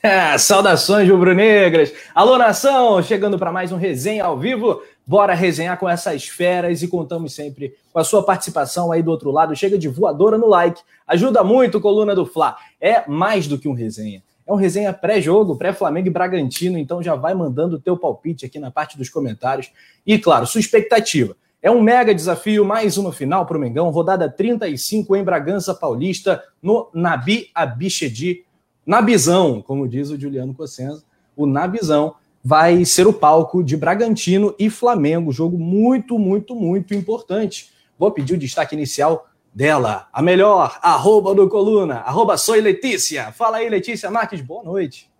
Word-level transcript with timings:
É, 0.00 0.38
saudações 0.38 1.10
rubro-negras! 1.10 1.92
Alô, 2.14 2.38
nação! 2.38 3.02
Chegando 3.02 3.36
para 3.36 3.50
mais 3.50 3.72
um 3.72 3.76
resenha 3.76 4.24
ao 4.24 4.38
vivo. 4.38 4.80
Bora 5.04 5.34
resenhar 5.34 5.76
com 5.76 5.88
essas 5.88 6.28
feras 6.28 6.82
e 6.82 6.88
contamos 6.88 7.34
sempre 7.34 7.74
com 7.92 7.98
a 7.98 8.04
sua 8.04 8.22
participação 8.22 8.92
aí 8.92 9.02
do 9.02 9.10
outro 9.10 9.32
lado. 9.32 9.56
Chega 9.56 9.76
de 9.76 9.88
voadora 9.88 10.38
no 10.38 10.46
like, 10.46 10.80
ajuda 11.04 11.42
muito, 11.42 11.80
coluna 11.80 12.14
do 12.14 12.24
Fla. 12.24 12.56
É 12.80 13.08
mais 13.08 13.48
do 13.48 13.58
que 13.58 13.66
um 13.66 13.72
resenha. 13.72 14.22
É 14.46 14.52
um 14.52 14.56
resenha 14.56 14.92
pré-jogo, 14.92 15.56
pré-Flamengo 15.56 16.06
e 16.06 16.12
Bragantino, 16.12 16.78
então 16.78 17.02
já 17.02 17.16
vai 17.16 17.34
mandando 17.34 17.74
o 17.74 17.80
teu 17.80 17.96
palpite 17.96 18.46
aqui 18.46 18.60
na 18.60 18.70
parte 18.70 18.96
dos 18.96 19.08
comentários. 19.08 19.72
E, 20.06 20.16
claro, 20.16 20.46
sua 20.46 20.60
expectativa. 20.60 21.36
É 21.60 21.72
um 21.72 21.82
mega 21.82 22.14
desafio, 22.14 22.64
mais 22.64 22.96
uma 22.96 23.12
final 23.12 23.44
para 23.44 23.56
o 23.56 23.60
Mengão, 23.60 23.90
rodada 23.90 24.30
35 24.30 25.16
em 25.16 25.24
Bragança 25.24 25.74
Paulista, 25.74 26.40
no 26.62 26.88
Nabi 26.94 27.50
Abichedi 27.52 28.44
Nabizão, 28.88 29.60
como 29.60 29.86
diz 29.86 30.08
o 30.08 30.18
Juliano 30.18 30.54
Cossenza, 30.54 31.04
o 31.36 31.44
Nabizão 31.44 32.14
vai 32.42 32.86
ser 32.86 33.06
o 33.06 33.12
palco 33.12 33.62
de 33.62 33.76
Bragantino 33.76 34.54
e 34.58 34.70
Flamengo, 34.70 35.30
jogo 35.30 35.58
muito, 35.58 36.18
muito, 36.18 36.54
muito 36.56 36.94
importante. 36.94 37.70
Vou 37.98 38.10
pedir 38.10 38.32
o 38.32 38.38
destaque 38.38 38.74
inicial 38.74 39.28
dela, 39.54 40.08
a 40.10 40.22
melhor, 40.22 40.78
arroba 40.80 41.34
do 41.34 41.46
Coluna, 41.50 41.96
arroba 41.96 42.38
Soy 42.38 42.62
Letícia. 42.62 43.30
Fala 43.32 43.58
aí, 43.58 43.68
Letícia 43.68 44.10
Marques, 44.10 44.40
boa 44.40 44.64
noite. 44.64 45.10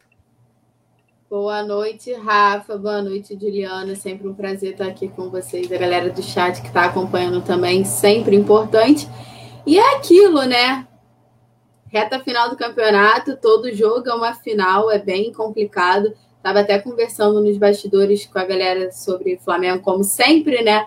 Boa 1.29 1.63
noite, 1.63 2.11
Rafa. 2.15 2.79
Boa 2.79 3.03
noite, 3.03 3.39
Juliana. 3.39 3.95
Sempre 3.97 4.29
um 4.29 4.35
prazer 4.35 4.73
estar 4.73 4.87
aqui 4.87 5.09
com 5.09 5.29
vocês, 5.29 5.71
a 5.71 5.77
galera 5.77 6.09
do 6.09 6.23
chat 6.23 6.63
que 6.63 6.69
está 6.69 6.87
acompanhando 6.87 7.43
também, 7.43 7.85
sempre 7.85 8.35
importante. 8.35 9.07
E 9.67 9.79
é 9.79 9.97
aquilo, 9.97 10.43
né? 10.45 10.88
Reta 11.91 12.21
final 12.21 12.51
do 12.51 12.57
campeonato, 12.57 13.37
todo 13.37 13.75
jogo 13.75 14.09
é 14.09 14.15
uma 14.15 14.35
final, 14.35 14.91
é 14.91 14.99
bem 14.99 15.33
complicado. 15.33 16.13
Estava 16.37 16.61
até 16.61 16.79
conversando 16.79 17.41
nos 17.41 17.57
bastidores 17.57 18.27
com 18.27 18.39
a 18.39 18.45
galera 18.45 18.93
sobre 18.93 19.39
Flamengo, 19.39 19.83
como 19.83 20.05
sempre, 20.05 20.63
né? 20.63 20.87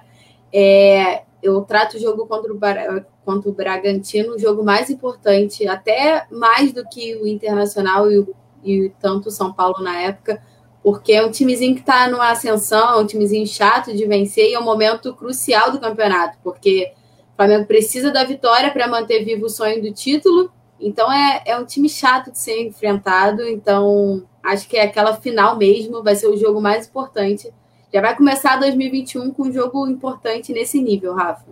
É, 0.54 1.24
eu 1.42 1.62
trato 1.62 1.98
o 1.98 2.00
jogo 2.00 2.28
contra 2.28 2.54
o, 2.54 3.06
contra 3.26 3.50
o 3.50 3.54
Bragantino, 3.54 4.36
o 4.36 4.40
jogo 4.40 4.64
mais 4.64 4.90
importante, 4.90 5.68
até 5.68 6.26
mais 6.32 6.72
do 6.72 6.88
que 6.88 7.16
o 7.16 7.28
Internacional 7.28 8.10
e, 8.12 8.20
o, 8.20 8.36
e 8.64 8.92
tanto 9.00 9.30
o 9.30 9.32
São 9.32 9.52
Paulo 9.52 9.82
na 9.82 10.00
época, 10.02 10.42
porque 10.84 11.14
é 11.14 11.26
um 11.26 11.32
timezinho 11.32 11.74
que 11.74 11.82
está 11.82 12.08
numa 12.08 12.30
ascensão, 12.30 12.94
é 12.94 12.98
um 12.98 13.08
timezinho 13.08 13.48
chato 13.48 13.92
de 13.96 14.06
vencer 14.06 14.50
e 14.50 14.54
é 14.54 14.60
um 14.60 14.64
momento 14.64 15.16
crucial 15.16 15.72
do 15.72 15.80
campeonato, 15.80 16.38
porque 16.44 16.94
o 17.34 17.36
Flamengo 17.36 17.66
precisa 17.66 18.12
da 18.12 18.24
vitória 18.24 18.72
para 18.72 18.88
manter 18.88 19.26
vivo 19.26 19.48
o 19.48 19.50
sonho 19.50 19.82
do 19.82 19.92
título 19.92 20.52
então 20.82 21.12
é, 21.12 21.44
é 21.46 21.58
um 21.58 21.66
time 21.66 21.88
chato 21.88 22.32
de 22.32 22.38
ser 22.38 22.68
enfrentado. 22.68 23.44
Então 23.44 24.24
acho 24.44 24.68
que 24.68 24.78
é 24.78 24.84
aquela 24.84 25.16
final 25.16 25.58
mesmo, 25.58 26.04
vai 26.04 26.16
ser 26.16 26.28
o 26.28 26.38
jogo 26.38 26.62
mais 26.62 26.88
importante. 26.88 27.52
Já 27.94 28.02
vai 28.02 28.16
começar 28.16 28.58
2021 28.58 29.32
com 29.32 29.44
um 29.44 29.52
jogo 29.52 29.88
importante 29.88 30.54
nesse 30.54 30.82
nível, 30.82 31.14
Rafa. 31.14 31.46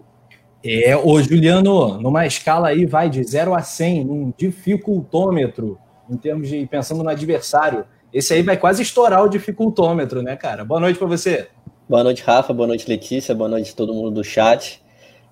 É, 0.64 0.96
ô 0.96 1.22
Juliano, 1.22 2.00
numa 2.00 2.26
escala 2.26 2.70
aí 2.70 2.86
vai 2.86 3.10
de 3.10 3.24
0 3.24 3.54
a 3.54 3.62
100, 3.62 4.04
num 4.04 4.34
dificultômetro, 4.38 5.78
em 6.10 6.18
termos 6.18 6.50
de 6.50 6.66
pensando 6.66 7.04
no 7.04 7.10
adversário. 7.10 7.86
Esse 8.12 8.34
aí 8.34 8.42
vai 8.42 8.58
quase 8.58 8.82
estourar 8.82 9.24
o 9.24 9.30
dificultômetro, 9.30 10.22
né, 10.22 10.36
cara? 10.36 10.66
Boa 10.66 10.80
noite 10.80 10.98
para 10.98 11.08
você. 11.08 11.48
Boa 11.88 12.04
noite, 12.04 12.24
Rafa. 12.24 12.54
Boa 12.54 12.68
noite, 12.68 12.90
Letícia. 12.90 13.36
Boa 13.36 13.50
noite 13.50 13.76
todo 13.76 13.94
mundo 13.94 14.12
do 14.12 14.24
chat. 14.24 14.82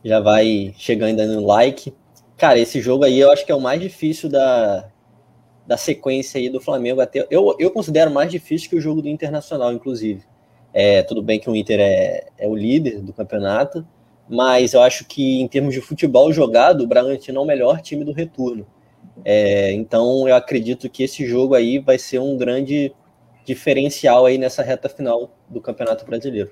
Já 0.04 0.20
vai 0.20 0.74
chegando 0.78 1.20
aí 1.20 1.28
no 1.28 1.46
like. 1.46 1.94
Cara, 2.38 2.60
esse 2.60 2.80
jogo 2.80 3.04
aí 3.04 3.20
eu 3.20 3.32
acho 3.32 3.44
que 3.44 3.52
é 3.52 3.56
o 3.56 3.60
mais 3.60 3.82
difícil 3.82 4.30
da, 4.30 4.90
da 5.66 5.76
sequência 5.76 6.40
aí 6.40 6.50
do 6.50 6.62
Flamengo. 6.62 7.02
Até, 7.02 7.26
eu, 7.32 7.56
eu 7.60 7.72
considero 7.72 8.12
mais 8.12 8.30
difícil 8.32 8.70
que 8.70 8.76
o 8.76 8.82
jogo 8.82 9.02
do 9.02 9.10
Internacional, 9.10 9.74
inclusive. 9.74 10.24
É, 10.72 11.02
tudo 11.02 11.24
bem 11.24 11.40
que 11.40 11.50
o 11.50 11.56
Inter 11.56 11.80
é, 11.80 12.28
é 12.38 12.48
o 12.48 12.56
líder 12.56 13.02
do 13.02 13.12
campeonato, 13.12 13.86
mas 14.30 14.74
eu 14.74 14.82
acho 14.82 15.06
que 15.06 15.42
em 15.42 15.48
termos 15.48 15.74
de 15.74 15.82
futebol 15.82 16.32
jogado, 16.32 16.84
o 16.84 16.88
Bragantino 16.88 17.40
é 17.40 17.42
o 17.42 17.46
melhor 17.46 17.82
time 17.82 18.06
do 18.06 18.12
retorno. 18.12 18.68
É, 19.26 19.72
então 19.72 20.28
eu 20.28 20.36
acredito 20.36 20.88
que 20.90 21.02
esse 21.02 21.26
jogo 21.26 21.56
aí 21.56 21.80
vai 21.80 21.98
ser 21.98 22.20
um 22.20 22.38
grande 22.38 22.94
diferencial 23.46 24.26
aí 24.28 24.38
nessa 24.38 24.62
reta 24.62 24.88
final 24.88 25.32
do 25.50 25.60
Campeonato 25.60 26.06
Brasileiro. 26.06 26.52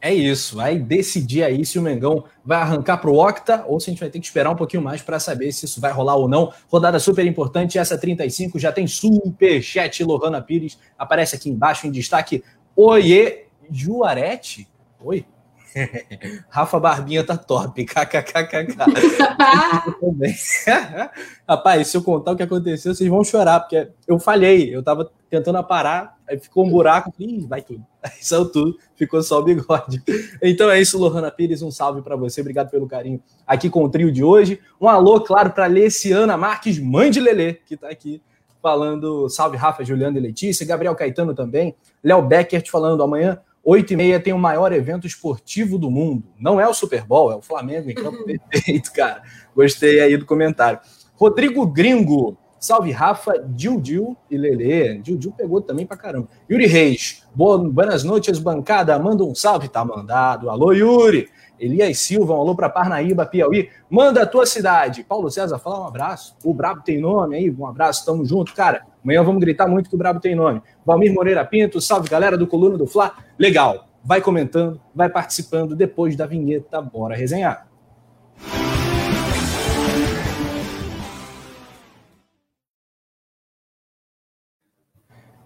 É 0.00 0.14
isso, 0.14 0.56
vai 0.56 0.78
decidir 0.78 1.42
aí 1.42 1.66
se 1.66 1.76
o 1.76 1.82
Mengão 1.82 2.24
vai 2.44 2.58
arrancar 2.58 2.98
para 2.98 3.10
o 3.10 3.18
Octa 3.18 3.64
ou 3.66 3.80
se 3.80 3.90
a 3.90 3.92
gente 3.92 3.98
vai 3.98 4.08
ter 4.08 4.20
que 4.20 4.26
esperar 4.26 4.50
um 4.50 4.56
pouquinho 4.56 4.82
mais 4.82 5.02
para 5.02 5.18
saber 5.18 5.50
se 5.50 5.64
isso 5.64 5.80
vai 5.80 5.90
rolar 5.90 6.14
ou 6.14 6.28
não. 6.28 6.52
Rodada 6.68 7.00
super 7.00 7.26
importante, 7.26 7.78
essa 7.78 7.98
35 7.98 8.60
já 8.60 8.70
tem 8.70 8.86
super 8.86 9.60
chat. 9.60 10.04
Lohana 10.04 10.40
Pires 10.40 10.78
aparece 10.96 11.34
aqui 11.34 11.50
embaixo 11.50 11.86
em 11.86 11.90
destaque. 11.90 12.44
Oiê, 12.76 13.46
Juarete? 13.68 14.68
Oi? 15.00 15.26
Rafa 16.48 16.78
Barbinha 16.78 17.24
tá 17.24 17.36
top. 17.36 17.82
KKKKK. 17.84 18.78
Rapaz, 21.48 21.88
se 21.88 21.96
eu 21.96 22.02
contar 22.02 22.32
o 22.32 22.36
que 22.36 22.42
aconteceu, 22.44 22.94
vocês 22.94 23.10
vão 23.10 23.24
chorar, 23.24 23.60
porque 23.60 23.88
eu 24.06 24.20
falhei. 24.20 24.74
Eu 24.74 24.82
tava 24.82 25.10
tentando 25.28 25.62
parar, 25.64 26.16
aí 26.28 26.38
ficou 26.38 26.64
um 26.64 26.70
buraco, 26.70 27.12
e 27.18 27.40
vai 27.46 27.62
tudo. 27.62 27.84
Aí 28.00 28.12
saiu 28.20 28.50
tudo, 28.50 28.78
ficou 28.94 29.20
só 29.22 29.40
o 29.40 29.42
bigode. 29.42 30.00
Então 30.40 30.70
é 30.70 30.80
isso, 30.80 30.96
Lohana 30.96 31.32
Pires, 31.32 31.62
um 31.62 31.70
salve 31.70 32.00
para 32.00 32.14
você. 32.14 32.40
Obrigado 32.40 32.70
pelo 32.70 32.86
carinho 32.86 33.20
aqui 33.44 33.68
com 33.68 33.82
o 33.82 33.88
trio 33.88 34.12
de 34.12 34.22
hoje. 34.22 34.60
Um 34.80 34.88
alô, 34.88 35.20
claro, 35.20 35.50
para 35.50 35.66
Leciana 35.66 36.36
Marques, 36.36 36.78
mãe 36.78 37.10
de 37.10 37.18
Lelê, 37.18 37.54
que 37.54 37.76
tá 37.76 37.88
aqui 37.88 38.22
falando 38.62 39.28
salve 39.28 39.56
Rafa, 39.56 39.84
Juliana 39.84 40.16
e 40.16 40.20
Letícia, 40.20 40.64
Gabriel 40.64 40.94
Caetano 40.94 41.34
também, 41.34 41.74
Léo 42.02 42.22
Becker 42.22 42.62
falando 42.70 43.02
amanhã 43.02 43.40
8 43.70 43.92
e 43.92 43.96
meia 43.96 44.18
tem 44.18 44.32
o 44.32 44.38
maior 44.38 44.72
evento 44.72 45.06
esportivo 45.06 45.78
do 45.78 45.90
mundo. 45.90 46.24
Não 46.38 46.58
é 46.58 46.66
o 46.66 46.72
Super 46.72 47.04
Bowl, 47.04 47.30
é 47.30 47.36
o 47.36 47.42
Flamengo 47.42 47.90
em 47.90 47.94
campo 47.94 48.24
perfeito, 48.50 48.90
cara. 48.92 49.22
Gostei 49.54 50.00
aí 50.00 50.16
do 50.16 50.24
comentário. 50.24 50.80
Rodrigo 51.14 51.66
Gringo. 51.66 52.38
Salve 52.58 52.90
Rafa, 52.90 53.38
Dil 53.46 53.80
Dil 53.80 54.16
e 54.30 54.36
Lele. 54.36 55.00
Dil 55.00 55.16
Dil 55.16 55.32
pegou 55.32 55.60
também 55.60 55.86
pra 55.86 55.96
caramba. 55.96 56.28
Yuri 56.50 56.66
Reis. 56.66 57.24
Boa, 57.34 57.58
buenas 57.58 58.04
noites, 58.04 58.38
bancada. 58.38 58.98
Manda 58.98 59.24
um 59.24 59.34
salve, 59.34 59.68
tá 59.68 59.84
mandado. 59.84 60.50
Alô, 60.50 60.72
Yuri. 60.72 61.28
Elias 61.58 61.98
Silva, 61.98 62.34
um 62.34 62.40
alô 62.40 62.54
para 62.54 62.68
Parnaíba, 62.68 63.26
Piauí. 63.26 63.68
Manda 63.90 64.22
a 64.22 64.26
tua 64.26 64.46
cidade. 64.46 65.04
Paulo 65.04 65.30
César, 65.30 65.58
fala 65.58 65.80
um 65.80 65.86
abraço. 65.86 66.36
O 66.44 66.54
Brabo 66.54 66.82
tem 66.82 67.00
nome 67.00 67.36
aí, 67.36 67.50
um 67.50 67.66
abraço, 67.66 68.04
tamo 68.06 68.24
junto, 68.24 68.54
cara. 68.54 68.82
Amanhã 69.02 69.22
vamos 69.22 69.40
gritar 69.40 69.66
muito 69.66 69.90
que 69.90 69.94
o 69.94 69.98
Brabo 69.98 70.20
tem 70.20 70.34
nome. 70.34 70.62
Valmir 70.86 71.12
Moreira 71.12 71.44
Pinto, 71.44 71.80
salve 71.80 72.08
galera 72.08 72.38
do 72.38 72.46
Coluna 72.46 72.78
do 72.78 72.86
Fla. 72.86 73.12
Legal, 73.38 73.88
vai 74.04 74.20
comentando, 74.20 74.80
vai 74.94 75.08
participando 75.08 75.74
depois 75.74 76.16
da 76.16 76.26
vinheta. 76.26 76.80
Bora 76.80 77.16
resenhar. 77.16 77.67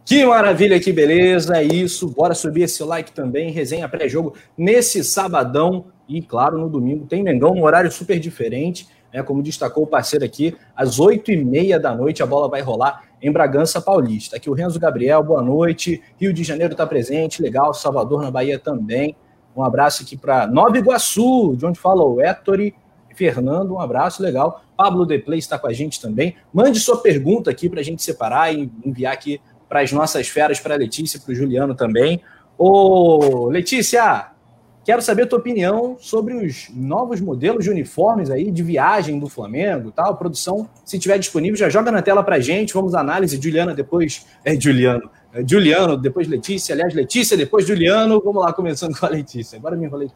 Que 0.04 0.26
maravilha, 0.26 0.80
que 0.80 0.92
beleza, 0.92 1.56
é 1.56 1.62
isso. 1.62 2.08
Bora 2.08 2.34
subir 2.34 2.62
esse 2.62 2.82
like 2.82 3.12
também, 3.12 3.52
resenha 3.52 3.88
pré-jogo 3.88 4.34
nesse 4.58 5.04
sabadão 5.04 5.86
e, 6.08 6.20
claro, 6.20 6.58
no 6.58 6.68
domingo 6.68 7.06
tem 7.06 7.22
Mengão, 7.22 7.52
um 7.52 7.62
horário 7.62 7.90
super 7.90 8.18
diferente, 8.18 8.88
né? 9.14 9.22
Como 9.22 9.42
destacou 9.42 9.84
o 9.84 9.86
parceiro 9.86 10.24
aqui, 10.24 10.56
às 10.74 10.98
oito 10.98 11.30
e 11.30 11.36
meia 11.36 11.78
da 11.78 11.94
noite 11.94 12.22
a 12.22 12.26
bola 12.26 12.48
vai 12.48 12.60
rolar 12.60 13.04
em 13.22 13.30
Bragança 13.30 13.80
Paulista. 13.80 14.36
Aqui 14.36 14.50
o 14.50 14.54
Renzo 14.54 14.80
Gabriel, 14.80 15.22
boa 15.22 15.40
noite. 15.40 16.02
Rio 16.20 16.32
de 16.32 16.42
Janeiro 16.42 16.72
está 16.72 16.84
presente, 16.84 17.40
legal. 17.40 17.72
Salvador 17.72 18.22
na 18.22 18.30
Bahia 18.30 18.58
também. 18.58 19.14
Um 19.56 19.62
abraço 19.62 20.02
aqui 20.02 20.16
para 20.16 20.48
Nova 20.48 20.76
Iguaçu, 20.76 21.54
de 21.56 21.64
onde 21.64 21.78
fala 21.78 22.02
o 22.02 22.20
Héctor 22.20 22.58
Fernando, 23.14 23.74
um 23.74 23.80
abraço, 23.80 24.22
legal. 24.22 24.62
Pablo 24.76 25.06
Deplay 25.06 25.38
está 25.38 25.58
com 25.58 25.66
a 25.66 25.72
gente 25.72 26.00
também. 26.00 26.34
Mande 26.52 26.80
sua 26.80 26.96
pergunta 26.96 27.50
aqui 27.50 27.68
para 27.68 27.80
a 27.80 27.82
gente 27.82 28.02
separar 28.02 28.52
e 28.52 28.70
enviar 28.84 29.12
aqui 29.12 29.40
para 29.72 29.80
as 29.80 29.90
nossas 29.90 30.28
feras, 30.28 30.60
para 30.60 30.74
a 30.74 30.76
Letícia, 30.76 31.18
para 31.18 31.32
o 31.32 31.34
Juliano 31.34 31.74
também. 31.74 32.20
Ô, 32.58 33.48
Letícia, 33.48 34.26
quero 34.84 35.00
saber 35.00 35.22
a 35.22 35.26
tua 35.26 35.38
opinião 35.38 35.96
sobre 35.98 36.34
os 36.34 36.68
novos 36.74 37.22
modelos 37.22 37.64
de 37.64 37.70
uniformes 37.70 38.28
aí, 38.28 38.50
de 38.50 38.62
viagem 38.62 39.18
do 39.18 39.30
Flamengo 39.30 39.90
tal. 39.90 40.14
Produção, 40.18 40.68
se 40.84 40.98
tiver 40.98 41.16
disponível, 41.18 41.56
já 41.56 41.70
joga 41.70 41.90
na 41.90 42.02
tela 42.02 42.22
para 42.22 42.38
gente. 42.38 42.74
Vamos 42.74 42.94
análise. 42.94 43.40
Juliana 43.40 43.72
depois. 43.72 44.26
É, 44.44 44.54
Juliano. 44.60 45.08
É, 45.32 45.42
Juliano, 45.42 45.96
depois 45.96 46.28
Letícia. 46.28 46.74
Aliás, 46.74 46.92
Letícia, 46.92 47.34
depois 47.34 47.66
Juliano. 47.66 48.20
Vamos 48.22 48.42
lá, 48.44 48.52
começando 48.52 48.94
com 49.00 49.06
a 49.06 49.08
Letícia. 49.08 49.56
Agora 49.56 49.74
me 49.74 49.86
enrolei. 49.86 50.10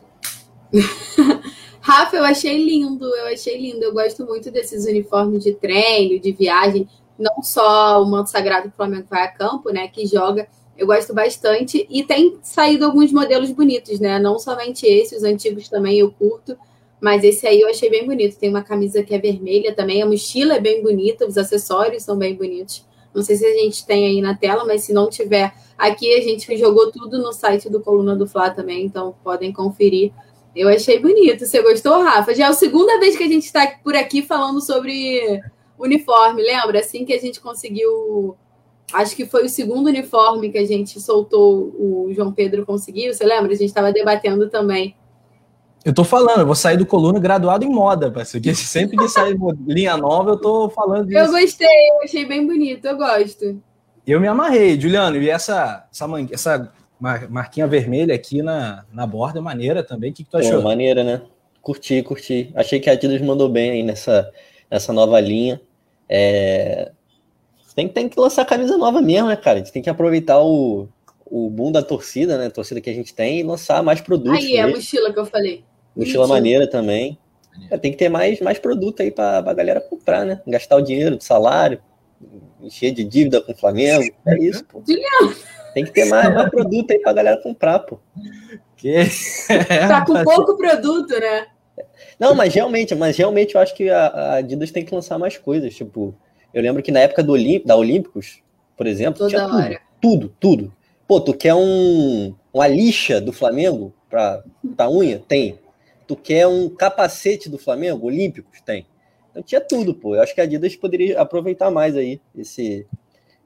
Rafa, 1.80 2.14
eu 2.14 2.24
achei 2.24 2.62
lindo, 2.62 3.06
eu 3.06 3.32
achei 3.32 3.58
lindo. 3.58 3.82
Eu 3.82 3.94
gosto 3.94 4.26
muito 4.26 4.50
desses 4.50 4.84
uniformes 4.84 5.42
de 5.42 5.54
treino, 5.54 6.20
de 6.20 6.32
viagem 6.32 6.86
não 7.18 7.42
só 7.42 8.02
o 8.02 8.06
manto 8.06 8.30
sagrado 8.30 8.68
do 8.68 8.74
Flamengo 8.74 9.06
vai 9.08 9.24
a 9.24 9.28
campo, 9.28 9.70
né, 9.70 9.88
que 9.88 10.06
joga, 10.06 10.46
eu 10.76 10.86
gosto 10.86 11.14
bastante 11.14 11.86
e 11.88 12.04
tem 12.04 12.38
saído 12.42 12.84
alguns 12.84 13.10
modelos 13.10 13.50
bonitos, 13.50 13.98
né? 13.98 14.18
Não 14.18 14.38
somente 14.38 14.86
esse, 14.86 15.16
os 15.16 15.24
antigos 15.24 15.68
também 15.68 15.98
eu 15.98 16.10
curto, 16.12 16.56
mas 17.00 17.24
esse 17.24 17.46
aí 17.46 17.60
eu 17.60 17.68
achei 17.68 17.88
bem 17.88 18.06
bonito. 18.06 18.38
Tem 18.38 18.50
uma 18.50 18.62
camisa 18.62 19.02
que 19.02 19.14
é 19.14 19.18
vermelha 19.18 19.74
também, 19.74 20.02
a 20.02 20.06
mochila 20.06 20.56
é 20.56 20.60
bem 20.60 20.82
bonita, 20.82 21.26
os 21.26 21.38
acessórios 21.38 22.02
são 22.02 22.16
bem 22.16 22.34
bonitos. 22.34 22.84
Não 23.14 23.22
sei 23.22 23.36
se 23.36 23.46
a 23.46 23.54
gente 23.54 23.86
tem 23.86 24.06
aí 24.06 24.20
na 24.20 24.36
tela, 24.36 24.66
mas 24.66 24.82
se 24.82 24.92
não 24.92 25.08
tiver 25.08 25.54
aqui, 25.78 26.12
a 26.14 26.20
gente 26.20 26.54
jogou 26.58 26.92
tudo 26.92 27.18
no 27.18 27.32
site 27.32 27.70
do 27.70 27.80
Coluna 27.80 28.14
do 28.14 28.26
Fla 28.26 28.50
também, 28.50 28.84
então 28.84 29.14
podem 29.24 29.52
conferir. 29.52 30.12
Eu 30.54 30.68
achei 30.68 30.98
bonito. 30.98 31.46
Você 31.46 31.62
gostou, 31.62 32.02
Rafa? 32.02 32.34
Já 32.34 32.46
é 32.46 32.48
a 32.48 32.52
segunda 32.52 32.98
vez 32.98 33.16
que 33.16 33.24
a 33.24 33.28
gente 33.28 33.44
está 33.44 33.66
por 33.82 33.94
aqui 33.94 34.20
falando 34.20 34.60
sobre 34.60 35.40
uniforme, 35.78 36.42
lembra? 36.42 36.80
Assim 36.80 37.04
que 37.04 37.12
a 37.12 37.18
gente 37.18 37.40
conseguiu. 37.40 38.36
Acho 38.92 39.16
que 39.16 39.26
foi 39.26 39.44
o 39.44 39.48
segundo 39.48 39.88
uniforme 39.88 40.50
que 40.50 40.58
a 40.58 40.64
gente 40.64 41.00
soltou, 41.00 41.74
o 41.76 42.12
João 42.14 42.32
Pedro 42.32 42.64
conseguiu. 42.64 43.12
Você 43.12 43.24
lembra? 43.24 43.52
A 43.52 43.56
gente 43.56 43.68
estava 43.68 43.92
debatendo 43.92 44.48
também 44.48 44.94
eu 45.86 45.94
tô 45.94 46.02
falando, 46.02 46.40
eu 46.40 46.46
vou 46.46 46.56
sair 46.56 46.76
do 46.76 46.84
coluna 46.84 47.20
graduado 47.20 47.64
em 47.64 47.68
moda, 47.68 48.10
parceiro. 48.10 48.52
sempre 48.56 48.96
que 48.96 49.08
sair 49.08 49.38
linha 49.64 49.96
nova, 49.96 50.30
eu 50.30 50.36
tô 50.36 50.68
falando 50.68 51.06
disso. 51.06 51.16
Eu 51.16 51.30
gostei, 51.30 51.90
eu 51.90 52.02
achei 52.02 52.24
bem 52.24 52.44
bonito, 52.44 52.84
eu 52.86 52.96
gosto. 52.96 53.62
Eu 54.04 54.20
me 54.20 54.26
amarrei, 54.26 54.80
Juliano, 54.80 55.16
e 55.16 55.30
essa, 55.30 55.86
essa, 55.92 56.06
essa 56.32 56.72
marquinha 57.30 57.68
vermelha 57.68 58.12
aqui 58.12 58.42
na, 58.42 58.84
na 58.92 59.06
borda, 59.06 59.40
maneira 59.40 59.80
também. 59.80 60.10
O 60.10 60.12
que, 60.12 60.24
que 60.24 60.30
tu 60.30 60.38
achou? 60.38 60.56
Pô, 60.56 60.62
maneira, 60.62 61.04
né? 61.04 61.22
Curti, 61.62 62.02
curti. 62.02 62.50
Achei 62.56 62.80
que 62.80 62.90
a 62.90 62.94
Adidas 62.94 63.20
mandou 63.20 63.48
bem 63.48 63.70
aí 63.70 63.82
nessa, 63.84 64.28
nessa 64.70 64.92
nova 64.92 65.18
linha. 65.20 65.60
É... 66.08 66.92
Tem, 67.74 67.88
tem 67.88 68.08
que 68.08 68.18
lançar 68.18 68.44
camisa 68.46 68.78
nova 68.78 69.02
mesmo, 69.02 69.28
né, 69.28 69.36
cara? 69.36 69.56
A 69.56 69.62
gente 69.62 69.72
tem 69.72 69.82
que 69.82 69.90
aproveitar 69.90 70.40
o, 70.40 70.88
o 71.26 71.50
boom 71.50 71.70
da 71.70 71.82
torcida, 71.82 72.38
né? 72.38 72.46
A 72.46 72.50
torcida 72.50 72.80
que 72.80 72.88
a 72.88 72.94
gente 72.94 73.14
tem 73.14 73.40
e 73.40 73.42
lançar 73.42 73.82
mais 73.82 74.00
produtos. 74.00 74.44
Aí, 74.44 74.56
é 74.56 74.62
a 74.62 74.68
mochila 74.68 75.12
que 75.12 75.18
eu 75.18 75.26
falei. 75.26 75.64
Mochila 75.94 76.26
maneira 76.26 76.66
também. 76.66 77.18
É, 77.70 77.76
tem 77.76 77.90
que 77.90 77.98
ter 77.98 78.08
mais, 78.08 78.40
mais 78.40 78.58
produto 78.58 79.02
aí 79.02 79.10
para 79.10 79.38
a 79.38 79.54
galera 79.54 79.80
comprar, 79.80 80.24
né? 80.24 80.40
Gastar 80.46 80.76
o 80.76 80.82
dinheiro 80.82 81.16
do 81.16 81.22
salário, 81.22 81.80
encher 82.60 82.92
de 82.92 83.04
dívida 83.04 83.40
com 83.40 83.52
o 83.52 83.56
Flamengo. 83.56 84.14
É 84.26 84.38
isso, 84.38 84.64
pô. 84.64 84.82
Tem 85.74 85.84
que 85.84 85.90
ter 85.90 86.04
mais, 86.08 86.32
mais 86.34 86.50
produto 86.50 86.90
aí 86.90 86.98
para 86.98 87.10
a 87.10 87.14
galera 87.14 87.42
comprar, 87.42 87.80
pô. 87.80 87.98
Que... 88.76 89.04
tá 89.88 90.04
com 90.04 90.22
pouco 90.24 90.56
produto, 90.56 91.18
né? 91.18 91.46
Não, 92.18 92.34
mas 92.34 92.54
realmente, 92.54 92.94
mas 92.94 93.16
realmente 93.16 93.54
eu 93.54 93.60
acho 93.60 93.74
que 93.74 93.90
a, 93.90 94.06
a 94.06 94.34
Adidas 94.36 94.70
tem 94.70 94.84
que 94.84 94.94
lançar 94.94 95.18
mais 95.18 95.36
coisas. 95.36 95.74
Tipo, 95.74 96.14
eu 96.52 96.62
lembro 96.62 96.82
que 96.82 96.90
na 96.90 97.00
época 97.00 97.22
do 97.22 97.32
Olimp, 97.32 97.66
da 97.66 97.76
Olímpicos, 97.76 98.42
por 98.76 98.86
exemplo, 98.86 99.18
Toda 99.18 99.30
tinha 99.30 99.48
tudo, 99.48 99.80
tudo, 100.00 100.36
tudo. 100.40 100.76
Pô, 101.06 101.20
tu 101.20 101.34
quer 101.34 101.54
um, 101.54 102.34
uma 102.52 102.66
lixa 102.66 103.20
do 103.20 103.32
Flamengo 103.32 103.94
para 104.08 104.42
pra 104.76 104.90
unha? 104.90 105.22
Tem. 105.26 105.58
Tu 106.06 106.16
quer 106.16 106.46
um 106.46 106.68
capacete 106.68 107.48
do 107.48 107.58
Flamengo, 107.58 108.06
Olímpicos? 108.06 108.60
Tem. 108.60 108.86
Então 109.30 109.42
tinha 109.42 109.60
tudo, 109.60 109.94
pô. 109.94 110.16
Eu 110.16 110.22
acho 110.22 110.34
que 110.34 110.40
a 110.40 110.44
Adidas 110.44 110.74
poderia 110.74 111.20
aproveitar 111.20 111.70
mais 111.70 111.96
aí 111.96 112.20
esse, 112.36 112.86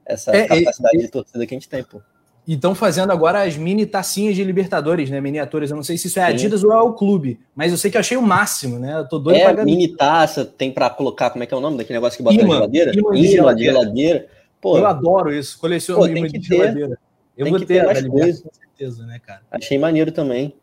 essa 0.05 0.35
é, 0.35 0.47
capacidade 0.47 0.97
é, 0.97 1.01
de 1.01 1.07
torcida 1.09 1.45
que 1.45 1.53
a 1.53 1.57
gente 1.57 1.69
tem, 1.69 1.83
pô. 1.83 2.01
E 2.47 2.55
estão 2.55 2.73
fazendo 2.73 3.11
agora 3.11 3.43
as 3.43 3.55
mini 3.55 3.85
tacinhas 3.85 4.35
de 4.35 4.43
Libertadores, 4.43 5.09
né? 5.09 5.21
Miniaturas. 5.21 5.69
Eu 5.69 5.75
não 5.75 5.83
sei 5.83 5.97
se 5.97 6.07
isso 6.07 6.19
é 6.19 6.25
Sim. 6.25 6.31
Adidas 6.31 6.63
ou 6.63 6.71
é 6.71 6.81
o 6.81 6.93
clube, 6.93 7.39
mas 7.55 7.71
eu 7.71 7.77
sei 7.77 7.91
que 7.91 7.97
eu 7.97 7.99
achei 7.99 8.17
o 8.17 8.21
máximo, 8.21 8.79
né? 8.79 8.97
Eu 8.97 9.07
tô 9.07 9.19
doido 9.19 9.37
é, 9.37 9.53
pra 9.53 9.63
mini 9.63 9.95
taça, 9.95 10.43
tem 10.43 10.71
para 10.71 10.89
colocar, 10.89 11.29
como 11.29 11.43
é 11.43 11.47
que 11.47 11.53
é 11.53 11.57
o 11.57 11.61
nome 11.61 11.77
daquele 11.77 11.97
negócio 11.97 12.17
que 12.17 12.23
bota 12.23 12.35
imã, 12.35 12.47
na 12.47 12.53
geladeira? 12.55 12.91
Imã, 12.93 13.09
imã 13.09 13.21
de 13.21 13.27
geladeira. 13.27 13.73
geladeira. 13.73 14.27
Pô, 14.59 14.77
eu 14.77 14.87
adoro 14.87 15.31
isso, 15.31 15.59
coleciono 15.59 16.05
imã 16.07 16.27
de 16.27 16.39
ter, 16.39 16.57
geladeira. 16.57 16.97
Eu 17.37 17.49
vou 17.49 17.59
ter, 17.59 17.65
ter 17.67 17.85
mais 17.85 18.07
coisa. 18.07 18.43
com 18.43 18.49
certeza, 18.53 19.05
né, 19.05 19.19
cara? 19.19 19.41
Achei 19.51 19.77
maneiro 19.77 20.11
também. 20.11 20.53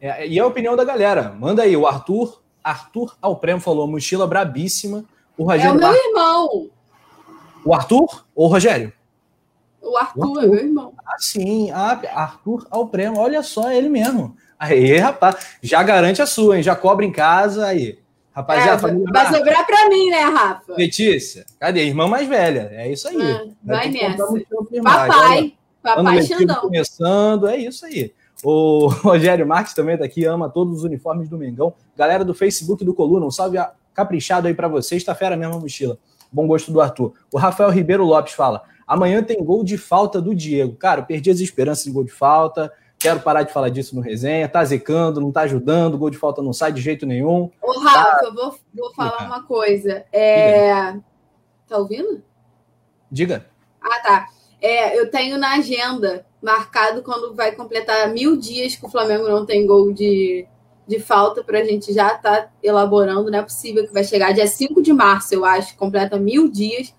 É, 0.00 0.26
e 0.26 0.38
a 0.38 0.46
opinião 0.46 0.76
da 0.76 0.84
galera. 0.84 1.30
Manda 1.30 1.62
aí, 1.62 1.76
o 1.76 1.86
Arthur, 1.86 2.42
Arthur 2.62 3.16
Alpremo 3.22 3.60
falou, 3.60 3.86
mochila 3.86 4.26
brabíssima. 4.26 5.04
O 5.36 5.44
Rogério 5.44 5.70
é 5.70 5.72
o 5.72 5.74
meu 5.76 5.88
Mar... 5.88 5.96
irmão. 5.96 6.70
O 7.64 7.74
Arthur 7.74 8.26
ou 8.34 8.46
o 8.46 8.48
Rogério? 8.48 8.92
O 9.80 9.96
Arthur, 9.96 10.20
o 10.20 10.38
Arthur. 10.38 10.42
é 10.42 10.46
meu 10.46 10.58
irmão. 10.58 10.92
Ah, 11.06 11.18
sim. 11.18 11.70
Ah, 11.70 12.00
Arthur 12.14 12.66
Alpremo. 12.70 13.18
Olha 13.18 13.42
só, 13.42 13.70
é 13.70 13.76
ele 13.76 13.88
mesmo. 13.88 14.36
Aí, 14.58 14.96
rapaz, 14.96 15.36
já 15.62 15.82
garante 15.82 16.20
a 16.20 16.26
sua, 16.26 16.56
hein? 16.56 16.62
Já 16.62 16.74
cobra 16.74 17.04
em 17.04 17.12
casa 17.12 17.66
aí. 17.66 17.98
Rapaziada, 18.38 18.88
é, 18.88 19.12
vai 19.12 19.34
sobrar 19.34 19.66
para 19.66 19.88
mim, 19.88 20.10
né, 20.10 20.20
Rafa? 20.20 20.74
Letícia, 20.76 21.44
cadê? 21.58 21.84
Irmã 21.86 22.06
mais 22.06 22.28
velha. 22.28 22.68
É 22.72 22.90
isso 22.90 23.08
aí. 23.08 23.20
Ah, 23.20 23.44
vai 23.64 23.90
nessa. 23.90 24.26
Papai, 24.82 25.54
papai 25.82 26.22
Xandão. 26.22 26.60
Começando, 26.60 27.48
é 27.48 27.56
isso 27.56 27.84
aí. 27.84 28.12
O 28.44 28.86
Rogério 29.02 29.46
Marques 29.46 29.74
também 29.74 29.94
está 29.94 30.06
aqui, 30.06 30.24
ama 30.24 30.48
todos 30.48 30.78
os 30.78 30.84
uniformes 30.84 31.28
do 31.28 31.36
Mengão. 31.36 31.74
Galera 31.96 32.24
do 32.24 32.32
Facebook 32.32 32.84
do 32.84 32.94
Coluna, 32.94 33.26
um 33.26 33.30
salve 33.30 33.58
caprichado 33.92 34.46
aí 34.46 34.54
para 34.54 34.68
vocês. 34.68 35.02
Está 35.02 35.16
fera 35.16 35.36
mesmo 35.36 35.54
a 35.54 35.58
mochila. 35.58 35.98
Bom 36.30 36.46
gosto 36.46 36.70
do 36.70 36.80
Arthur. 36.80 37.14
O 37.32 37.38
Rafael 37.38 37.70
Ribeiro 37.70 38.04
Lopes 38.04 38.34
fala: 38.34 38.62
amanhã 38.88 39.22
tem 39.22 39.44
gol 39.44 39.62
de 39.62 39.76
falta 39.76 40.20
do 40.20 40.34
Diego. 40.34 40.74
Cara, 40.76 41.02
perdi 41.02 41.30
as 41.30 41.40
esperanças 41.40 41.86
em 41.86 41.92
gol 41.92 42.04
de 42.04 42.12
falta. 42.12 42.72
Quero 42.98 43.20
parar 43.20 43.44
de 43.44 43.52
falar 43.52 43.68
disso 43.68 43.94
no 43.94 44.00
resenha. 44.00 44.48
Tá 44.48 44.64
zicando, 44.64 45.20
não 45.20 45.30
tá 45.30 45.42
ajudando, 45.42 45.98
gol 45.98 46.10
de 46.10 46.18
falta 46.18 46.42
não 46.42 46.52
sai 46.52 46.72
de 46.72 46.80
jeito 46.80 47.06
nenhum. 47.06 47.50
Ô, 47.62 47.78
Rafa, 47.78 48.18
tá... 48.18 48.24
eu 48.24 48.34
vou, 48.34 48.56
vou 48.74 48.94
falar 48.94 49.26
uma 49.26 49.42
coisa. 49.44 50.04
É... 50.12 50.94
Tá 51.68 51.76
ouvindo? 51.76 52.22
Diga. 53.10 53.46
Ah, 53.80 54.00
tá. 54.00 54.26
É, 54.60 54.98
eu 54.98 55.10
tenho 55.10 55.38
na 55.38 55.54
agenda 55.54 56.26
marcado 56.42 57.02
quando 57.02 57.34
vai 57.34 57.52
completar 57.52 58.08
mil 58.08 58.36
dias 58.36 58.74
que 58.74 58.84
o 58.84 58.88
Flamengo 58.88 59.28
não 59.28 59.46
tem 59.46 59.66
gol 59.66 59.92
de, 59.92 60.46
de 60.86 60.98
falta 60.98 61.44
para 61.44 61.60
a 61.60 61.64
gente 61.64 61.92
já 61.92 62.14
estar 62.14 62.42
tá 62.42 62.50
elaborando. 62.62 63.30
Não 63.30 63.38
é 63.38 63.42
possível 63.42 63.86
que 63.86 63.92
vai 63.92 64.02
chegar 64.02 64.32
dia 64.32 64.46
5 64.46 64.82
de 64.82 64.92
março, 64.92 65.34
eu 65.34 65.44
acho, 65.44 65.76
completa 65.76 66.18
mil 66.18 66.48
dias 66.50 66.92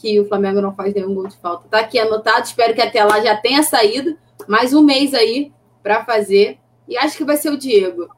que 0.00 0.18
o 0.18 0.26
Flamengo 0.26 0.62
não 0.62 0.74
faz 0.74 0.94
nenhum 0.94 1.14
gol 1.14 1.28
de 1.28 1.36
falta. 1.36 1.68
Tá 1.68 1.80
aqui 1.80 1.98
anotado, 1.98 2.44
espero 2.44 2.74
que 2.74 2.80
até 2.80 3.04
lá 3.04 3.20
já 3.20 3.36
tenha 3.36 3.62
saído. 3.62 4.16
Mais 4.48 4.72
um 4.72 4.82
mês 4.82 5.12
aí 5.12 5.52
para 5.82 6.04
fazer. 6.04 6.58
E 6.88 6.96
acho 6.96 7.16
que 7.16 7.24
vai 7.24 7.36
ser 7.36 7.50
o 7.50 7.58
Diego. 7.58 8.08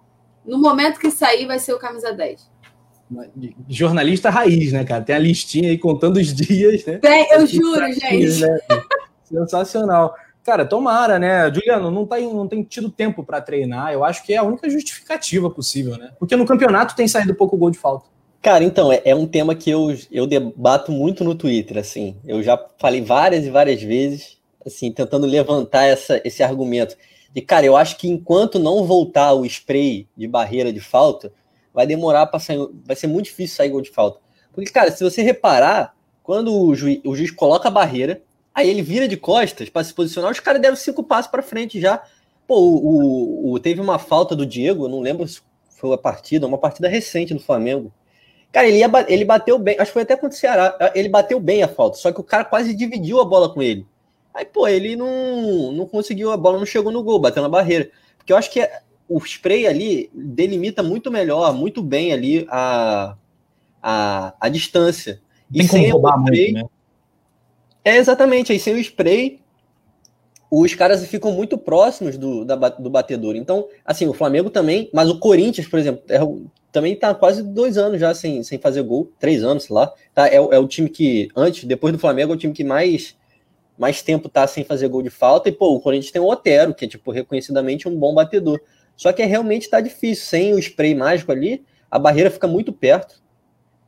No 0.46 0.58
momento 0.58 1.00
que 1.00 1.10
sair, 1.10 1.46
vai 1.46 1.58
ser 1.58 1.74
o 1.74 1.78
camisa 1.78 2.12
10. 2.12 2.50
Jornalista 3.68 4.30
raiz, 4.30 4.72
né, 4.72 4.84
cara? 4.84 5.02
Tem 5.02 5.14
a 5.14 5.18
listinha 5.18 5.70
aí 5.70 5.76
contando 5.76 6.16
os 6.16 6.32
dias, 6.32 6.86
né? 6.86 6.98
Tem, 6.98 7.30
eu 7.32 7.46
juro, 7.46 7.92
gente. 7.92 8.40
Né? 8.40 8.58
Sensacional. 9.24 10.14
Cara, 10.44 10.64
tomara, 10.64 11.18
né? 11.18 11.52
Juliano, 11.52 11.90
não, 11.90 12.06
tá, 12.06 12.18
não 12.18 12.48
tem 12.48 12.62
tido 12.62 12.90
tempo 12.90 13.22
para 13.22 13.40
treinar. 13.40 13.92
Eu 13.92 14.04
acho 14.04 14.24
que 14.24 14.32
é 14.32 14.38
a 14.38 14.42
única 14.42 14.70
justificativa 14.70 15.50
possível, 15.50 15.96
né? 15.96 16.12
Porque 16.18 16.36
no 16.36 16.46
campeonato 16.46 16.96
tem 16.96 17.06
saído 17.06 17.34
pouco 17.34 17.56
gol 17.56 17.70
de 17.70 17.78
falta. 17.78 18.11
Cara, 18.42 18.64
então, 18.64 18.92
é, 18.92 19.00
é, 19.04 19.14
um 19.14 19.26
tema 19.26 19.54
que 19.54 19.70
eu, 19.70 19.96
eu 20.10 20.26
debato 20.26 20.90
muito 20.90 21.22
no 21.22 21.34
Twitter, 21.34 21.78
assim. 21.78 22.16
Eu 22.26 22.42
já 22.42 22.58
falei 22.76 23.00
várias 23.00 23.46
e 23.46 23.50
várias 23.50 23.80
vezes, 23.80 24.36
assim, 24.66 24.90
tentando 24.90 25.26
levantar 25.26 25.84
essa, 25.84 26.20
esse 26.24 26.42
argumento. 26.42 26.96
De, 27.32 27.40
cara, 27.40 27.64
eu 27.64 27.76
acho 27.76 27.96
que 27.96 28.08
enquanto 28.08 28.58
não 28.58 28.84
voltar 28.84 29.32
o 29.32 29.46
spray 29.46 30.08
de 30.16 30.26
barreira 30.26 30.72
de 30.72 30.80
falta, 30.80 31.32
vai 31.72 31.86
demorar 31.86 32.26
para 32.26 32.40
sair. 32.40 32.58
Vai 32.84 32.96
ser 32.96 33.06
muito 33.06 33.26
difícil 33.26 33.56
sair 33.56 33.70
gol 33.70 33.80
de 33.80 33.90
falta. 33.90 34.18
Porque, 34.52 34.70
cara, 34.70 34.90
se 34.90 35.04
você 35.04 35.22
reparar, 35.22 35.94
quando 36.22 36.52
o 36.52 36.74
juiz, 36.74 37.00
o 37.04 37.14
juiz 37.14 37.30
coloca 37.30 37.68
a 37.68 37.70
barreira, 37.70 38.22
Aí 38.54 38.68
ele 38.68 38.82
vira 38.82 39.08
de 39.08 39.16
costas 39.16 39.68
para 39.68 39.82
se 39.82 39.94
posicionar, 39.94 40.30
os 40.30 40.40
caras 40.40 40.60
deram 40.60 40.76
cinco 40.76 41.02
passos 41.02 41.30
para 41.30 41.42
frente 41.42 41.80
já. 41.80 42.02
Pô, 42.46 42.58
o, 42.58 43.48
o, 43.48 43.52
o, 43.52 43.58
teve 43.58 43.80
uma 43.80 43.98
falta 43.98 44.36
do 44.36 44.44
Diego, 44.44 44.84
eu 44.84 44.88
não 44.88 45.00
lembro 45.00 45.26
se 45.26 45.40
foi 45.70 45.94
a 45.94 45.98
partida, 45.98 46.46
uma 46.46 46.58
partida 46.58 46.88
recente 46.88 47.32
do 47.32 47.40
Flamengo. 47.40 47.92
Cara, 48.52 48.68
ele, 48.68 48.78
ia, 48.78 48.90
ele 49.08 49.24
bateu 49.24 49.58
bem, 49.58 49.76
acho 49.78 49.86
que 49.86 49.94
foi 49.94 50.02
até 50.02 50.14
contra 50.14 50.36
o 50.36 50.38
Ceará, 50.38 50.92
ele 50.94 51.08
bateu 51.08 51.40
bem 51.40 51.62
a 51.62 51.68
falta, 51.68 51.96
só 51.96 52.12
que 52.12 52.20
o 52.20 52.24
cara 52.24 52.44
quase 52.44 52.74
dividiu 52.74 53.18
a 53.18 53.24
bola 53.24 53.48
com 53.48 53.62
ele. 53.62 53.86
Aí, 54.34 54.44
pô, 54.44 54.68
ele 54.68 54.94
não, 54.94 55.72
não 55.72 55.86
conseguiu, 55.86 56.30
a 56.30 56.36
bola 56.36 56.58
não 56.58 56.66
chegou 56.66 56.92
no 56.92 57.02
gol, 57.02 57.18
bateu 57.18 57.42
na 57.42 57.48
barreira. 57.48 57.90
Porque 58.16 58.32
eu 58.32 58.36
acho 58.36 58.50
que 58.50 58.66
o 59.08 59.18
spray 59.18 59.66
ali 59.66 60.10
delimita 60.14 60.82
muito 60.82 61.10
melhor, 61.10 61.54
muito 61.54 61.82
bem 61.82 62.12
ali 62.12 62.46
a, 62.50 63.16
a, 63.82 64.34
a 64.38 64.48
distância. 64.48 65.20
Tem 65.52 65.64
e 65.64 65.68
como 65.68 65.90
roubar 65.90 66.18
spray, 66.20 66.52
muito, 66.52 66.64
né? 66.64 66.70
É 67.84 67.96
exatamente, 67.96 68.52
aí 68.52 68.58
sem 68.58 68.74
o 68.74 68.78
spray, 68.78 69.40
os 70.50 70.74
caras 70.74 71.04
ficam 71.06 71.32
muito 71.32 71.58
próximos 71.58 72.16
do, 72.16 72.44
da, 72.44 72.54
do 72.54 72.90
batedor. 72.90 73.34
Então, 73.36 73.66
assim, 73.84 74.06
o 74.06 74.14
Flamengo 74.14 74.50
também, 74.50 74.90
mas 74.92 75.10
o 75.10 75.18
Corinthians, 75.18 75.66
por 75.66 75.78
exemplo, 75.78 76.02
é, 76.08 76.18
também 76.72 76.96
tá 76.96 77.14
quase 77.14 77.42
dois 77.42 77.76
anos 77.76 78.00
já 78.00 78.14
sem, 78.14 78.42
sem 78.42 78.58
fazer 78.58 78.82
gol, 78.82 79.12
três 79.18 79.44
anos, 79.44 79.64
sei 79.64 79.74
lá. 79.74 79.92
Tá, 80.14 80.26
é, 80.26 80.36
é 80.36 80.58
o 80.58 80.66
time 80.66 80.88
que, 80.88 81.28
antes, 81.36 81.64
depois 81.64 81.92
do 81.92 81.98
Flamengo, 81.98 82.32
é 82.32 82.34
o 82.34 82.38
time 82.38 82.54
que 82.54 82.64
mais, 82.64 83.14
mais 83.78 84.00
tempo 84.00 84.28
tá 84.28 84.46
sem 84.46 84.64
fazer 84.64 84.88
gol 84.88 85.02
de 85.02 85.10
falta. 85.10 85.50
E, 85.50 85.52
pô, 85.52 85.74
o 85.74 85.80
Corinthians 85.80 86.10
tem 86.10 86.22
o 86.22 86.28
Otero, 86.28 86.74
que 86.74 86.86
é, 86.86 86.88
tipo, 86.88 87.10
reconhecidamente 87.10 87.86
um 87.86 87.96
bom 87.96 88.14
batedor. 88.14 88.58
Só 88.96 89.12
que 89.12 89.20
é, 89.20 89.26
realmente 89.26 89.68
tá 89.68 89.80
difícil. 89.80 90.24
Sem 90.24 90.54
o 90.54 90.58
spray 90.58 90.94
mágico 90.94 91.30
ali, 91.30 91.62
a 91.90 91.98
barreira 91.98 92.30
fica 92.30 92.48
muito 92.48 92.72
perto. 92.72 93.22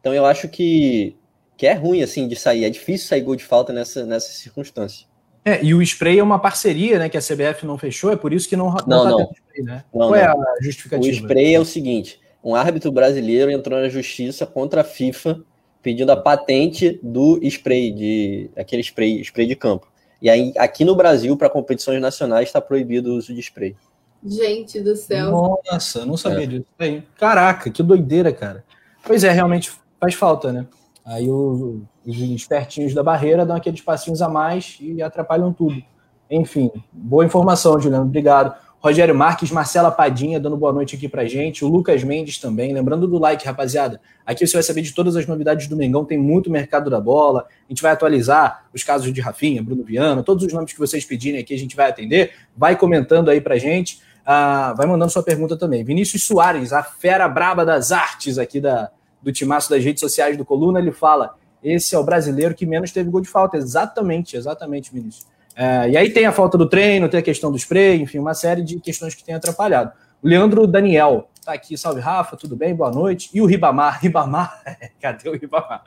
Então 0.00 0.12
eu 0.12 0.26
acho 0.26 0.48
que 0.48 1.16
que 1.56 1.66
é 1.66 1.72
ruim, 1.72 2.02
assim, 2.02 2.26
de 2.26 2.36
sair. 2.36 2.64
É 2.64 2.70
difícil 2.70 3.08
sair 3.08 3.20
gol 3.20 3.36
de 3.36 3.44
falta 3.44 3.72
nessa, 3.72 4.04
nessa 4.04 4.28
circunstância. 4.32 5.06
É, 5.44 5.62
e 5.62 5.74
o 5.74 5.82
spray 5.82 6.18
é 6.18 6.22
uma 6.22 6.38
parceria, 6.38 6.98
né, 6.98 7.08
que 7.08 7.16
a 7.16 7.20
CBF 7.20 7.66
não 7.66 7.76
fechou, 7.76 8.10
é 8.10 8.16
por 8.16 8.32
isso 8.32 8.48
que 8.48 8.56
não 8.56 8.70
não, 8.70 8.86
não, 8.86 9.04
tá 9.04 9.10
não. 9.10 9.30
spray, 9.32 9.62
né? 9.62 9.84
Não, 9.92 10.08
Qual 10.08 10.14
é 10.14 10.24
a 10.24 10.34
justificativa? 10.62 11.06
O 11.06 11.14
spray 11.14 11.54
é 11.54 11.60
o 11.60 11.64
seguinte, 11.64 12.18
um 12.44 12.54
árbitro 12.54 12.92
brasileiro 12.92 13.50
entrou 13.50 13.80
na 13.80 13.88
justiça 13.88 14.44
contra 14.44 14.82
a 14.82 14.84
FIFA 14.84 15.40
pedindo 15.82 16.10
a 16.10 16.16
patente 16.16 16.98
do 17.02 17.38
spray, 17.42 17.90
de 17.90 18.50
aquele 18.56 18.82
spray, 18.82 19.20
spray 19.20 19.46
de 19.46 19.54
campo. 19.54 19.86
E 20.20 20.30
aí, 20.30 20.52
aqui 20.56 20.82
no 20.82 20.96
Brasil, 20.96 21.36
para 21.36 21.50
competições 21.50 22.00
nacionais, 22.00 22.48
está 22.48 22.58
proibido 22.58 23.12
o 23.12 23.16
uso 23.16 23.34
de 23.34 23.40
spray. 23.40 23.76
Gente 24.24 24.80
do 24.80 24.96
céu. 24.96 25.30
Nossa, 25.30 26.06
não 26.06 26.16
sabia 26.16 26.44
é. 26.44 26.46
disso. 26.46 26.66
Caraca, 27.18 27.70
que 27.70 27.82
doideira, 27.82 28.32
cara. 28.32 28.64
Pois 29.04 29.22
é, 29.22 29.30
realmente 29.30 29.70
faz 30.00 30.14
falta, 30.14 30.50
né? 30.50 30.66
Aí 31.04 31.28
o, 31.28 31.82
os 32.06 32.16
espertinhos 32.16 32.94
da 32.94 33.02
barreira 33.02 33.44
dão 33.44 33.56
aqueles 33.56 33.82
passinhos 33.82 34.22
a 34.22 34.28
mais 34.28 34.78
e 34.80 35.02
atrapalham 35.02 35.52
tudo. 35.52 35.82
Enfim, 36.30 36.70
boa 36.90 37.26
informação, 37.26 37.78
Juliano. 37.78 38.06
Obrigado. 38.06 38.54
Rogério 38.84 39.14
Marques, 39.14 39.50
Marcela 39.50 39.90
Padinha 39.90 40.38
dando 40.38 40.58
boa 40.58 40.70
noite 40.70 40.94
aqui 40.94 41.08
pra 41.08 41.24
gente, 41.24 41.64
o 41.64 41.68
Lucas 41.68 42.04
Mendes 42.04 42.36
também. 42.36 42.70
Lembrando 42.70 43.08
do 43.08 43.16
like, 43.16 43.42
rapaziada. 43.42 43.98
Aqui 44.26 44.46
você 44.46 44.52
vai 44.52 44.62
saber 44.62 44.82
de 44.82 44.92
todas 44.92 45.16
as 45.16 45.26
novidades 45.26 45.66
do 45.68 45.74
Mengão, 45.74 46.04
tem 46.04 46.18
muito 46.18 46.50
mercado 46.50 46.90
da 46.90 47.00
bola. 47.00 47.46
A 47.66 47.72
gente 47.72 47.80
vai 47.80 47.92
atualizar 47.92 48.66
os 48.74 48.82
casos 48.82 49.10
de 49.10 49.22
Rafinha, 49.22 49.62
Bruno 49.62 49.82
Viana, 49.82 50.22
todos 50.22 50.44
os 50.44 50.52
nomes 50.52 50.70
que 50.70 50.78
vocês 50.78 51.02
pedirem 51.02 51.40
aqui 51.40 51.54
a 51.54 51.58
gente 51.58 51.74
vai 51.74 51.88
atender. 51.88 52.32
Vai 52.54 52.76
comentando 52.76 53.30
aí 53.30 53.40
pra 53.40 53.56
gente. 53.56 54.02
Ah, 54.22 54.74
vai 54.76 54.86
mandando 54.86 55.10
sua 55.10 55.22
pergunta 55.22 55.56
também. 55.56 55.82
Vinícius 55.82 56.26
Soares, 56.26 56.70
a 56.70 56.82
fera 56.82 57.26
braba 57.26 57.64
das 57.64 57.90
artes 57.90 58.36
aqui 58.36 58.60
da, 58.60 58.90
do 59.22 59.32
timaço 59.32 59.70
das 59.70 59.82
redes 59.82 60.00
sociais 60.00 60.36
do 60.36 60.44
Coluna, 60.44 60.78
ele 60.78 60.92
fala: 60.92 61.36
esse 61.62 61.94
é 61.94 61.98
o 61.98 62.04
brasileiro 62.04 62.54
que 62.54 62.66
menos 62.66 62.92
teve 62.92 63.08
gol 63.08 63.22
de 63.22 63.30
falta. 63.30 63.56
Exatamente, 63.56 64.36
exatamente, 64.36 64.92
Vinícius. 64.92 65.26
É, 65.56 65.90
e 65.90 65.96
aí 65.96 66.10
tem 66.10 66.26
a 66.26 66.32
falta 66.32 66.58
do 66.58 66.68
treino, 66.68 67.08
tem 67.08 67.20
a 67.20 67.22
questão 67.22 67.50
do 67.50 67.56
spray, 67.56 68.00
enfim, 68.00 68.18
uma 68.18 68.34
série 68.34 68.62
de 68.62 68.80
questões 68.80 69.14
que 69.14 69.24
tem 69.24 69.34
atrapalhado. 69.34 69.92
O 70.22 70.28
Leandro 70.28 70.66
Daniel 70.66 71.28
tá 71.44 71.52
aqui, 71.52 71.76
salve 71.76 72.00
Rafa, 72.00 72.36
tudo 72.36 72.56
bem? 72.56 72.74
Boa 72.74 72.90
noite. 72.90 73.30
E 73.34 73.40
o 73.40 73.46
Ribamar, 73.46 74.00
Ribamar, 74.02 74.62
cadê 75.00 75.28
o 75.28 75.32
Ribamar? 75.32 75.84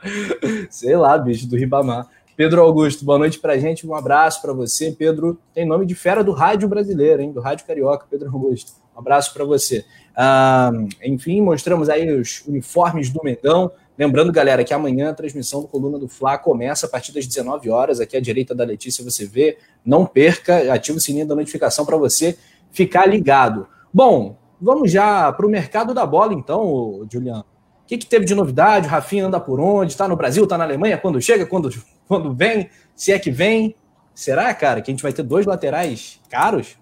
Sei 0.70 0.96
lá, 0.96 1.18
bicho 1.18 1.48
do 1.48 1.56
Ribamar. 1.56 2.06
Pedro 2.36 2.62
Augusto, 2.62 3.04
boa 3.04 3.18
noite 3.18 3.40
pra 3.40 3.58
gente, 3.58 3.84
um 3.84 3.96
abraço 3.96 4.40
para 4.40 4.52
você. 4.52 4.92
Pedro 4.92 5.40
tem 5.52 5.66
nome 5.66 5.84
de 5.84 5.96
fera 5.96 6.22
do 6.22 6.30
rádio 6.30 6.68
brasileiro, 6.68 7.20
hein? 7.20 7.32
Do 7.32 7.40
rádio 7.40 7.66
carioca, 7.66 8.06
Pedro 8.08 8.30
Augusto. 8.32 8.74
Um 8.94 9.00
abraço 9.00 9.34
para 9.34 9.44
você. 9.44 9.84
Ah, 10.16 10.70
enfim, 11.02 11.40
mostramos 11.40 11.88
aí 11.88 12.08
os 12.08 12.44
uniformes 12.46 13.10
do 13.10 13.20
Mengão. 13.24 13.72
Lembrando, 13.98 14.30
galera, 14.30 14.62
que 14.62 14.72
amanhã 14.72 15.10
a 15.10 15.14
transmissão 15.14 15.60
do 15.60 15.66
Coluna 15.66 15.98
do 15.98 16.08
Fla 16.08 16.38
começa 16.38 16.86
a 16.86 16.88
partir 16.88 17.10
das 17.12 17.26
19 17.26 17.68
horas, 17.68 17.98
aqui 17.98 18.16
à 18.16 18.20
direita 18.20 18.54
da 18.54 18.62
Letícia 18.62 19.02
você 19.02 19.26
vê. 19.26 19.58
Não 19.84 20.06
perca, 20.06 20.72
ative 20.72 20.98
o 20.98 21.00
sininho 21.00 21.26
da 21.26 21.34
notificação 21.34 21.84
para 21.84 21.96
você 21.96 22.38
ficar 22.70 23.06
ligado. 23.06 23.66
Bom, 23.92 24.36
vamos 24.60 24.92
já 24.92 25.32
para 25.32 25.44
o 25.44 25.50
mercado 25.50 25.92
da 25.92 26.06
bola, 26.06 26.32
então, 26.32 27.04
Juliano. 27.10 27.44
O 27.82 27.86
que, 27.88 27.98
que 27.98 28.06
teve 28.06 28.24
de 28.24 28.36
novidade? 28.36 28.86
O 28.86 28.90
Rafinha 28.90 29.26
anda 29.26 29.40
por 29.40 29.58
onde? 29.58 29.90
Está 29.90 30.06
no 30.06 30.14
Brasil? 30.14 30.44
Está 30.44 30.56
na 30.56 30.62
Alemanha? 30.62 30.96
Quando 30.96 31.20
chega? 31.20 31.44
Quando, 31.44 31.68
quando 32.06 32.32
vem? 32.32 32.70
Se 32.94 33.10
é 33.10 33.18
que 33.18 33.32
vem? 33.32 33.74
Será, 34.14 34.54
cara, 34.54 34.80
que 34.80 34.90
a 34.90 34.92
gente 34.92 35.02
vai 35.02 35.12
ter 35.12 35.24
dois 35.24 35.44
laterais 35.44 36.20
caros? 36.30 36.76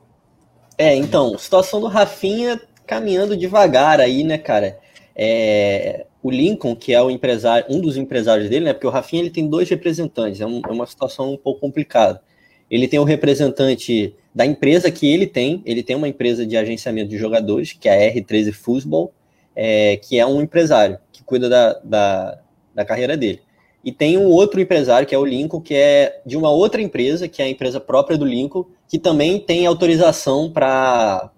É, 0.77 0.95
então, 0.95 1.39
situação 1.39 1.81
do 1.81 1.87
Rafinha 1.87 2.61
caminhando 2.87 3.37
devagar 3.37 4.01
aí, 4.01 4.23
né, 4.23 4.37
cara? 4.37 4.79
É, 5.15 6.05
o 6.27 6.31
Lincoln, 6.31 6.75
que 6.75 6.93
é 6.93 7.01
o 7.01 7.09
empresário, 7.09 7.65
um 7.69 7.81
dos 7.81 7.97
empresários 7.97 8.51
dele, 8.51 8.65
né? 8.65 8.73
Porque 8.73 8.87
o 8.89 8.91
Rafinha 8.91 9.23
ele 9.23 9.31
tem 9.31 9.47
dois 9.47 9.71
representantes, 9.71 10.41
é, 10.41 10.47
um, 10.47 10.61
é, 10.69 10.73
uma 10.73 10.85
situação 10.85 11.33
um 11.33 11.37
pouco 11.37 11.61
complicada. 11.61 12.21
Ele 12.69 12.89
tem 12.89 12.99
o 12.99 13.05
representante 13.05 14.13
da 14.35 14.45
empresa 14.45 14.91
que 14.91 15.07
ele 15.07 15.25
tem, 15.29 15.63
ele 15.65 15.85
tem 15.85 15.95
uma 15.95 16.09
empresa 16.09 16.45
de 16.45 16.57
agenciamento 16.57 17.09
de 17.09 17.17
jogadores, 17.17 17.73
que 17.75 17.89
é 17.89 18.09
a 18.09 18.13
R13 18.13 18.53
Football, 18.53 19.13
é, 19.55 19.99
que 19.99 20.19
é 20.19 20.27
um 20.27 20.43
empresário 20.43 20.99
que 21.13 21.23
cuida 21.23 21.49
da, 21.49 21.75
da, 21.75 22.41
da 22.75 22.85
carreira 22.85 23.17
dele. 23.17 23.41
E 23.85 23.93
tem 23.93 24.19
um 24.19 24.27
outro 24.27 24.61
empresário, 24.61 25.07
que 25.07 25.15
é 25.15 25.19
o 25.19 25.25
Lincoln, 25.25 25.61
que 25.61 25.77
é 25.77 26.23
de 26.27 26.37
uma 26.37 26.51
outra 26.51 26.83
empresa, 26.83 27.29
que 27.29 27.41
é 27.41 27.45
a 27.45 27.49
empresa 27.49 27.79
própria 27.79 28.19
do 28.19 28.25
Lincoln, 28.25 28.67
que 28.89 28.99
também 28.99 29.39
tem 29.39 29.65
autorização 29.65 30.51
para 30.51 31.31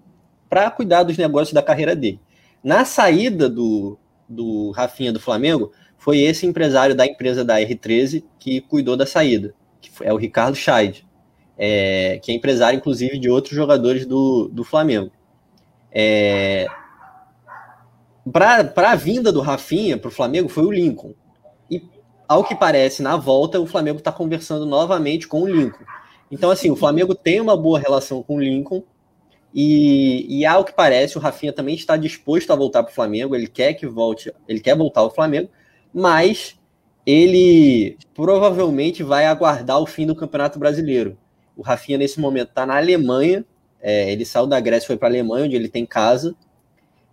cuidar 0.75 1.03
dos 1.03 1.15
negócios 1.15 1.53
da 1.53 1.61
carreira 1.61 1.95
dele. 1.95 2.19
Na 2.63 2.85
saída 2.85 3.47
do, 3.47 3.99
do 4.29 4.71
Rafinha 4.71 5.11
do 5.11 5.19
Flamengo, 5.19 5.71
foi 5.97 6.19
esse 6.19 6.45
empresário 6.45 6.95
da 6.95 7.05
empresa 7.05 7.43
da 7.43 7.59
R13 7.59 8.23
que 8.39 8.61
cuidou 8.61 8.95
da 8.95 9.05
saída, 9.05 9.53
que 9.81 9.91
é 10.01 10.13
o 10.13 10.17
Ricardo 10.17 10.55
Scheid, 10.55 11.05
é, 11.57 12.19
que 12.23 12.31
é 12.31 12.35
empresário, 12.35 12.77
inclusive, 12.77 13.19
de 13.19 13.29
outros 13.29 13.53
jogadores 13.53 14.05
do, 14.05 14.47
do 14.47 14.63
Flamengo. 14.63 15.11
É, 15.91 16.67
para 18.31 18.91
a 18.91 18.95
vinda 18.95 19.31
do 19.31 19.41
Rafinha 19.41 19.97
para 19.97 20.07
o 20.07 20.11
Flamengo 20.11 20.47
foi 20.47 20.63
o 20.63 20.71
Lincoln. 20.71 21.13
E, 21.69 21.83
ao 22.27 22.43
que 22.43 22.55
parece, 22.55 23.01
na 23.01 23.17
volta, 23.17 23.59
o 23.59 23.65
Flamengo 23.65 23.97
está 23.97 24.11
conversando 24.11 24.65
novamente 24.65 25.27
com 25.27 25.41
o 25.41 25.47
Lincoln. 25.47 25.83
Então, 26.31 26.51
assim, 26.51 26.69
o 26.69 26.75
Flamengo 26.75 27.15
tem 27.15 27.41
uma 27.41 27.57
boa 27.57 27.79
relação 27.79 28.21
com 28.21 28.35
o 28.35 28.39
Lincoln, 28.39 28.83
e, 29.53 30.39
e 30.39 30.45
ao 30.45 30.63
que 30.63 30.73
parece, 30.73 31.17
o 31.17 31.21
Rafinha 31.21 31.51
também 31.51 31.75
está 31.75 31.97
disposto 31.97 32.51
a 32.51 32.55
voltar 32.55 32.83
para 32.83 32.91
o 32.91 32.95
Flamengo. 32.95 33.35
Ele 33.35 33.47
quer 33.47 33.73
que 33.73 33.87
volte, 33.87 34.31
ele 34.47 34.59
quer 34.59 34.75
voltar 34.77 35.01
ao 35.01 35.13
Flamengo, 35.13 35.49
mas 35.93 36.59
ele 37.05 37.97
provavelmente 38.13 39.01
vai 39.01 39.25
aguardar 39.25 39.81
o 39.81 39.87
fim 39.87 40.05
do 40.05 40.15
Campeonato 40.15 40.59
Brasileiro. 40.59 41.17
O 41.57 41.61
Rafinha, 41.61 41.97
nesse 41.97 42.19
momento, 42.19 42.49
está 42.49 42.65
na 42.65 42.77
Alemanha. 42.77 43.43
É, 43.81 44.11
ele 44.11 44.25
saiu 44.25 44.45
da 44.45 44.59
Grécia 44.59 44.87
foi 44.87 44.97
para 44.97 45.07
a 45.07 45.11
Alemanha, 45.11 45.45
onde 45.45 45.55
ele 45.55 45.69
tem 45.69 45.85
casa. 45.85 46.35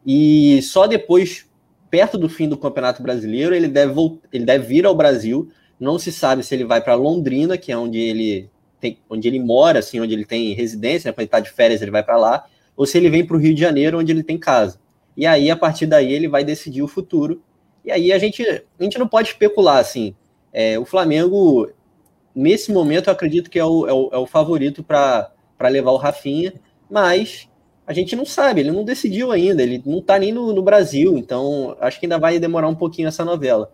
E 0.05 0.61
só 0.63 0.87
depois, 0.87 1.49
perto 1.91 2.19
do 2.19 2.29
fim 2.29 2.49
do 2.49 2.57
Campeonato 2.57 3.03
Brasileiro, 3.03 3.55
ele 3.55 3.69
deve, 3.69 3.95
ele 4.33 4.45
deve 4.45 4.67
vir 4.67 4.85
ao 4.85 4.95
Brasil. 4.95 5.49
Não 5.81 5.99
se 5.99 6.13
sabe 6.13 6.43
se 6.43 6.55
ele 6.55 6.65
vai 6.65 6.81
para 6.81 6.95
Londrina, 6.95 7.57
que 7.57 7.73
é 7.73 7.79
onde 7.79 7.99
ele 7.99 8.51
tem, 8.81 8.99
onde 9.09 9.27
ele 9.29 9.41
mora, 9.41 9.79
assim, 9.79 10.01
onde 10.01 10.13
ele 10.13 10.25
tem 10.25 10.53
residência, 10.53 11.09
né, 11.09 11.13
quando 11.13 11.21
ele 11.21 11.27
está 11.27 11.41
de 11.41 11.51
férias 11.51 11.83
ele 11.83 11.91
vai 11.91 12.03
para 12.03 12.17
lá, 12.17 12.47
ou 12.77 12.87
se 12.87 12.99
ele 12.99 13.09
vem 13.09 13.25
para 13.25 13.37
o 13.37 13.41
Rio 13.41 13.55
de 13.55 13.61
Janeiro, 13.61 13.99
onde 13.99 14.13
ele 14.13 14.23
tem 14.23 14.39
casa. 14.39 14.79
E 15.17 15.27
aí, 15.27 15.51
a 15.51 15.57
partir 15.57 15.87
daí, 15.87 16.13
ele 16.13 16.29
vai 16.29 16.45
decidir 16.45 16.83
o 16.83 16.89
futuro. 16.89 17.43
E 17.85 17.91
aí 17.91 18.13
a 18.13 18.19
gente, 18.19 18.43
a 18.43 18.83
gente 18.83 18.99
não 18.99 19.09
pode 19.09 19.29
especular, 19.29 19.79
assim. 19.79 20.15
É, 20.53 20.79
o 20.79 20.85
Flamengo, 20.85 21.71
nesse 22.35 22.71
momento, 22.71 23.09
eu 23.09 23.13
acredito 23.13 23.49
que 23.49 23.59
é 23.59 23.65
o, 23.65 23.87
é 23.87 23.93
o, 23.93 24.11
é 24.13 24.19
o 24.19 24.27
favorito 24.27 24.83
para 24.85 25.33
levar 25.71 25.93
o 25.93 25.97
Rafinha, 25.97 26.53
mas 26.91 27.49
a 27.87 27.93
gente 27.93 28.17
não 28.17 28.25
sabe, 28.25 28.61
ele 28.61 28.73
não 28.73 28.85
decidiu 28.85 29.31
ainda, 29.31 29.63
ele 29.63 29.81
não 29.87 29.99
está 29.99 30.19
nem 30.19 30.33
no, 30.33 30.53
no 30.53 30.63
Brasil, 30.63 31.17
então 31.17 31.77
acho 31.81 32.01
que 32.01 32.07
ainda 32.07 32.19
vai 32.19 32.39
demorar 32.39 32.69
um 32.69 32.75
pouquinho 32.75 33.09
essa 33.09 33.25
novela. 33.25 33.73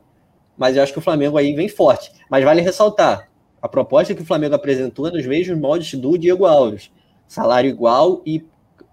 Mas 0.57 0.77
eu 0.77 0.83
acho 0.83 0.93
que 0.93 0.99
o 0.99 1.03
Flamengo 1.03 1.39
aí 1.39 1.55
vem 1.55 1.69
forte. 1.69 2.13
Mas 2.31 2.45
vale 2.45 2.61
ressaltar, 2.61 3.31
a 3.63 3.69
proposta 3.69 4.15
que 4.15 4.23
o 4.23 4.27
Flamengo 4.27 4.57
apresentou 4.57 5.07
é 5.07 5.13
nos 5.13 5.25
mesmos 5.25 5.57
moldes 5.57 5.95
do 5.95 6.19
Diego 6.19 6.45
Alves. 6.45 6.91
Salário 7.29 7.71
igual 7.71 8.21
e 8.27 8.45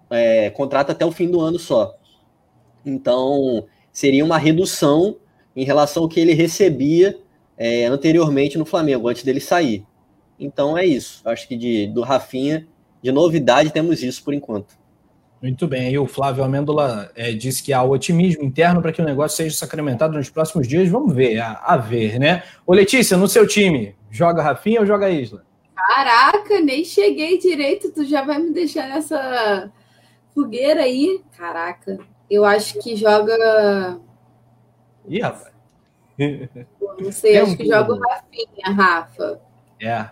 é, 0.08 0.48
contrato 0.50 0.90
até 0.90 1.04
o 1.04 1.10
fim 1.10 1.28
do 1.28 1.40
ano 1.40 1.58
só. 1.58 1.94
Então, 2.86 3.66
seria 3.92 4.24
uma 4.24 4.38
redução 4.38 5.16
em 5.56 5.64
relação 5.64 6.04
ao 6.04 6.08
que 6.08 6.20
ele 6.20 6.32
recebia 6.32 7.18
é, 7.58 7.84
anteriormente 7.86 8.56
no 8.56 8.64
Flamengo, 8.64 9.08
antes 9.08 9.24
dele 9.24 9.40
sair. 9.40 9.84
Então 10.38 10.78
é 10.78 10.86
isso. 10.86 11.20
Acho 11.24 11.46
que 11.46 11.56
de, 11.56 11.88
do 11.88 12.00
Rafinha, 12.00 12.66
de 13.02 13.12
novidade, 13.12 13.70
temos 13.70 14.02
isso 14.02 14.24
por 14.24 14.32
enquanto. 14.32 14.79
Muito 15.42 15.66
bem, 15.66 15.86
aí 15.86 15.98
o 15.98 16.06
Flávio 16.06 16.44
Amêndola 16.44 17.10
é, 17.16 17.32
disse 17.32 17.62
que 17.62 17.72
há 17.72 17.82
otimismo 17.82 18.44
interno 18.44 18.82
para 18.82 18.92
que 18.92 19.00
o 19.00 19.04
negócio 19.04 19.38
seja 19.38 19.56
sacramentado 19.56 20.18
nos 20.18 20.28
próximos 20.28 20.68
dias. 20.68 20.90
Vamos 20.90 21.14
ver, 21.14 21.38
a, 21.40 21.52
a, 21.64 21.76
ver, 21.78 22.18
né? 22.18 22.42
Ô 22.66 22.74
Letícia, 22.74 23.16
no 23.16 23.26
seu 23.26 23.46
time, 23.46 23.96
joga 24.10 24.42
Rafinha 24.42 24.80
ou 24.80 24.86
joga 24.86 25.08
Isla? 25.08 25.42
Caraca, 25.74 26.60
nem 26.60 26.84
cheguei 26.84 27.38
direito, 27.38 27.90
tu 27.90 28.04
já 28.04 28.22
vai 28.22 28.38
me 28.38 28.52
deixar 28.52 28.86
nessa 28.86 29.72
fogueira 30.34 30.82
aí? 30.82 31.22
Caraca, 31.34 31.98
eu 32.30 32.44
acho 32.44 32.78
que 32.78 32.94
joga. 32.94 33.98
Ih, 35.08 35.20
rapaz. 35.20 35.54
Não 36.98 37.10
sei, 37.10 37.36
é 37.36 37.40
acho 37.40 37.56
que 37.56 37.66
joga 37.66 37.94
o 37.94 37.98
Rafinha, 37.98 38.76
Rafa. 38.76 39.40
É. 39.80 40.06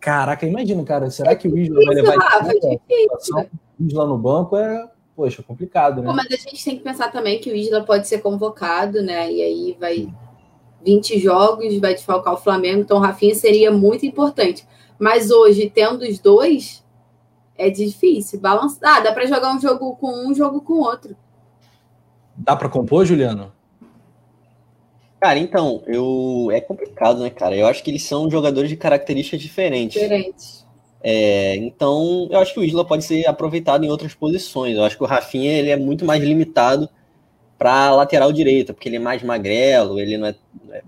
Caraca, 0.00 0.46
imagina, 0.46 0.82
cara, 0.82 1.10
será 1.10 1.32
é 1.32 1.36
que 1.36 1.46
o 1.46 1.58
Isla 1.58 1.78
vai 1.84 1.94
levar 1.94 2.16
Rafa, 2.16 2.52
é 2.52 2.54
difícil. 2.54 3.50
Isla 3.80 4.06
no 4.06 4.18
banco 4.18 4.56
é, 4.56 4.88
poxa, 5.14 5.42
complicado, 5.42 6.02
né? 6.02 6.08
Pô, 6.08 6.14
mas 6.14 6.26
a 6.26 6.36
gente 6.36 6.64
tem 6.64 6.76
que 6.76 6.82
pensar 6.82 7.10
também 7.10 7.40
que 7.40 7.50
o 7.50 7.56
Isla 7.56 7.84
pode 7.84 8.06
ser 8.08 8.18
convocado, 8.20 9.02
né? 9.02 9.32
E 9.32 9.42
aí 9.42 9.76
vai 9.78 10.12
20 10.84 11.18
jogos, 11.18 11.78
vai 11.78 11.94
desfalcar 11.94 12.34
o 12.34 12.38
Flamengo, 12.38 12.80
então 12.80 12.98
o 12.98 13.00
Rafinha 13.00 13.34
seria 13.34 13.70
muito 13.70 14.04
importante. 14.04 14.66
Mas 14.98 15.30
hoje, 15.30 15.70
tendo 15.70 16.02
os 16.02 16.18
dois, 16.18 16.84
é 17.56 17.70
difícil. 17.70 18.40
Balançar. 18.40 18.98
Ah, 18.98 19.00
dá 19.00 19.12
para 19.12 19.26
jogar 19.26 19.54
um 19.54 19.60
jogo 19.60 19.96
com 19.96 20.08
um, 20.08 20.30
um 20.30 20.34
jogo 20.34 20.60
com 20.60 20.74
outro. 20.74 21.16
Dá 22.36 22.56
para 22.56 22.68
compor, 22.68 23.04
Juliano? 23.04 23.52
Cara, 25.20 25.38
então, 25.38 25.82
eu 25.86 26.50
é 26.50 26.60
complicado, 26.60 27.22
né, 27.22 27.30
cara? 27.30 27.56
Eu 27.56 27.66
acho 27.66 27.82
que 27.82 27.90
eles 27.90 28.02
são 28.02 28.28
jogadores 28.28 28.68
de 28.68 28.76
características 28.76 29.40
diferentes. 29.40 30.00
Diferentes. 30.00 30.61
É, 31.04 31.56
então, 31.56 32.28
eu 32.30 32.38
acho 32.38 32.54
que 32.54 32.60
o 32.60 32.64
Isla 32.64 32.84
pode 32.84 33.04
ser 33.04 33.26
aproveitado 33.26 33.84
em 33.84 33.90
outras 33.90 34.14
posições. 34.14 34.76
Eu 34.76 34.84
acho 34.84 34.96
que 34.96 35.02
o 35.02 35.06
Rafinha 35.06 35.52
ele 35.52 35.70
é 35.70 35.76
muito 35.76 36.04
mais 36.04 36.22
limitado 36.22 36.88
para 37.58 37.92
lateral 37.94 38.32
direita, 38.32 38.72
porque 38.72 38.88
ele 38.88 38.96
é 38.96 39.00
mais 39.00 39.22
magrelo, 39.22 39.98
ele 39.98 40.16
não 40.16 40.26
é, 40.26 40.34
é, 40.70 40.82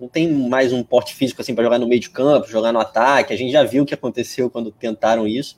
não 0.00 0.08
tem 0.08 0.32
mais 0.32 0.72
um 0.72 0.82
porte 0.82 1.14
físico 1.14 1.40
assim 1.40 1.54
para 1.54 1.64
jogar 1.64 1.78
no 1.78 1.86
meio 1.86 2.00
de 2.00 2.10
campo, 2.10 2.48
jogar 2.48 2.72
no 2.72 2.80
ataque. 2.80 3.32
A 3.32 3.36
gente 3.36 3.52
já 3.52 3.62
viu 3.62 3.84
o 3.84 3.86
que 3.86 3.94
aconteceu 3.94 4.50
quando 4.50 4.72
tentaram 4.72 5.26
isso. 5.26 5.56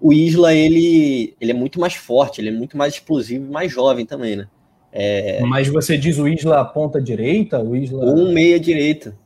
O 0.00 0.12
Isla, 0.12 0.54
ele, 0.54 1.34
ele 1.40 1.50
é 1.50 1.54
muito 1.54 1.80
mais 1.80 1.94
forte, 1.94 2.40
ele 2.40 2.48
é 2.48 2.52
muito 2.52 2.76
mais 2.76 2.94
explosivo 2.94 3.44
e 3.44 3.50
mais 3.50 3.72
jovem 3.72 4.06
também, 4.06 4.36
né? 4.36 4.48
É... 4.92 5.40
Mas 5.42 5.68
você 5.68 5.98
diz 5.98 6.18
o 6.18 6.26
Isla 6.26 6.64
ponta 6.64 7.00
direita? 7.00 7.60
O 7.60 7.76
Isla... 7.76 8.04
Um 8.04 8.32
meia 8.32 8.58
direita. 8.58 9.16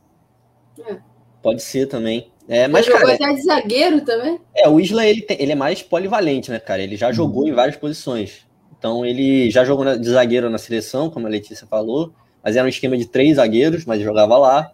É. 0.87 0.97
Pode 1.41 1.61
ser 1.61 1.87
também. 1.87 2.32
É, 2.47 2.67
mas, 2.67 2.87
ele 2.87 2.97
cara, 2.97 3.13
até 3.13 3.33
de 3.33 3.41
zagueiro 3.41 4.01
também? 4.01 4.39
É, 4.55 4.67
o 4.67 4.79
Isla 4.79 5.05
ele, 5.05 5.21
tem, 5.21 5.37
ele 5.39 5.53
é 5.53 5.55
mais 5.55 5.81
polivalente, 5.81 6.51
né, 6.51 6.59
cara? 6.59 6.81
Ele 6.81 6.97
já 6.97 7.07
uhum. 7.07 7.13
jogou 7.13 7.47
em 7.47 7.53
várias 7.53 7.77
posições. 7.77 8.45
Então 8.77 9.05
ele 9.05 9.49
já 9.49 9.63
jogou 9.63 9.97
de 9.97 10.09
zagueiro 10.09 10.49
na 10.49 10.57
seleção, 10.57 11.09
como 11.09 11.25
a 11.25 11.29
Letícia 11.29 11.65
falou, 11.65 12.13
mas 12.43 12.57
era 12.57 12.65
um 12.65 12.69
esquema 12.69 12.97
de 12.97 13.05
três 13.05 13.37
zagueiros, 13.37 13.85
mas 13.85 14.01
jogava 14.01 14.37
lá. 14.37 14.71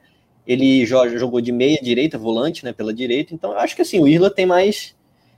Ele 0.47 0.83
jogou 0.83 1.39
de 1.39 1.51
meia 1.51 1.77
direita, 1.79 2.17
volante, 2.17 2.65
né, 2.65 2.73
pela 2.73 2.91
direita. 2.91 3.35
Então 3.35 3.51
eu 3.51 3.59
acho 3.59 3.75
que 3.75 3.83
assim, 3.83 3.99
o 3.99 4.07
Isla 4.07 4.31
tem 4.31 4.47
mais 4.47 4.95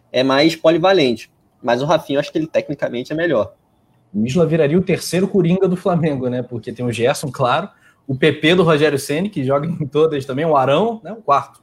é 0.10 0.24
mais 0.24 0.56
polivalente, 0.56 1.30
mas 1.62 1.82
o 1.82 1.86
Rafinha 1.86 2.18
eu 2.18 2.20
acho 2.22 2.32
que 2.32 2.38
ele 2.38 2.48
tecnicamente 2.48 3.12
é 3.12 3.16
melhor. 3.16 3.54
O 4.14 4.26
Isla 4.26 4.46
viraria 4.46 4.78
o 4.78 4.82
terceiro 4.82 5.28
coringa 5.28 5.68
do 5.68 5.76
Flamengo, 5.76 6.30
né? 6.30 6.42
Porque 6.42 6.72
tem 6.72 6.86
o 6.86 6.92
Gerson, 6.94 7.30
claro, 7.30 7.70
o 8.08 8.16
PP 8.16 8.56
do 8.56 8.64
Rogério 8.64 8.98
Ceni 8.98 9.30
que 9.30 9.44
joga 9.44 9.68
em 9.68 9.86
todas 9.86 10.26
também, 10.26 10.46
o 10.46 10.56
Arão, 10.56 11.02
né, 11.04 11.12
o 11.12 11.22
quarto? 11.22 11.61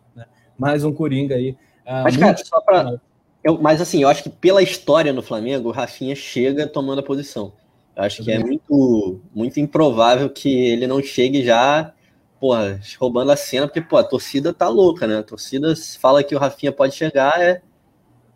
Mais 0.59 0.85
um 0.85 0.93
coringa 0.93 1.35
aí. 1.35 1.50
Uh, 1.87 2.03
mas 2.05 2.17
cara, 2.17 2.37
só 2.37 2.61
para 2.61 3.00
eu, 3.43 3.59
mas 3.61 3.81
assim, 3.81 4.03
eu 4.03 4.09
acho 4.09 4.23
que 4.23 4.29
pela 4.29 4.62
história 4.62 5.12
no 5.12 5.23
Flamengo, 5.23 5.69
o 5.69 5.73
Rafinha 5.73 6.15
chega 6.15 6.67
tomando 6.67 6.99
a 6.99 7.03
posição. 7.03 7.53
Eu 7.97 8.03
acho 8.03 8.23
que 8.23 8.31
é 8.31 8.38
muito, 8.38 9.21
muito 9.35 9.59
improvável 9.59 10.29
que 10.31 10.49
ele 10.49 10.87
não 10.87 11.03
chegue 11.03 11.43
já, 11.43 11.93
porra, 12.38 12.81
roubando 12.99 13.33
a 13.33 13.37
cena, 13.37 13.67
porque, 13.67 13.81
pô, 13.81 13.97
a 13.97 14.05
torcida 14.05 14.53
tá 14.53 14.69
louca, 14.69 15.07
né? 15.07 15.19
A 15.19 15.23
torcida 15.23 15.75
fala 15.99 16.23
que 16.23 16.35
o 16.35 16.38
Rafinha 16.38 16.71
pode 16.71 16.95
chegar, 16.95 17.41
é, 17.41 17.61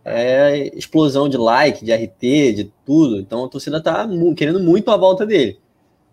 é 0.05 0.77
explosão 0.77 1.29
de 1.29 1.37
like, 1.37 1.85
de 1.85 1.93
RT, 1.93 2.55
de 2.55 2.73
tudo. 2.85 3.21
Então 3.21 3.45
a 3.45 3.49
torcida 3.49 3.83
tá 3.83 4.09
querendo 4.37 4.61
muito 4.61 4.91
a 4.91 4.97
volta 4.97 5.27
dele. 5.27 5.61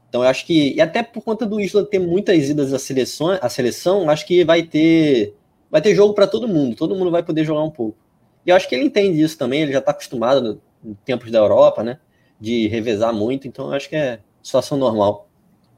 Então 0.10 0.24
eu 0.24 0.30
acho 0.30 0.46
que, 0.46 0.74
e 0.74 0.82
até 0.82 1.04
por 1.04 1.24
conta 1.24 1.46
do 1.46 1.60
Isla 1.60 1.86
ter 1.86 2.00
muitas 2.00 2.50
idas 2.50 2.74
à 2.74 2.80
seleção, 2.80 3.38
à 3.42 3.50
seleção 3.50 4.10
acho 4.10 4.26
que 4.26 4.44
vai 4.44 4.64
ter, 4.64 5.36
vai 5.70 5.82
ter 5.82 5.96
jogo 5.96 6.14
para 6.14 6.28
todo 6.28 6.48
mundo, 6.48 6.76
todo 6.76 6.96
mundo 6.96 7.12
vai 7.12 7.24
poder 7.24 7.44
jogar 7.44 7.64
um 7.64 7.70
pouco. 7.70 7.98
E 8.46 8.50
eu 8.50 8.56
acho 8.56 8.68
que 8.68 8.76
ele 8.76 8.86
entende 8.86 9.22
isso 9.22 9.38
também, 9.38 9.62
ele 9.62 9.74
já 9.74 9.80
está 9.80 9.92
acostumado 9.92 10.62
em 10.84 10.94
tempos 11.06 11.32
da 11.32 11.40
Europa, 11.40 11.84
né? 11.84 12.00
De 12.40 12.68
revezar 12.68 13.14
muito, 13.14 13.48
então 13.48 13.68
eu 13.68 13.74
acho 13.74 13.90
que 13.90 13.96
é 13.96 14.20
situação 14.42 14.78
normal. 14.78 15.28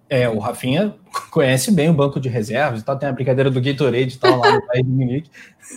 É, 0.10 0.28
o 0.28 0.40
Rafinha 0.40 0.94
conhece 1.32 1.72
bem 1.72 1.90
o 1.90 1.94
banco 1.94 2.20
de 2.20 2.30
reservas 2.30 2.82
e 2.82 2.84
tal, 2.84 2.98
tem 2.98 3.10
a 3.10 3.14
brincadeira 3.14 3.50
do 3.50 3.62
Gatorade 3.62 4.16
e 4.16 4.20
tal 4.20 4.38
lá 4.40 4.54
no 4.54 4.62
país 4.68 4.84
do 4.84 4.92
Munique, 4.92 5.30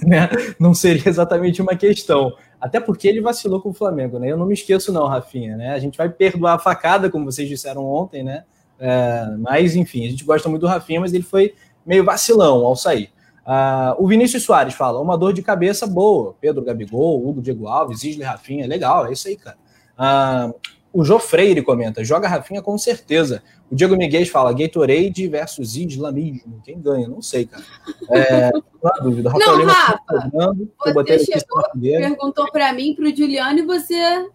né? 0.02 0.28
Não 0.58 0.74
seria 0.74 1.08
exatamente 1.08 1.62
uma 1.62 1.76
questão. 1.76 2.32
Até 2.60 2.80
porque 2.80 3.06
ele 3.06 3.20
vacilou 3.20 3.60
com 3.60 3.70
o 3.70 3.74
Flamengo, 3.74 4.18
né? 4.18 4.30
Eu 4.30 4.36
não 4.36 4.46
me 4.46 4.54
esqueço, 4.54 4.92
não, 4.92 5.06
Rafinha, 5.06 5.56
né? 5.56 5.72
A 5.72 5.78
gente 5.78 5.96
vai 5.96 6.08
perdoar 6.08 6.54
a 6.54 6.58
facada, 6.58 7.10
como 7.10 7.30
vocês 7.30 7.48
disseram 7.48 7.84
ontem, 7.84 8.22
né? 8.22 8.44
É, 8.78 9.26
mas, 9.38 9.76
enfim, 9.76 10.04
a 10.06 10.10
gente 10.10 10.24
gosta 10.24 10.48
muito 10.48 10.62
do 10.62 10.66
Rafinha, 10.66 11.00
mas 11.00 11.12
ele 11.12 11.22
foi 11.22 11.54
meio 11.86 12.04
vacilão 12.04 12.64
ao 12.64 12.74
sair. 12.74 13.13
Uh, 13.46 14.02
o 14.02 14.06
Vinícius 14.06 14.42
Soares 14.42 14.74
fala: 14.74 15.00
uma 15.00 15.18
dor 15.18 15.32
de 15.32 15.42
cabeça 15.42 15.86
boa. 15.86 16.34
Pedro 16.40 16.62
Gabigol, 16.62 17.26
Hugo 17.26 17.42
Diego 17.42 17.68
Alves, 17.68 18.02
Isle 18.02 18.22
Rafinha, 18.22 18.66
legal, 18.66 19.06
é 19.06 19.12
isso 19.12 19.28
aí, 19.28 19.36
cara. 19.36 19.56
Uh, 19.98 20.54
o 20.94 21.04
Jô 21.04 21.18
Freire 21.18 21.60
comenta: 21.60 22.04
joga 22.04 22.28
Rafinha 22.28 22.62
com 22.62 22.78
certeza. 22.78 23.42
O 23.70 23.74
Diego 23.74 23.96
Miguel 23.96 24.24
fala: 24.26 24.52
Gatorade 24.52 25.26
versus 25.28 25.76
islamismo. 25.76 26.62
Quem 26.64 26.80
ganha? 26.80 27.08
Não 27.08 27.20
sei, 27.20 27.44
cara. 27.44 27.64
É, 28.10 28.50
não 28.52 28.62
há 28.84 29.00
dúvida. 29.00 29.28
Rafael 29.28 29.50
não, 29.50 29.58
Lima 29.58 29.72
Rafa, 29.72 30.94
você 30.94 31.18
chegou, 31.18 31.62
perguntou 31.80 32.50
para 32.50 32.72
mim, 32.72 32.94
para 32.94 33.06
o 33.06 33.16
Juliano, 33.16 33.58
e 33.58 33.66
você 33.66 34.28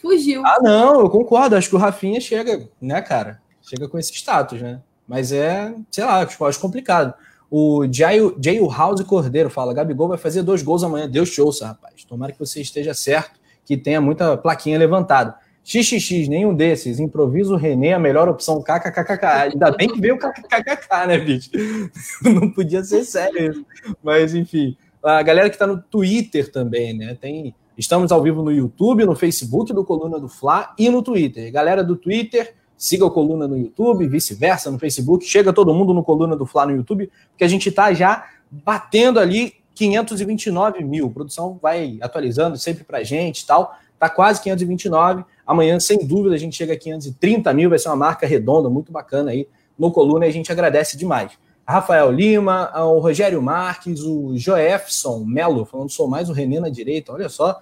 fugiu. 0.00 0.42
Ah, 0.46 0.58
não, 0.62 1.00
eu 1.00 1.10
concordo. 1.10 1.54
Acho 1.54 1.68
que 1.68 1.76
o 1.76 1.78
Rafinha 1.78 2.20
chega, 2.20 2.68
né, 2.80 3.02
cara? 3.02 3.40
Chega 3.60 3.86
com 3.86 3.98
esse 3.98 4.12
status, 4.14 4.60
né? 4.62 4.80
Mas 5.06 5.30
é, 5.30 5.74
sei 5.90 6.04
lá, 6.04 6.20
acho 6.22 6.60
complicado. 6.60 7.14
O 7.50 7.84
Jail 7.90 8.68
House 8.68 9.02
Cordeiro 9.02 9.48
fala: 9.48 9.74
Gabigol 9.74 10.08
vai 10.08 10.18
fazer 10.18 10.42
dois 10.42 10.62
gols 10.62 10.82
amanhã. 10.82 11.08
Deus 11.08 11.30
te 11.30 11.40
ouça, 11.40 11.68
rapaz. 11.68 12.04
Tomara 12.04 12.32
que 12.32 12.38
você 12.38 12.60
esteja 12.60 12.92
certo, 12.94 13.38
que 13.64 13.76
tenha 13.76 14.00
muita 14.00 14.36
plaquinha 14.36 14.78
levantada. 14.78 15.36
XXX, 15.66 16.28
nenhum 16.28 16.54
desses. 16.54 17.00
Improviso 17.00 17.56
René, 17.56 17.92
a 17.92 17.98
melhor 17.98 18.28
opção. 18.28 18.62
KKKKK. 18.62 19.26
Ainda 19.52 19.72
bem 19.72 19.88
que 19.88 20.00
veio 20.00 20.14
o 20.14 20.18
KKKK, 20.18 21.06
né, 21.08 21.18
bicho? 21.18 21.50
Não 22.22 22.50
podia 22.50 22.84
ser 22.84 23.04
sério 23.04 23.50
isso. 23.50 23.66
Mas, 24.02 24.32
enfim. 24.32 24.76
A 25.02 25.22
galera 25.22 25.48
que 25.48 25.56
está 25.56 25.66
no 25.66 25.82
Twitter 25.82 26.50
também, 26.52 26.96
né? 26.96 27.16
Tem. 27.20 27.52
Estamos 27.76 28.12
ao 28.12 28.22
vivo 28.22 28.42
no 28.42 28.52
YouTube, 28.52 29.04
no 29.04 29.14
Facebook 29.14 29.72
do 29.72 29.84
Coluna 29.84 30.18
do 30.18 30.28
Fla 30.28 30.72
e 30.78 30.88
no 30.88 31.02
Twitter. 31.02 31.52
Galera 31.52 31.82
do 31.82 31.96
Twitter, 31.96 32.54
siga 32.76 33.04
o 33.04 33.10
Coluna 33.10 33.48
no 33.48 33.56
YouTube, 33.56 34.06
vice-versa, 34.06 34.70
no 34.70 34.78
Facebook. 34.78 35.24
Chega 35.24 35.52
todo 35.52 35.74
mundo 35.74 35.94
no 35.94 36.02
Coluna 36.02 36.36
do 36.36 36.46
Fla 36.46 36.66
no 36.66 36.76
YouTube, 36.76 37.10
porque 37.30 37.44
a 37.44 37.48
gente 37.48 37.68
está 37.68 37.92
já 37.92 38.26
batendo 38.50 39.18
ali 39.18 39.54
529 39.74 40.84
mil. 40.84 41.06
A 41.06 41.10
produção 41.10 41.58
vai 41.60 41.98
atualizando 42.00 42.56
sempre 42.56 42.84
para 42.84 43.02
gente 43.02 43.40
e 43.40 43.46
tal. 43.46 43.74
Tá 43.98 44.08
quase 44.08 44.42
529. 44.42 45.24
Amanhã, 45.46 45.78
sem 45.80 45.98
dúvida, 45.98 46.34
a 46.34 46.38
gente 46.38 46.56
chega 46.56 46.74
a 46.74 46.76
530 46.76 47.52
mil. 47.54 47.70
Vai 47.70 47.78
ser 47.78 47.88
uma 47.88 47.96
marca 47.96 48.26
redonda, 48.26 48.68
muito 48.68 48.92
bacana 48.92 49.30
aí 49.30 49.48
no 49.78 49.90
Coluna 49.90 50.26
e 50.26 50.28
a 50.28 50.32
gente 50.32 50.50
agradece 50.50 50.96
demais. 50.96 51.32
Rafael 51.66 52.12
Lima, 52.12 52.70
o 52.84 53.00
Rogério 53.00 53.42
Marques, 53.42 54.00
o 54.00 54.36
Joefson 54.36 55.24
Melo, 55.24 55.64
falando 55.64 55.90
sou 55.90 56.06
mais 56.06 56.30
o 56.30 56.32
René 56.32 56.60
na 56.60 56.68
direita. 56.68 57.12
Olha 57.12 57.28
só, 57.28 57.60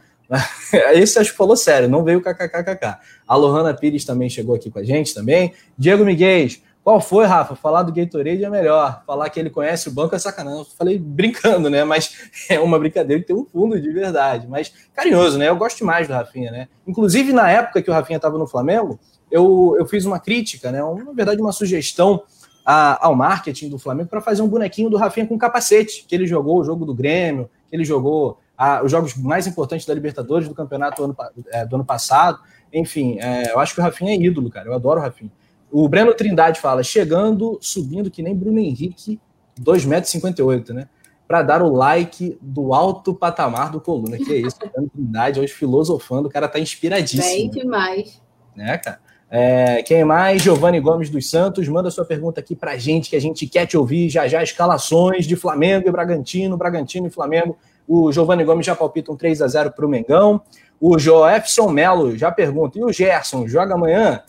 Esse 0.94 1.18
acho 1.18 1.30
que 1.30 1.36
falou 1.36 1.56
sério, 1.56 1.88
não 1.88 2.04
veio 2.04 2.20
kkkk. 2.20 2.98
A 3.26 3.36
Lohana 3.36 3.74
Pires 3.74 4.04
também 4.04 4.28
chegou 4.28 4.54
aqui 4.54 4.70
com 4.70 4.78
a 4.78 4.84
gente 4.84 5.14
também. 5.14 5.52
Diego 5.78 6.04
Miguel, 6.04 6.48
qual 6.84 7.00
foi, 7.00 7.24
Rafa? 7.24 7.56
Falar 7.56 7.82
do 7.82 7.92
Gatorade 7.92 8.44
é 8.44 8.50
melhor. 8.50 9.02
Falar 9.06 9.30
que 9.30 9.40
ele 9.40 9.48
conhece 9.48 9.88
o 9.88 9.92
banco 9.92 10.14
é 10.14 10.18
sacanagem. 10.18 10.58
Eu 10.58 10.66
falei 10.66 10.98
brincando, 10.98 11.70
né? 11.70 11.82
Mas 11.82 12.30
é 12.50 12.60
uma 12.60 12.78
brincadeira 12.78 13.22
que 13.22 13.26
tem 13.26 13.34
um 13.34 13.46
fundo 13.46 13.80
de 13.80 13.90
verdade. 13.90 14.46
Mas 14.46 14.70
carinhoso, 14.92 15.38
né? 15.38 15.48
Eu 15.48 15.56
gosto 15.56 15.82
mais 15.82 16.06
do 16.06 16.12
Rafinha, 16.12 16.50
né? 16.50 16.68
Inclusive, 16.86 17.32
na 17.32 17.50
época 17.50 17.80
que 17.80 17.90
o 17.90 17.92
Rafinha 17.94 18.18
estava 18.18 18.36
no 18.36 18.46
Flamengo, 18.46 19.00
eu, 19.30 19.74
eu 19.78 19.86
fiz 19.86 20.04
uma 20.04 20.20
crítica, 20.20 20.70
né? 20.70 20.80
Na 20.82 21.12
verdade, 21.12 21.40
uma 21.40 21.52
sugestão 21.52 22.22
a, 22.66 23.06
ao 23.06 23.14
marketing 23.14 23.70
do 23.70 23.78
Flamengo 23.78 24.10
para 24.10 24.20
fazer 24.20 24.42
um 24.42 24.48
bonequinho 24.48 24.90
do 24.90 24.98
Rafinha 24.98 25.26
com 25.26 25.38
capacete, 25.38 26.04
que 26.06 26.14
ele 26.14 26.26
jogou 26.26 26.60
o 26.60 26.64
jogo 26.64 26.84
do 26.84 26.94
Grêmio, 26.94 27.48
que 27.70 27.74
ele 27.74 27.84
jogou 27.84 28.38
a, 28.56 28.82
os 28.82 28.90
jogos 28.90 29.16
mais 29.16 29.46
importantes 29.46 29.86
da 29.86 29.94
Libertadores 29.94 30.48
do 30.48 30.54
campeonato 30.54 31.02
do 31.02 31.04
ano, 31.04 31.16
é, 31.50 31.66
do 31.66 31.76
ano 31.76 31.84
passado. 31.84 32.38
Enfim, 32.72 33.18
é, 33.20 33.52
eu 33.52 33.58
acho 33.58 33.74
que 33.74 33.80
o 33.80 33.82
Rafinha 33.82 34.12
é 34.12 34.16
ídolo, 34.16 34.50
cara. 34.50 34.68
Eu 34.68 34.74
adoro 34.74 35.00
o 35.00 35.02
Rafinha. 35.02 35.30
O 35.70 35.88
Breno 35.88 36.14
Trindade 36.14 36.60
fala: 36.60 36.82
chegando, 36.82 37.58
subindo 37.60 38.10
que 38.10 38.22
nem 38.22 38.34
Bruno 38.34 38.58
Henrique, 38.58 39.20
2,58m, 39.60 40.70
né? 40.70 40.88
Para 41.26 41.42
dar 41.42 41.62
o 41.62 41.74
like 41.74 42.38
do 42.40 42.74
alto 42.74 43.14
patamar 43.14 43.70
do 43.70 43.80
Coluna. 43.80 44.16
Que 44.16 44.32
é 44.32 44.36
isso, 44.36 44.58
Breno 44.58 44.88
Trindade, 44.88 45.40
hoje 45.40 45.52
filosofando, 45.52 46.28
o 46.28 46.30
cara 46.30 46.48
tá 46.48 46.58
inspiradíssimo. 46.58 47.22
Bem 47.22 47.50
demais. 47.50 48.22
Né, 48.54 48.78
cara? 48.78 49.00
É, 49.30 49.82
quem 49.82 50.04
mais? 50.04 50.42
Giovanni 50.42 50.78
Gomes 50.78 51.10
dos 51.10 51.28
Santos, 51.28 51.66
manda 51.66 51.90
sua 51.90 52.04
pergunta 52.04 52.38
aqui 52.38 52.54
pra 52.54 52.76
gente, 52.76 53.10
que 53.10 53.16
a 53.16 53.20
gente 53.20 53.48
quer 53.48 53.66
te 53.66 53.76
ouvir 53.76 54.08
já 54.08 54.28
já. 54.28 54.42
Escalações 54.42 55.26
de 55.26 55.34
Flamengo 55.34 55.88
e 55.88 55.90
Bragantino, 55.90 56.56
Bragantino 56.56 57.08
e 57.08 57.10
Flamengo 57.10 57.56
o 57.86 58.10
Giovanni 58.10 58.44
Gomes 58.44 58.66
já 58.66 58.74
palpita 58.74 59.12
um 59.12 59.16
3 59.16 59.42
a 59.42 59.48
0 59.48 59.72
para 59.72 59.86
o 59.86 59.88
Mengão. 59.88 60.40
O 60.80 60.98
Joefson 60.98 61.70
Melo 61.70 62.16
já 62.16 62.30
pergunta: 62.30 62.78
e 62.78 62.84
o 62.84 62.92
Gerson 62.92 63.46
joga 63.46 63.74
amanhã? 63.74 64.22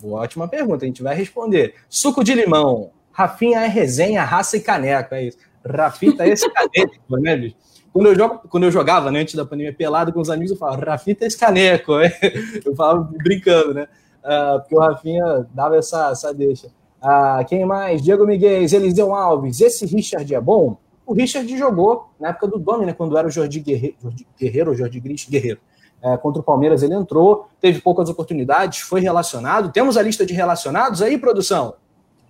Boa, 0.00 0.22
ótima 0.22 0.48
pergunta, 0.48 0.84
a 0.84 0.88
gente 0.88 1.02
vai 1.02 1.14
responder. 1.14 1.74
Suco 1.88 2.24
de 2.24 2.34
limão. 2.34 2.90
Rafinha 3.12 3.60
é 3.60 3.68
resenha, 3.68 4.24
raça 4.24 4.56
e 4.56 4.60
caneco. 4.60 5.14
É 5.14 5.24
isso. 5.24 5.38
Rafita 5.66 6.24
é 6.24 6.30
esse 6.30 6.48
caneco, 6.50 7.20
né, 7.20 7.36
bicho? 7.36 7.56
Quando 7.92 8.06
eu, 8.06 8.14
jogo, 8.14 8.40
quando 8.48 8.64
eu 8.64 8.70
jogava, 8.70 9.10
né, 9.10 9.20
antes 9.20 9.34
da 9.34 9.44
pandemia, 9.44 9.74
pelado 9.74 10.12
com 10.12 10.20
os 10.20 10.30
amigos, 10.30 10.52
eu 10.52 10.56
falava, 10.56 10.84
Rafita 10.84 11.24
é 11.24 11.26
esse 11.26 11.36
caneco. 11.36 11.92
Eu 12.64 12.74
falava 12.76 13.10
brincando, 13.22 13.74
né? 13.74 13.88
Uh, 14.22 14.60
porque 14.60 14.76
o 14.76 14.78
Rafinha 14.78 15.46
dava 15.52 15.76
essa, 15.76 16.10
essa 16.10 16.32
deixa. 16.32 16.68
Uh, 17.02 17.44
quem 17.48 17.64
mais? 17.64 18.00
Diego 18.00 18.24
Miguel, 18.24 18.62
Eliseu 18.62 19.14
Alves. 19.14 19.60
Esse 19.60 19.86
Richard 19.86 20.32
é 20.32 20.40
bom? 20.40 20.78
O 21.10 21.12
Richard 21.12 21.58
jogou 21.58 22.08
na 22.20 22.28
época 22.28 22.46
do 22.46 22.56
Domi, 22.56 22.86
né, 22.86 22.92
quando 22.92 23.18
era 23.18 23.26
o 23.26 23.30
Jordi 23.32 23.58
Guerreiro, 23.58 23.96
Jordi 24.00 24.24
Guerreiro 24.38 24.70
ou 24.70 24.76
Jordi 24.76 25.00
Gris 25.00 25.26
Guerreiro. 25.28 25.58
É, 26.00 26.16
contra 26.16 26.40
o 26.40 26.44
Palmeiras 26.44 26.84
ele 26.84 26.94
entrou, 26.94 27.48
teve 27.60 27.80
poucas 27.80 28.08
oportunidades, 28.08 28.78
foi 28.78 29.00
relacionado. 29.00 29.72
Temos 29.72 29.96
a 29.96 30.02
lista 30.02 30.24
de 30.24 30.32
relacionados 30.32 31.02
aí, 31.02 31.18
produção? 31.18 31.74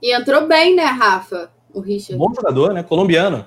E 0.01 0.17
entrou 0.17 0.47
bem, 0.47 0.75
né, 0.75 0.85
Rafa? 0.85 1.51
O 1.75 1.81
Richard. 1.81 2.17
Bom 2.17 2.33
jogador, 2.35 2.73
né? 2.73 2.83
Colombiano. 2.83 3.47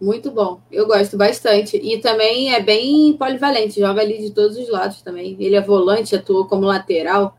Muito 0.00 0.30
bom. 0.30 0.58
Eu 0.72 0.86
gosto 0.86 1.18
bastante. 1.18 1.76
E 1.76 2.00
também 2.00 2.54
é 2.54 2.62
bem 2.62 3.12
polivalente, 3.12 3.78
joga 3.78 4.00
ali 4.00 4.22
de 4.22 4.30
todos 4.30 4.56
os 4.56 4.70
lados 4.70 5.02
também. 5.02 5.36
Ele 5.38 5.54
é 5.54 5.60
volante, 5.60 6.16
atuou 6.16 6.46
como 6.46 6.64
lateral. 6.64 7.36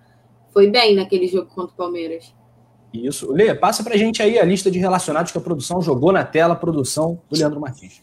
Foi 0.54 0.68
bem 0.68 0.94
naquele 0.94 1.28
jogo 1.28 1.48
contra 1.48 1.74
o 1.74 1.78
Palmeiras. 1.78 2.32
Isso. 2.94 3.32
Lê, 3.32 3.54
passa 3.54 3.84
pra 3.84 3.98
gente 3.98 4.22
aí 4.22 4.40
a 4.40 4.44
lista 4.44 4.70
de 4.72 4.80
relacionados 4.80 5.32
que 5.32 5.38
a 5.38 5.42
produção 5.42 5.82
jogou 5.82 6.12
na 6.12 6.24
tela, 6.24 6.54
a 6.54 6.58
produção 6.58 7.20
do 7.30 7.38
Leandro 7.38 7.60
Martins. 7.60 8.02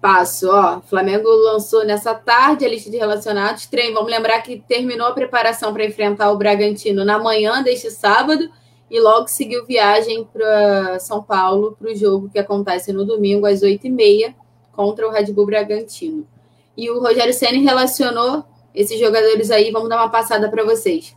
Passo, 0.00 0.48
ó. 0.50 0.80
Flamengo 0.82 1.28
lançou 1.28 1.84
nessa 1.84 2.14
tarde 2.14 2.64
a 2.64 2.68
lista 2.68 2.90
de 2.90 2.96
relacionados. 2.96 3.66
Trem, 3.66 3.94
vamos 3.94 4.10
lembrar 4.10 4.40
que 4.42 4.62
terminou 4.68 5.08
a 5.08 5.12
preparação 5.12 5.72
para 5.72 5.84
enfrentar 5.84 6.30
o 6.30 6.36
Bragantino 6.36 7.04
na 7.04 7.18
manhã 7.18 7.62
deste 7.62 7.90
sábado 7.90 8.48
e 8.90 9.00
logo 9.00 9.26
seguiu 9.26 9.66
viagem 9.66 10.24
para 10.32 10.98
São 11.00 11.22
Paulo 11.22 11.76
para 11.78 11.90
o 11.90 11.94
jogo 11.94 12.28
que 12.28 12.38
acontece 12.38 12.92
no 12.92 13.04
domingo 13.04 13.46
às 13.46 13.62
8h30 13.62 14.34
contra 14.72 15.08
o 15.08 15.10
Red 15.10 15.32
Bull 15.32 15.46
Bragantino. 15.46 16.26
E 16.76 16.90
o 16.90 17.00
Rogério 17.00 17.32
Senna 17.32 17.58
relacionou 17.58 18.44
esses 18.74 19.00
jogadores 19.00 19.50
aí, 19.50 19.70
vamos 19.70 19.88
dar 19.88 19.96
uma 19.96 20.10
passada 20.10 20.50
para 20.50 20.62
vocês. 20.62 21.16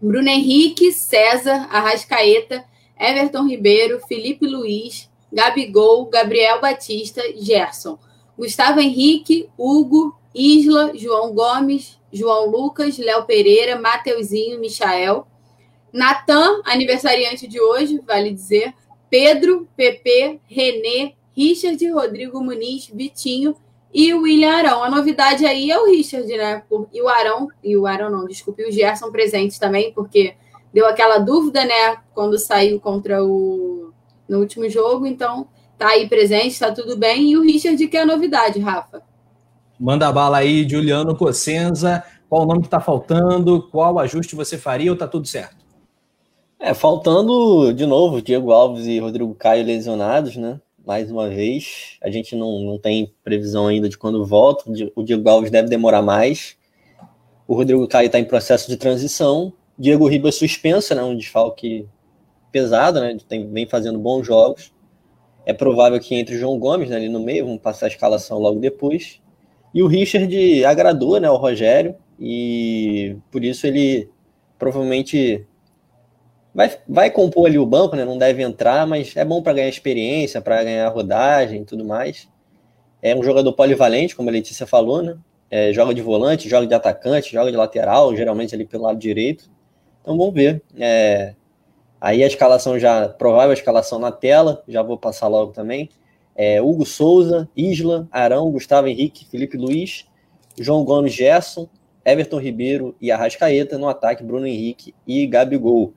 Bruno 0.00 0.28
Henrique, 0.28 0.92
César, 0.92 1.68
Arrascaeta, 1.70 2.64
Everton 2.98 3.46
Ribeiro, 3.46 4.00
Felipe 4.06 4.46
Luiz, 4.46 5.10
Gabigol, 5.32 6.06
Gabriel 6.06 6.60
Batista, 6.60 7.22
Gerson, 7.36 7.98
Gustavo 8.36 8.80
Henrique, 8.80 9.48
Hugo, 9.58 10.16
Isla, 10.34 10.92
João 10.94 11.34
Gomes, 11.34 11.98
João 12.12 12.50
Lucas, 12.50 12.98
Léo 12.98 13.24
Pereira, 13.24 13.78
Mateuzinho, 13.78 14.58
Michael, 14.58 15.26
Natan, 15.92 16.62
aniversariante 16.64 17.46
de 17.46 17.60
hoje, 17.60 18.00
vale 18.06 18.32
dizer, 18.32 18.72
Pedro, 19.10 19.68
Pepe, 19.76 20.40
Renê, 20.46 21.14
Richard, 21.36 21.84
Rodrigo 21.90 22.42
Muniz, 22.42 22.90
Vitinho 22.92 23.56
e 23.92 24.14
o 24.14 24.22
William 24.22 24.52
Arão. 24.52 24.84
A 24.84 24.90
novidade 24.90 25.44
aí 25.44 25.70
é 25.70 25.78
o 25.78 25.86
Richard, 25.86 26.28
né? 26.36 26.62
E 26.92 27.02
o 27.02 27.08
Arão, 27.08 27.48
e 27.62 27.76
o 27.76 27.86
Arão 27.86 28.10
não, 28.10 28.26
desculpe, 28.26 28.62
e 28.62 28.68
o 28.68 28.72
Gerson 28.72 29.10
presentes 29.10 29.58
também, 29.58 29.92
porque 29.92 30.34
deu 30.72 30.86
aquela 30.86 31.18
dúvida, 31.18 31.64
né, 31.64 31.96
quando 32.14 32.38
saiu 32.38 32.80
contra 32.80 33.24
o 33.24 33.92
no 34.28 34.38
último 34.38 34.68
jogo, 34.70 35.06
então 35.06 35.48
tá 35.76 35.88
aí 35.88 36.08
presente, 36.08 36.58
tá 36.58 36.70
tudo 36.70 36.96
bem. 36.96 37.32
E 37.32 37.36
o 37.36 37.42
Richard, 37.42 37.84
que 37.88 37.96
é 37.96 38.02
a 38.02 38.06
novidade, 38.06 38.60
Rafa. 38.60 39.02
Manda 39.78 40.12
bala 40.12 40.38
aí, 40.38 40.68
Juliano 40.68 41.16
Cossenza. 41.16 42.04
Qual 42.28 42.42
o 42.42 42.46
nome 42.46 42.62
que 42.62 42.68
tá 42.68 42.78
faltando? 42.78 43.68
Qual 43.72 43.98
ajuste 43.98 44.36
você 44.36 44.56
faria 44.56 44.92
ou 44.92 44.96
tá 44.96 45.08
tudo 45.08 45.26
certo? 45.26 45.56
É, 46.60 46.74
faltando 46.74 47.72
de 47.72 47.86
novo 47.86 48.22
Diego 48.22 48.52
Alves 48.52 48.86
e 48.86 49.00
Rodrigo 49.00 49.34
Caio 49.34 49.64
lesionados, 49.64 50.36
né? 50.36 50.60
Mais 50.90 51.08
uma 51.08 51.28
vez. 51.28 51.96
A 52.02 52.10
gente 52.10 52.34
não, 52.34 52.58
não 52.62 52.76
tem 52.76 53.14
previsão 53.22 53.68
ainda 53.68 53.88
de 53.88 53.96
quando 53.96 54.26
volta. 54.26 54.64
O 54.96 55.04
Diego 55.04 55.28
Alves 55.28 55.48
deve 55.48 55.68
demorar 55.68 56.02
mais. 56.02 56.56
O 57.46 57.54
Rodrigo 57.54 57.86
Caio 57.86 58.06
está 58.06 58.18
em 58.18 58.24
processo 58.24 58.68
de 58.68 58.76
transição. 58.76 59.52
Diego 59.78 60.08
Ribas 60.08 60.34
suspensa, 60.34 60.92
né? 60.92 61.02
Um 61.04 61.16
desfalque 61.16 61.86
pesado, 62.50 62.98
né? 62.98 63.16
Tem, 63.28 63.48
vem 63.48 63.68
fazendo 63.68 64.00
bons 64.00 64.26
jogos. 64.26 64.74
É 65.46 65.52
provável 65.52 66.00
que 66.00 66.16
entre 66.16 66.34
o 66.34 66.38
João 66.40 66.58
Gomes 66.58 66.90
né, 66.90 66.96
ali 66.96 67.08
no 67.08 67.20
meio, 67.20 67.44
vamos 67.44 67.62
passar 67.62 67.86
a 67.86 67.90
escalação 67.90 68.40
logo 68.40 68.58
depois. 68.58 69.20
E 69.72 69.84
o 69.84 69.86
Richard 69.86 70.64
agradou 70.64 71.20
né, 71.20 71.30
o 71.30 71.36
Rogério, 71.36 71.94
e 72.18 73.16
por 73.30 73.44
isso 73.44 73.64
ele 73.64 74.10
provavelmente 74.58 75.46
vai, 76.54 76.76
vai 76.88 77.10
compor 77.10 77.46
ali 77.46 77.58
o 77.58 77.66
banco, 77.66 77.96
né? 77.96 78.04
Não 78.04 78.18
deve 78.18 78.42
entrar, 78.42 78.86
mas 78.86 79.16
é 79.16 79.24
bom 79.24 79.42
para 79.42 79.54
ganhar 79.54 79.68
experiência, 79.68 80.40
para 80.40 80.62
ganhar 80.62 80.88
rodagem 80.88 81.62
e 81.62 81.64
tudo 81.64 81.84
mais. 81.84 82.28
É 83.02 83.14
um 83.14 83.22
jogador 83.22 83.52
polivalente, 83.52 84.14
como 84.14 84.28
a 84.28 84.32
Letícia 84.32 84.66
falou, 84.66 85.02
né? 85.02 85.16
É, 85.50 85.72
joga 85.72 85.92
de 85.94 86.02
volante, 86.02 86.48
joga 86.48 86.66
de 86.66 86.74
atacante, 86.74 87.32
joga 87.32 87.50
de 87.50 87.56
lateral, 87.56 88.14
geralmente 88.14 88.54
ali 88.54 88.64
pelo 88.64 88.84
lado 88.84 88.98
direito. 88.98 89.50
Então 90.00 90.16
vamos 90.16 90.34
ver. 90.34 90.62
É, 90.78 91.34
aí 92.00 92.22
a 92.22 92.26
escalação 92.26 92.78
já, 92.78 93.08
provável 93.08 93.50
a 93.50 93.54
escalação 93.54 93.98
na 93.98 94.12
tela, 94.12 94.62
já 94.68 94.82
vou 94.82 94.96
passar 94.96 95.28
logo 95.28 95.52
também. 95.52 95.88
É, 96.36 96.62
Hugo 96.62 96.86
Souza, 96.86 97.48
Isla, 97.56 98.08
Arão, 98.10 98.50
Gustavo 98.50 98.86
Henrique, 98.86 99.26
Felipe 99.26 99.56
Luiz, 99.56 100.06
João 100.58 100.84
Gomes 100.84 101.12
Gerson, 101.12 101.68
Everton 102.04 102.38
Ribeiro 102.38 102.94
e 103.00 103.10
Arrascaeta 103.10 103.76
no 103.76 103.88
ataque, 103.88 104.22
Bruno 104.22 104.46
Henrique 104.46 104.94
e 105.06 105.26
Gabigol. 105.26 105.92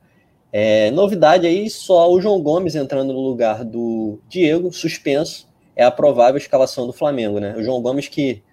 É, 0.55 0.91
novidade 0.91 1.47
aí, 1.47 1.67
só 1.67 2.11
o 2.11 2.21
João 2.21 2.39
Gomes 2.39 2.75
entrando 2.75 3.11
no 3.11 3.19
lugar 3.19 3.65
do 3.65 4.19
Diego, 4.29 4.71
suspenso, 4.71 5.49
é 5.75 5.83
a 5.83 5.89
provável 5.89 6.37
escalação 6.37 6.85
do 6.85 6.93
Flamengo, 6.93 7.39
né? 7.39 7.55
O 7.57 7.63
João 7.63 7.81
Gomes 7.81 8.07
que, 8.07 8.43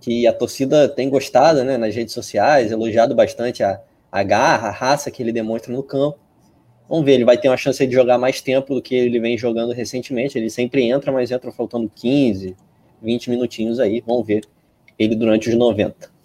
que 0.00 0.26
a 0.26 0.32
torcida 0.32 0.88
tem 0.88 1.08
gostado, 1.08 1.62
né, 1.62 1.76
nas 1.76 1.94
redes 1.94 2.12
sociais, 2.12 2.72
elogiado 2.72 3.14
bastante 3.14 3.62
a, 3.62 3.80
a 4.10 4.22
garra, 4.24 4.66
a 4.66 4.72
raça 4.72 5.12
que 5.12 5.22
ele 5.22 5.30
demonstra 5.30 5.72
no 5.72 5.80
campo. 5.80 6.18
Vamos 6.88 7.04
ver, 7.04 7.12
ele 7.12 7.24
vai 7.24 7.38
ter 7.38 7.48
uma 7.48 7.56
chance 7.56 7.86
de 7.86 7.94
jogar 7.94 8.18
mais 8.18 8.40
tempo 8.40 8.74
do 8.74 8.82
que 8.82 8.96
ele 8.96 9.20
vem 9.20 9.38
jogando 9.38 9.72
recentemente. 9.72 10.36
Ele 10.36 10.50
sempre 10.50 10.88
entra, 10.88 11.12
mas 11.12 11.30
entra 11.30 11.52
faltando 11.52 11.88
15, 11.94 12.56
20 13.00 13.30
minutinhos 13.30 13.78
aí. 13.78 14.02
Vamos 14.04 14.26
ver 14.26 14.42
ele 14.98 15.14
durante 15.14 15.48
os 15.48 15.54
90. 15.54 16.17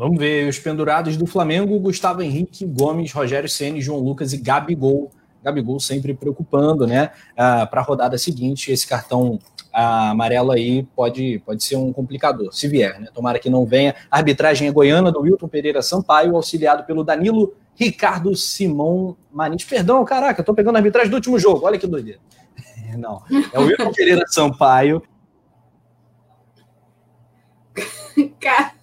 Vamos 0.00 0.18
ver 0.18 0.48
os 0.48 0.58
pendurados 0.58 1.14
do 1.18 1.26
Flamengo: 1.26 1.78
Gustavo 1.78 2.22
Henrique, 2.22 2.64
Gomes, 2.64 3.12
Rogério 3.12 3.50
Ceni, 3.50 3.82
João 3.82 4.00
Lucas 4.00 4.32
e 4.32 4.38
Gabigol. 4.38 5.10
Gabigol 5.44 5.78
sempre 5.78 6.14
preocupando, 6.14 6.86
né? 6.86 7.10
Ah, 7.36 7.66
Para 7.66 7.82
a 7.82 7.84
rodada 7.84 8.16
seguinte, 8.16 8.72
esse 8.72 8.86
cartão 8.86 9.38
ah, 9.70 10.08
amarelo 10.08 10.52
aí 10.52 10.84
pode, 10.96 11.42
pode 11.44 11.62
ser 11.62 11.76
um 11.76 11.92
complicador, 11.92 12.50
se 12.50 12.66
vier, 12.66 12.98
né? 12.98 13.08
Tomara 13.12 13.38
que 13.38 13.50
não 13.50 13.66
venha. 13.66 13.94
A 14.10 14.16
arbitragem 14.16 14.68
é 14.68 14.72
goiana 14.72 15.12
do 15.12 15.20
Wilton 15.20 15.48
Pereira 15.48 15.82
Sampaio, 15.82 16.34
auxiliado 16.34 16.84
pelo 16.84 17.04
Danilo 17.04 17.52
Ricardo 17.74 18.34
Simão 18.34 19.18
Marins. 19.30 19.64
Perdão, 19.64 20.02
caraca, 20.02 20.42
tô 20.42 20.54
pegando 20.54 20.76
a 20.76 20.78
arbitragem 20.78 21.10
do 21.10 21.16
último 21.16 21.38
jogo, 21.38 21.66
olha 21.66 21.78
que 21.78 21.86
doideira. 21.86 22.20
Não, 22.96 23.22
é 23.52 23.58
o 23.58 23.64
Wilton 23.64 23.92
Pereira 23.92 24.24
Sampaio. 24.28 25.02
Cara. 28.40 28.79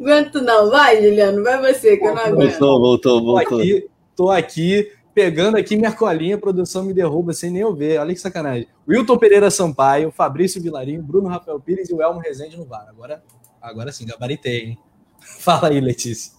Aguento 0.00 0.40
não. 0.40 0.70
Vai, 0.70 1.02
Juliano, 1.02 1.42
vai 1.42 1.72
você, 1.72 1.96
que 1.96 2.06
eu 2.06 2.14
não 2.14 2.22
aguento. 2.22 2.58
Voltou, 2.58 2.80
voltou, 2.80 3.24
voltou. 3.24 3.48
Tô 3.48 3.56
aqui, 3.56 3.90
tô 4.16 4.30
aqui 4.30 4.92
pegando 5.18 5.56
aqui 5.56 5.76
minha 5.76 5.90
colinha, 5.90 6.36
a 6.36 6.38
produção 6.38 6.84
me 6.84 6.94
derruba 6.94 7.32
sem 7.32 7.50
nem 7.50 7.62
eu 7.62 7.74
ver. 7.74 7.98
Olha 7.98 8.14
que 8.14 8.20
sacanagem. 8.20 8.68
Wilton 8.88 9.18
Pereira 9.18 9.50
Sampaio, 9.50 10.12
Fabrício 10.12 10.62
Vilarinho, 10.62 11.02
Bruno 11.02 11.28
Rafael 11.28 11.58
Pires 11.58 11.90
e 11.90 11.94
o 11.94 12.00
Elmo 12.00 12.20
Rezende 12.20 12.56
no 12.56 12.64
VAR. 12.64 12.86
Agora, 12.88 13.20
agora 13.60 13.90
sim, 13.90 14.06
gabaritei, 14.06 14.60
hein? 14.60 14.78
Fala 15.18 15.70
aí, 15.70 15.80
Letícia. 15.80 16.37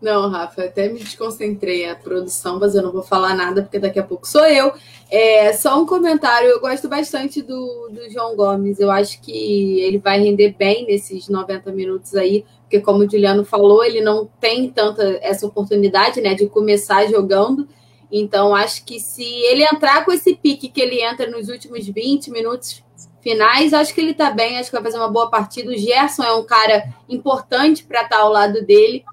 Não, 0.00 0.28
Rafa, 0.30 0.64
até 0.64 0.88
me 0.88 0.98
desconcentrei 0.98 1.88
a 1.88 1.94
produção, 1.94 2.58
mas 2.58 2.74
eu 2.74 2.82
não 2.82 2.92
vou 2.92 3.02
falar 3.02 3.34
nada 3.34 3.62
porque 3.62 3.78
daqui 3.78 3.98
a 3.98 4.02
pouco 4.02 4.26
sou 4.26 4.44
eu. 4.46 4.72
É 5.10 5.52
só 5.52 5.80
um 5.80 5.86
comentário. 5.86 6.48
Eu 6.48 6.60
gosto 6.60 6.88
bastante 6.88 7.42
do, 7.42 7.88
do 7.90 8.10
João 8.10 8.34
Gomes. 8.34 8.80
Eu 8.80 8.90
acho 8.90 9.20
que 9.20 9.80
ele 9.80 9.98
vai 9.98 10.20
render 10.20 10.54
bem 10.58 10.86
nesses 10.86 11.28
90 11.28 11.70
minutos 11.72 12.14
aí, 12.14 12.44
porque 12.62 12.80
como 12.80 13.00
o 13.00 13.10
Juliano 13.10 13.44
falou, 13.44 13.84
ele 13.84 14.00
não 14.00 14.28
tem 14.40 14.70
tanta 14.70 15.18
essa 15.22 15.46
oportunidade, 15.46 16.20
né, 16.20 16.34
de 16.34 16.46
começar 16.48 17.06
jogando. 17.06 17.68
Então, 18.10 18.54
acho 18.54 18.84
que 18.84 19.00
se 19.00 19.24
ele 19.24 19.64
entrar 19.64 20.04
com 20.04 20.12
esse 20.12 20.34
pique 20.34 20.68
que 20.68 20.80
ele 20.80 21.02
entra 21.02 21.28
nos 21.28 21.48
últimos 21.48 21.86
20 21.86 22.30
minutos 22.30 22.82
finais, 23.20 23.74
acho 23.74 23.92
que 23.92 24.00
ele 24.00 24.14
tá 24.14 24.30
bem, 24.30 24.56
acho 24.56 24.70
que 24.70 24.76
vai 24.76 24.84
fazer 24.84 24.98
uma 24.98 25.10
boa 25.10 25.28
partida. 25.28 25.70
O 25.70 25.76
Gerson 25.76 26.22
é 26.22 26.32
um 26.32 26.44
cara 26.44 26.94
importante 27.08 27.82
para 27.82 28.02
estar 28.02 28.18
tá 28.18 28.22
ao 28.22 28.30
lado 28.30 28.64
dele 28.64 29.04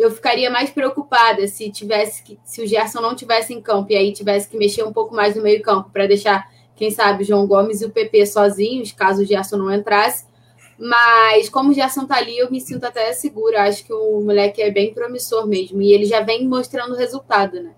eu 0.00 0.10
ficaria 0.10 0.50
mais 0.50 0.70
preocupada 0.70 1.46
se 1.46 1.70
tivesse 1.70 2.22
que, 2.22 2.38
se 2.42 2.62
o 2.62 2.66
Gerson 2.66 3.02
não 3.02 3.14
tivesse 3.14 3.52
em 3.52 3.60
campo 3.60 3.92
e 3.92 3.96
aí 3.96 4.12
tivesse 4.12 4.48
que 4.48 4.56
mexer 4.56 4.82
um 4.82 4.92
pouco 4.92 5.14
mais 5.14 5.36
no 5.36 5.42
meio 5.42 5.60
campo 5.60 5.90
para 5.90 6.06
deixar, 6.06 6.50
quem 6.74 6.90
sabe, 6.90 7.22
João 7.22 7.46
Gomes 7.46 7.82
e 7.82 7.84
o 7.84 7.90
PP 7.90 8.24
sozinhos, 8.24 8.92
caso 8.92 9.22
o 9.22 9.26
Gerson 9.26 9.58
não 9.58 9.72
entrasse. 9.72 10.24
Mas 10.78 11.50
como 11.50 11.70
o 11.70 11.74
Gerson 11.74 12.06
tá 12.06 12.16
ali, 12.16 12.38
eu 12.38 12.50
me 12.50 12.58
sinto 12.58 12.84
até 12.84 13.12
segura. 13.12 13.64
Acho 13.64 13.84
que 13.84 13.92
o 13.92 14.22
moleque 14.22 14.62
é 14.62 14.70
bem 14.70 14.94
promissor 14.94 15.46
mesmo. 15.46 15.82
E 15.82 15.92
ele 15.92 16.06
já 16.06 16.22
vem 16.22 16.48
mostrando 16.48 16.94
resultado, 16.94 17.62
né? 17.62 17.74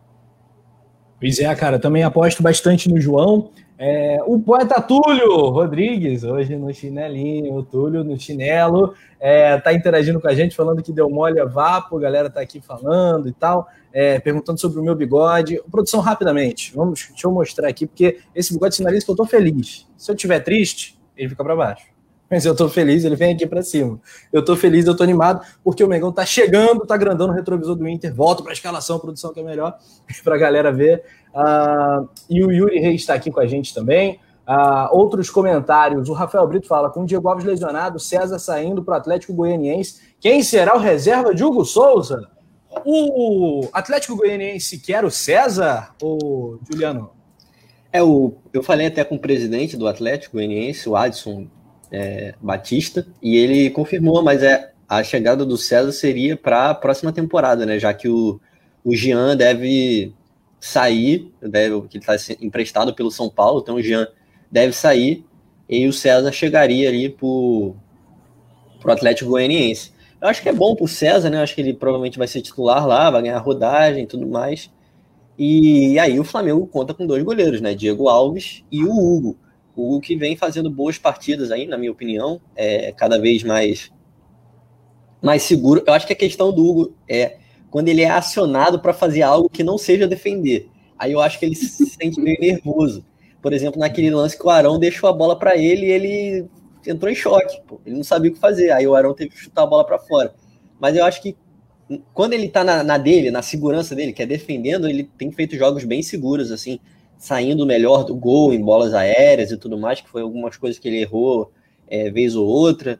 Pois 1.22 1.38
é, 1.38 1.54
cara, 1.54 1.78
também 1.78 2.02
aposto 2.02 2.42
bastante 2.42 2.90
no 2.90 3.00
João. 3.00 3.52
É, 3.78 4.18
o 4.26 4.40
poeta 4.40 4.82
Túlio 4.82 5.50
Rodrigues, 5.50 6.24
hoje 6.24 6.56
no 6.56 6.74
chinelinho, 6.74 7.54
o 7.54 7.62
Túlio 7.62 8.02
no 8.02 8.18
chinelo, 8.18 8.92
é, 9.20 9.56
tá 9.56 9.72
interagindo 9.72 10.20
com 10.20 10.26
a 10.26 10.34
gente, 10.34 10.56
falando 10.56 10.82
que 10.82 10.90
deu 10.90 11.08
mole 11.08 11.38
a 11.38 11.44
vapo, 11.44 11.96
a 11.96 12.00
galera 12.00 12.28
tá 12.28 12.40
aqui 12.40 12.60
falando 12.60 13.28
e 13.28 13.32
tal, 13.32 13.68
é, 13.92 14.18
perguntando 14.18 14.60
sobre 14.60 14.80
o 14.80 14.82
meu 14.82 14.96
bigode. 14.96 15.62
Produção, 15.70 16.00
rapidamente, 16.00 16.74
vamos, 16.74 17.06
deixa 17.10 17.28
eu 17.28 17.30
mostrar 17.30 17.68
aqui, 17.68 17.86
porque 17.86 18.18
esse 18.34 18.52
bigode 18.52 18.74
sinaliza 18.74 19.04
que 19.04 19.12
eu 19.12 19.16
tô 19.16 19.24
feliz. 19.24 19.86
Se 19.96 20.10
eu 20.10 20.16
tiver 20.16 20.40
triste, 20.40 20.98
ele 21.16 21.28
fica 21.28 21.44
para 21.44 21.54
baixo. 21.54 21.91
Mas 22.32 22.46
eu 22.46 22.56
tô 22.56 22.66
feliz, 22.66 23.04
ele 23.04 23.14
vem 23.14 23.34
aqui 23.34 23.46
para 23.46 23.62
cima. 23.62 24.00
Eu 24.32 24.42
tô 24.42 24.56
feliz, 24.56 24.86
eu 24.86 24.96
tô 24.96 25.02
animado, 25.02 25.44
porque 25.62 25.84
o 25.84 25.86
Mengão 25.86 26.10
tá 26.10 26.24
chegando, 26.24 26.86
tá 26.86 26.96
grandando 26.96 27.30
o 27.30 27.36
retrovisor 27.36 27.76
do 27.76 27.86
Inter, 27.86 28.14
volta 28.14 28.42
para 28.42 28.52
a 28.52 28.54
escalação, 28.54 28.98
produção 28.98 29.34
que 29.34 29.40
é 29.40 29.42
melhor, 29.42 29.76
para 30.24 30.34
a 30.34 30.38
galera 30.38 30.72
ver. 30.72 31.04
Uh, 31.34 32.08
e 32.30 32.42
o 32.42 32.50
Yuri 32.50 32.78
Reis 32.78 33.02
está 33.02 33.12
aqui 33.12 33.30
com 33.30 33.38
a 33.38 33.46
gente 33.46 33.74
também. 33.74 34.18
Uh, 34.48 34.96
outros 34.96 35.28
comentários. 35.28 36.08
O 36.08 36.14
Rafael 36.14 36.48
Brito 36.48 36.66
fala: 36.66 36.88
com 36.88 37.02
o 37.02 37.04
Diego 37.04 37.28
Alves 37.28 37.44
lesionado, 37.44 38.00
César 38.00 38.38
saindo 38.38 38.82
para 38.82 38.94
o 38.94 38.96
Atlético 38.96 39.34
Goianiense. 39.34 40.00
Quem 40.18 40.42
será 40.42 40.74
o 40.74 40.78
reserva 40.78 41.34
de 41.34 41.44
Hugo 41.44 41.66
Souza? 41.66 42.30
O 42.82 43.68
Atlético 43.74 44.16
Goianiense 44.16 44.78
quer 44.78 45.04
o 45.04 45.10
César, 45.10 45.94
ou 46.00 46.58
Juliano? 46.66 47.10
É, 47.92 48.02
o, 48.02 48.32
eu 48.54 48.62
falei 48.62 48.86
até 48.86 49.04
com 49.04 49.16
o 49.16 49.20
presidente 49.20 49.76
do 49.76 49.86
Atlético 49.86 50.38
Goianiense, 50.38 50.88
o 50.88 50.96
Adson 50.96 51.46
é, 51.92 52.34
Batista, 52.40 53.06
e 53.22 53.36
ele 53.36 53.70
confirmou, 53.70 54.22
mas 54.22 54.42
é 54.42 54.72
a 54.88 55.04
chegada 55.04 55.44
do 55.44 55.56
César 55.56 55.92
seria 55.92 56.36
para 56.36 56.70
a 56.70 56.74
próxima 56.74 57.12
temporada, 57.12 57.66
né? 57.66 57.78
Já 57.78 57.92
que 57.92 58.08
o, 58.08 58.40
o 58.82 58.94
Jean 58.94 59.36
deve 59.36 60.12
sair, 60.58 61.30
deve, 61.40 61.82
que 61.88 61.98
ele 61.98 62.04
está 62.04 62.34
emprestado 62.40 62.94
pelo 62.94 63.10
São 63.10 63.28
Paulo, 63.28 63.60
então 63.60 63.76
o 63.76 63.82
Jean 63.82 64.08
deve 64.50 64.72
sair, 64.72 65.24
e 65.68 65.86
o 65.86 65.92
César 65.92 66.32
chegaria 66.32 66.88
ali 66.88 67.08
para 67.08 67.26
o 67.26 67.74
Atlético 68.86 69.30
Goianiense. 69.30 69.92
Eu 70.20 70.28
acho 70.28 70.42
que 70.42 70.48
é 70.48 70.52
bom 70.52 70.74
para 70.74 70.84
o 70.84 70.88
César, 70.88 71.30
né? 71.30 71.38
Eu 71.38 71.42
acho 71.42 71.54
que 71.54 71.60
ele 71.60 71.74
provavelmente 71.74 72.18
vai 72.18 72.28
ser 72.28 72.42
titular 72.42 72.86
lá, 72.86 73.10
vai 73.10 73.22
ganhar 73.22 73.38
rodagem 73.38 74.04
e 74.04 74.06
tudo 74.06 74.26
mais. 74.26 74.70
E 75.38 75.98
aí 75.98 76.20
o 76.20 76.24
Flamengo 76.24 76.66
conta 76.66 76.94
com 76.94 77.06
dois 77.06 77.22
goleiros, 77.22 77.60
né? 77.60 77.74
Diego 77.74 78.08
Alves 78.08 78.62
e 78.70 78.84
o 78.84 78.90
Hugo. 78.90 79.36
O 79.74 80.00
que 80.00 80.16
vem 80.16 80.36
fazendo 80.36 80.70
boas 80.70 80.98
partidas 80.98 81.50
aí, 81.50 81.66
na 81.66 81.78
minha 81.78 81.90
opinião, 81.90 82.40
é 82.54 82.92
cada 82.92 83.18
vez 83.18 83.42
mais 83.42 83.90
mais 85.22 85.42
seguro. 85.42 85.82
Eu 85.86 85.92
acho 85.92 86.06
que 86.06 86.12
a 86.12 86.16
questão 86.16 86.52
do 86.52 86.66
Hugo 86.66 86.94
é 87.08 87.38
quando 87.70 87.88
ele 87.88 88.02
é 88.02 88.10
acionado 88.10 88.80
para 88.80 88.92
fazer 88.92 89.22
algo 89.22 89.48
que 89.48 89.62
não 89.62 89.78
seja 89.78 90.06
defender. 90.06 90.68
Aí 90.98 91.12
eu 91.12 91.20
acho 91.20 91.38
que 91.38 91.46
ele 91.46 91.54
se 91.54 91.86
sente 91.86 92.20
meio 92.20 92.38
nervoso. 92.40 93.04
Por 93.40 93.52
exemplo, 93.52 93.80
naquele 93.80 94.10
lance 94.10 94.38
que 94.38 94.46
o 94.46 94.50
Arão 94.50 94.78
deixou 94.78 95.08
a 95.08 95.12
bola 95.12 95.38
para 95.38 95.56
ele 95.56 95.86
ele 95.86 96.46
entrou 96.86 97.10
em 97.10 97.14
choque. 97.14 97.60
Pô. 97.66 97.80
Ele 97.86 97.96
não 97.96 98.04
sabia 98.04 98.30
o 98.30 98.34
que 98.34 98.40
fazer. 98.40 98.70
Aí 98.70 98.86
o 98.86 98.94
Arão 98.94 99.14
teve 99.14 99.30
que 99.30 99.38
chutar 99.38 99.62
a 99.62 99.66
bola 99.66 99.84
para 99.84 99.98
fora. 99.98 100.34
Mas 100.80 100.96
eu 100.96 101.04
acho 101.04 101.22
que 101.22 101.36
quando 102.12 102.32
ele 102.32 102.48
tá 102.48 102.64
na, 102.64 102.82
na, 102.82 102.98
dele, 102.98 103.30
na 103.30 103.42
segurança 103.42 103.94
dele, 103.94 104.12
que 104.12 104.22
é 104.22 104.26
defendendo, 104.26 104.88
ele 104.88 105.04
tem 105.18 105.30
feito 105.30 105.56
jogos 105.56 105.84
bem 105.84 106.02
seguros, 106.02 106.50
assim, 106.50 106.78
saindo 107.22 107.64
melhor 107.64 108.02
do 108.02 108.16
gol 108.16 108.52
em 108.52 108.60
bolas 108.60 108.92
aéreas 108.92 109.52
e 109.52 109.56
tudo 109.56 109.78
mais, 109.78 110.00
que 110.00 110.08
foi 110.08 110.22
algumas 110.22 110.56
coisas 110.56 110.76
que 110.76 110.88
ele 110.88 111.02
errou 111.02 111.52
é, 111.86 112.10
vez 112.10 112.34
ou 112.34 112.44
outra. 112.44 112.98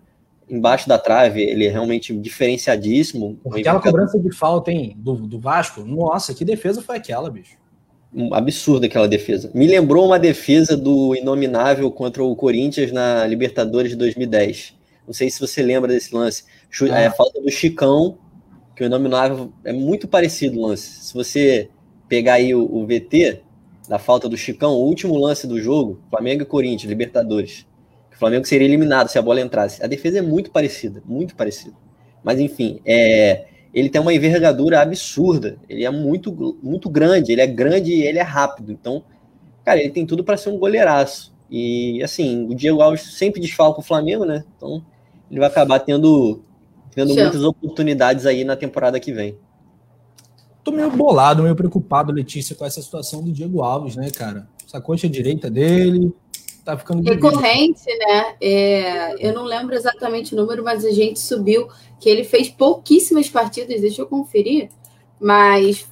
Embaixo 0.49 0.89
da 0.89 0.97
trave, 0.97 1.43
ele 1.43 1.67
é 1.67 1.69
realmente 1.69 2.17
diferenciadíssimo. 2.17 3.37
Aquela 3.51 3.81
cobrança 3.81 4.21
de 4.21 4.31
falta, 4.31 4.71
hein, 4.71 4.95
do, 4.97 5.17
do 5.17 5.41
Vasco, 5.41 5.81
nossa, 5.83 6.33
que 6.35 6.45
defesa 6.45 6.81
foi 6.81 6.99
aquela, 6.99 7.29
bicho? 7.29 7.57
Um 8.15 8.33
absurdo 8.33 8.87
aquela 8.87 9.09
defesa. 9.09 9.51
Me 9.53 9.67
lembrou 9.67 10.07
uma 10.07 10.21
defesa 10.21 10.77
do 10.77 11.17
Inominável 11.17 11.91
contra 11.91 12.23
o 12.23 12.37
Corinthians 12.37 12.93
na 12.93 13.27
Libertadores 13.27 13.91
de 13.91 13.97
2010. 13.97 14.73
Não 15.05 15.13
sei 15.13 15.31
se 15.31 15.41
você 15.41 15.63
lembra 15.63 15.93
desse 15.93 16.15
lance. 16.15 16.45
Ah. 16.93 17.01
É, 17.01 17.11
falta 17.11 17.41
do 17.41 17.51
Chicão 17.51 18.19
que 18.77 18.85
o 18.85 18.87
Inominável 18.87 19.53
é 19.65 19.73
muito 19.73 20.07
parecido 20.07 20.61
o 20.61 20.67
lance. 20.69 21.07
Se 21.07 21.13
você 21.13 21.69
pegar 22.09 22.35
aí 22.35 22.55
o, 22.55 22.63
o, 22.63 22.87
VT 22.87 23.43
da 23.93 23.99
falta 23.99 24.27
do 24.27 24.39
Chicão, 24.39 24.73
o 24.73 24.87
último 24.87 25.19
lance 25.19 25.47
do 25.47 25.61
jogo, 25.61 26.01
Flamengo 26.09 26.41
e 26.41 26.47
Corinthians, 26.47 26.89
Libertadores. 26.89 27.67
O 28.11 28.17
Flamengo 28.17 28.47
seria 28.47 28.67
eliminado 28.67 29.09
se 29.09 29.19
a 29.19 29.23
bola 29.23 29.39
entrasse. 29.39 29.85
A 29.85 29.87
defesa 29.87 30.19
é 30.19 30.23
muito 30.23 30.51
parecida, 30.51 31.03
muito 31.05 31.37
parecida. 31.37 31.77
Mas 32.25 32.41
enfim, 32.41 32.81
é, 32.87 33.45
ele 33.75 33.91
tem 33.91 34.01
uma 34.01 34.15
envergadura 34.15 34.81
absurda. 34.81 35.59
Ele 35.69 35.85
é 35.85 35.91
muito, 35.91 36.57
muito 36.63 36.89
grande, 36.89 37.33
ele 37.33 37.43
é 37.43 37.47
grande 37.47 37.93
e 37.93 38.03
ele 38.03 38.19
é 38.19 38.23
rápido. 38.23 38.73
Então, 38.73 39.05
cara, 39.63 39.79
ele 39.79 39.91
tem 39.91 40.07
tudo 40.07 40.25
para 40.25 40.39
ser 40.39 40.49
um 40.49 40.59
goleiraço. 40.59 41.35
E 41.51 42.03
assim, 42.03 42.47
o 42.49 42.55
Diego 42.55 42.81
Alves 42.81 43.03
sempre 43.03 43.43
desfalca 43.43 43.81
o 43.81 43.85
Flamengo, 43.85 44.25
né? 44.25 44.43
Então, 44.57 44.83
ele 45.31 45.39
vai 45.39 45.51
acabar 45.51 45.81
tendo 45.81 46.43
tendo 46.95 47.15
muitas 47.15 47.45
oportunidades 47.45 48.25
aí 48.25 48.43
na 48.43 48.57
temporada 48.57 48.99
que 48.99 49.13
vem. 49.13 49.37
Tô 50.64 50.70
meio 50.70 50.90
bolado, 50.90 51.42
meio 51.42 51.57
preocupado, 51.57 52.12
Letícia, 52.12 52.55
com 52.55 52.64
essa 52.64 52.81
situação 52.81 53.22
do 53.22 53.33
Diego 53.33 53.62
Alves, 53.62 53.96
né, 53.96 54.11
cara? 54.11 54.48
Essa 54.64 54.81
coxa 54.81 55.09
direita 55.09 55.51
dele 55.51 56.14
tá 56.64 56.79
ficando 56.79 57.03
recorrente, 57.03 57.85
né? 57.98 58.37
É, 58.40 59.29
eu 59.29 59.35
não 59.35 59.44
lembro 59.44 59.75
exatamente 59.75 60.35
o 60.35 60.37
número, 60.37 60.62
mas 60.62 60.85
a 60.85 60.92
gente 60.92 61.18
subiu 61.18 61.68
que 61.98 62.09
ele 62.09 62.22
fez 62.22 62.48
pouquíssimas 62.48 63.29
partidas, 63.29 63.81
deixa 63.81 64.03
eu 64.03 64.07
conferir, 64.07 64.68
mas 65.20 65.88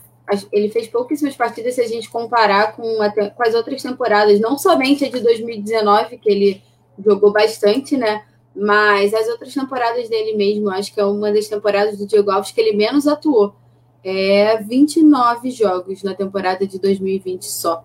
ele 0.52 0.68
fez 0.68 0.86
pouquíssimas 0.86 1.34
partidas 1.34 1.74
se 1.74 1.80
a 1.80 1.88
gente 1.88 2.08
comparar 2.08 2.76
com, 2.76 3.02
a, 3.02 3.10
com 3.10 3.42
as 3.42 3.54
outras 3.54 3.82
temporadas, 3.82 4.38
não 4.38 4.56
somente 4.56 5.04
a 5.04 5.10
de 5.10 5.20
2019, 5.20 6.18
que 6.18 6.30
ele 6.30 6.62
jogou 7.04 7.32
bastante, 7.32 7.96
né? 7.96 8.22
Mas 8.54 9.12
as 9.14 9.26
outras 9.28 9.52
temporadas 9.52 10.08
dele 10.08 10.36
mesmo, 10.36 10.70
acho 10.70 10.92
que 10.92 11.00
é 11.00 11.04
uma 11.04 11.32
das 11.32 11.48
temporadas 11.48 11.98
do 11.98 12.06
Diego 12.06 12.30
Alves 12.30 12.52
que 12.52 12.60
ele 12.60 12.76
menos 12.76 13.08
atuou. 13.08 13.54
É 14.02 14.62
29 14.62 15.50
jogos 15.50 16.02
na 16.02 16.14
temporada 16.14 16.66
de 16.66 16.78
2020 16.78 17.44
só. 17.44 17.84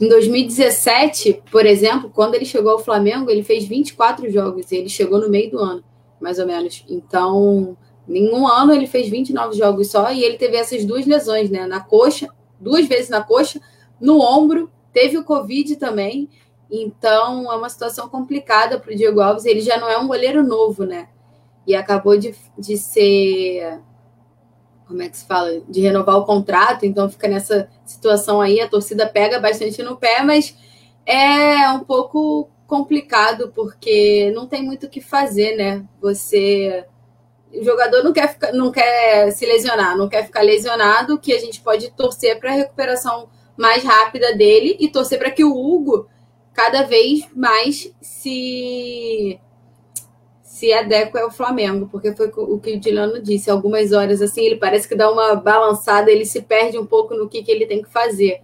Em 0.00 0.08
2017, 0.08 1.42
por 1.50 1.66
exemplo, 1.66 2.10
quando 2.14 2.36
ele 2.36 2.44
chegou 2.44 2.72
ao 2.72 2.78
Flamengo, 2.78 3.30
ele 3.30 3.42
fez 3.42 3.64
24 3.64 4.30
jogos 4.30 4.70
e 4.70 4.76
ele 4.76 4.88
chegou 4.88 5.20
no 5.20 5.28
meio 5.28 5.50
do 5.50 5.58
ano, 5.58 5.82
mais 6.20 6.38
ou 6.38 6.46
menos. 6.46 6.84
Então, 6.88 7.76
em 8.08 8.32
um 8.32 8.46
ano 8.46 8.72
ele 8.72 8.86
fez 8.86 9.08
29 9.08 9.56
jogos 9.56 9.90
só 9.90 10.12
e 10.12 10.22
ele 10.22 10.38
teve 10.38 10.56
essas 10.56 10.84
duas 10.84 11.04
lesões, 11.04 11.50
né? 11.50 11.66
Na 11.66 11.80
coxa, 11.80 12.28
duas 12.60 12.86
vezes 12.86 13.08
na 13.08 13.22
coxa, 13.22 13.60
no 14.00 14.20
ombro, 14.20 14.70
teve 14.92 15.18
o 15.18 15.24
Covid 15.24 15.76
também. 15.76 16.28
Então 16.70 17.50
é 17.50 17.56
uma 17.56 17.68
situação 17.68 18.08
complicada 18.08 18.78
para 18.78 18.92
o 18.92 18.96
Diego 18.96 19.20
Alves. 19.20 19.44
Ele 19.44 19.60
já 19.60 19.78
não 19.78 19.88
é 19.88 19.98
um 19.98 20.06
goleiro 20.06 20.42
novo, 20.42 20.84
né? 20.84 21.08
E 21.66 21.74
acabou 21.74 22.16
de, 22.16 22.34
de 22.56 22.78
ser. 22.78 23.80
Como 24.88 25.02
é 25.02 25.08
que 25.08 25.18
se 25.18 25.26
fala? 25.26 25.60
De 25.68 25.82
renovar 25.82 26.16
o 26.16 26.24
contrato, 26.24 26.86
então 26.86 27.10
fica 27.10 27.28
nessa 27.28 27.68
situação 27.84 28.40
aí. 28.40 28.58
A 28.58 28.68
torcida 28.68 29.06
pega 29.06 29.38
bastante 29.38 29.82
no 29.82 29.98
pé, 29.98 30.22
mas 30.22 30.56
é 31.04 31.68
um 31.70 31.80
pouco 31.80 32.48
complicado 32.66 33.52
porque 33.54 34.32
não 34.34 34.46
tem 34.46 34.62
muito 34.62 34.86
o 34.86 34.88
que 34.88 35.00
fazer, 35.00 35.56
né? 35.56 35.84
Você. 36.00 36.86
O 37.52 37.62
jogador 37.62 38.02
não 38.02 38.12
quer, 38.12 38.28
ficar, 38.28 38.52
não 38.52 38.70
quer 38.70 39.30
se 39.32 39.46
lesionar, 39.46 39.96
não 39.96 40.08
quer 40.08 40.24
ficar 40.24 40.42
lesionado, 40.42 41.18
que 41.18 41.32
a 41.32 41.38
gente 41.38 41.60
pode 41.60 41.90
torcer 41.92 42.38
para 42.38 42.50
a 42.50 42.54
recuperação 42.54 43.28
mais 43.56 43.82
rápida 43.82 44.34
dele 44.34 44.76
e 44.78 44.88
torcer 44.88 45.18
para 45.18 45.30
que 45.30 45.44
o 45.44 45.54
Hugo 45.54 46.08
cada 46.52 46.82
vez 46.82 47.26
mais 47.34 47.90
se 48.00 49.40
se 50.58 50.72
adequa 50.72 51.20
ao 51.20 51.30
Flamengo, 51.30 51.88
porque 51.88 52.12
foi 52.12 52.32
o 52.34 52.58
que 52.58 52.72
o 52.72 52.80
Dilano 52.80 53.22
disse, 53.22 53.48
algumas 53.48 53.92
horas 53.92 54.20
assim, 54.20 54.44
ele 54.44 54.56
parece 54.56 54.88
que 54.88 54.96
dá 54.96 55.08
uma 55.08 55.36
balançada, 55.36 56.10
ele 56.10 56.24
se 56.24 56.42
perde 56.42 56.76
um 56.76 56.84
pouco 56.84 57.14
no 57.14 57.28
que, 57.28 57.44
que 57.44 57.50
ele 57.52 57.64
tem 57.64 57.80
que 57.80 57.88
fazer. 57.88 58.40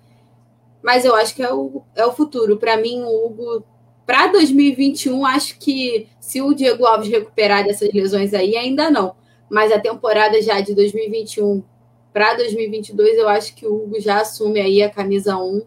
Mas 0.80 1.04
eu 1.04 1.12
acho 1.16 1.34
que 1.34 1.42
é 1.42 1.52
o, 1.52 1.82
é 1.96 2.06
o 2.06 2.12
futuro. 2.12 2.56
Para 2.56 2.76
mim, 2.76 3.02
o 3.02 3.26
Hugo, 3.26 3.64
para 4.06 4.28
2021, 4.28 5.26
acho 5.26 5.58
que 5.58 6.06
se 6.20 6.40
o 6.40 6.54
Diego 6.54 6.86
Alves 6.86 7.08
recuperar 7.08 7.64
dessas 7.64 7.92
lesões 7.92 8.32
aí, 8.32 8.56
ainda 8.56 8.88
não. 8.92 9.16
Mas 9.50 9.72
a 9.72 9.80
temporada 9.80 10.40
já 10.40 10.60
de 10.60 10.72
2021 10.72 11.64
para 12.12 12.34
2022, 12.34 13.18
eu 13.18 13.28
acho 13.28 13.56
que 13.56 13.66
o 13.66 13.74
Hugo 13.74 13.98
já 13.98 14.20
assume 14.20 14.60
aí 14.60 14.82
a 14.84 14.88
camisa 14.88 15.36
1 15.36 15.62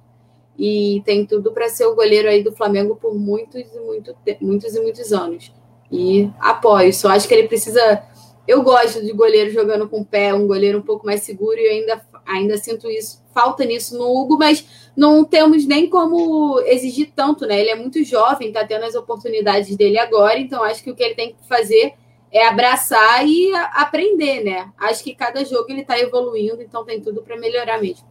e 0.57 1.01
tem 1.05 1.25
tudo 1.25 1.51
para 1.51 1.67
ser 1.67 1.87
o 1.87 1.95
goleiro 1.95 2.29
aí 2.29 2.41
do 2.41 2.55
Flamengo 2.55 2.95
por 2.95 3.13
muitos 3.13 3.61
e 3.61 3.79
muito, 3.79 4.15
muitos 4.39 4.73
e 4.73 4.79
muitos 4.79 5.11
anos. 5.11 5.51
E 5.91 6.29
apoio. 6.39 6.93
Só 6.93 7.09
acho 7.09 7.27
que 7.27 7.33
ele 7.33 7.47
precisa. 7.47 8.03
Eu 8.47 8.61
gosto 8.63 9.03
de 9.03 9.11
goleiro 9.11 9.51
jogando 9.51 9.89
com 9.89 10.01
o 10.01 10.05
pé, 10.05 10.33
um 10.33 10.47
goleiro 10.47 10.79
um 10.79 10.81
pouco 10.81 11.05
mais 11.05 11.21
seguro, 11.21 11.57
e 11.57 11.67
ainda, 11.67 12.01
ainda 12.25 12.57
sinto 12.57 12.89
isso, 12.89 13.21
falta 13.33 13.65
nisso 13.65 13.97
no 13.97 14.05
Hugo, 14.05 14.37
mas 14.37 14.65
não 14.95 15.25
temos 15.25 15.65
nem 15.65 15.89
como 15.89 16.57
exigir 16.61 17.11
tanto, 17.13 17.45
né? 17.45 17.59
Ele 17.59 17.71
é 17.71 17.75
muito 17.75 18.01
jovem, 18.05 18.47
está 18.47 18.65
tendo 18.65 18.85
as 18.85 18.95
oportunidades 18.95 19.75
dele 19.75 19.99
agora, 19.99 20.39
então 20.39 20.63
acho 20.63 20.81
que 20.81 20.89
o 20.89 20.95
que 20.95 21.03
ele 21.03 21.15
tem 21.15 21.33
que 21.33 21.45
fazer 21.45 21.93
é 22.31 22.47
abraçar 22.47 23.27
e 23.27 23.53
aprender, 23.73 24.43
né? 24.43 24.69
Acho 24.77 25.03
que 25.03 25.13
cada 25.13 25.43
jogo 25.43 25.65
ele 25.69 25.81
está 25.81 25.99
evoluindo, 25.99 26.61
então 26.61 26.85
tem 26.85 27.01
tudo 27.01 27.21
para 27.21 27.37
melhorar 27.37 27.81
mesmo. 27.81 28.07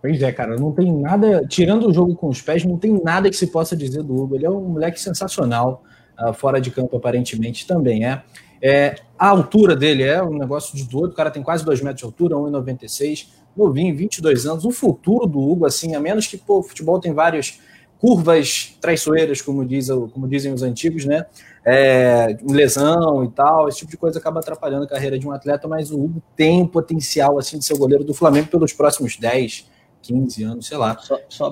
Pois 0.00 0.20
é, 0.22 0.30
cara, 0.30 0.56
não 0.56 0.70
tem 0.70 0.92
nada, 0.92 1.46
tirando 1.48 1.88
o 1.88 1.92
jogo 1.92 2.14
com 2.14 2.28
os 2.28 2.42
pés, 2.42 2.64
não 2.64 2.76
tem 2.76 2.92
nada 3.02 3.30
que 3.30 3.36
se 3.36 3.46
possa 3.46 3.74
dizer 3.74 4.02
do 4.02 4.14
Hugo. 4.14 4.34
Ele 4.34 4.44
é 4.44 4.50
um 4.50 4.60
moleque 4.60 5.00
sensacional, 5.00 5.82
fora 6.34 6.60
de 6.60 6.70
campo 6.70 6.96
aparentemente 6.96 7.66
também 7.66 8.06
é. 8.06 8.22
é. 8.62 8.96
A 9.18 9.28
altura 9.28 9.76
dele 9.76 10.02
é 10.02 10.22
um 10.22 10.36
negócio 10.36 10.76
de 10.76 10.84
doido, 10.84 11.12
o 11.12 11.14
cara 11.14 11.30
tem 11.30 11.42
quase 11.42 11.64
2 11.64 11.80
metros 11.80 12.00
de 12.00 12.04
altura, 12.04 12.36
1,96, 12.36 13.28
novinho, 13.56 13.96
22 13.96 14.46
anos. 14.46 14.64
O 14.64 14.70
futuro 14.70 15.26
do 15.26 15.38
Hugo, 15.38 15.66
assim, 15.66 15.94
a 15.94 16.00
menos 16.00 16.26
que 16.26 16.36
pô, 16.36 16.58
o 16.58 16.62
futebol 16.62 16.98
tem 16.98 17.12
várias 17.12 17.60
curvas 17.98 18.76
traiçoeiras, 18.80 19.40
como, 19.40 19.64
diz, 19.64 19.88
como 19.88 20.28
dizem 20.28 20.52
os 20.52 20.62
antigos, 20.62 21.04
né? 21.04 21.24
É, 21.64 22.36
lesão 22.42 23.24
e 23.24 23.30
tal, 23.30 23.68
esse 23.68 23.78
tipo 23.78 23.90
de 23.92 23.96
coisa 23.96 24.18
acaba 24.18 24.40
atrapalhando 24.40 24.84
a 24.84 24.88
carreira 24.88 25.18
de 25.18 25.26
um 25.26 25.32
atleta, 25.32 25.66
mas 25.66 25.90
o 25.90 25.98
Hugo 25.98 26.22
tem 26.36 26.60
o 26.60 26.68
potencial 26.68 27.38
assim 27.38 27.58
de 27.58 27.64
ser 27.64 27.72
o 27.72 27.78
goleiro 27.78 28.04
do 28.04 28.12
Flamengo 28.12 28.48
pelos 28.48 28.74
próximos 28.74 29.16
10, 29.16 29.70
15 30.02 30.42
anos, 30.42 30.66
sei 30.66 30.76
lá. 30.76 30.98
Só, 30.98 31.18
só 31.28 31.50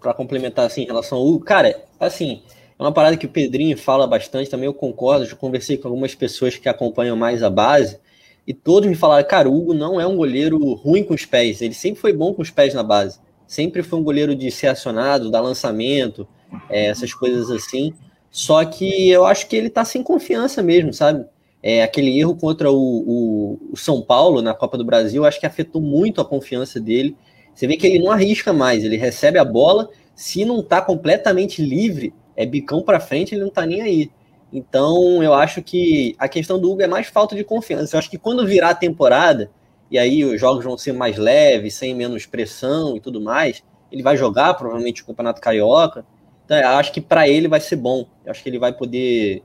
para 0.00 0.14
complementar, 0.14 0.66
assim, 0.66 0.82
em 0.82 0.86
relação 0.86 1.18
ao. 1.18 1.38
Cara, 1.40 1.84
assim, 1.98 2.42
é 2.78 2.82
uma 2.82 2.92
parada 2.92 3.16
que 3.16 3.26
o 3.26 3.28
Pedrinho 3.28 3.76
fala 3.76 4.06
bastante, 4.06 4.48
também 4.48 4.66
eu 4.66 4.74
concordo. 4.74 5.26
Já 5.26 5.34
conversei 5.34 5.76
com 5.76 5.88
algumas 5.88 6.14
pessoas 6.14 6.56
que 6.56 6.68
acompanham 6.68 7.16
mais 7.16 7.42
a 7.42 7.50
base. 7.50 7.98
e 8.46 8.54
todos 8.54 8.88
me 8.88 8.94
falaram, 8.94 9.26
cara, 9.28 9.48
o 9.48 9.54
Hugo 9.54 9.74
não 9.74 10.00
é 10.00 10.06
um 10.06 10.16
goleiro 10.16 10.72
ruim 10.74 11.02
com 11.04 11.12
os 11.12 11.26
pés, 11.26 11.60
ele 11.60 11.74
sempre 11.74 12.00
foi 12.00 12.14
bom 12.14 12.32
com 12.32 12.40
os 12.40 12.50
pés 12.50 12.72
na 12.72 12.82
base. 12.82 13.18
Sempre 13.46 13.82
foi 13.82 13.98
um 13.98 14.02
goleiro 14.02 14.34
de 14.34 14.50
ser 14.50 14.68
acionado, 14.68 15.30
dar 15.30 15.40
lançamento, 15.40 16.26
é, 16.70 16.86
essas 16.86 17.12
coisas 17.12 17.50
assim. 17.50 17.92
Só 18.30 18.64
que 18.64 19.10
eu 19.10 19.24
acho 19.26 19.48
que 19.48 19.56
ele 19.56 19.70
tá 19.70 19.84
sem 19.84 20.02
confiança 20.02 20.62
mesmo, 20.62 20.92
sabe? 20.92 21.26
É, 21.62 21.82
aquele 21.82 22.18
erro 22.18 22.36
contra 22.36 22.70
o, 22.70 22.76
o, 22.76 23.58
o, 23.72 23.76
São 23.76 24.00
Paulo 24.00 24.40
na 24.40 24.54
Copa 24.54 24.78
do 24.78 24.84
Brasil, 24.84 25.24
acho 25.24 25.40
que 25.40 25.46
afetou 25.46 25.82
muito 25.82 26.20
a 26.20 26.24
confiança 26.24 26.78
dele. 26.78 27.16
Você 27.54 27.66
vê 27.66 27.76
que 27.76 27.86
ele 27.86 27.98
não 27.98 28.12
arrisca 28.12 28.52
mais, 28.52 28.84
ele 28.84 28.96
recebe 28.96 29.38
a 29.38 29.44
bola, 29.44 29.90
se 30.14 30.44
não 30.44 30.62
tá 30.62 30.80
completamente 30.80 31.60
livre, 31.60 32.14
é 32.38 32.46
bicão 32.46 32.80
para 32.82 33.00
frente, 33.00 33.34
ele 33.34 33.42
não 33.42 33.50
tá 33.50 33.66
nem 33.66 33.82
aí. 33.82 34.12
Então, 34.52 35.20
eu 35.20 35.34
acho 35.34 35.60
que 35.60 36.14
a 36.20 36.28
questão 36.28 36.56
do 36.56 36.70
Hugo 36.70 36.82
é 36.82 36.86
mais 36.86 37.08
falta 37.08 37.34
de 37.34 37.42
confiança. 37.42 37.96
Eu 37.96 37.98
acho 37.98 38.08
que 38.08 38.16
quando 38.16 38.46
virar 38.46 38.70
a 38.70 38.74
temporada, 38.76 39.50
e 39.90 39.98
aí 39.98 40.24
os 40.24 40.40
jogos 40.40 40.64
vão 40.64 40.78
ser 40.78 40.92
mais 40.92 41.18
leves, 41.18 41.74
sem 41.74 41.92
menos 41.96 42.26
pressão 42.26 42.96
e 42.96 43.00
tudo 43.00 43.20
mais, 43.20 43.64
ele 43.90 44.04
vai 44.04 44.16
jogar 44.16 44.54
provavelmente 44.54 45.02
o 45.02 45.06
Campeonato 45.06 45.40
Carioca. 45.40 46.06
Então, 46.44 46.56
eu 46.56 46.68
acho 46.68 46.92
que 46.92 47.00
para 47.00 47.28
ele 47.28 47.48
vai 47.48 47.58
ser 47.58 47.74
bom. 47.74 48.06
Eu 48.24 48.30
acho 48.30 48.40
que 48.40 48.48
ele 48.48 48.58
vai 48.58 48.72
poder 48.72 49.42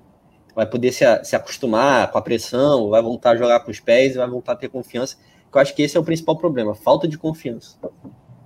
vai 0.56 0.68
poder 0.68 0.92
se, 0.92 1.04
se 1.24 1.36
acostumar 1.36 2.12
com 2.12 2.20
a 2.20 2.22
pressão, 2.22 2.90
vai 2.90 3.02
voltar 3.02 3.32
a 3.32 3.36
jogar 3.36 3.62
com 3.62 3.72
os 3.72 3.80
pés, 3.80 4.14
vai 4.14 4.28
voltar 4.30 4.52
a 4.52 4.56
ter 4.56 4.70
confiança. 4.70 5.18
Eu 5.52 5.60
acho 5.60 5.74
que 5.74 5.82
esse 5.82 5.98
é 5.98 6.00
o 6.00 6.04
principal 6.04 6.38
problema, 6.38 6.76
falta 6.76 7.08
de 7.08 7.18
confiança. 7.18 7.76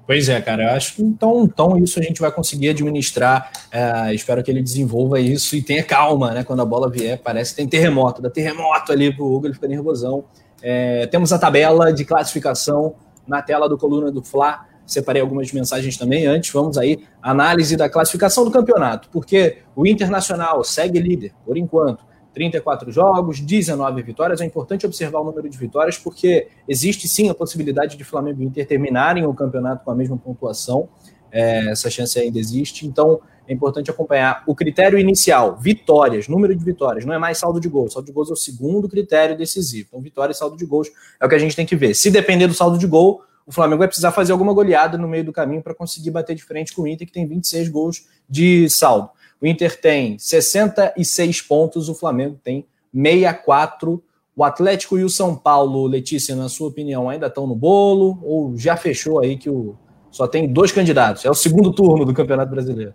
Pois 0.08 0.30
é, 0.30 0.40
cara, 0.40 0.64
eu 0.64 0.70
acho 0.70 0.96
que 0.96 1.04
então, 1.04 1.44
então 1.44 1.78
isso 1.78 2.00
a 2.00 2.02
gente 2.02 2.22
vai 2.22 2.32
conseguir 2.32 2.70
administrar. 2.70 3.52
É, 3.70 4.14
espero 4.14 4.42
que 4.42 4.50
ele 4.50 4.64
desenvolva 4.64 5.20
isso 5.20 5.54
e 5.54 5.62
tenha 5.62 5.84
calma, 5.84 6.32
né? 6.32 6.46
Quando 6.46 6.62
a 6.62 6.66
bola 6.66 6.90
vier, 6.90 7.20
parece 7.22 7.52
que 7.52 7.58
tem 7.58 7.68
terremoto, 7.68 8.22
dá 8.22 8.30
terremoto 8.30 8.94
ali 8.94 9.14
pro 9.14 9.26
Hugo, 9.26 9.48
ele 9.48 9.54
fica 9.54 9.68
nervosão. 9.68 10.24
É, 10.62 11.08
temos 11.08 11.34
a 11.34 11.38
tabela 11.38 11.92
de 11.92 12.06
classificação 12.06 12.96
na 13.28 13.42
tela 13.42 13.68
do 13.68 13.78
Coluna 13.78 14.10
do 14.10 14.24
Fla. 14.24 14.66
Separei 14.86 15.22
algumas 15.22 15.52
mensagens 15.52 15.98
também 15.98 16.26
antes. 16.26 16.54
Vamos 16.54 16.78
aí, 16.78 17.04
análise 17.22 17.76
da 17.76 17.90
classificação 17.90 18.46
do 18.46 18.52
campeonato, 18.52 19.10
porque 19.12 19.58
o 19.76 19.86
Internacional 19.86 20.64
segue 20.64 21.00
líder, 21.00 21.34
por 21.46 21.58
enquanto. 21.58 22.07
34 22.38 22.92
jogos, 22.92 23.40
19 23.40 24.04
vitórias. 24.04 24.40
É 24.42 24.46
importante 24.46 24.86
observar 24.86 25.22
o 25.22 25.24
número 25.24 25.50
de 25.50 25.58
vitórias, 25.58 25.98
porque 25.98 26.48
existe 26.68 27.08
sim 27.08 27.30
a 27.30 27.34
possibilidade 27.34 27.98
de 27.98 28.04
Flamengo 28.04 28.44
e 28.44 28.46
Inter 28.46 28.68
terminarem 28.68 29.26
o 29.26 29.34
campeonato 29.34 29.84
com 29.84 29.90
a 29.90 29.96
mesma 29.96 30.16
pontuação. 30.18 30.88
É, 31.32 31.72
essa 31.72 31.90
chance 31.90 32.18
ainda 32.20 32.38
existe. 32.38 32.86
Então, 32.86 33.20
é 33.48 33.54
importante 33.54 33.90
acompanhar 33.90 34.44
o 34.46 34.54
critério 34.54 35.00
inicial, 35.00 35.58
vitórias, 35.58 36.28
número 36.28 36.56
de 36.56 36.64
vitórias, 36.64 37.06
não 37.06 37.14
é 37.14 37.18
mais 37.18 37.40
saldo 37.40 37.60
de 37.60 37.68
gols. 37.68 37.94
Saldo 37.94 38.06
de 38.06 38.12
gols 38.12 38.30
é 38.30 38.34
o 38.34 38.36
segundo 38.36 38.88
critério 38.88 39.36
decisivo. 39.36 39.88
Então, 39.90 40.02
vitória 40.02 40.32
e 40.32 40.36
saldo 40.36 40.56
de 40.56 40.66
gols 40.66 40.90
é 41.20 41.26
o 41.26 41.30
que 41.30 41.36
a 41.36 41.40
gente 41.40 41.56
tem 41.56 41.66
que 41.66 41.76
ver. 41.76 41.96
Se 41.96 42.12
depender 42.12 42.46
do 42.46 42.54
saldo 42.54 42.78
de 42.78 42.86
gol, 42.86 43.24
o 43.48 43.52
Flamengo 43.52 43.80
vai 43.80 43.88
precisar 43.88 44.12
fazer 44.12 44.32
alguma 44.32 44.54
goleada 44.54 44.96
no 44.98 45.08
meio 45.08 45.24
do 45.24 45.32
caminho 45.32 45.64
para 45.64 45.74
conseguir 45.74 46.12
bater 46.12 46.36
de 46.36 46.44
frente 46.44 46.74
com 46.74 46.84
o 46.84 46.88
Inter, 46.88 47.08
que 47.08 47.14
tem 47.14 47.26
26 47.26 47.70
gols 47.70 48.06
de 48.30 48.70
saldo. 48.70 49.10
O 49.42 49.46
Inter 49.46 49.80
tem 49.80 50.18
66 50.18 51.42
pontos, 51.42 51.90
o 51.90 51.96
Flamengo 51.96 52.40
tem 52.44 52.66
64. 52.94 54.04
O 54.36 54.44
Atlético 54.44 54.98
e 54.98 55.04
o 55.04 55.10
São 55.10 55.36
Paulo, 55.36 55.88
Letícia, 55.88 56.36
na 56.36 56.48
sua 56.48 56.68
opinião, 56.68 57.10
ainda 57.10 57.28
estão 57.28 57.48
no 57.48 57.56
bolo 57.56 58.20
ou 58.24 58.56
já 58.56 58.78
fechou 58.78 59.20
aí 59.20 59.36
que 59.36 59.50
o 59.50 59.76
só 60.12 60.28
tem 60.28 60.52
dois 60.52 60.72
candidatos? 60.72 61.26
É 61.26 61.30
o 61.30 61.36
segundo 61.36 61.72
turno 61.72 62.06
do 62.06 62.14
Campeonato 62.14 62.50
Brasileiro. 62.50 62.94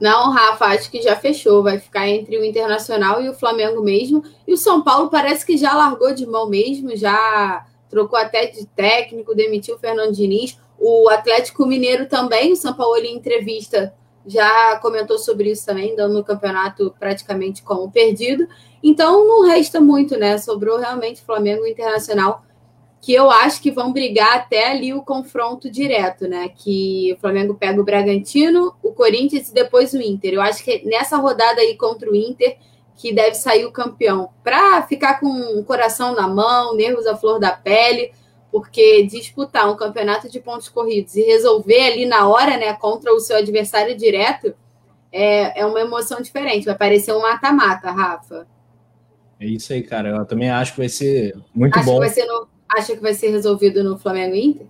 Não, 0.00 0.30
Rafa, 0.32 0.66
acho 0.66 0.90
que 0.90 1.00
já 1.00 1.16
fechou. 1.16 1.62
Vai 1.62 1.78
ficar 1.78 2.08
entre 2.08 2.36
o 2.36 2.44
Internacional 2.44 3.22
e 3.22 3.28
o 3.28 3.34
Flamengo 3.34 3.82
mesmo. 3.82 4.22
E 4.46 4.52
o 4.52 4.56
São 4.56 4.82
Paulo 4.82 5.08
parece 5.08 5.46
que 5.46 5.56
já 5.56 5.72
largou 5.74 6.12
de 6.12 6.26
mão 6.26 6.48
mesmo, 6.48 6.94
já 6.96 7.64
trocou 7.88 8.18
até 8.18 8.46
de 8.46 8.66
técnico, 8.66 9.34
demitiu 9.34 9.76
o 9.76 9.78
Fernando 9.78 10.12
Diniz. 10.12 10.58
O 10.78 11.08
Atlético 11.08 11.64
Mineiro 11.64 12.06
também, 12.06 12.52
o 12.52 12.56
São 12.56 12.74
Paulo 12.74 12.96
em 12.96 13.16
entrevista 13.16 13.94
já 14.26 14.78
comentou 14.78 15.18
sobre 15.18 15.50
isso 15.50 15.66
também, 15.66 15.96
dando 15.96 16.18
o 16.18 16.24
campeonato 16.24 16.94
praticamente 16.98 17.62
como 17.62 17.90
perdido. 17.90 18.46
Então 18.82 19.26
não 19.26 19.46
resta 19.46 19.80
muito, 19.80 20.16
né? 20.16 20.38
Sobrou 20.38 20.78
realmente 20.78 21.22
Flamengo 21.22 21.66
e 21.66 21.70
Internacional, 21.70 22.44
que 23.00 23.12
eu 23.12 23.30
acho 23.30 23.60
que 23.60 23.70
vão 23.70 23.92
brigar 23.92 24.36
até 24.36 24.70
ali 24.70 24.94
o 24.94 25.02
confronto 25.02 25.70
direto, 25.70 26.28
né? 26.28 26.48
Que 26.48 27.12
o 27.12 27.20
Flamengo 27.20 27.54
pega 27.54 27.80
o 27.80 27.84
Bragantino, 27.84 28.74
o 28.82 28.92
Corinthians 28.92 29.48
e 29.48 29.54
depois 29.54 29.92
o 29.92 30.00
Inter. 30.00 30.34
Eu 30.34 30.42
acho 30.42 30.62
que 30.62 30.86
nessa 30.86 31.16
rodada 31.16 31.60
aí 31.60 31.76
contra 31.76 32.10
o 32.10 32.14
Inter 32.14 32.56
que 32.94 33.12
deve 33.12 33.34
sair 33.34 33.64
o 33.64 33.72
campeão, 33.72 34.28
para 34.44 34.82
ficar 34.82 35.18
com 35.18 35.28
o 35.58 35.64
coração 35.64 36.14
na 36.14 36.28
mão, 36.28 36.76
nervos 36.76 37.06
à 37.06 37.16
flor 37.16 37.40
da 37.40 37.50
pele 37.50 38.12
porque 38.52 39.04
disputar 39.04 39.72
um 39.72 39.76
campeonato 39.76 40.28
de 40.28 40.38
pontos 40.38 40.68
corridos 40.68 41.16
e 41.16 41.22
resolver 41.22 41.80
ali 41.86 42.04
na 42.04 42.28
hora, 42.28 42.58
né, 42.58 42.74
contra 42.74 43.10
o 43.12 43.18
seu 43.18 43.38
adversário 43.38 43.96
direto, 43.96 44.54
é, 45.10 45.60
é 45.60 45.66
uma 45.66 45.80
emoção 45.80 46.20
diferente. 46.20 46.66
Vai 46.66 46.76
parecer 46.76 47.14
um 47.14 47.22
mata-mata, 47.22 47.90
Rafa. 47.90 48.46
É 49.40 49.46
isso 49.46 49.72
aí, 49.72 49.82
cara. 49.82 50.10
Eu 50.10 50.26
também 50.26 50.50
acho 50.50 50.72
que 50.72 50.78
vai 50.78 50.88
ser 50.90 51.34
muito 51.54 51.78
Acho 51.78 51.86
bom. 51.86 52.00
Que 52.00 52.10
ser 52.10 52.26
no, 52.26 52.46
acha 52.68 52.94
que 52.94 53.00
vai 53.02 53.14
ser 53.14 53.30
resolvido 53.30 53.82
no 53.82 53.98
Flamengo 53.98 54.36
Inter? 54.36 54.66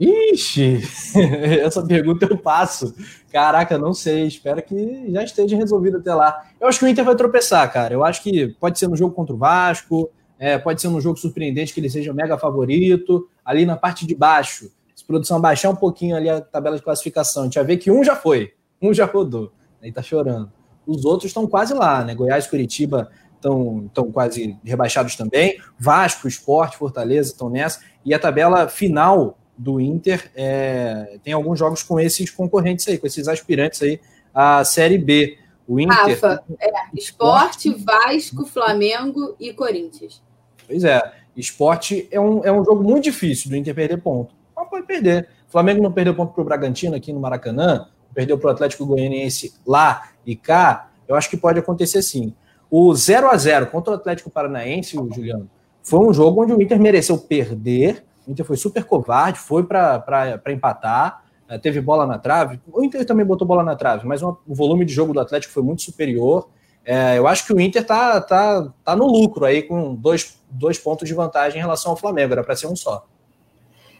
Ixi, 0.00 0.82
essa 1.62 1.86
pergunta 1.86 2.26
eu 2.28 2.38
passo. 2.38 2.94
Caraca, 3.30 3.76
não 3.76 3.92
sei. 3.92 4.26
Espero 4.26 4.62
que 4.62 5.10
já 5.10 5.22
esteja 5.22 5.56
resolvido 5.56 5.98
até 5.98 6.14
lá. 6.14 6.46
Eu 6.58 6.66
acho 6.66 6.78
que 6.78 6.84
o 6.86 6.88
Inter 6.88 7.04
vai 7.04 7.14
tropeçar, 7.14 7.70
cara. 7.70 7.92
Eu 7.92 8.02
acho 8.02 8.22
que 8.22 8.48
pode 8.58 8.78
ser 8.78 8.88
no 8.88 8.96
jogo 8.96 9.14
contra 9.14 9.34
o 9.34 9.38
Vasco, 9.38 10.10
é, 10.38 10.58
pode 10.58 10.80
ser 10.80 10.88
um 10.88 11.00
jogo 11.00 11.18
surpreendente 11.18 11.72
que 11.72 11.80
ele 11.80 11.90
seja 11.90 12.12
mega 12.12 12.38
favorito. 12.38 13.28
Ali 13.44 13.64
na 13.64 13.76
parte 13.76 14.06
de 14.06 14.14
baixo, 14.14 14.70
se 14.94 15.04
a 15.04 15.06
produção 15.06 15.40
baixar 15.40 15.70
um 15.70 15.76
pouquinho 15.76 16.16
ali 16.16 16.28
a 16.28 16.40
tabela 16.40 16.76
de 16.76 16.82
classificação, 16.82 17.42
a 17.42 17.44
gente 17.46 17.54
vai 17.54 17.64
ver 17.64 17.76
que 17.78 17.90
um 17.90 18.02
já 18.02 18.16
foi, 18.16 18.52
um 18.80 18.92
já 18.92 19.06
rodou, 19.06 19.52
aí 19.82 19.92
tá 19.92 20.02
chorando. 20.02 20.52
Os 20.86 21.04
outros 21.04 21.30
estão 21.30 21.46
quase 21.46 21.74
lá, 21.74 22.04
né? 22.04 22.14
Goiás 22.14 22.44
e 22.44 22.50
Curitiba 22.50 23.10
estão 23.36 24.10
quase 24.12 24.56
rebaixados 24.64 25.16
também. 25.16 25.60
Vasco, 25.78 26.26
Esporte, 26.26 26.76
Fortaleza 26.76 27.30
estão 27.30 27.48
nessa. 27.50 27.80
E 28.04 28.14
a 28.14 28.18
tabela 28.18 28.68
final 28.68 29.38
do 29.56 29.80
Inter 29.80 30.30
é, 30.34 31.18
tem 31.22 31.32
alguns 31.32 31.58
jogos 31.58 31.82
com 31.82 31.98
esses 31.98 32.30
concorrentes 32.30 32.86
aí, 32.88 32.98
com 32.98 33.06
esses 33.06 33.26
aspirantes 33.26 33.82
aí 33.82 34.00
à 34.34 34.64
Série 34.64 34.98
B. 34.98 35.38
O 35.66 35.80
Inter. 35.80 35.96
Rafa, 35.96 36.44
é, 36.60 36.70
esporte, 36.94 37.72
Vasco, 37.74 38.46
Flamengo 38.46 39.34
e 39.40 39.52
Corinthians. 39.52 40.22
Pois 40.66 40.84
é. 40.84 41.12
Esporte 41.36 42.08
é 42.10 42.18
um, 42.18 42.42
é 42.44 42.50
um 42.50 42.64
jogo 42.64 42.82
muito 42.82 43.04
difícil 43.04 43.50
do 43.50 43.56
Inter 43.56 43.74
perder 43.74 44.00
ponto. 44.00 44.34
Mas 44.56 44.68
pode 44.68 44.86
perder. 44.86 45.28
O 45.46 45.52
Flamengo 45.52 45.82
não 45.82 45.92
perdeu 45.92 46.14
ponto 46.14 46.32
para 46.32 46.42
o 46.42 46.44
Bragantino 46.44 46.96
aqui 46.96 47.12
no 47.12 47.20
Maracanã, 47.20 47.88
perdeu 48.14 48.38
para 48.38 48.48
o 48.48 48.50
Atlético 48.50 48.86
Goianiense 48.86 49.54
lá 49.66 50.08
e 50.24 50.34
cá. 50.34 50.88
Eu 51.06 51.14
acho 51.14 51.28
que 51.28 51.36
pode 51.36 51.58
acontecer 51.58 52.00
sim. 52.02 52.34
O 52.70 52.94
0 52.94 53.28
a 53.28 53.36
0 53.36 53.66
contra 53.66 53.92
o 53.92 53.96
Atlético 53.96 54.30
Paranaense, 54.30 54.98
o 54.98 55.12
Juliano, 55.12 55.48
foi 55.82 56.00
um 56.00 56.12
jogo 56.12 56.42
onde 56.42 56.52
o 56.52 56.60
Inter 56.60 56.80
mereceu 56.80 57.16
perder. 57.16 58.02
O 58.26 58.32
Inter 58.32 58.44
foi 58.44 58.56
super 58.56 58.84
covarde, 58.84 59.38
foi 59.38 59.62
para 59.64 60.40
empatar, 60.48 61.22
eh, 61.48 61.58
teve 61.58 61.80
bola 61.80 62.06
na 62.06 62.18
trave. 62.18 62.58
O 62.72 62.82
Inter 62.82 63.04
também 63.04 63.24
botou 63.24 63.46
bola 63.46 63.62
na 63.62 63.76
trave, 63.76 64.06
mas 64.06 64.20
o 64.22 64.36
volume 64.48 64.84
de 64.84 64.92
jogo 64.92 65.12
do 65.12 65.20
Atlético 65.20 65.52
foi 65.52 65.62
muito 65.62 65.82
superior. 65.82 66.48
É, 66.86 67.18
eu 67.18 67.26
acho 67.26 67.44
que 67.44 67.52
o 67.52 67.60
Inter 67.60 67.84
tá, 67.84 68.20
tá, 68.20 68.72
tá 68.84 68.94
no 68.94 69.06
lucro 69.06 69.44
aí 69.44 69.60
com 69.62 69.92
dois, 69.92 70.38
dois 70.48 70.78
pontos 70.78 71.08
de 71.08 71.14
vantagem 71.14 71.58
em 71.58 71.60
relação 71.60 71.90
ao 71.90 71.96
Flamengo, 71.96 72.32
era 72.32 72.44
para 72.44 72.54
ser 72.54 72.68
um 72.68 72.76
só. 72.76 73.04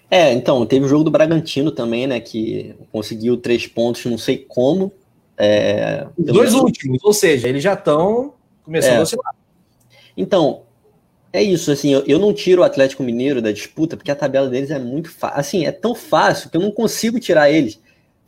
É, 0.09 0.33
então, 0.33 0.65
teve 0.65 0.87
o 0.87 0.89
jogo 0.89 1.03
do 1.03 1.11
Bragantino 1.11 1.73
também, 1.73 2.07
né, 2.07 2.21
que 2.21 2.77
conseguiu 2.93 3.37
três 3.37 3.67
pontos, 3.67 4.05
não 4.05 4.17
sei 4.17 4.39
como. 4.39 4.93
É, 5.37 6.07
Os 6.17 6.27
dois 6.27 6.53
menos... 6.53 6.65
últimos, 6.65 7.03
ou 7.03 7.13
seja, 7.13 7.49
eles 7.49 7.63
já 7.63 7.75
estão 7.75 8.35
começando 8.65 8.93
é. 8.93 8.99
a 8.99 9.03
oscilar. 9.03 9.35
Então, 10.17 10.63
é 11.33 11.43
isso, 11.43 11.73
assim, 11.73 11.93
eu, 11.93 12.05
eu, 12.07 12.21
não 12.21 12.33
tiro 12.33 12.63
o 12.63 12.65
Atlético 12.65 13.03
Mineiro 13.03 13.43
da 13.43 13.51
disputa, 13.51 13.97
porque 13.97 14.13
a 14.13 14.17
tabela 14.17 14.49
deles 14.49 14.71
é 14.71 14.79
muito 14.79 15.11
fácil. 15.11 15.41
Assim, 15.41 15.67
é 15.67 15.73
tão 15.73 15.93
fácil 15.93 16.49
que 16.49 16.57
eu 16.57 16.61
não 16.61 16.71
consigo 16.71 17.19
tirar 17.19 17.51
eles. 17.51 17.81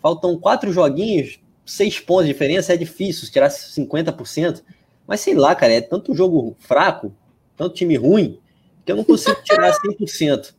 Faltam 0.02 0.36
quatro 0.36 0.72
joguinhos, 0.72 1.38
seis 1.68 2.00
pontos 2.00 2.26
de 2.26 2.32
diferença 2.32 2.72
é 2.72 2.76
difícil 2.76 3.30
tirar 3.30 3.48
50%. 3.48 4.62
Mas 5.06 5.20
sei 5.20 5.34
lá, 5.34 5.54
cara, 5.54 5.72
é 5.72 5.80
tanto 5.80 6.14
jogo 6.14 6.56
fraco, 6.58 7.14
tanto 7.56 7.74
time 7.74 7.96
ruim, 7.96 8.38
que 8.84 8.92
eu 8.92 8.96
não 8.96 9.04
consigo 9.04 9.36
tirar 9.42 9.72
100%. 9.72 10.54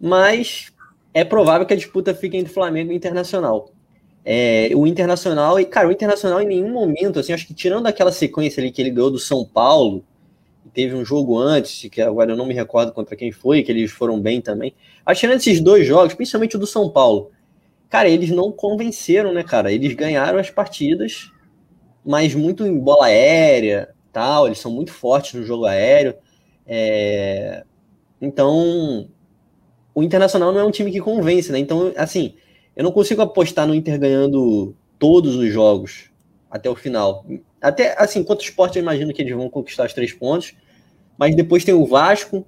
Mas 0.00 0.72
é 1.14 1.24
provável 1.24 1.66
que 1.66 1.72
a 1.72 1.76
disputa 1.76 2.14
fique 2.14 2.36
entre 2.36 2.52
Flamengo 2.52 2.92
e 2.92 2.96
Internacional. 2.96 3.70
É, 4.24 4.70
o 4.74 4.86
Internacional, 4.86 5.58
e 5.58 5.64
cara, 5.64 5.88
o 5.88 5.92
Internacional 5.92 6.42
em 6.42 6.46
nenhum 6.46 6.70
momento, 6.70 7.18
assim, 7.18 7.32
acho 7.32 7.46
que 7.46 7.54
tirando 7.54 7.86
aquela 7.86 8.12
sequência 8.12 8.60
ali 8.60 8.70
que 8.70 8.82
ele 8.82 8.90
ganhou 8.90 9.10
do 9.10 9.18
São 9.18 9.44
Paulo, 9.44 10.04
teve 10.74 10.94
um 10.94 11.04
jogo 11.04 11.38
antes, 11.38 11.88
que 11.88 12.02
agora 12.02 12.32
eu 12.32 12.36
não 12.36 12.46
me 12.46 12.54
recordo 12.54 12.92
contra 12.92 13.16
quem 13.16 13.32
foi, 13.32 13.62
que 13.62 13.72
eles 13.72 13.90
foram 13.90 14.20
bem 14.20 14.40
também. 14.40 14.74
Acho 15.06 15.20
que 15.20 15.26
tirando 15.26 15.40
esses 15.40 15.60
dois 15.60 15.86
jogos, 15.86 16.14
principalmente 16.14 16.56
o 16.56 16.58
do 16.58 16.66
São 16.66 16.90
Paulo, 16.90 17.30
cara, 17.88 18.08
eles 18.08 18.30
não 18.30 18.52
convenceram, 18.52 19.32
né, 19.32 19.42
cara? 19.42 19.72
Eles 19.72 19.94
ganharam 19.94 20.38
as 20.38 20.50
partidas, 20.50 21.30
mas 22.04 22.34
muito 22.34 22.66
em 22.66 22.78
bola 22.78 23.06
aérea, 23.06 23.94
tal. 24.12 24.46
Eles 24.46 24.58
são 24.58 24.70
muito 24.70 24.92
fortes 24.92 25.34
no 25.34 25.44
jogo 25.44 25.66
aéreo. 25.66 26.14
É... 26.66 27.64
Então, 28.20 29.08
o 29.94 30.02
Internacional 30.02 30.52
não 30.52 30.60
é 30.60 30.64
um 30.64 30.70
time 30.70 30.90
que 30.90 31.00
convence, 31.00 31.50
né? 31.50 31.58
Então, 31.58 31.92
assim, 31.96 32.34
eu 32.76 32.84
não 32.84 32.92
consigo 32.92 33.22
apostar 33.22 33.66
no 33.66 33.74
Inter 33.74 33.98
ganhando 33.98 34.74
todos 34.98 35.36
os 35.36 35.52
jogos 35.52 36.10
até 36.50 36.68
o 36.68 36.76
final. 36.76 37.24
Até, 37.60 37.94
assim, 38.00 38.22
quanto 38.22 38.44
esporte 38.44 38.78
eu 38.78 38.82
imagino 38.82 39.12
que 39.12 39.22
eles 39.22 39.34
vão 39.34 39.50
conquistar 39.50 39.86
os 39.86 39.92
três 39.92 40.12
pontos, 40.12 40.54
mas 41.16 41.34
depois 41.34 41.64
tem 41.64 41.74
o 41.74 41.86
Vasco, 41.86 42.46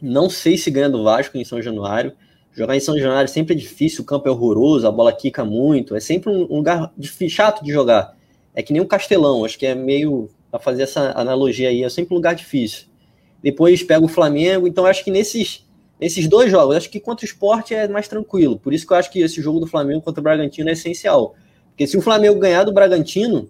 não 0.00 0.30
sei 0.30 0.56
se 0.56 0.70
ganha 0.70 0.88
do 0.88 1.02
Vasco 1.02 1.36
em 1.36 1.44
São 1.44 1.60
Januário. 1.60 2.14
Jogar 2.58 2.76
em 2.76 2.80
São 2.80 2.98
Januário 2.98 3.28
sempre 3.28 3.54
é 3.54 3.56
difícil, 3.56 4.02
o 4.02 4.04
campo 4.04 4.26
é 4.26 4.32
horroroso, 4.32 4.84
a 4.84 4.90
bola 4.90 5.12
quica 5.12 5.44
muito, 5.44 5.94
é 5.94 6.00
sempre 6.00 6.28
um 6.28 6.56
lugar 6.56 6.92
chato 7.28 7.62
de 7.62 7.72
jogar. 7.72 8.16
É 8.52 8.64
que 8.64 8.72
nem 8.72 8.82
um 8.82 8.84
castelão, 8.84 9.44
acho 9.44 9.56
que 9.56 9.64
é 9.64 9.76
meio 9.76 10.28
para 10.50 10.58
fazer 10.58 10.82
essa 10.82 11.12
analogia 11.12 11.68
aí, 11.68 11.84
é 11.84 11.88
sempre 11.88 12.14
um 12.14 12.16
lugar 12.16 12.34
difícil. 12.34 12.86
Depois 13.40 13.84
pega 13.84 14.04
o 14.04 14.08
Flamengo, 14.08 14.66
então 14.66 14.86
acho 14.86 15.04
que 15.04 15.10
nesses, 15.12 15.64
nesses 16.00 16.26
dois 16.26 16.50
jogos, 16.50 16.74
acho 16.74 16.90
que 16.90 16.98
contra 16.98 17.24
o 17.24 17.28
esporte 17.28 17.76
é 17.76 17.86
mais 17.86 18.08
tranquilo. 18.08 18.58
Por 18.58 18.74
isso 18.74 18.84
que 18.84 18.92
eu 18.92 18.96
acho 18.96 19.12
que 19.12 19.20
esse 19.20 19.40
jogo 19.40 19.60
do 19.60 19.66
Flamengo 19.68 20.00
contra 20.00 20.20
o 20.20 20.24
Bragantino 20.24 20.68
é 20.68 20.72
essencial. 20.72 21.36
Porque 21.68 21.86
se 21.86 21.96
o 21.96 22.02
Flamengo 22.02 22.40
ganhar 22.40 22.64
do 22.64 22.72
Bragantino, 22.72 23.48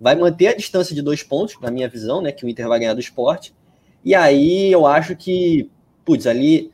vai 0.00 0.14
manter 0.14 0.46
a 0.46 0.54
distância 0.54 0.94
de 0.94 1.02
dois 1.02 1.24
pontos, 1.24 1.56
na 1.60 1.72
minha 1.72 1.88
visão, 1.88 2.22
né? 2.22 2.30
Que 2.30 2.46
o 2.46 2.48
Inter 2.48 2.68
vai 2.68 2.78
ganhar 2.78 2.94
do 2.94 3.00
esporte. 3.00 3.52
E 4.04 4.14
aí 4.14 4.70
eu 4.70 4.86
acho 4.86 5.16
que 5.16 5.68
putz, 6.04 6.26
ali, 6.26 6.70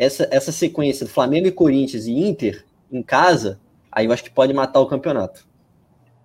essa, 0.00 0.26
essa 0.30 0.50
sequência 0.50 1.04
do 1.04 1.12
Flamengo 1.12 1.46
e 1.46 1.52
Corinthians 1.52 2.06
e 2.06 2.12
Inter 2.12 2.64
em 2.90 3.02
casa, 3.02 3.60
aí 3.92 4.06
eu 4.06 4.12
acho 4.12 4.24
que 4.24 4.30
pode 4.30 4.50
matar 4.54 4.80
o 4.80 4.86
campeonato. 4.86 5.46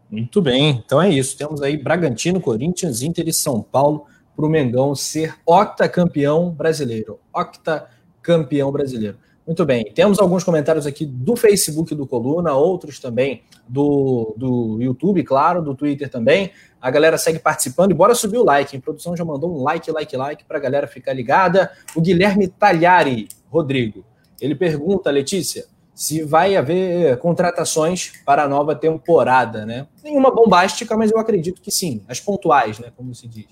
Muito 0.09 0.41
bem, 0.41 0.81
então 0.85 1.01
é 1.01 1.09
isso. 1.09 1.37
Temos 1.37 1.61
aí 1.61 1.75
Bragantino, 1.75 2.39
Corinthians, 2.39 3.01
Inter 3.01 3.27
e 3.27 3.33
São 3.33 3.61
Paulo 3.61 4.05
para 4.33 4.45
o 4.45 4.49
Mengão 4.49 4.95
ser 4.95 5.35
octacampeão 5.45 6.51
brasileiro. 6.51 7.19
Octacampeão 7.33 8.71
brasileiro. 8.71 9.17
Muito 9.45 9.63
bem, 9.63 9.91
temos 9.93 10.17
alguns 10.19 10.43
comentários 10.43 10.87
aqui 10.87 11.05
do 11.05 11.35
Facebook 11.35 11.93
do 11.93 12.07
Coluna, 12.07 12.53
outros 12.53 12.99
também 12.99 13.43
do, 13.67 14.33
do 14.35 14.79
YouTube, 14.81 15.21
claro, 15.23 15.61
do 15.61 15.75
Twitter 15.75 16.09
também. 16.09 16.51
A 16.81 16.89
galera 16.89 17.15
segue 17.15 17.37
participando 17.37 17.91
e 17.91 17.93
bora 17.93 18.15
subir 18.15 18.37
o 18.37 18.43
like. 18.43 18.75
A 18.75 18.81
produção 18.81 19.15
já 19.15 19.23
mandou 19.23 19.55
um 19.55 19.61
like, 19.61 19.91
like, 19.91 20.17
like 20.17 20.45
para 20.45 20.57
a 20.57 20.61
galera 20.61 20.87
ficar 20.87 21.13
ligada. 21.13 21.71
O 21.95 22.01
Guilherme 22.01 22.47
Talhari, 22.47 23.27
Rodrigo, 23.55 24.05
ele 24.39 24.53
pergunta, 24.53 25.09
Letícia, 25.09 25.65
se 25.93 26.23
vai 26.23 26.57
haver 26.57 27.17
contratações 27.19 28.11
para 28.25 28.43
a 28.43 28.49
nova 28.49 28.75
temporada, 28.75 29.65
né? 29.65 29.87
Nenhuma 30.03 30.29
bombástica, 30.29 30.97
mas 30.97 31.09
eu 31.09 31.17
acredito 31.17 31.61
que 31.61 31.71
sim, 31.71 32.01
as 32.07 32.19
pontuais, 32.19 32.79
né, 32.79 32.91
como 32.95 33.15
se 33.15 33.27
diz. 33.27 33.45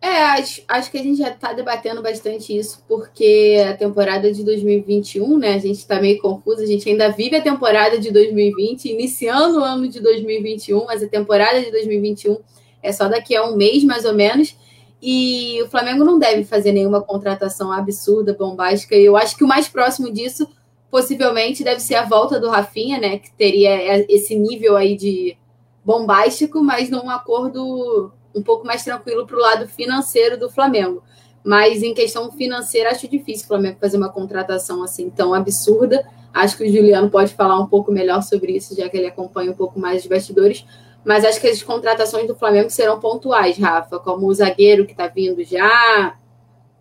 É, 0.00 0.24
acho, 0.24 0.62
acho 0.66 0.90
que 0.90 0.98
a 0.98 1.02
gente 1.02 1.18
já 1.18 1.28
está 1.28 1.52
debatendo 1.52 2.02
bastante 2.02 2.56
isso, 2.56 2.84
porque 2.88 3.64
a 3.64 3.76
temporada 3.76 4.32
de 4.32 4.42
2021, 4.42 5.38
né? 5.38 5.54
A 5.54 5.58
gente 5.58 5.78
está 5.78 6.00
meio 6.00 6.20
confuso, 6.20 6.60
a 6.60 6.66
gente 6.66 6.88
ainda 6.88 7.08
vive 7.10 7.36
a 7.36 7.40
temporada 7.40 7.96
de 7.96 8.10
2020, 8.10 8.86
iniciando 8.86 9.60
o 9.60 9.64
ano 9.64 9.86
de 9.86 10.00
2021, 10.00 10.86
mas 10.86 11.04
a 11.04 11.08
temporada 11.08 11.62
de 11.62 11.70
2021 11.70 12.36
é 12.82 12.90
só 12.90 13.06
daqui 13.06 13.36
a 13.36 13.44
um 13.44 13.56
mês, 13.56 13.84
mais 13.84 14.04
ou 14.04 14.12
menos. 14.12 14.56
E 15.02 15.60
o 15.60 15.68
Flamengo 15.68 16.04
não 16.04 16.16
deve 16.16 16.44
fazer 16.44 16.70
nenhuma 16.70 17.02
contratação 17.02 17.72
absurda, 17.72 18.32
bombástica. 18.32 18.94
E 18.94 19.04
eu 19.04 19.16
acho 19.16 19.36
que 19.36 19.42
o 19.42 19.48
mais 19.48 19.66
próximo 19.66 20.12
disso, 20.12 20.46
possivelmente, 20.88 21.64
deve 21.64 21.80
ser 21.80 21.96
a 21.96 22.04
volta 22.04 22.38
do 22.38 22.48
Rafinha, 22.48 23.00
né? 23.00 23.18
Que 23.18 23.32
teria 23.32 24.06
esse 24.08 24.36
nível 24.36 24.76
aí 24.76 24.96
de 24.96 25.36
bombástico, 25.84 26.62
mas 26.62 26.88
num 26.88 27.10
acordo 27.10 28.12
um 28.32 28.42
pouco 28.42 28.64
mais 28.64 28.84
tranquilo 28.84 29.26
para 29.26 29.36
o 29.36 29.40
lado 29.40 29.66
financeiro 29.66 30.38
do 30.38 30.48
Flamengo. 30.48 31.02
Mas 31.44 31.82
em 31.82 31.92
questão 31.92 32.30
financeira, 32.30 32.90
acho 32.90 33.08
difícil 33.08 33.44
o 33.44 33.48
Flamengo 33.48 33.78
fazer 33.80 33.96
uma 33.96 34.08
contratação 34.08 34.84
assim 34.84 35.10
tão 35.10 35.34
absurda. 35.34 36.06
Acho 36.32 36.56
que 36.56 36.64
o 36.64 36.72
Juliano 36.72 37.10
pode 37.10 37.34
falar 37.34 37.58
um 37.58 37.66
pouco 37.66 37.90
melhor 37.90 38.22
sobre 38.22 38.52
isso, 38.52 38.76
já 38.76 38.88
que 38.88 38.96
ele 38.96 39.08
acompanha 39.08 39.50
um 39.50 39.56
pouco 39.56 39.80
mais 39.80 40.04
de 40.04 40.08
bastidores. 40.08 40.64
Mas 41.04 41.24
acho 41.24 41.40
que 41.40 41.48
as 41.48 41.62
contratações 41.62 42.26
do 42.26 42.34
Flamengo 42.34 42.70
serão 42.70 43.00
pontuais, 43.00 43.58
Rafa, 43.58 43.98
como 43.98 44.26
o 44.26 44.34
zagueiro 44.34 44.86
que 44.86 44.92
está 44.92 45.08
vindo 45.08 45.42
já, 45.42 46.16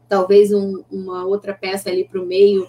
talvez 0.07 0.53
um, 0.53 0.83
uma 0.91 1.25
outra 1.25 1.53
peça 1.53 1.89
ali 1.89 2.03
para 2.03 2.21
o 2.21 2.25
meio 2.25 2.67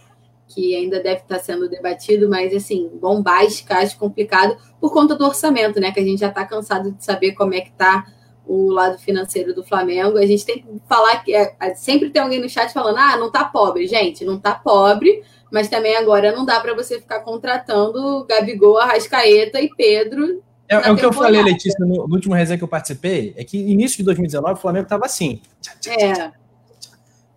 que 0.49 0.77
ainda 0.77 1.01
deve 1.01 1.23
estar 1.23 1.37
tá 1.37 1.43
sendo 1.43 1.69
debatido, 1.69 2.29
mas 2.29 2.55
assim, 2.55 2.91
bombástica, 3.01 3.79
acho 3.79 3.99
complicado 3.99 4.57
por 4.81 4.93
conta 4.93 5.15
do 5.15 5.25
orçamento, 5.25 5.81
né? 5.81 5.91
Que 5.93 6.01
a 6.01 6.05
gente 6.05 6.21
já 6.21 6.29
está 6.29 6.45
cansado 6.45 6.93
de 6.93 7.05
saber 7.05 7.33
como 7.33 7.55
é 7.55 7.61
que 7.61 7.71
está 7.71 8.07
o 8.47 8.71
lado 8.71 8.99
financeiro 8.99 9.55
do 9.55 9.65
Flamengo. 9.65 10.19
A 10.19 10.27
gente 10.27 10.45
tem 10.45 10.61
que 10.61 10.69
falar 10.89 11.25
que 11.25 11.35
é, 11.35 11.55
é, 11.61 11.75
sempre 11.75 12.11
tem 12.11 12.21
alguém 12.21 12.41
no 12.41 12.49
chat 12.49 12.73
falando: 12.73 12.99
ah, 12.99 13.17
não 13.17 13.31
tá 13.31 13.45
pobre. 13.45 13.87
Gente, 13.87 14.25
não 14.25 14.39
tá 14.39 14.55
pobre, 14.55 15.23
mas 15.51 15.69
também 15.69 15.97
agora 15.97 16.33
não 16.33 16.45
dá 16.45 16.61
para 16.61 16.75
você 16.75 17.01
ficar 17.01 17.21
contratando 17.21 18.25
Gabigol, 18.27 18.79
Arrascaeta 18.79 19.61
e 19.61 19.71
Pedro. 19.75 20.43
É, 20.69 20.89
é 20.89 20.93
o 20.93 20.97
que 20.97 21.05
eu 21.05 21.13
falei, 21.13 21.43
Letícia, 21.43 21.85
no, 21.85 22.07
no, 22.07 22.15
último 22.15 22.35
resenha 22.35 22.57
que 22.57 22.65
eu 22.65 22.69
participei, 22.69 23.35
é 23.37 23.45
que 23.45 23.59
início 23.59 23.99
de 23.99 24.05
2019 24.05 24.55
o 24.55 24.57
Flamengo 24.57 24.87
tava 24.87 25.05
assim. 25.05 25.41
É. 25.87 26.33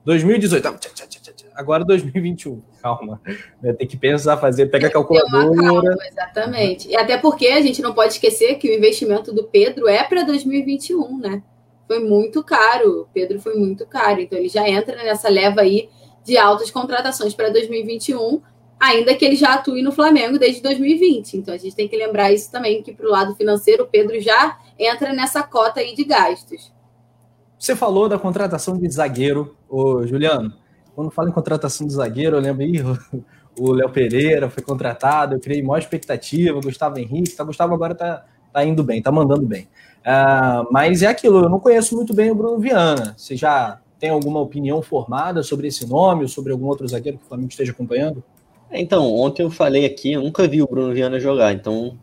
2018, 0.05 0.67
agora 1.55 1.83
2021. 1.83 2.61
Calma. 2.81 3.19
Tem 3.77 3.87
que 3.87 3.97
pensar, 3.97 4.37
fazer, 4.37 4.67
pegar 4.67 4.89
a 4.89 4.91
calculadora. 4.91 5.55
Calma, 5.55 5.95
exatamente. 6.07 6.87
E 6.87 6.95
até 6.95 7.17
porque 7.17 7.47
a 7.47 7.61
gente 7.61 7.81
não 7.81 7.93
pode 7.93 8.13
esquecer 8.13 8.55
que 8.55 8.69
o 8.69 8.73
investimento 8.73 9.33
do 9.33 9.45
Pedro 9.45 9.87
é 9.87 10.03
para 10.03 10.23
2021, 10.23 11.17
né? 11.17 11.41
Foi 11.87 11.99
muito 11.99 12.43
caro. 12.43 13.01
O 13.01 13.07
Pedro 13.13 13.39
foi 13.39 13.55
muito 13.55 13.85
caro. 13.87 14.21
Então 14.21 14.37
ele 14.37 14.49
já 14.49 14.69
entra 14.69 14.95
nessa 14.97 15.29
leva 15.29 15.61
aí 15.61 15.89
de 16.23 16.37
altas 16.37 16.69
contratações 16.69 17.33
para 17.33 17.49
2021, 17.49 18.41
ainda 18.85 19.15
que 19.15 19.25
ele 19.25 19.35
já 19.35 19.55
atue 19.55 19.81
no 19.81 19.91
Flamengo 19.91 20.37
desde 20.37 20.61
2020. 20.61 21.37
Então 21.37 21.53
a 21.53 21.57
gente 21.57 21.75
tem 21.75 21.87
que 21.87 21.97
lembrar 21.97 22.31
isso 22.31 22.51
também, 22.51 22.81
que 22.81 22.93
para 22.93 23.05
o 23.05 23.11
lado 23.11 23.35
financeiro 23.35 23.83
o 23.83 23.87
Pedro 23.87 24.19
já 24.19 24.57
entra 24.77 25.13
nessa 25.13 25.43
cota 25.43 25.79
aí 25.79 25.95
de 25.95 26.03
gastos. 26.03 26.73
Você 27.57 27.75
falou 27.75 28.07
da 28.07 28.19
contratação 28.19 28.77
de 28.77 28.89
zagueiro, 28.89 29.55
ô 29.69 30.05
Juliano. 30.05 30.53
Quando 30.93 31.11
fala 31.11 31.29
em 31.29 31.33
contratação 31.33 31.85
de 31.85 31.93
zagueiro, 31.93 32.37
eu 32.37 32.39
lembro, 32.39 32.63
ih, 32.63 32.81
o 33.59 33.71
Léo 33.71 33.89
Pereira 33.89 34.49
foi 34.49 34.63
contratado, 34.63 35.35
eu 35.35 35.39
criei 35.39 35.61
maior 35.61 35.79
expectativa, 35.79 36.59
Gustavo 36.61 36.99
Henrique, 36.99 37.35
tá, 37.35 37.43
Gustavo 37.43 37.73
agora 37.73 37.95
tá, 37.95 38.25
tá 38.53 38.63
indo 38.63 38.83
bem, 38.83 39.01
tá 39.01 39.11
mandando 39.11 39.45
bem. 39.45 39.67
Uh, 40.01 40.67
mas 40.71 41.01
é 41.01 41.07
aquilo, 41.07 41.43
eu 41.43 41.49
não 41.49 41.59
conheço 41.59 41.95
muito 41.95 42.13
bem 42.13 42.29
o 42.29 42.35
Bruno 42.35 42.59
Viana. 42.59 43.13
Você 43.17 43.35
já 43.35 43.79
tem 43.99 44.09
alguma 44.09 44.39
opinião 44.39 44.81
formada 44.81 45.41
sobre 45.41 45.67
esse 45.67 45.87
nome 45.87 46.23
ou 46.23 46.27
sobre 46.27 46.51
algum 46.51 46.67
outro 46.67 46.87
zagueiro 46.87 47.17
que 47.17 47.25
o 47.25 47.27
Flamengo 47.27 47.49
esteja 47.49 47.71
acompanhando? 47.71 48.23
Então, 48.71 49.13
ontem 49.13 49.43
eu 49.43 49.51
falei 49.51 49.85
aqui, 49.85 50.13
eu 50.13 50.21
nunca 50.21 50.47
vi 50.47 50.61
o 50.61 50.67
Bruno 50.67 50.93
Viana 50.93 51.19
jogar, 51.19 51.53
então 51.53 51.97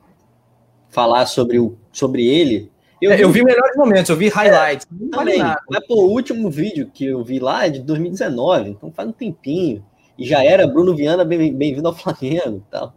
falar 0.88 1.26
sobre, 1.26 1.58
o, 1.58 1.76
sobre 1.90 2.26
ele 2.26 2.72
eu, 3.02 3.10
é, 3.10 3.16
vi, 3.16 3.22
eu 3.22 3.30
vi 3.30 3.42
melhores 3.42 3.76
momentos, 3.76 4.08
eu 4.08 4.16
vi 4.16 4.28
highlights. 4.28 4.86
É, 4.86 5.08
também. 5.10 5.38
Mas, 5.40 5.86
pô, 5.88 6.04
o 6.04 6.10
último 6.10 6.48
vídeo 6.48 6.88
que 6.94 7.06
eu 7.06 7.24
vi 7.24 7.40
lá 7.40 7.66
é 7.66 7.70
de 7.70 7.80
2019, 7.80 8.70
então 8.70 8.92
faz 8.92 9.08
um 9.08 9.12
tempinho. 9.12 9.84
E 10.16 10.24
já 10.24 10.44
era 10.44 10.68
Bruno 10.68 10.94
Viana, 10.94 11.24
bem-vindo 11.24 11.58
bem 11.58 11.80
ao 11.84 11.92
Flamengo 11.92 12.62
e 12.64 12.70
tal. 12.70 12.94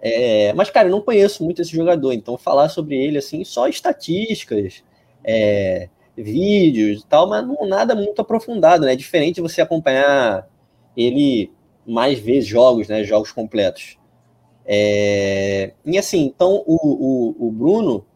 É, 0.00 0.52
mas, 0.52 0.70
cara, 0.70 0.86
eu 0.86 0.92
não 0.92 1.00
conheço 1.00 1.42
muito 1.42 1.60
esse 1.60 1.72
jogador, 1.72 2.12
então 2.12 2.38
falar 2.38 2.68
sobre 2.68 2.94
ele, 2.96 3.18
assim, 3.18 3.42
só 3.42 3.66
estatísticas, 3.66 4.84
é, 5.24 5.88
vídeos 6.16 7.02
e 7.02 7.06
tal, 7.06 7.28
mas 7.28 7.44
não, 7.44 7.66
nada 7.66 7.92
muito 7.92 8.22
aprofundado, 8.22 8.86
né? 8.86 8.92
É 8.92 8.96
diferente 8.96 9.40
você 9.40 9.60
acompanhar 9.60 10.48
ele 10.96 11.50
mais 11.86 12.18
vezes, 12.18 12.48
jogos, 12.48 12.88
né? 12.88 13.04
Jogos 13.04 13.32
completos. 13.32 13.98
É, 14.64 15.72
e 15.84 15.98
assim, 15.98 16.24
então 16.24 16.62
o, 16.66 16.76
o, 16.76 17.48
o 17.48 17.50
Bruno 17.50 18.06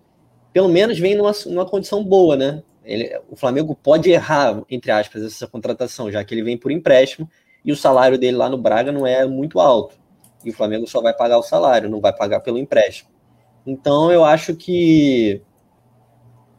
pelo 0.52 0.68
menos 0.68 0.98
vem 0.98 1.16
numa, 1.16 1.32
numa 1.46 1.66
condição 1.66 2.04
boa, 2.04 2.36
né? 2.36 2.62
Ele, 2.84 3.18
o 3.28 3.34
Flamengo 3.34 3.74
pode 3.74 4.08
errar, 4.10 4.62
entre 4.70 4.92
aspas, 4.92 5.22
essa 5.24 5.48
contratação, 5.48 6.12
já 6.12 6.22
que 6.22 6.32
ele 6.32 6.44
vem 6.44 6.56
por 6.56 6.70
empréstimo 6.70 7.28
e 7.64 7.72
o 7.72 7.76
salário 7.76 8.16
dele 8.16 8.36
lá 8.36 8.48
no 8.48 8.56
Braga 8.58 8.92
não 8.92 9.04
é 9.04 9.26
muito 9.26 9.58
alto. 9.58 9.96
E 10.44 10.50
o 10.50 10.52
Flamengo 10.52 10.86
só 10.86 11.00
vai 11.00 11.12
pagar 11.12 11.38
o 11.38 11.42
salário, 11.42 11.90
não 11.90 12.00
vai 12.00 12.14
pagar 12.14 12.40
pelo 12.40 12.58
empréstimo. 12.58 13.10
Então 13.66 14.12
eu 14.12 14.24
acho 14.24 14.54
que, 14.54 15.40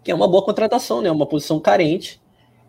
que 0.03 0.11
é 0.11 0.15
uma 0.15 0.27
boa 0.27 0.43
contratação, 0.43 1.01
né? 1.01 1.09
Uma 1.09 1.27
posição 1.27 1.59
carente. 1.59 2.21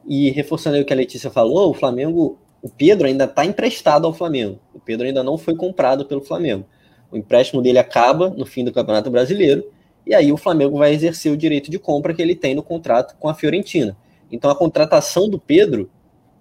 E 0.06 0.30
reforçando 0.30 0.76
aí 0.76 0.82
o 0.82 0.84
que 0.84 0.92
a 0.92 0.96
Letícia 0.96 1.30
falou, 1.30 1.70
o 1.70 1.74
Flamengo, 1.74 2.38
o 2.66 2.68
Pedro 2.68 3.06
ainda 3.06 3.26
está 3.26 3.44
emprestado 3.44 4.08
ao 4.08 4.12
Flamengo. 4.12 4.58
O 4.74 4.80
Pedro 4.80 5.06
ainda 5.06 5.22
não 5.22 5.38
foi 5.38 5.54
comprado 5.54 6.04
pelo 6.04 6.20
Flamengo. 6.20 6.66
O 7.12 7.16
empréstimo 7.16 7.62
dele 7.62 7.78
acaba 7.78 8.28
no 8.30 8.44
fim 8.44 8.64
do 8.64 8.72
Campeonato 8.72 9.08
Brasileiro 9.08 9.70
e 10.04 10.12
aí 10.12 10.32
o 10.32 10.36
Flamengo 10.36 10.76
vai 10.76 10.92
exercer 10.92 11.30
o 11.30 11.36
direito 11.36 11.70
de 11.70 11.78
compra 11.78 12.12
que 12.12 12.20
ele 12.20 12.34
tem 12.34 12.56
no 12.56 12.64
contrato 12.64 13.14
com 13.20 13.28
a 13.28 13.34
Fiorentina. 13.34 13.96
Então 14.32 14.50
a 14.50 14.54
contratação 14.56 15.28
do 15.28 15.38
Pedro 15.38 15.88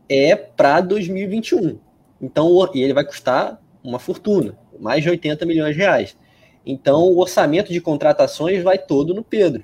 é 0.10 0.36
para 0.36 0.82
2021. 0.82 1.78
Então 2.20 2.50
e 2.74 2.82
ele 2.82 2.94
vai 2.94 3.06
custar 3.06 3.62
uma 3.84 4.00
fortuna, 4.00 4.58
mais 4.80 5.04
de 5.04 5.12
80 5.12 5.46
milhões 5.46 5.76
de 5.76 5.82
reais. 5.82 6.18
Então 6.66 7.04
o 7.04 7.20
orçamento 7.20 7.72
de 7.72 7.80
contratações 7.80 8.64
vai 8.64 8.80
todo 8.80 9.14
no 9.14 9.24
Pedro. 9.24 9.64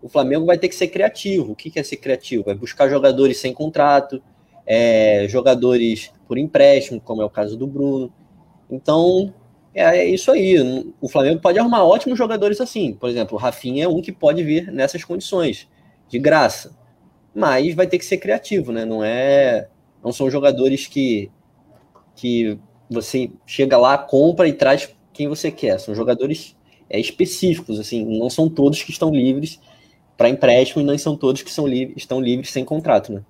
O 0.00 0.08
Flamengo 0.08 0.46
vai 0.46 0.56
ter 0.56 0.70
que 0.70 0.74
ser 0.74 0.88
criativo. 0.88 1.52
O 1.52 1.54
que 1.54 1.78
é 1.78 1.82
ser 1.82 1.98
criativo? 1.98 2.44
Vai 2.44 2.54
buscar 2.54 2.88
jogadores 2.88 3.36
sem 3.36 3.52
contrato, 3.52 4.22
é, 4.70 5.26
jogadores 5.28 6.12
por 6.26 6.36
empréstimo, 6.36 7.00
como 7.00 7.22
é 7.22 7.24
o 7.24 7.30
caso 7.30 7.56
do 7.56 7.66
Bruno. 7.66 8.12
Então, 8.70 9.32
é, 9.74 9.82
é, 9.82 10.04
isso 10.06 10.30
aí. 10.30 10.56
O 11.00 11.08
Flamengo 11.08 11.40
pode 11.40 11.58
arrumar 11.58 11.84
ótimos 11.84 12.18
jogadores 12.18 12.60
assim. 12.60 12.92
Por 12.92 13.08
exemplo, 13.08 13.36
o 13.36 13.40
Rafinha 13.40 13.84
é 13.84 13.88
um 13.88 14.02
que 14.02 14.12
pode 14.12 14.44
vir 14.44 14.70
nessas 14.70 15.02
condições, 15.02 15.66
de 16.06 16.18
graça. 16.18 16.76
Mas 17.34 17.74
vai 17.74 17.86
ter 17.86 17.98
que 17.98 18.04
ser 18.04 18.18
criativo, 18.18 18.70
né? 18.70 18.84
Não 18.84 19.02
é. 19.02 19.68
Não 20.04 20.12
são 20.12 20.30
jogadores 20.30 20.86
que, 20.86 21.30
que 22.14 22.58
você 22.90 23.30
chega 23.46 23.78
lá, 23.78 23.96
compra 23.96 24.46
e 24.46 24.52
traz 24.52 24.94
quem 25.14 25.28
você 25.28 25.50
quer. 25.50 25.80
São 25.80 25.94
jogadores 25.94 26.54
é, 26.90 27.00
específicos, 27.00 27.80
assim, 27.80 28.04
não 28.04 28.28
são 28.28 28.50
todos 28.50 28.82
que 28.82 28.90
estão 28.90 29.10
livres 29.10 29.58
para 30.16 30.28
empréstimo 30.28 30.82
e 30.82 30.84
não 30.84 30.98
são 30.98 31.16
todos 31.16 31.42
que 31.42 31.50
são 31.50 31.66
li 31.66 31.94
estão 31.96 32.20
livres 32.20 32.50
sem 32.50 32.64
contrato, 32.64 33.12
né? 33.12 33.22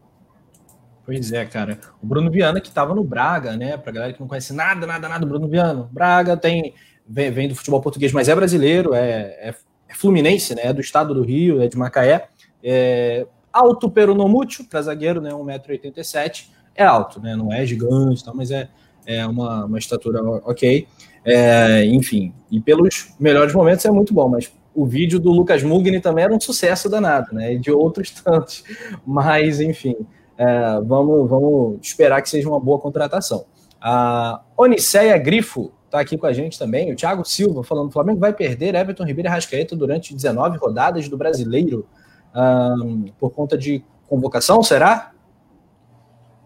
Pois 1.09 1.33
é, 1.33 1.47
cara. 1.47 1.79
O 2.03 2.07
Bruno 2.07 2.31
Viana, 2.31 2.61
que 2.61 2.69
estava 2.69 2.95
no 2.95 3.03
Braga, 3.03 3.57
né? 3.57 3.79
Pra 3.79 3.91
galera 3.91 4.13
que 4.13 4.21
não 4.21 4.29
conhece 4.29 4.53
nada, 4.53 4.87
nada, 4.87 5.09
nada, 5.09 5.25
Bruno 5.25 5.49
Viana. 5.49 5.89
Braga 5.91 6.37
tem. 6.37 6.75
Vem, 7.09 7.31
vem 7.31 7.49
do 7.49 7.55
futebol 7.55 7.81
português, 7.81 8.13
mas 8.13 8.29
é 8.29 8.35
brasileiro, 8.35 8.93
é, 8.93 9.09
é, 9.09 9.55
é, 9.89 9.95
fluminense, 9.95 10.55
né? 10.55 10.67
É 10.67 10.73
do 10.75 10.83
estado 10.83 11.15
do 11.15 11.23
Rio, 11.23 11.63
é 11.63 11.67
de 11.67 11.79
Macaé. 11.79 12.29
É 12.63 13.27
alto 13.51 13.91
peronomútil, 13.91 14.67
para 14.69 14.83
zagueiro, 14.83 15.19
né? 15.19 15.31
1,87m. 15.31 16.49
É 16.75 16.85
alto, 16.85 17.23
né? 17.23 17.35
Não 17.35 17.51
é 17.51 17.65
gigante, 17.65 18.23
tal, 18.23 18.37
mas 18.37 18.51
é, 18.51 18.69
é 19.07 19.27
uma, 19.27 19.65
uma 19.65 19.79
estatura 19.79 20.23
ok. 20.23 20.87
É, 21.25 21.87
enfim, 21.87 22.35
e 22.51 22.61
pelos 22.61 23.15
melhores 23.19 23.55
momentos 23.55 23.83
é 23.87 23.91
muito 23.91 24.13
bom, 24.13 24.29
mas 24.29 24.53
o 24.75 24.85
vídeo 24.85 25.19
do 25.19 25.33
Lucas 25.33 25.63
Mugni 25.63 26.01
também 26.03 26.25
era 26.25 26.35
um 26.35 26.41
sucesso 26.41 26.87
danado, 26.87 27.35
né? 27.35 27.55
E 27.55 27.59
de 27.59 27.71
outros 27.73 28.11
tantos. 28.11 28.63
Mas, 29.07 29.59
enfim. 29.59 29.97
É, 30.39 30.81
vamos, 30.83 31.29
vamos 31.29 31.79
esperar 31.83 32.23
que 32.23 32.31
seja 32.31 32.49
uma 32.49 32.61
boa 32.61 32.79
contratação. 32.79 33.45
A 33.81 34.41
Oniceia 34.57 35.19
Grifo 35.19 35.73
está 35.85 35.99
aqui 36.01 36.17
com 36.17 36.27
a 36.27 36.33
gente 36.33 36.57
também. 36.57 36.93
O 36.93 36.97
Thiago 36.97 37.25
Silva 37.25 37.65
falando: 37.65 37.89
o 37.89 37.93
Flamengo 37.93 38.21
vai 38.21 38.33
perder 38.33 38.77
Everton 38.77 39.05
Ribeiro 39.05 39.29
e 39.29 39.33
Rascaeta 39.33 39.75
durante 39.75 40.15
19 40.15 40.57
rodadas 40.59 41.09
do 41.09 41.17
brasileiro 41.17 41.87
um, 42.35 43.07
por 43.19 43.31
conta 43.31 43.59
de 43.59 43.83
convocação, 44.09 44.63
será? 44.63 45.13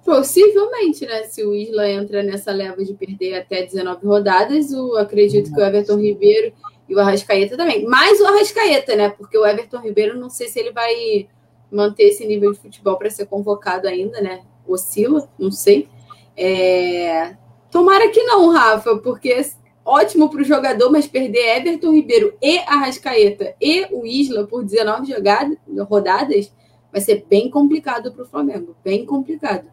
Possivelmente, 0.04 1.06
né? 1.06 1.24
Se 1.24 1.44
o 1.44 1.54
Isla 1.54 1.88
entra 1.88 2.22
nessa 2.22 2.50
leva 2.50 2.82
de 2.84 2.94
perder 2.94 3.34
até 3.34 3.62
19 3.62 4.04
rodadas, 4.06 4.72
eu 4.72 4.96
acredito 4.96 5.52
que 5.52 5.60
o 5.60 5.64
Everton 5.64 5.96
Ribeiro 5.96 6.52
e 6.88 6.94
o 6.94 6.98
Arrascaeta 6.98 7.56
também. 7.56 7.84
Mais 7.84 8.20
o 8.20 8.26
Arrascaeta, 8.26 8.96
né? 8.96 9.10
Porque 9.10 9.38
o 9.38 9.46
Everton 9.46 9.78
Ribeiro, 9.78 10.18
não 10.18 10.28
sei 10.28 10.48
se 10.48 10.58
ele 10.58 10.72
vai 10.72 11.28
manter 11.72 12.04
esse 12.04 12.26
nível 12.26 12.52
de 12.52 12.60
futebol 12.60 12.96
para 12.96 13.10
ser 13.10 13.26
convocado 13.26 13.88
ainda, 13.88 14.20
né? 14.20 14.42
Oscila, 14.66 15.28
não 15.38 15.50
sei. 15.50 15.88
É... 16.36 17.34
Tomara 17.70 18.10
que 18.10 18.22
não, 18.22 18.52
Rafa, 18.52 18.96
porque 18.98 19.44
ótimo 19.84 20.30
para 20.30 20.42
o 20.42 20.44
jogador, 20.44 20.90
mas 20.90 21.06
perder 21.06 21.56
Everton 21.58 21.92
Ribeiro 21.92 22.34
e 22.40 22.58
Arrascaeta 22.58 23.54
e 23.60 23.86
o 23.90 24.06
Isla 24.06 24.46
por 24.46 24.62
19 24.62 25.06
jogadas, 25.12 25.56
rodadas 25.88 26.52
vai 26.92 27.00
ser 27.00 27.26
bem 27.28 27.50
complicado 27.50 28.12
para 28.12 28.22
o 28.22 28.26
Flamengo, 28.26 28.76
bem 28.84 29.06
complicado. 29.06 29.64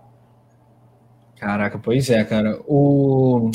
Caraca, 1.36 1.80
pois 1.80 2.10
é, 2.10 2.22
cara. 2.24 2.60
O 2.68 3.50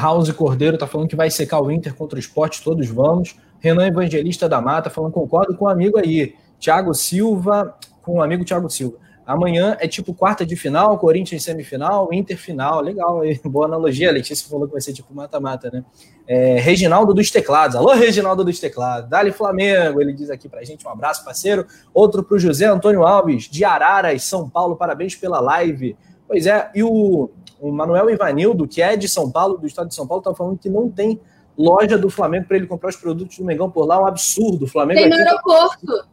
House 0.00 0.30
Cordeiro 0.32 0.76
tá 0.76 0.86
falando 0.86 1.08
que 1.08 1.16
vai 1.16 1.30
secar 1.30 1.60
o 1.60 1.70
Inter 1.70 1.94
contra 1.94 2.16
o 2.16 2.20
esporte, 2.20 2.62
todos 2.62 2.88
vamos. 2.88 3.36
Renan 3.60 3.86
Evangelista 3.86 4.48
da 4.48 4.60
Mata 4.60 4.90
falando, 4.90 5.12
concordo 5.12 5.56
com 5.56 5.64
o 5.64 5.68
um 5.68 5.70
amigo 5.70 5.98
aí. 5.98 6.34
Thiago 6.58 6.92
Silva, 6.92 7.76
com 8.08 8.14
o 8.14 8.22
amigo 8.22 8.42
Thiago 8.42 8.70
Silva. 8.70 8.96
Amanhã 9.26 9.76
é 9.78 9.86
tipo 9.86 10.14
quarta 10.14 10.46
de 10.46 10.56
final, 10.56 10.96
Corinthians 10.98 11.42
semifinal, 11.44 12.08
Inter 12.10 12.38
final. 12.38 12.80
Legal, 12.80 13.20
boa 13.44 13.66
analogia. 13.66 14.08
A 14.08 14.12
Letícia 14.12 14.48
falou 14.48 14.66
que 14.66 14.72
vai 14.72 14.80
ser 14.80 14.94
tipo 14.94 15.14
mata-mata, 15.14 15.70
né? 15.70 15.84
É, 16.26 16.58
Reginaldo 16.58 17.12
dos 17.12 17.30
Teclados. 17.30 17.76
Alô, 17.76 17.92
Reginaldo 17.92 18.42
dos 18.42 18.58
Teclados. 18.58 19.10
Dali 19.10 19.30
Flamengo, 19.30 20.00
ele 20.00 20.14
diz 20.14 20.30
aqui 20.30 20.48
pra 20.48 20.64
gente. 20.64 20.86
Um 20.86 20.90
abraço, 20.90 21.22
parceiro. 21.22 21.66
Outro 21.92 22.22
pro 22.22 22.38
José 22.38 22.64
Antônio 22.64 23.02
Alves, 23.02 23.50
de 23.50 23.62
Araras, 23.62 24.24
São 24.24 24.48
Paulo. 24.48 24.74
Parabéns 24.74 25.14
pela 25.14 25.38
live. 25.38 25.94
Pois 26.26 26.46
é, 26.46 26.70
e 26.74 26.82
o, 26.82 27.30
o 27.60 27.70
Manuel 27.70 28.08
Ivanildo, 28.08 28.66
que 28.66 28.80
é 28.80 28.96
de 28.96 29.06
São 29.06 29.30
Paulo, 29.30 29.58
do 29.58 29.66
estado 29.66 29.88
de 29.88 29.94
São 29.94 30.06
Paulo, 30.06 30.22
tá 30.22 30.34
falando 30.34 30.56
que 30.56 30.70
não 30.70 30.90
tem 30.90 31.20
loja 31.58 31.98
do 31.98 32.08
Flamengo 32.08 32.46
para 32.46 32.56
ele 32.56 32.66
comprar 32.66 32.88
os 32.88 32.96
produtos 32.96 33.36
do 33.36 33.44
Mengão 33.44 33.70
por 33.70 33.84
lá. 33.84 33.96
É 33.96 33.98
um 33.98 34.06
absurdo. 34.06 34.64
O 34.64 34.68
Flamengo 34.68 35.00
tem 35.00 35.10
no 35.10 35.16
aeroporto. 35.16 36.08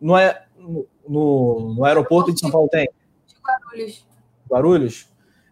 Não 0.00 0.16
é 0.16 0.47
no, 1.08 1.74
no 1.76 1.84
aeroporto 1.84 2.32
de 2.32 2.40
São 2.40 2.50
Paulo 2.50 2.68
tem? 2.68 2.88
De 3.26 3.34
Guarulhos. 3.40 4.06
Guarulhos? 4.48 5.08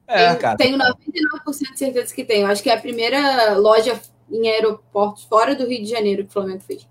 É, 0.06 0.28
tenho, 0.28 0.38
cara. 0.38 0.56
Tenho 0.56 0.78
99% 0.78 1.72
de 1.72 1.78
certeza 1.78 2.14
que 2.14 2.24
tem. 2.24 2.42
Eu 2.42 2.48
acho 2.48 2.62
que 2.62 2.70
é 2.70 2.74
a 2.74 2.80
primeira 2.80 3.54
loja 3.54 4.00
em 4.30 4.48
aeroportos 4.48 5.24
fora 5.24 5.54
do 5.54 5.66
Rio 5.66 5.82
de 5.82 5.90
Janeiro 5.90 6.24
que 6.24 6.30
o 6.30 6.32
Flamengo 6.32 6.60
fez. 6.60 6.86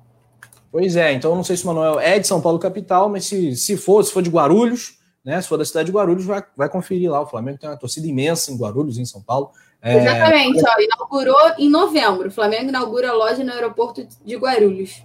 Pois 0.71 0.95
é, 0.97 1.13
então 1.13 1.31
eu 1.31 1.35
não 1.37 1.43
sei 1.43 1.55
se 1.55 1.63
o 1.63 1.67
Manuel 1.67 1.99
é 1.99 2.19
de 2.19 2.27
São 2.27 2.41
Paulo 2.41 2.59
capital, 2.59 3.07
mas 3.07 3.25
se, 3.25 3.55
se 3.55 3.77
for, 3.77 4.03
se 4.03 4.11
for 4.11 4.21
de 4.21 4.29
Guarulhos, 4.29 4.99
né? 5.23 5.41
Se 5.41 5.47
for 5.47 5.57
da 5.57 5.63
cidade 5.63 5.85
de 5.85 5.91
Guarulhos, 5.93 6.25
vai, 6.25 6.43
vai 6.55 6.69
conferir 6.69 7.09
lá. 7.09 7.21
O 7.21 7.25
Flamengo 7.25 7.57
tem 7.57 7.69
uma 7.69 7.77
torcida 7.77 8.05
imensa 8.05 8.51
em 8.51 8.57
Guarulhos, 8.57 8.97
em 8.97 9.05
São 9.05 9.21
Paulo. 9.21 9.51
É... 9.81 9.97
Exatamente, 9.97 10.61
ó, 10.67 10.81
inaugurou 10.81 11.51
em 11.57 11.69
novembro. 11.69 12.27
O 12.27 12.31
Flamengo 12.31 12.69
inaugura 12.69 13.09
a 13.09 13.13
loja 13.13 13.43
no 13.43 13.51
aeroporto 13.51 14.05
de 14.25 14.35
Guarulhos. 14.35 15.01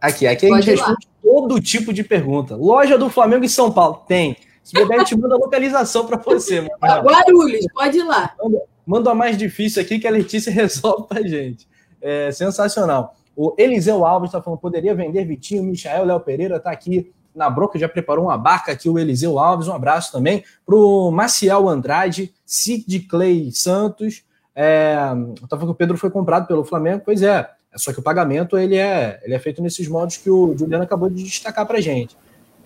Aqui, 0.00 0.26
aqui 0.26 0.52
a 0.52 0.60
gente 0.60 0.70
responde 0.70 1.08
todo 1.22 1.60
tipo 1.60 1.92
de 1.92 2.04
pergunta. 2.04 2.54
Loja 2.54 2.96
do 2.96 3.10
Flamengo 3.10 3.44
em 3.44 3.48
São 3.48 3.72
Paulo? 3.72 4.04
Tem. 4.06 4.36
Se 4.62 4.72
puder, 4.72 4.96
a 4.96 4.98
gente 4.98 5.16
manda 5.16 5.34
a 5.34 5.38
localização 5.38 6.06
para 6.06 6.16
você. 6.18 6.60
Guarulhos, 6.82 7.66
pode 7.72 7.98
ir 7.98 8.02
lá. 8.02 8.34
Manda, 8.42 8.62
manda 8.86 9.10
a 9.10 9.14
mais 9.14 9.36
difícil 9.36 9.80
aqui 9.82 9.98
que 9.98 10.06
a 10.06 10.10
Letícia 10.10 10.50
resolve 10.52 11.06
para 11.08 11.22
gente. 11.26 11.68
É 12.00 12.30
sensacional. 12.30 13.14
O 13.36 13.54
Eliseu 13.58 14.04
Alves 14.04 14.28
está 14.28 14.40
falando, 14.40 14.58
poderia 14.58 14.94
vender 14.94 15.24
Vitinho, 15.24 15.62
Michael, 15.62 16.06
Léo 16.06 16.20
Pereira 16.20 16.56
está 16.56 16.70
aqui 16.70 17.12
na 17.34 17.50
broca, 17.50 17.78
já 17.78 17.88
preparou 17.88 18.24
uma 18.24 18.38
barca 18.38 18.72
aqui, 18.72 18.88
o 18.88 18.98
Eliseu 18.98 19.38
Alves, 19.38 19.68
um 19.68 19.74
abraço 19.74 20.10
também. 20.10 20.42
Para 20.64 20.74
o 20.74 21.10
Maciel 21.10 21.68
Andrade, 21.68 22.32
Cid 22.46 23.00
Clay 23.00 23.50
Santos, 23.52 24.24
é, 24.54 24.96
tá 24.96 25.50
falando 25.50 25.66
que 25.66 25.72
o 25.72 25.74
Pedro 25.74 25.98
foi 25.98 26.10
comprado 26.10 26.46
pelo 26.46 26.64
Flamengo, 26.64 27.02
pois 27.04 27.22
é, 27.22 27.46
só 27.76 27.92
que 27.92 28.00
o 28.00 28.02
pagamento 28.02 28.56
ele 28.58 28.76
é, 28.76 29.20
ele 29.22 29.34
é 29.34 29.38
feito 29.38 29.62
nesses 29.62 29.88
modos 29.88 30.16
que 30.16 30.30
o 30.30 30.56
Juliano 30.56 30.84
acabou 30.84 31.08
de 31.08 31.22
destacar 31.22 31.66
para 31.66 31.80
gente. 31.80 32.16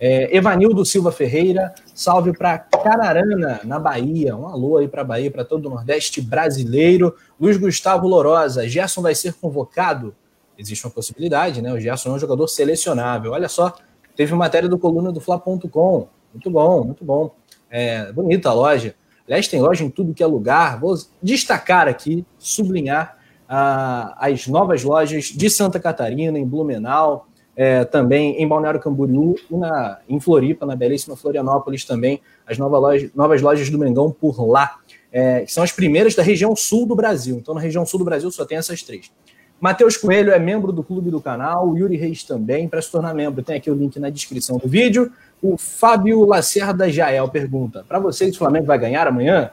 É, 0.03 0.35
Evanildo 0.35 0.83
Silva 0.83 1.11
Ferreira, 1.11 1.75
salve 1.93 2.33
para 2.33 2.57
Canarana, 2.57 3.61
na 3.63 3.77
Bahia. 3.77 4.35
Um 4.35 4.47
alô 4.47 4.77
aí 4.77 4.87
para 4.87 5.03
Bahia, 5.03 5.29
para 5.29 5.45
todo 5.45 5.67
o 5.67 5.69
Nordeste 5.69 6.19
brasileiro. 6.19 7.15
Luiz 7.39 7.55
Gustavo 7.55 8.07
Lorosa, 8.07 8.67
Gerson 8.67 9.03
vai 9.03 9.13
ser 9.13 9.35
convocado? 9.35 10.15
Existe 10.57 10.85
uma 10.85 10.91
possibilidade, 10.91 11.61
né? 11.61 11.71
O 11.71 11.79
Gerson 11.79 12.09
é 12.09 12.13
um 12.13 12.19
jogador 12.19 12.47
selecionável. 12.47 13.33
Olha 13.33 13.47
só, 13.47 13.75
teve 14.15 14.33
matéria 14.33 14.67
do 14.67 14.79
coluna 14.79 15.11
do 15.11 15.21
Fla.com. 15.21 16.07
Muito 16.33 16.49
bom, 16.49 16.83
muito 16.83 17.05
bom. 17.05 17.35
É, 17.69 18.11
bonita 18.11 18.49
a 18.49 18.53
loja. 18.53 18.95
Aliás, 19.27 19.47
tem 19.47 19.61
loja 19.61 19.83
em 19.83 19.89
tudo 19.91 20.15
que 20.15 20.23
é 20.23 20.25
lugar. 20.25 20.79
Vou 20.79 20.97
destacar 21.21 21.87
aqui, 21.87 22.25
sublinhar 22.39 23.20
as 23.53 24.47
novas 24.47 24.81
lojas 24.81 25.25
de 25.25 25.49
Santa 25.49 25.77
Catarina, 25.77 26.39
em 26.39 26.45
Blumenau, 26.45 27.27
é, 27.53 27.83
também 27.83 28.41
em 28.41 28.47
Balneário 28.47 28.79
Camboriú 28.79 29.35
e 29.49 29.57
na, 29.57 29.99
em 30.07 30.21
Floripa, 30.21 30.65
na 30.65 30.73
belíssima 30.73 31.17
Florianópolis 31.17 31.83
também, 31.83 32.21
as 32.47 32.57
novas 32.57 32.79
lojas, 32.79 33.11
novas 33.13 33.41
lojas 33.41 33.69
do 33.69 33.77
Mengão 33.77 34.09
por 34.09 34.41
lá, 34.47 34.77
é, 35.11 35.41
que 35.41 35.51
são 35.51 35.63
as 35.63 35.71
primeiras 35.73 36.15
da 36.15 36.23
região 36.23 36.55
sul 36.55 36.85
do 36.85 36.95
Brasil. 36.95 37.35
Então, 37.35 37.53
na 37.53 37.59
região 37.59 37.85
sul 37.85 37.99
do 37.99 38.05
Brasil 38.05 38.31
só 38.31 38.45
tem 38.45 38.57
essas 38.57 38.81
três. 38.83 39.11
Matheus 39.59 39.97
Coelho 39.97 40.31
é 40.31 40.39
membro 40.39 40.71
do 40.71 40.81
clube 40.81 41.11
do 41.11 41.19
canal, 41.19 41.67
o 41.67 41.77
Yuri 41.77 41.97
Reis 41.97 42.23
também. 42.23 42.69
Para 42.69 42.81
se 42.81 42.89
tornar 42.89 43.13
membro, 43.13 43.43
tem 43.43 43.57
aqui 43.57 43.69
o 43.69 43.75
link 43.75 43.99
na 43.99 44.09
descrição 44.09 44.57
do 44.57 44.67
vídeo. 44.67 45.11
O 45.41 45.57
Fábio 45.57 46.25
Lacerda 46.25 46.89
Jael 46.89 47.27
pergunta: 47.27 47.83
para 47.85 47.99
vocês, 47.99 48.33
o 48.33 48.39
Flamengo 48.39 48.65
vai 48.65 48.79
ganhar 48.79 49.05
amanhã? 49.07 49.51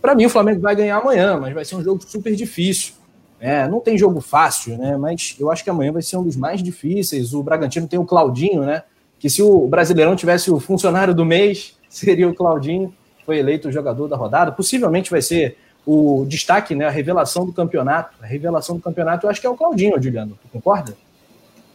Para 0.00 0.14
mim, 0.14 0.24
o 0.24 0.30
Flamengo 0.30 0.60
vai 0.60 0.74
ganhar 0.74 0.96
amanhã, 0.96 1.38
mas 1.38 1.52
vai 1.52 1.64
ser 1.64 1.76
um 1.76 1.84
jogo 1.84 2.02
super 2.04 2.34
difícil. 2.34 2.94
É, 3.40 3.68
não 3.68 3.80
tem 3.80 3.98
jogo 3.98 4.20
fácil, 4.20 4.78
né? 4.78 4.96
Mas 4.96 5.36
eu 5.38 5.50
acho 5.50 5.62
que 5.62 5.70
amanhã 5.70 5.92
vai 5.92 6.02
ser 6.02 6.16
um 6.16 6.22
dos 6.22 6.36
mais 6.36 6.62
difíceis. 6.62 7.34
O 7.34 7.42
Bragantino 7.42 7.86
tem 7.86 7.98
o 7.98 8.04
Claudinho, 8.04 8.62
né? 8.62 8.82
Que 9.18 9.28
se 9.28 9.42
o 9.42 9.66
Brasileirão 9.66 10.16
tivesse 10.16 10.50
o 10.50 10.58
funcionário 10.60 11.14
do 11.14 11.24
mês, 11.24 11.76
seria 11.88 12.28
o 12.28 12.34
Claudinho. 12.34 12.94
Foi 13.26 13.38
eleito 13.38 13.68
o 13.68 13.72
jogador 13.72 14.08
da 14.08 14.16
rodada. 14.16 14.52
Possivelmente 14.52 15.10
vai 15.10 15.22
ser 15.22 15.56
o 15.86 16.24
destaque, 16.26 16.74
né? 16.74 16.86
A 16.86 16.90
revelação 16.90 17.44
do 17.44 17.52
campeonato. 17.52 18.16
A 18.22 18.26
revelação 18.26 18.76
do 18.76 18.82
campeonato, 18.82 19.26
eu 19.26 19.30
acho 19.30 19.40
que 19.40 19.46
é 19.46 19.50
o 19.50 19.56
Claudinho, 19.56 20.02
Juliano. 20.02 20.38
Tu 20.42 20.48
concorda? 20.48 20.96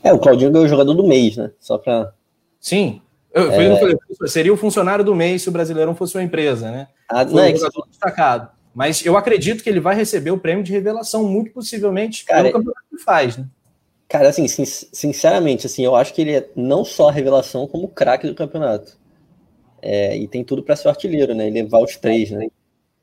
É, 0.04 0.14
o 0.14 0.20
Claudinho 0.20 0.56
é 0.56 0.60
o 0.60 0.68
jogador 0.68 0.94
do 0.94 1.08
mês, 1.08 1.38
né? 1.38 1.52
Só 1.60 1.78
para. 1.78 2.14
Sim. 2.60 3.02
Eu, 3.32 3.52
é... 3.52 4.28
seria 4.28 4.54
o 4.54 4.58
funcionário 4.58 5.06
do 5.06 5.16
mês 5.16 5.44
se 5.44 5.50
o 5.50 5.52
Brasileirão 5.52 5.94
fosse 5.94 6.18
uma 6.18 6.24
empresa, 6.24 6.72
né? 6.72 6.88
Ah, 7.08 7.24
não 7.24 7.40
é 7.40 7.56
jogador 7.56 7.84
que... 7.84 7.90
destacado. 7.90 8.50
Mas 8.80 9.06
eu 9.06 9.18
acredito 9.18 9.62
que 9.62 9.70
ele 9.70 9.82
vai 9.82 9.94
receber 9.94 10.32
o 10.32 10.40
prêmio 10.40 10.64
de 10.64 10.72
revelação, 10.72 11.26
muito 11.26 11.52
possivelmente, 11.52 12.24
cara, 12.24 12.44
pelo 12.44 12.54
campeonato 12.54 12.86
que 12.90 13.04
faz, 13.04 13.36
né? 13.36 13.46
Cara, 14.08 14.30
assim, 14.30 14.48
sinceramente, 14.48 15.66
assim, 15.66 15.84
eu 15.84 15.98
acho 15.98 16.14
que 16.14 16.22
ele 16.22 16.32
é 16.32 16.50
não 16.56 16.86
só 16.86 17.10
a 17.10 17.12
revelação, 17.12 17.68
como 17.68 17.88
o 17.88 17.90
craque 17.90 18.26
do 18.26 18.34
campeonato. 18.34 18.98
É, 19.82 20.16
e 20.16 20.30
tem 20.30 20.46
tudo 20.46 20.64
para 20.64 20.78
ser 20.78 20.88
artilheiro, 20.88 21.36
né? 21.36 21.50
E 21.50 21.52
levar 21.52 21.80
os 21.80 21.98
três, 21.98 22.32
né? 22.32 22.48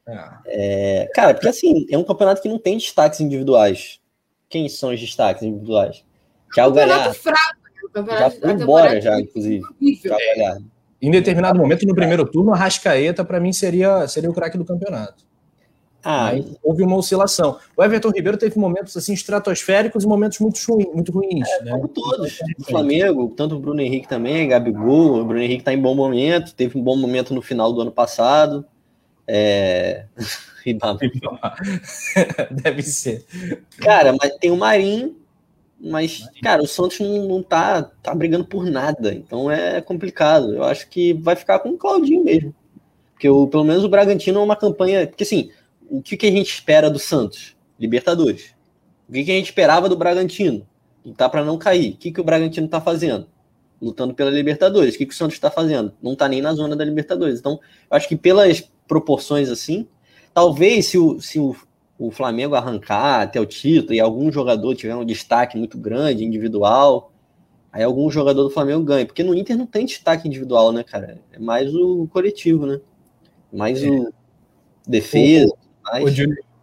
É. 0.09 0.31
é, 0.47 1.11
cara, 1.13 1.35
porque 1.35 1.49
assim, 1.49 1.85
é 1.91 1.99
um 1.99 2.05
campeonato 2.05 2.41
que 2.41 2.49
não 2.49 2.59
tem 2.59 2.79
destaques 2.79 3.21
individuais. 3.21 4.01
Quem 4.49 4.71
são 4.71 4.95
os 4.95 4.99
destaques 4.99 5.43
individuais? 5.43 6.03
Thiago 6.55 6.75
Galhardo. 6.75 7.13
Fraco, 7.13 7.61
né? 7.97 8.19
já 8.19 8.31
foi 8.31 8.53
embora, 8.53 8.99
já, 8.99 9.21
inclusive. 9.21 9.63
Em 11.03 11.11
determinado 11.11 11.59
momento, 11.59 11.87
no 11.87 11.95
primeiro 11.95 12.25
turno, 12.25 12.55
a 12.55 12.57
Rascaeta, 12.57 13.23
para 13.23 13.39
mim, 13.39 13.53
seria, 13.53 14.09
seria 14.09 14.31
o 14.31 14.33
craque 14.33 14.57
do 14.57 14.65
campeonato. 14.65 15.26
Ah, 16.09 16.31
houve 16.63 16.85
uma 16.85 16.95
oscilação. 16.95 17.59
O 17.77 17.83
Everton 17.83 18.11
Ribeiro 18.11 18.39
teve 18.39 18.57
momentos 18.61 18.97
assim 18.97 19.13
estratosféricos 19.13 20.05
e 20.05 20.07
momentos 20.07 20.39
muito, 20.39 20.61
ruim, 20.69 20.87
muito 20.95 21.11
ruins. 21.11 21.49
É, 21.49 21.65
né? 21.65 21.73
Como 21.73 21.89
todos. 21.89 22.39
O 22.61 22.63
Flamengo, 22.63 23.35
tanto 23.37 23.57
o 23.57 23.59
Bruno 23.59 23.81
Henrique 23.81 24.07
também, 24.07 24.47
Gabigol. 24.47 25.21
O 25.21 25.25
Bruno 25.25 25.43
Henrique 25.43 25.63
está 25.63 25.73
em 25.73 25.83
bom 25.83 25.97
momento, 25.97 26.55
teve 26.55 26.79
um 26.79 26.83
bom 26.83 26.97
momento 26.97 27.35
no 27.35 27.43
final 27.43 27.73
do 27.73 27.81
ano 27.81 27.91
passado. 27.91 28.65
É... 29.27 30.05
Deve 32.51 32.83
ser. 32.83 33.25
Cara, 33.79 34.15
mas 34.21 34.35
tem 34.37 34.51
o 34.51 34.57
Marinho, 34.57 35.17
mas, 35.81 36.29
cara, 36.43 36.63
o 36.63 36.67
Santos 36.67 36.99
não, 37.01 37.29
não 37.29 37.43
tá, 37.43 37.83
tá 37.83 38.15
brigando 38.15 38.45
por 38.45 38.65
nada. 38.65 39.13
Então 39.13 39.51
é 39.51 39.81
complicado. 39.81 40.55
Eu 40.55 40.65
acho 40.65 40.89
que 40.89 41.13
vai 41.15 41.37
ficar 41.37 41.59
com 41.61 41.71
o 41.71 41.79
Claudinho 41.79 42.25
mesmo. 42.25 42.55
Porque 43.13 43.29
o, 43.29 43.47
pelo 43.47 43.65
menos 43.65 43.85
o 43.85 43.89
Bragantino 43.89 44.41
é 44.41 44.43
uma 44.43 44.57
campanha. 44.57 45.07
Porque 45.07 45.23
assim, 45.23 45.51
o 45.91 46.03
que, 46.03 46.17
que 46.17 46.27
a 46.27 46.31
gente 46.31 46.53
espera 46.53 46.91
do 46.91 46.99
Santos? 46.99 47.57
Libertadores. 47.79 48.55
O 49.09 49.13
que, 49.13 49.25
que 49.25 49.31
a 49.31 49.35
gente 49.35 49.47
esperava 49.47 49.89
do 49.89 49.97
Bragantino? 49.97 50.67
Tá 51.17 51.29
para 51.29 51.45
não 51.45 51.57
cair. 51.57 51.93
O 51.93 51.97
que, 51.97 52.11
que 52.11 52.21
o 52.21 52.25
Bragantino 52.25 52.67
tá 52.67 52.81
fazendo? 52.81 53.29
Lutando 53.81 54.15
pela 54.15 54.31
Libertadores. 54.31 54.95
O 54.95 54.99
que, 54.99 55.07
que 55.07 55.15
o 55.15 55.17
Santos 55.17 55.37
está 55.37 55.51
fazendo? 55.51 55.93
Não 56.03 56.17
tá 56.17 56.29
nem 56.29 56.43
na 56.43 56.53
zona 56.55 56.75
da 56.75 56.85
Libertadores. 56.85 57.39
Então, 57.39 57.61
eu 57.91 57.97
acho 57.97 58.09
que 58.09 58.17
pelas 58.17 58.69
proporções 58.89 59.49
assim, 59.49 59.87
talvez 60.35 60.87
se 60.87 60.99
o, 60.99 61.21
se 61.21 61.39
o, 61.39 61.55
o 61.99 62.11
Flamengo 62.11 62.55
arrancar 62.55 63.23
até 63.23 63.41
o 63.41 63.47
título 63.47 63.95
e 63.95 64.01
algum 64.01 64.33
jogador 64.33 64.75
tiver 64.75 64.97
um 64.97 65.05
destaque 65.05 65.57
muito 65.57 65.79
grande, 65.79 66.25
individual, 66.25 67.13
aí 67.73 67.83
algum 67.83 68.11
jogador 68.11 68.43
do 68.43 68.51
Flamengo 68.51 68.83
ganha. 68.83 69.07
Porque 69.07 69.23
no 69.23 69.35
Inter 69.35 69.57
não 69.57 69.67
tem 69.67 69.87
destaque 69.87 70.27
individual, 70.27 70.73
né, 70.73 70.83
cara? 70.83 71.21
É 71.33 71.39
mais 71.39 71.73
o 71.75 72.09
coletivo, 72.09 72.67
né? 72.67 72.81
Mais 73.53 73.83
é. 73.83 73.89
o 73.89 74.13
defesa. 74.87 75.55
Mas... 75.93 76.15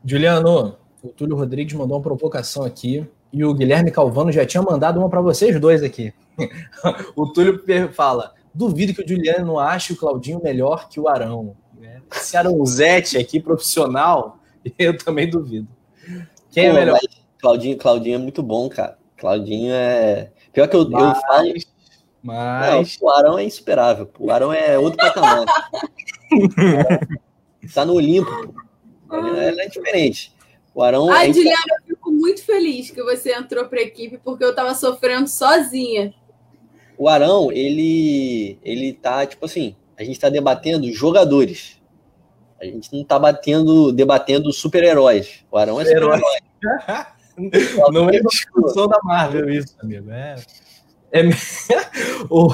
Juliano, 0.06 0.78
o 1.02 1.10
Túlio 1.10 1.36
Rodrigues 1.36 1.74
mandou 1.74 1.98
uma 1.98 2.04
provocação 2.04 2.64
aqui 2.64 3.08
e 3.32 3.44
o 3.44 3.54
Guilherme 3.54 3.92
Calvano 3.92 4.32
já 4.32 4.46
tinha 4.46 4.62
mandado 4.62 5.00
uma 5.00 5.10
para 5.10 5.22
vocês 5.22 5.60
dois 5.60 5.82
aqui. 5.82 6.14
o 7.16 7.28
Túlio 7.28 7.64
fala: 7.94 8.34
duvido 8.54 8.94
que 8.94 9.02
o 9.02 9.08
Juliano 9.08 9.60
ache 9.60 9.94
o 9.94 9.98
Claudinho 9.98 10.42
melhor 10.44 10.88
que 10.88 11.00
o 11.00 11.08
Arão. 11.08 11.56
Né? 11.80 12.02
Esse 12.12 12.38
Arãozete 12.38 13.18
aqui, 13.18 13.40
profissional, 13.40 14.38
eu 14.78 14.98
também 14.98 15.30
duvido. 15.30 15.68
Quem 16.52 16.68
é 16.68 16.72
Pô, 16.72 16.78
é 16.78 16.80
melhor? 16.80 17.00
Claudinho, 17.40 17.78
Claudinho 17.78 18.16
é 18.16 18.20
muito 18.20 18.44
bom, 18.44 18.70
cara. 18.70 18.98
Claudinho 19.18 19.74
é. 19.74 20.32
Pior 20.52 20.68
que 20.68 20.76
eu, 20.76 20.90
mas, 20.90 21.04
eu 21.04 21.22
falo. 21.22 21.54
Mas. 22.22 23.00
Não, 23.00 23.08
o 23.08 23.12
Arão 23.12 23.40
é 23.40 23.44
insuperável. 23.44 24.10
O 24.20 24.32
Arão 24.32 24.54
é 24.54 24.78
outro 24.78 24.98
patamar. 24.98 25.46
tá 27.74 27.84
no 27.84 27.96
Olimpo. 27.96 28.54
Ela 29.16 29.64
é 29.64 29.68
diferente. 29.68 30.34
O 30.74 30.82
Arão. 30.82 31.10
Ai, 31.12 31.30
é 31.30 31.34
Juliana, 31.34 31.76
eu 31.80 31.96
fico 31.96 32.12
muito 32.12 32.44
feliz 32.44 32.90
que 32.90 33.04
você 33.04 33.34
entrou 33.34 33.66
para 33.66 33.80
a 33.80 33.84
equipe, 33.84 34.18
porque 34.24 34.44
eu 34.44 34.50
estava 34.50 34.74
sofrendo 34.74 35.28
sozinha. 35.28 36.14
O 36.98 37.08
Arão, 37.08 37.52
ele, 37.52 38.58
ele 38.64 38.94
tá, 38.94 39.26
tipo 39.26 39.46
assim, 39.46 39.76
a 39.98 40.04
gente 40.04 40.16
está 40.16 40.30
debatendo 40.30 40.92
jogadores. 40.92 41.82
A 42.60 42.66
gente 42.66 42.92
não 42.94 43.02
está 43.02 43.20
batendo, 43.20 43.92
debatendo 43.92 44.52
super-heróis. 44.54 45.44
O 45.52 45.58
Arão 45.58 45.80
é 45.80 45.86
super-herói. 45.86 46.22
não 47.92 48.10
é 48.10 48.20
discussão 48.20 48.88
da 48.88 49.00
Marvel 49.04 49.50
isso, 49.50 49.76
amigo. 49.82 50.10
É, 50.12 50.36
é... 51.12 51.24
o 52.30 52.50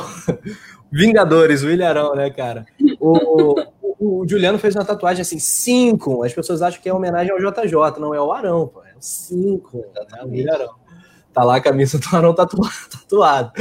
Vingadores, 0.92 1.62
o 1.62 1.70
Ilharão, 1.70 2.16
né, 2.16 2.30
cara? 2.30 2.66
O, 3.00 3.56
o, 4.00 4.26
Juliano 4.28 4.58
fez 4.58 4.76
uma 4.76 4.86
tatuagem 4.86 5.22
assim, 5.22 5.40
cinco. 5.40 6.24
As 6.24 6.34
pessoas 6.34 6.62
acham 6.62 6.82
que 6.82 6.88
é 6.88 6.94
homenagem 6.94 7.32
ao 7.32 7.38
JJ, 7.38 8.00
não 8.00 8.14
é 8.16 8.22
o 8.22 8.32
Arão, 8.32 8.68
pô. 8.68 8.82
É 8.84 8.96
o 8.98 9.02
cinco, 9.02 9.86
né? 9.94 10.24
O 10.24 10.34
Ilharão. 10.34 10.74
Tá 11.34 11.44
lá 11.44 11.58
a 11.58 11.62
camisa 11.62 12.00
do 12.00 12.16
Arão 12.16 12.34
tatuado. 12.34 12.74
tatuado. 12.90 13.52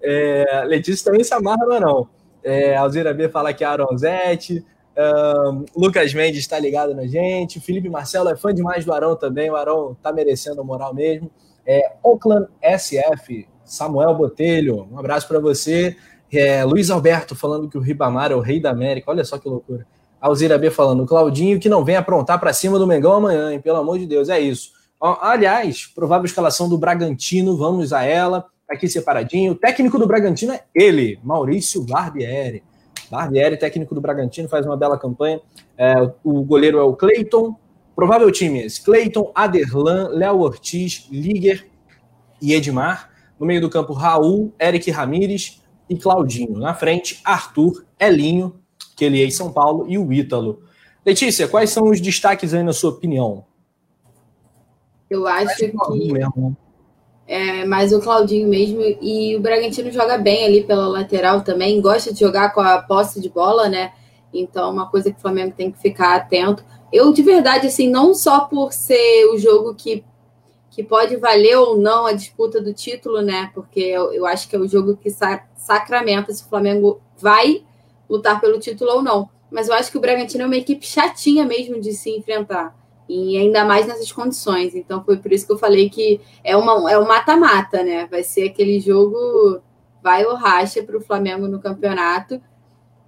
É, 0.00 0.64
Letícia 0.66 1.04
também 1.04 1.24
se 1.24 1.34
amarra 1.34 1.66
no 1.66 1.72
Arão. 1.72 2.08
É, 2.42 2.76
Alzira 2.76 3.12
B 3.12 3.28
fala 3.28 3.52
que 3.52 3.64
é 3.64 3.66
Aronzete. 3.66 4.64
Um, 4.98 5.64
Lucas 5.76 6.12
Mendes 6.14 6.40
está 6.40 6.58
ligado 6.58 6.94
na 6.94 7.06
gente. 7.06 7.60
Felipe 7.60 7.88
Marcelo 7.88 8.28
é 8.28 8.36
fã 8.36 8.54
demais 8.54 8.84
do 8.84 8.92
Arão 8.92 9.16
também. 9.16 9.50
O 9.50 9.56
Arão 9.56 9.96
tá 10.02 10.12
merecendo 10.12 10.60
a 10.60 10.64
moral 10.64 10.94
mesmo. 10.94 11.30
É, 11.66 11.92
Oakland 12.02 12.48
SF, 12.62 13.46
Samuel 13.64 14.14
Botelho, 14.14 14.88
um 14.90 14.98
abraço 14.98 15.28
para 15.28 15.38
você. 15.38 15.96
É, 16.32 16.64
Luiz 16.64 16.90
Alberto 16.90 17.34
falando 17.34 17.68
que 17.68 17.78
o 17.78 17.80
Ribamar 17.80 18.32
é 18.32 18.34
o 18.34 18.40
rei 18.40 18.60
da 18.60 18.70
América. 18.70 19.10
Olha 19.10 19.24
só 19.24 19.38
que 19.38 19.48
loucura. 19.48 19.86
Alzira 20.20 20.58
B 20.58 20.70
falando, 20.70 21.06
Claudinho 21.06 21.60
que 21.60 21.68
não 21.68 21.84
vem 21.84 21.96
aprontar 21.96 22.40
para 22.40 22.52
cima 22.52 22.78
do 22.78 22.86
Mengão 22.86 23.12
amanhã, 23.12 23.52
hein? 23.52 23.60
Pelo 23.60 23.78
amor 23.78 23.98
de 23.98 24.06
Deus, 24.06 24.28
é 24.28 24.40
isso. 24.40 24.72
Aliás, 25.00 25.86
provável 25.86 26.26
escalação 26.26 26.68
do 26.68 26.76
Bragantino, 26.76 27.56
vamos 27.56 27.92
a 27.92 28.02
ela, 28.02 28.42
tá 28.66 28.74
aqui 28.74 28.88
separadinho. 28.88 29.52
O 29.52 29.54
técnico 29.54 29.96
do 29.96 30.08
Bragantino 30.08 30.52
é 30.52 30.64
ele, 30.74 31.20
Maurício 31.22 31.84
Barbieri. 31.84 32.64
Barbieri, 33.08 33.56
técnico 33.56 33.94
do 33.94 34.00
Bragantino, 34.00 34.48
faz 34.48 34.66
uma 34.66 34.76
bela 34.76 34.98
campanha. 34.98 35.40
É, 35.76 35.94
o 36.24 36.42
goleiro 36.42 36.78
é 36.78 36.82
o 36.82 36.96
Cleiton. 36.96 37.54
Provável 37.94 38.30
time 38.32 38.64
esse: 38.64 38.82
Cleiton, 38.82 39.30
Aderlan, 39.34 40.08
Léo 40.08 40.40
Ortiz, 40.40 41.06
Liger 41.12 41.64
e 42.42 42.52
Edmar. 42.54 43.10
No 43.38 43.46
meio 43.46 43.60
do 43.60 43.70
campo, 43.70 43.92
Raul, 43.92 44.52
Eric 44.60 44.90
Ramires, 44.90 45.62
e 45.88 45.96
Claudinho. 45.96 46.58
Na 46.58 46.74
frente, 46.74 47.20
Arthur, 47.24 47.84
Elinho, 47.98 48.54
que 48.96 49.04
ele 49.04 49.22
é 49.22 49.26
em 49.26 49.30
São 49.30 49.52
Paulo, 49.52 49.86
e 49.88 49.98
o 49.98 50.12
Ítalo. 50.12 50.62
Letícia, 51.04 51.48
quais 51.48 51.70
são 51.70 51.88
os 51.88 52.00
destaques 52.00 52.52
aí 52.52 52.62
na 52.62 52.72
sua 52.72 52.90
opinião? 52.90 53.44
Eu 55.08 55.26
acho 55.26 55.56
que 55.56 56.12
mesmo. 56.12 56.56
é 57.26 57.64
mais 57.64 57.92
o 57.92 58.00
Claudinho 58.00 58.46
mesmo 58.48 58.80
e 59.00 59.34
o 59.34 59.40
Bragantino 59.40 59.90
joga 59.90 60.18
bem 60.18 60.44
ali 60.44 60.64
pela 60.64 60.86
lateral 60.86 61.40
também, 61.40 61.80
gosta 61.80 62.12
de 62.12 62.20
jogar 62.20 62.52
com 62.52 62.60
a 62.60 62.82
posse 62.82 63.20
de 63.20 63.30
bola, 63.30 63.68
né? 63.68 63.92
Então, 64.34 64.70
uma 64.70 64.90
coisa 64.90 65.10
que 65.10 65.16
o 65.16 65.20
Flamengo 65.20 65.54
tem 65.56 65.70
que 65.70 65.78
ficar 65.78 66.14
atento. 66.14 66.62
Eu, 66.92 67.12
de 67.12 67.22
verdade, 67.22 67.66
assim, 67.66 67.88
não 67.88 68.12
só 68.12 68.40
por 68.40 68.72
ser 68.72 69.26
o 69.32 69.38
jogo 69.38 69.74
que 69.74 70.04
que 70.78 70.84
pode 70.84 71.16
valer 71.16 71.56
ou 71.56 71.76
não 71.76 72.06
a 72.06 72.12
disputa 72.12 72.60
do 72.60 72.72
título, 72.72 73.20
né? 73.20 73.50
Porque 73.52 73.80
eu, 73.80 74.12
eu 74.12 74.24
acho 74.24 74.48
que 74.48 74.54
é 74.54 74.58
o 74.60 74.68
jogo 74.68 74.96
que 74.96 75.10
sa 75.10 75.44
sacramenta 75.56 76.32
se 76.32 76.44
o 76.44 76.48
Flamengo 76.48 77.00
vai 77.18 77.64
lutar 78.08 78.40
pelo 78.40 78.60
título 78.60 78.92
ou 78.92 79.02
não. 79.02 79.28
Mas 79.50 79.66
eu 79.66 79.74
acho 79.74 79.90
que 79.90 79.98
o 79.98 80.00
Bragantino 80.00 80.44
é 80.44 80.46
uma 80.46 80.56
equipe 80.56 80.86
chatinha 80.86 81.44
mesmo 81.44 81.80
de 81.80 81.92
se 81.94 82.10
enfrentar. 82.10 82.76
E 83.08 83.36
ainda 83.36 83.64
mais 83.64 83.88
nessas 83.88 84.12
condições. 84.12 84.72
Então 84.76 85.02
foi 85.02 85.16
por 85.16 85.32
isso 85.32 85.48
que 85.48 85.52
eu 85.52 85.58
falei 85.58 85.90
que 85.90 86.20
é, 86.44 86.56
uma, 86.56 86.88
é 86.88 86.96
um 86.96 87.08
mata-mata, 87.08 87.82
né? 87.82 88.06
Vai 88.08 88.22
ser 88.22 88.44
aquele 88.44 88.78
jogo 88.78 89.60
vai 90.00 90.24
ou 90.24 90.36
racha 90.36 90.80
para 90.80 90.96
o 90.96 91.00
Flamengo 91.00 91.48
no 91.48 91.58
campeonato. 91.58 92.40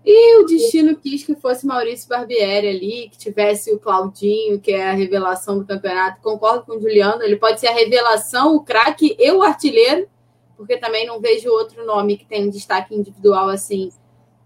E 0.05 0.39
o 0.41 0.47
destino 0.47 0.97
quis 0.97 1.25
que 1.25 1.35
fosse 1.35 1.67
Maurício 1.67 2.09
Barbieri 2.09 2.69
ali, 2.69 3.09
que 3.11 3.19
tivesse 3.19 3.73
o 3.73 3.79
Claudinho, 3.79 4.59
que 4.59 4.73
é 4.73 4.91
a 4.91 4.95
revelação 4.95 5.59
do 5.59 5.67
campeonato. 5.67 6.23
Concordo 6.23 6.65
com 6.65 6.77
o 6.77 6.81
Juliano, 6.81 7.23
ele 7.23 7.37
pode 7.37 7.61
ser 7.61 7.69
a 7.69 7.75
revelação, 7.75 8.57
o 8.57 8.65
craque 8.65 9.15
e 9.19 9.31
o 9.31 9.43
artilheiro, 9.43 10.09
porque 10.57 10.79
também 10.79 11.07
não 11.07 11.21
vejo 11.21 11.51
outro 11.51 11.85
nome 11.85 12.17
que 12.17 12.25
tenha 12.25 12.47
um 12.47 12.51
destaque 12.51 12.95
individual 12.95 13.49
assim, 13.51 13.91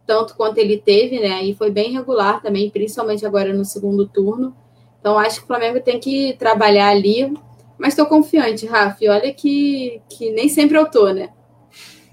tanto 0.06 0.36
quanto 0.36 0.58
ele 0.58 0.76
teve, 0.76 1.20
né? 1.20 1.44
E 1.44 1.54
foi 1.54 1.70
bem 1.70 1.92
regular 1.92 2.42
também, 2.42 2.68
principalmente 2.68 3.24
agora 3.24 3.52
no 3.52 3.64
segundo 3.64 4.06
turno. 4.08 4.56
Então 5.00 5.18
acho 5.18 5.38
que 5.38 5.44
o 5.44 5.46
Flamengo 5.46 5.80
tem 5.80 6.00
que 6.00 6.34
trabalhar 6.38 6.88
ali. 6.88 7.32
Mas 7.78 7.92
estou 7.92 8.06
confiante, 8.06 8.66
Rafa. 8.66 9.04
Olha 9.08 9.32
que, 9.32 10.00
que 10.08 10.30
nem 10.30 10.48
sempre 10.48 10.78
eu 10.78 10.90
tô, 10.90 11.10
né? 11.10 11.30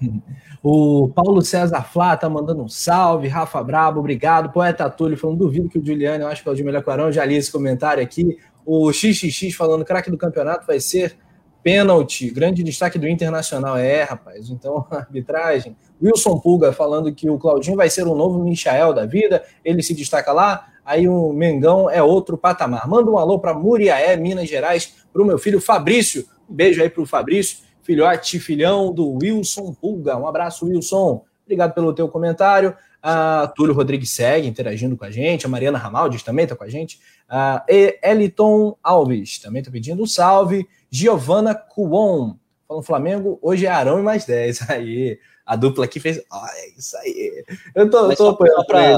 O 0.62 1.08
Paulo 1.08 1.42
César 1.42 1.82
Flá 1.82 2.16
tá 2.16 2.30
mandando 2.30 2.62
um 2.62 2.68
salve. 2.68 3.26
Rafa 3.26 3.60
Brabo, 3.64 3.98
obrigado. 3.98 4.52
Poeta 4.52 4.88
Túlio 4.88 5.18
falando, 5.18 5.38
duvido 5.38 5.68
que 5.68 5.78
o 5.78 5.84
Juliano, 5.84 6.22
eu 6.22 6.28
acho 6.28 6.40
que 6.40 6.48
é 6.48 6.52
o 6.52 6.54
de 6.54 6.62
melhor 6.62 6.84
já 7.10 7.24
li 7.24 7.34
esse 7.34 7.50
comentário 7.50 8.00
aqui. 8.00 8.38
O 8.64 8.92
XXX 8.92 9.54
falando, 9.56 9.84
craque 9.84 10.08
do 10.08 10.16
campeonato 10.16 10.64
vai 10.64 10.78
ser 10.78 11.16
pênalti. 11.64 12.30
Grande 12.30 12.62
destaque 12.62 12.96
do 12.96 13.08
Internacional. 13.08 13.76
É, 13.76 14.04
rapaz. 14.04 14.50
Então, 14.50 14.86
arbitragem. 14.90 15.76
Wilson 16.00 16.38
Pulga 16.38 16.72
falando 16.72 17.12
que 17.12 17.28
o 17.28 17.38
Claudinho 17.38 17.76
vai 17.76 17.90
ser 17.90 18.06
o 18.06 18.14
novo 18.14 18.44
Michael 18.44 18.92
da 18.92 19.04
vida. 19.04 19.42
Ele 19.64 19.82
se 19.82 19.94
destaca 19.94 20.32
lá. 20.32 20.68
Aí 20.84 21.08
o 21.08 21.32
Mengão 21.32 21.90
é 21.90 22.00
outro 22.00 22.38
patamar. 22.38 22.88
Manda 22.88 23.10
um 23.10 23.18
alô 23.18 23.40
para 23.40 23.52
Muriaé, 23.52 24.16
Minas 24.16 24.48
Gerais, 24.48 24.94
para 25.12 25.22
o 25.22 25.24
meu 25.24 25.38
filho 25.38 25.60
Fabrício. 25.60 26.24
Um 26.48 26.54
beijo 26.54 26.80
aí 26.80 26.88
para 26.88 27.02
o 27.02 27.06
Fabrício 27.06 27.58
filhote, 27.82 28.38
filhão 28.38 28.92
do 28.92 29.18
Wilson 29.22 29.74
Pulga. 29.74 30.16
Um 30.16 30.26
abraço, 30.26 30.66
Wilson. 30.66 31.24
Obrigado 31.44 31.74
pelo 31.74 31.92
teu 31.92 32.08
comentário. 32.08 32.74
A 33.02 33.52
Túlio 33.56 33.74
Rodrigues 33.74 34.10
segue 34.10 34.46
interagindo 34.46 34.96
com 34.96 35.04
a 35.04 35.10
gente. 35.10 35.44
A 35.44 35.48
Mariana 35.48 35.76
Ramaldes 35.76 36.22
também 36.22 36.44
está 36.44 36.54
com 36.54 36.64
a 36.64 36.68
gente. 36.68 37.00
A 37.28 37.64
Eliton 37.68 38.76
Alves 38.82 39.38
também 39.38 39.60
está 39.60 39.70
pedindo 39.70 40.02
um 40.02 40.06
salve. 40.06 40.68
Giovana 40.90 41.54
Cuon. 41.54 42.36
Falando 42.68 42.84
Flamengo, 42.84 43.38
hoje 43.42 43.66
é 43.66 43.70
Arão 43.70 43.98
e 43.98 44.02
mais 44.02 44.24
10. 44.24 44.68
Aí, 44.70 45.18
a 45.44 45.56
dupla 45.56 45.84
aqui 45.84 45.98
fez. 45.98 46.22
Ah, 46.30 46.48
é 46.54 46.68
isso 46.78 46.96
aí. 46.98 47.44
Eu 47.74 47.90
tô, 47.90 48.14
tô 48.14 48.28
apoiando 48.28 48.64
pra. 48.66 48.96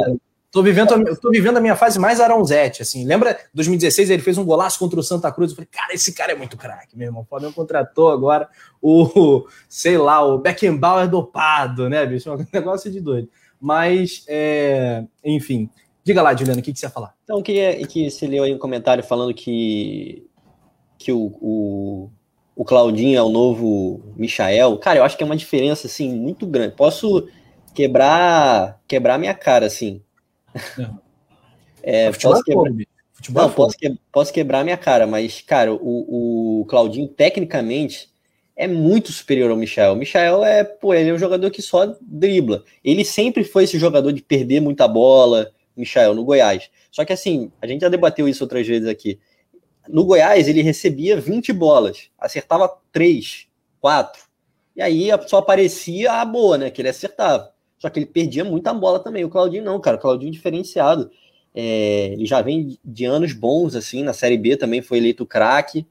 Tô 0.54 0.62
vivendo, 0.62 0.88
tô 1.20 1.32
vivendo 1.32 1.56
a 1.56 1.60
minha 1.60 1.74
fase 1.74 1.98
mais 1.98 2.20
Arãozete, 2.20 2.80
assim. 2.80 3.04
Lembra 3.04 3.36
2016 3.54 4.08
ele 4.08 4.22
fez 4.22 4.38
um 4.38 4.44
golaço 4.44 4.78
contra 4.78 5.00
o 5.00 5.02
Santa 5.02 5.32
Cruz? 5.32 5.50
Eu 5.50 5.56
falei, 5.56 5.68
cara, 5.68 5.92
esse 5.92 6.12
cara 6.12 6.30
é 6.30 6.36
muito 6.36 6.56
craque, 6.56 6.96
meu 6.96 7.08
irmão. 7.08 7.22
O 7.22 7.24
Flamengo 7.24 7.52
contratou 7.52 8.08
agora 8.08 8.48
o, 8.80 9.48
sei 9.68 9.98
lá, 9.98 10.24
o 10.24 10.38
Beckenbauer 10.38 11.08
dopado, 11.08 11.88
né, 11.88 12.06
bicho? 12.06 12.32
Um 12.32 12.46
negócio 12.52 12.88
de 12.88 13.00
doido. 13.00 13.28
Mas, 13.60 14.24
é, 14.28 15.02
enfim. 15.24 15.68
Diga 16.04 16.22
lá, 16.22 16.32
Juliano, 16.36 16.60
o 16.60 16.62
que, 16.62 16.72
que 16.72 16.78
você 16.78 16.86
ia 16.86 16.90
falar? 16.90 17.16
Então, 17.24 17.38
eu 17.38 17.42
queria 17.42 17.84
que 17.88 18.08
você 18.08 18.24
leu 18.24 18.44
aí 18.44 18.54
um 18.54 18.58
comentário 18.58 19.02
falando 19.02 19.34
que, 19.34 20.24
que 20.96 21.10
o, 21.10 21.36
o, 21.40 22.10
o 22.54 22.64
Claudinho 22.64 23.18
é 23.18 23.22
o 23.24 23.28
novo 23.28 24.00
Michael. 24.16 24.78
Cara, 24.78 25.00
eu 25.00 25.04
acho 25.04 25.16
que 25.16 25.24
é 25.24 25.26
uma 25.26 25.34
diferença, 25.34 25.88
assim, 25.88 26.14
muito 26.14 26.46
grande. 26.46 26.76
Posso 26.76 27.26
quebrar 27.74 28.80
quebrar 28.86 29.18
minha 29.18 29.34
cara, 29.34 29.66
assim. 29.66 30.00
É, 31.86 32.10
posso, 32.10 32.42
quebrar, 32.42 32.72
não, 33.28 33.50
posso, 33.50 33.76
que, 33.76 33.94
posso 34.10 34.32
quebrar 34.32 34.64
minha 34.64 34.76
cara, 34.78 35.06
mas, 35.06 35.42
cara, 35.42 35.70
o, 35.70 36.60
o 36.60 36.64
Claudinho, 36.64 37.06
tecnicamente, 37.08 38.08
é 38.56 38.66
muito 38.66 39.12
superior 39.12 39.50
ao 39.50 39.56
Michel. 39.56 39.92
O 39.92 39.96
Michel 39.96 40.44
é, 40.44 40.64
pô, 40.64 40.94
ele 40.94 41.10
é 41.10 41.12
um 41.12 41.18
jogador 41.18 41.50
que 41.50 41.60
só 41.60 41.94
dribla. 42.00 42.64
Ele 42.82 43.04
sempre 43.04 43.44
foi 43.44 43.64
esse 43.64 43.78
jogador 43.78 44.12
de 44.12 44.22
perder 44.22 44.60
muita 44.60 44.88
bola, 44.88 45.52
Michel, 45.76 46.14
no 46.14 46.24
Goiás. 46.24 46.70
Só 46.90 47.04
que 47.04 47.12
assim, 47.12 47.50
a 47.60 47.66
gente 47.66 47.82
já 47.82 47.88
debateu 47.88 48.28
isso 48.28 48.44
outras 48.44 48.66
vezes 48.66 48.88
aqui. 48.88 49.18
No 49.88 50.04
Goiás, 50.04 50.48
ele 50.48 50.62
recebia 50.62 51.20
20 51.20 51.52
bolas, 51.52 52.08
acertava 52.18 52.72
3, 52.92 53.46
4. 53.80 54.22
E 54.76 54.82
aí 54.82 55.08
só 55.26 55.38
aparecia 55.38 56.12
a 56.12 56.24
boa, 56.24 56.56
né? 56.56 56.70
Que 56.70 56.80
ele 56.80 56.88
acertava. 56.88 57.53
Só 57.84 57.90
que 57.90 57.98
ele 57.98 58.06
perdia 58.06 58.46
muita 58.46 58.72
bola 58.72 58.98
também. 58.98 59.26
O 59.26 59.28
Claudinho 59.28 59.62
não, 59.62 59.78
cara. 59.78 59.98
O 59.98 60.00
Claudinho 60.00 60.32
diferenciado. 60.32 61.10
É, 61.54 62.14
ele 62.14 62.24
já 62.24 62.40
vem 62.40 62.78
de 62.82 63.04
anos 63.04 63.34
bons, 63.34 63.76
assim. 63.76 64.02
Na 64.02 64.14
Série 64.14 64.38
B 64.38 64.56
também 64.56 64.80
foi 64.80 64.96
eleito 64.96 65.26
craque 65.26 65.86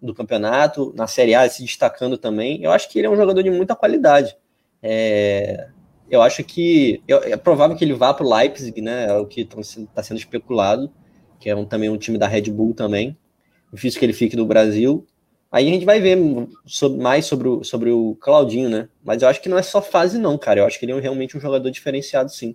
do 0.00 0.14
campeonato. 0.14 0.94
Na 0.96 1.06
Série 1.06 1.34
A 1.34 1.46
se 1.46 1.62
destacando 1.62 2.16
também. 2.16 2.64
Eu 2.64 2.70
acho 2.70 2.88
que 2.88 2.98
ele 2.98 3.06
é 3.06 3.10
um 3.10 3.16
jogador 3.16 3.42
de 3.42 3.50
muita 3.50 3.76
qualidade. 3.76 4.34
É, 4.82 5.68
eu 6.10 6.22
acho 6.22 6.42
que 6.42 7.02
é 7.06 7.36
provável 7.36 7.76
que 7.76 7.84
ele 7.84 7.92
vá 7.92 8.14
para 8.14 8.24
o 8.24 8.34
Leipzig, 8.34 8.80
né? 8.80 9.08
É 9.08 9.12
o 9.12 9.26
que 9.26 9.42
está 9.42 10.02
sendo 10.02 10.16
especulado, 10.16 10.90
que 11.38 11.50
é 11.50 11.54
um, 11.54 11.66
também 11.66 11.90
um 11.90 11.98
time 11.98 12.16
da 12.16 12.26
Red 12.26 12.50
Bull 12.50 12.72
também. 12.72 13.14
Difícil 13.70 14.00
que 14.00 14.06
ele 14.06 14.14
fique 14.14 14.36
no 14.36 14.46
Brasil. 14.46 15.06
Aí 15.50 15.68
a 15.68 15.72
gente 15.72 15.84
vai 15.84 16.00
ver 16.00 16.18
mais 16.98 17.24
sobre 17.26 17.48
o, 17.48 17.64
sobre 17.64 17.90
o 17.90 18.16
Claudinho, 18.20 18.68
né? 18.68 18.88
Mas 19.04 19.22
eu 19.22 19.28
acho 19.28 19.40
que 19.40 19.48
não 19.48 19.56
é 19.58 19.62
só 19.62 19.80
fase, 19.80 20.18
não, 20.18 20.36
cara. 20.36 20.60
Eu 20.60 20.66
acho 20.66 20.78
que 20.78 20.84
ele 20.84 20.92
é 20.92 21.00
realmente 21.00 21.36
um 21.36 21.40
jogador 21.40 21.70
diferenciado, 21.70 22.30
sim. 22.30 22.54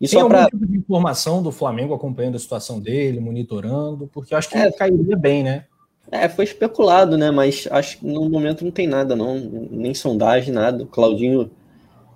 E 0.00 0.08
Tem 0.08 0.18
só 0.18 0.26
para 0.26 0.46
tipo 0.46 0.66
de 0.66 0.78
informação 0.78 1.42
do 1.42 1.52
Flamengo 1.52 1.94
acompanhando 1.94 2.36
a 2.36 2.38
situação 2.38 2.80
dele, 2.80 3.20
monitorando, 3.20 4.08
porque 4.12 4.32
eu 4.34 4.38
acho 4.38 4.48
que 4.48 4.56
é, 4.56 4.72
cairia 4.72 5.16
bem, 5.16 5.42
né? 5.42 5.66
É, 6.10 6.28
foi 6.28 6.44
especulado, 6.44 7.16
né? 7.16 7.30
Mas 7.30 7.68
acho 7.70 7.98
que 7.98 8.06
no 8.06 8.28
momento 8.28 8.64
não 8.64 8.72
tem 8.72 8.86
nada, 8.86 9.14
não. 9.14 9.38
Nem 9.38 9.94
sondagem, 9.94 10.52
nada. 10.52 10.82
O 10.82 10.86
Claudinho, 10.86 11.50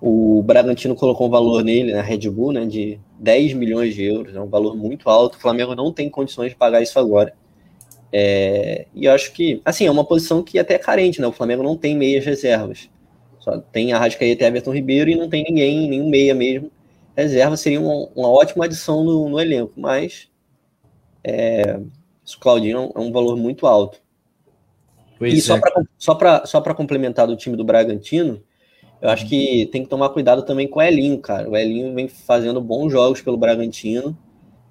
o 0.01 0.43
Bragantino 0.43 0.95
colocou 0.95 1.27
um 1.27 1.29
valor 1.29 1.63
nele, 1.63 1.93
na 1.93 2.01
Red 2.01 2.29
Bull, 2.29 2.51
né? 2.51 2.65
De 2.65 2.99
10 3.19 3.53
milhões 3.53 3.93
de 3.93 4.03
euros. 4.03 4.35
É 4.35 4.41
um 4.41 4.49
valor 4.49 4.75
muito 4.75 5.09
alto. 5.09 5.37
O 5.37 5.39
Flamengo 5.39 5.75
não 5.75 5.93
tem 5.93 6.09
condições 6.09 6.49
de 6.49 6.55
pagar 6.55 6.81
isso 6.81 6.99
agora. 6.99 7.33
É, 8.11 8.85
e 8.93 9.05
eu 9.05 9.11
acho 9.11 9.33
que, 9.33 9.61
assim, 9.65 9.85
é 9.85 9.91
uma 9.91 10.05
posição 10.05 10.41
que 10.43 10.57
até 10.57 10.75
é 10.75 10.79
carente, 10.79 11.19
né? 11.19 11.27
O 11.27 11.31
Flamengo 11.31 11.63
não 11.63 11.75
tem 11.75 11.95
meias 11.95 12.25
reservas. 12.25 12.89
Só 13.39 13.59
tem 13.59 13.93
a 13.93 13.99
Rascaeta 13.99 14.43
e 14.43 14.47
Everton 14.47 14.73
Ribeiro 14.73 15.09
e 15.09 15.15
não 15.15 15.29
tem 15.29 15.43
ninguém, 15.43 15.89
nenhum 15.89 16.09
meia 16.09 16.33
mesmo. 16.33 16.71
Reserva 17.15 17.55
seria 17.55 17.79
uma, 17.79 18.09
uma 18.15 18.29
ótima 18.29 18.65
adição 18.65 19.03
no, 19.03 19.29
no 19.29 19.39
elenco, 19.39 19.73
mas 19.77 20.29
é, 21.23 21.77
o 21.77 22.39
Claudinho 22.39 22.91
é 22.93 22.99
um 22.99 23.11
valor 23.11 23.37
muito 23.37 23.67
alto. 23.67 23.99
Pois 25.17 25.33
e 25.33 25.41
só 25.41 25.55
é. 25.55 25.59
para 25.59 25.83
só 25.97 26.15
pra, 26.15 26.45
só 26.45 26.61
complementar 26.73 27.25
do 27.27 27.37
time 27.37 27.55
do 27.55 27.63
Bragantino, 27.63 28.41
eu 29.01 29.09
acho 29.09 29.27
que 29.27 29.67
tem 29.71 29.83
que 29.83 29.89
tomar 29.89 30.09
cuidado 30.09 30.43
também 30.43 30.67
com 30.67 30.79
o 30.79 30.81
Elinho, 30.81 31.19
cara. 31.19 31.49
O 31.49 31.55
Elinho 31.55 31.93
vem 31.93 32.07
fazendo 32.07 32.59
bons 32.59 32.91
jogos 32.91 33.21
pelo 33.21 33.37
Bragantino. 33.37 34.17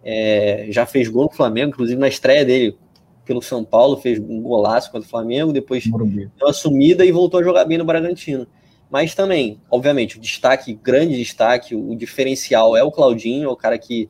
É, 0.03 0.67
já 0.69 0.85
fez 0.85 1.09
gol 1.09 1.25
no 1.25 1.31
Flamengo, 1.31 1.71
inclusive 1.71 1.99
na 1.99 2.09
estreia 2.09 2.45
dele 2.45 2.77
pelo 3.25 3.43
São 3.43 3.65
Paulo, 3.65 3.97
fez 3.97 4.19
um 4.19 4.41
golaço 4.43 4.91
contra 4.91 5.07
o 5.07 5.11
Flamengo, 5.11 5.53
depois 5.53 5.87
Morumbi. 5.87 6.31
deu 6.37 6.47
uma 6.47 6.53
sumida 6.53 7.05
e 7.05 7.13
voltou 7.13 7.41
a 7.41 7.43
jogar 7.43 7.65
bem 7.65 7.79
no 7.79 7.85
Bragantino. 7.85 8.47
Mas 8.91 9.15
também, 9.15 9.61
obviamente, 9.71 10.19
o 10.19 10.21
destaque, 10.21 10.75
grande 10.75 11.17
destaque, 11.17 11.75
o 11.75 11.97
diferencial 11.97 12.77
é 12.77 12.83
o 12.83 12.93
Claudinho, 12.93 13.49
é 13.49 13.53
o 13.53 13.57
cara 13.57 13.79
que 13.79 14.09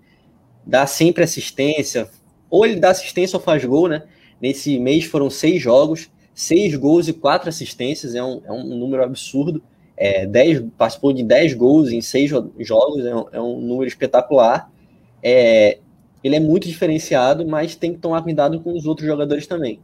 dá 0.66 0.86
sempre 0.86 1.22
assistência, 1.22 2.08
ou 2.50 2.66
ele 2.66 2.76
dá 2.76 2.90
assistência 2.90 3.36
ou 3.36 3.42
faz 3.42 3.64
gol, 3.64 3.88
né? 3.88 4.02
Nesse 4.40 4.78
mês 4.78 5.04
foram 5.04 5.30
seis 5.30 5.62
jogos, 5.62 6.10
seis 6.34 6.74
gols 6.74 7.08
e 7.08 7.12
quatro 7.12 7.48
assistências, 7.48 8.14
é 8.14 8.22
um, 8.22 8.42
é 8.44 8.52
um 8.52 8.64
número 8.64 9.02
absurdo. 9.02 9.62
É, 9.96 10.26
dez, 10.26 10.62
participou 10.76 11.12
de 11.12 11.22
dez 11.22 11.54
gols 11.54 11.90
em 11.90 12.00
seis 12.00 12.28
jogos, 12.28 13.06
é 13.06 13.14
um, 13.14 13.24
é 13.32 13.40
um 13.40 13.60
número 13.60 13.86
espetacular. 13.86 14.70
É, 15.22 15.78
ele 16.24 16.36
é 16.36 16.40
muito 16.40 16.66
diferenciado, 16.66 17.46
mas 17.46 17.76
tem 17.76 17.92
que 17.92 17.98
tomar 17.98 18.22
cuidado 18.22 18.58
com 18.58 18.74
os 18.74 18.86
outros 18.86 19.06
jogadores 19.06 19.46
também. 19.46 19.78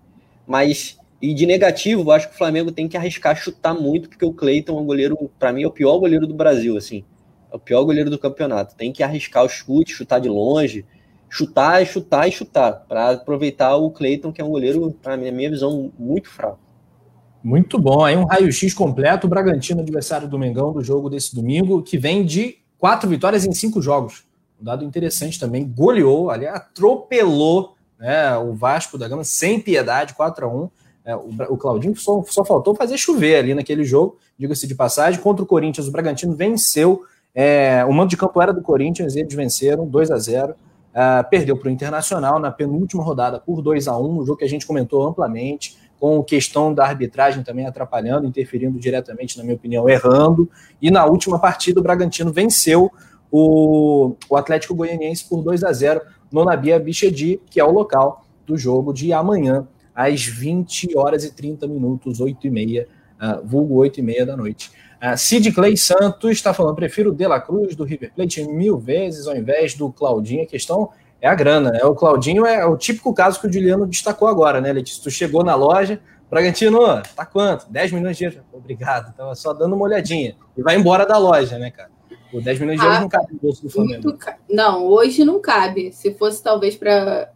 Mas, 0.47 0.99
e 1.21 1.35
de 1.35 1.45
negativo, 1.45 2.11
acho 2.11 2.31
que 2.31 2.35
o 2.35 2.39
Flamengo 2.39 2.73
tem 2.73 2.89
que 2.89 2.97
arriscar 2.97 3.37
chutar 3.37 3.75
muito, 3.75 4.09
porque 4.09 4.25
o 4.25 4.33
Cleiton 4.33 4.79
é 4.79 4.81
um 4.81 4.87
goleiro, 4.87 5.31
para 5.39 5.53
mim, 5.53 5.65
é 5.65 5.67
o 5.67 5.71
pior 5.71 5.99
goleiro 5.99 6.27
do 6.27 6.33
Brasil, 6.33 6.79
assim. 6.79 7.05
É 7.53 7.57
o 7.57 7.59
pior 7.59 7.85
goleiro 7.85 8.09
do 8.09 8.19
campeonato. 8.19 8.75
Tem 8.75 8.91
que 8.91 9.03
arriscar 9.03 9.45
o 9.45 9.49
chute, 9.51 9.93
chutar 9.93 10.19
de 10.19 10.31
longe, 10.31 10.87
chutar, 11.29 11.85
chutar 11.85 12.27
e 12.27 12.33
chutar, 12.33 12.87
para 12.89 13.11
aproveitar 13.11 13.77
o 13.77 13.91
Cleiton, 13.91 14.33
que 14.33 14.41
é 14.41 14.45
um 14.45 14.49
goleiro, 14.49 14.97
na 15.05 15.19
minha 15.19 15.51
visão, 15.51 15.93
muito 15.99 16.31
fraco. 16.31 16.59
Muito 17.45 17.79
bom. 17.79 18.03
Aí 18.03 18.17
um 18.17 18.25
raio-x 18.25 18.73
completo. 18.73 19.27
O 19.27 19.31
Bragantino, 19.31 19.83
adversário 19.83 20.27
do 20.27 20.39
Mengão, 20.39 20.73
do 20.73 20.83
jogo 20.83 21.11
desse 21.11 21.35
domingo, 21.35 21.83
que 21.83 21.99
vem 21.99 22.25
de 22.25 22.57
quatro 22.79 23.11
vitórias 23.11 23.45
em 23.45 23.53
cinco 23.53 23.83
jogos. 23.83 24.25
Um 24.61 24.65
dado 24.65 24.85
interessante 24.85 25.41
também, 25.41 25.67
goleou, 25.67 26.31
ali 26.31 26.47
atropelou 26.47 27.75
né, 27.99 28.37
o 28.37 28.53
Vasco 28.53 28.99
da 28.99 29.09
Gama 29.09 29.25
sem 29.25 29.61
piedade, 29.61 30.15
4 30.15 30.47
a 30.47 30.49
1 30.49 30.71
é, 31.05 31.17
o, 31.17 31.31
o 31.49 31.57
Claudinho 31.57 31.97
só, 31.97 32.23
só 32.27 32.45
faltou 32.45 32.75
fazer 32.75 32.97
chover 32.99 33.37
ali 33.37 33.55
naquele 33.55 33.85
jogo, 33.85 34.19
diga-se 34.39 34.67
de 34.67 34.75
passagem. 34.75 35.21
Contra 35.21 35.43
o 35.43 35.47
Corinthians, 35.47 35.89
o 35.89 35.93
Bragantino 35.93 36.35
venceu. 36.35 37.03
É, 37.35 37.85
o 37.85 37.93
mando 37.93 38.11
de 38.11 38.17
campo 38.17 38.41
era 38.41 38.53
do 38.53 38.61
Corinthians, 38.61 39.17
eles 39.17 39.35
venceram 39.35 39.87
2 39.87 40.11
a 40.11 40.19
0 40.19 40.55
é, 40.93 41.23
Perdeu 41.23 41.57
para 41.57 41.69
o 41.69 41.71
Internacional 41.71 42.39
na 42.39 42.51
penúltima 42.51 43.03
rodada 43.03 43.39
por 43.39 43.63
2 43.63 43.89
a 43.89 43.97
1 43.97 44.21
um 44.21 44.27
jogo 44.27 44.39
que 44.39 44.45
a 44.45 44.49
gente 44.49 44.67
comentou 44.67 45.07
amplamente, 45.07 45.79
com 45.99 46.23
questão 46.23 46.73
da 46.73 46.85
arbitragem 46.85 47.43
também 47.43 47.67
atrapalhando, 47.67 48.27
interferindo 48.27 48.79
diretamente, 48.79 49.37
na 49.37 49.45
minha 49.45 49.55
opinião, 49.55 49.89
errando. 49.89 50.51
E 50.81 50.91
na 50.91 51.05
última 51.05 51.39
partida, 51.39 51.79
o 51.79 51.83
Bragantino 51.83 52.33
venceu 52.33 52.91
o, 53.31 54.15
o 54.29 54.37
Atlético 54.37 54.75
Goianiense 54.75 55.29
por 55.29 55.43
2 55.43 55.65
a 55.65 55.73
0 55.73 56.01
no 56.31 56.45
Nabia 56.45 56.79
Bichedi, 56.79 57.41
que 57.51 57.61
é 57.61 57.65
o 57.65 57.71
local 57.71 58.25
do 58.47 58.57
jogo 58.57 58.93
de 58.93 59.13
amanhã, 59.13 59.67
às 59.95 60.25
20 60.25 60.97
horas 60.97 61.25
e 61.25 61.33
30 61.33 61.67
minutos, 61.67 62.21
8 62.21 62.47
e 62.47 62.51
meia, 62.51 62.89
uh, 63.21 63.47
vulgo 63.47 63.77
8 63.77 64.01
e 64.01 64.03
meia 64.03 64.27
da 64.27 64.37
noite. 64.37 64.71
Uh, 65.03 65.17
Sid 65.17 65.53
Clay 65.53 65.77
Santos 65.77 66.31
está 66.33 66.53
falando, 66.53 66.75
prefiro 66.75 67.11
o 67.11 67.15
De 67.15 67.27
La 67.27 67.41
Cruz 67.41 67.75
do 67.75 67.85
River 67.85 68.13
Plate 68.15 68.45
mil 68.45 68.79
vezes 68.79 69.27
ao 69.27 69.37
invés 69.37 69.75
do 69.75 69.91
Claudinho. 69.91 70.43
A 70.43 70.47
questão 70.47 70.91
é 71.21 71.29
a 71.29 71.35
grana, 71.35 71.71
né? 71.71 71.85
O 71.85 71.95
Claudinho 71.95 72.47
é 72.47 72.65
o 72.65 72.77
típico 72.77 73.13
caso 73.13 73.41
que 73.41 73.47
o 73.47 73.53
Juliano 73.53 73.87
destacou 73.87 74.29
agora, 74.29 74.61
né, 74.61 74.73
Letícia? 74.73 75.03
Tu 75.03 75.11
chegou 75.11 75.45
na 75.45 75.55
loja, 75.55 76.01
Bragantino, 76.31 77.03
tá 77.17 77.27
quanto? 77.27 77.71
10 77.71 77.93
milhões 77.93 78.17
de 78.17 78.25
euros. 78.25 78.41
Obrigado, 78.53 79.13
tava 79.15 79.35
só 79.35 79.53
dando 79.53 79.75
uma 79.75 79.85
olhadinha. 79.85 80.37
E 80.57 80.63
vai 80.63 80.77
embora 80.77 81.05
da 81.05 81.19
loja, 81.19 81.59
né, 81.59 81.71
cara? 81.71 81.91
O 82.33 82.41
10 82.41 82.61
milhões 82.61 82.79
de 82.79 82.85
euros 82.85 82.99
ah, 82.99 83.01
não 83.03 83.09
cabe 83.09 83.33
no 83.33 83.39
bolso 83.39 83.63
do 83.63 83.71
Flamengo. 83.71 84.13
Ca... 84.17 84.39
Não, 84.49 84.87
hoje 84.87 85.25
não 85.25 85.41
cabe. 85.41 85.93
Se 85.93 86.15
fosse 86.15 86.43
talvez 86.43 86.77
para 86.77 87.33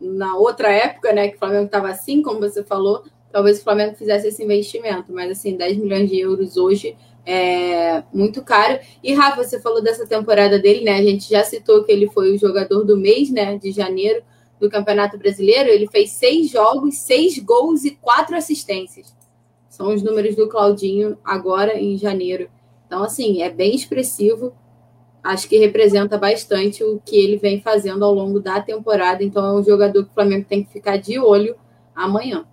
na 0.00 0.36
outra 0.36 0.70
época, 0.70 1.12
né, 1.12 1.28
que 1.28 1.36
o 1.36 1.38
Flamengo 1.38 1.66
estava 1.66 1.88
assim, 1.88 2.20
como 2.20 2.38
você 2.38 2.62
falou, 2.62 3.02
talvez 3.32 3.58
o 3.58 3.64
Flamengo 3.64 3.96
fizesse 3.96 4.28
esse 4.28 4.44
investimento. 4.44 5.12
Mas 5.12 5.30
assim, 5.30 5.56
10 5.56 5.78
milhões 5.78 6.10
de 6.10 6.18
euros 6.18 6.56
hoje 6.56 6.96
é 7.24 8.02
muito 8.12 8.42
caro. 8.42 8.78
E 9.02 9.14
Rafa, 9.14 9.42
você 9.42 9.60
falou 9.60 9.82
dessa 9.82 10.06
temporada 10.06 10.58
dele, 10.58 10.84
né? 10.84 10.98
A 10.98 11.02
gente 11.02 11.28
já 11.28 11.42
citou 11.42 11.82
que 11.82 11.90
ele 11.90 12.08
foi 12.08 12.34
o 12.34 12.38
jogador 12.38 12.84
do 12.84 12.96
mês, 12.96 13.30
né, 13.30 13.58
de 13.58 13.72
janeiro 13.72 14.22
do 14.60 14.70
Campeonato 14.70 15.18
Brasileiro. 15.18 15.68
Ele 15.68 15.88
fez 15.88 16.12
seis 16.12 16.50
jogos, 16.50 16.98
seis 16.98 17.38
gols 17.38 17.84
e 17.84 17.92
quatro 17.92 18.36
assistências. 18.36 19.14
São 19.68 19.92
os 19.94 20.02
números 20.02 20.36
do 20.36 20.48
Claudinho 20.48 21.18
agora 21.24 21.78
em 21.78 21.98
janeiro. 21.98 22.48
Então, 22.86 23.02
assim, 23.02 23.42
é 23.42 23.50
bem 23.50 23.74
expressivo. 23.74 24.54
acho 25.22 25.48
que 25.48 25.58
representa 25.58 26.16
bastante 26.16 26.84
o 26.84 27.00
que 27.04 27.16
ele 27.16 27.36
vem 27.36 27.60
fazendo 27.60 28.04
ao 28.04 28.14
longo 28.14 28.40
da 28.40 28.60
temporada. 28.60 29.24
Então 29.24 29.44
é 29.44 29.60
um 29.60 29.64
jogador 29.64 30.04
que 30.04 30.10
o 30.10 30.14
Flamengo 30.14 30.46
tem 30.48 30.62
que 30.62 30.72
ficar 30.72 30.96
de 30.96 31.18
olho 31.18 31.56
amanhã. 31.94 32.44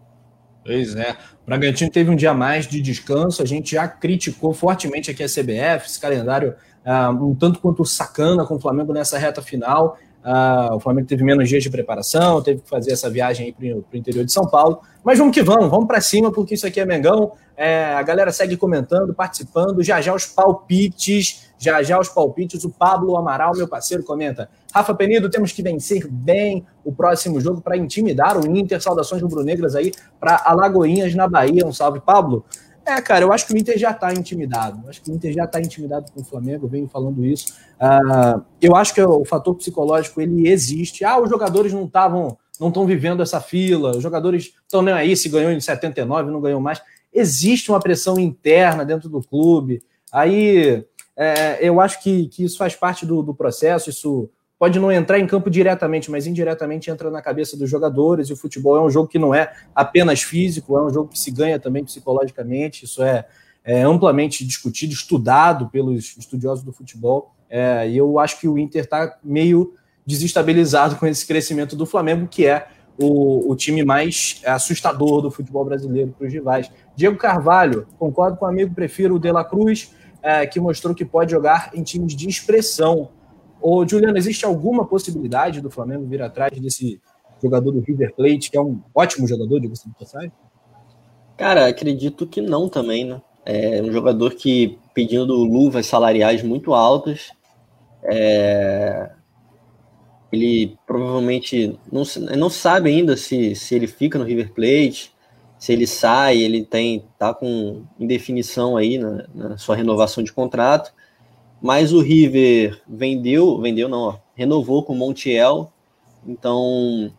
Pois 0.65 0.95
é. 0.95 1.11
O 1.43 1.45
Bragantino 1.45 1.91
teve 1.91 2.09
um 2.09 2.15
dia 2.15 2.33
mais 2.33 2.65
de 2.65 2.81
descanso. 2.81 3.43
A 3.43 3.45
gente 3.45 3.73
já 3.73 3.87
criticou 3.87 4.53
fortemente 4.53 5.11
aqui 5.11 5.21
a 5.21 5.27
CBF, 5.27 5.85
esse 5.85 5.99
calendário 5.99 6.55
uh, 6.85 7.25
um 7.25 7.35
tanto 7.35 7.59
quanto 7.59 7.85
sacana 7.85 8.45
com 8.45 8.55
o 8.55 8.59
Flamengo 8.59 8.93
nessa 8.93 9.17
reta 9.17 9.41
final. 9.41 9.97
Uh, 10.23 10.75
o 10.75 10.79
Flamengo 10.79 11.07
teve 11.07 11.23
menos 11.23 11.49
dias 11.49 11.61
de 11.61 11.69
preparação, 11.69 12.41
teve 12.41 12.61
que 12.61 12.69
fazer 12.69 12.93
essa 12.93 13.09
viagem 13.09 13.51
para 13.51 13.67
o 13.67 13.97
interior 13.97 14.23
de 14.23 14.31
São 14.31 14.47
Paulo. 14.47 14.79
Mas 15.03 15.19
vamos 15.19 15.33
que 15.33 15.43
vamos, 15.43 15.69
vamos 15.69 15.85
para 15.85 15.99
cima, 15.99 16.31
porque 16.31 16.53
isso 16.53 16.65
aqui 16.65 16.79
é 16.79 16.85
Mengão. 16.85 17.33
É, 17.57 17.93
a 17.93 18.01
galera 18.01 18.31
segue 18.31 18.55
comentando, 18.55 19.13
participando. 19.13 19.83
Já 19.83 19.99
já 19.99 20.13
os 20.13 20.25
palpites, 20.25 21.49
já 21.57 21.83
já 21.83 21.99
os 21.99 22.07
palpites. 22.07 22.63
O 22.63 22.69
Pablo 22.69 23.17
Amaral, 23.17 23.51
meu 23.55 23.67
parceiro, 23.67 24.03
comenta. 24.03 24.49
Rafa 24.73 24.95
Penido, 24.95 25.29
temos 25.29 25.51
que 25.51 25.61
vencer 25.61 26.07
bem 26.07 26.65
o 26.85 26.93
próximo 26.93 27.39
jogo 27.41 27.61
para 27.61 27.75
intimidar 27.75 28.37
o 28.37 28.47
Inter. 28.47 28.81
Saudações 28.81 29.21
rubro-negras 29.21 29.75
aí 29.75 29.91
para 30.19 30.41
Alagoinhas, 30.45 31.13
na 31.13 31.27
Bahia. 31.27 31.65
Um 31.65 31.73
salve, 31.73 31.99
Pablo. 31.99 32.45
É, 32.85 33.01
cara, 33.01 33.23
eu 33.23 33.31
acho 33.31 33.47
que 33.47 33.53
o 33.53 33.57
Inter 33.57 33.77
já 33.77 33.91
está 33.91 34.13
intimidado. 34.13 34.81
Eu 34.83 34.89
acho 34.89 35.01
que 35.01 35.09
o 35.09 35.13
Inter 35.13 35.33
já 35.33 35.45
está 35.45 35.59
intimidado 35.59 36.11
com 36.11 36.21
o 36.21 36.25
Flamengo, 36.25 36.65
eu 36.65 36.69
venho 36.69 36.87
falando 36.87 37.23
isso. 37.25 37.53
Uh, 37.79 38.43
eu 38.61 38.75
acho 38.75 38.93
que 38.93 39.01
o 39.01 39.23
fator 39.23 39.55
psicológico 39.55 40.19
ele 40.19 40.49
existe. 40.49 41.05
Ah, 41.05 41.19
os 41.19 41.29
jogadores 41.29 41.71
não 41.71 41.85
estavam, 41.85 42.37
não 42.59 42.67
estão 42.67 42.85
vivendo 42.85 43.23
essa 43.23 43.39
fila, 43.39 43.91
os 43.91 44.03
jogadores 44.03 44.53
estão 44.63 44.81
nem 44.81 44.93
aí 44.93 45.15
se 45.15 45.29
ganhou 45.29 45.51
em 45.51 45.59
79, 45.59 46.29
não 46.29 46.41
ganhou 46.41 46.59
mais. 46.59 46.81
Existe 47.13 47.71
uma 47.71 47.79
pressão 47.79 48.19
interna 48.19 48.83
dentro 48.83 49.07
do 49.07 49.21
clube. 49.21 49.81
Aí 50.11 50.85
é, 51.15 51.59
eu 51.61 51.79
acho 51.79 52.01
que, 52.03 52.27
que 52.27 52.43
isso 52.43 52.57
faz 52.57 52.75
parte 52.75 53.05
do, 53.05 53.23
do 53.23 53.33
processo, 53.33 53.89
isso 53.89 54.29
pode 54.63 54.79
não 54.79 54.89
entrar 54.89 55.19
em 55.19 55.27
campo 55.27 55.49
diretamente, 55.49 56.09
mas 56.09 56.25
indiretamente 56.25 56.89
entra 56.89 57.11
na 57.11 57.21
cabeça 57.21 57.57
dos 57.57 57.69
jogadores. 57.69 58.29
E 58.29 58.33
o 58.33 58.37
futebol 58.37 58.77
é 58.77 58.81
um 58.81 58.89
jogo 58.89 59.09
que 59.09 59.19
não 59.19 59.35
é 59.35 59.51
apenas 59.75 60.21
físico, 60.21 60.77
é 60.77 60.85
um 60.85 60.89
jogo 60.89 61.09
que 61.09 61.19
se 61.19 61.31
ganha 61.31 61.59
também 61.59 61.83
psicologicamente. 61.83 62.85
Isso 62.85 63.03
é, 63.03 63.25
é 63.61 63.81
amplamente 63.81 64.47
discutido, 64.47 64.93
estudado 64.93 65.67
pelos 65.67 66.15
estudiosos 66.17 66.63
do 66.63 66.71
futebol. 66.71 67.35
É, 67.49 67.89
e 67.89 67.97
eu 67.97 68.17
acho 68.17 68.39
que 68.39 68.47
o 68.47 68.57
Inter 68.57 68.85
está 68.85 69.17
meio 69.21 69.73
desestabilizado 70.07 70.95
com 70.95 71.05
esse 71.05 71.27
crescimento 71.27 71.75
do 71.75 71.85
Flamengo, 71.85 72.25
que 72.25 72.45
é 72.45 72.65
o, 72.97 73.51
o 73.51 73.57
time 73.57 73.83
mais 73.83 74.41
assustador 74.45 75.21
do 75.21 75.29
futebol 75.29 75.65
brasileiro 75.65 76.15
para 76.17 76.25
os 76.25 76.31
rivais. 76.31 76.71
Diego 76.95 77.17
Carvalho, 77.17 77.85
concordo 77.99 78.37
com 78.37 78.45
o 78.45 78.47
amigo, 78.47 78.73
prefiro 78.73 79.15
o 79.15 79.19
De 79.19 79.29
La 79.29 79.43
Cruz, 79.43 79.93
é, 80.21 80.47
que 80.47 80.57
mostrou 80.57 80.95
que 80.95 81.03
pode 81.03 81.31
jogar 81.31 81.71
em 81.73 81.83
times 81.83 82.15
de 82.15 82.29
expressão 82.29 83.09
Ô, 83.63 83.87
Juliano, 83.87 84.17
existe 84.17 84.45
alguma 84.45 84.85
possibilidade 84.85 85.61
do 85.61 85.71
Flamengo 85.71 86.05
vir 86.05 86.21
atrás 86.21 86.51
desse 86.59 86.99
jogador 87.41 87.71
do 87.71 87.79
River 87.79 88.13
Plate, 88.13 88.51
que 88.51 88.57
é 88.57 88.61
um 88.61 88.81
ótimo 88.93 89.25
jogador, 89.25 89.61
de 89.61 89.69
você 89.69 89.87
passagem? 89.97 90.33
Cara, 91.37 91.67
acredito 91.67 92.27
que 92.27 92.41
não 92.41 92.67
também, 92.67 93.05
né? 93.05 93.21
É 93.45 93.81
um 93.81 93.89
jogador 93.89 94.35
que 94.35 94.77
pedindo 94.93 95.33
luvas 95.33 95.85
salariais 95.85 96.43
muito 96.43 96.73
altas. 96.73 97.31
É... 98.03 99.11
Ele 100.29 100.77
provavelmente 100.85 101.79
não, 101.89 102.03
não 102.37 102.49
sabe 102.49 102.89
ainda 102.89 103.15
se, 103.15 103.55
se 103.55 103.75
ele 103.75 103.87
fica 103.87 104.19
no 104.19 104.25
River 104.25 104.51
Plate, 104.51 105.13
se 105.57 105.71
ele 105.71 105.87
sai, 105.87 106.39
ele 106.39 106.65
tem 106.65 107.05
tá 107.17 107.33
com 107.33 107.85
indefinição 107.97 108.75
aí 108.75 108.97
na, 108.97 109.25
na 109.33 109.57
sua 109.57 109.77
renovação 109.77 110.21
de 110.21 110.33
contrato. 110.33 110.93
Mas 111.63 111.93
o 111.93 112.01
River 112.01 112.81
vendeu, 112.85 113.57
vendeu 113.61 113.87
não, 113.87 113.99
ó, 113.99 114.15
renovou 114.35 114.83
com 114.83 114.91
o 114.91 114.95
Montiel, 114.97 115.71
então 116.27 117.09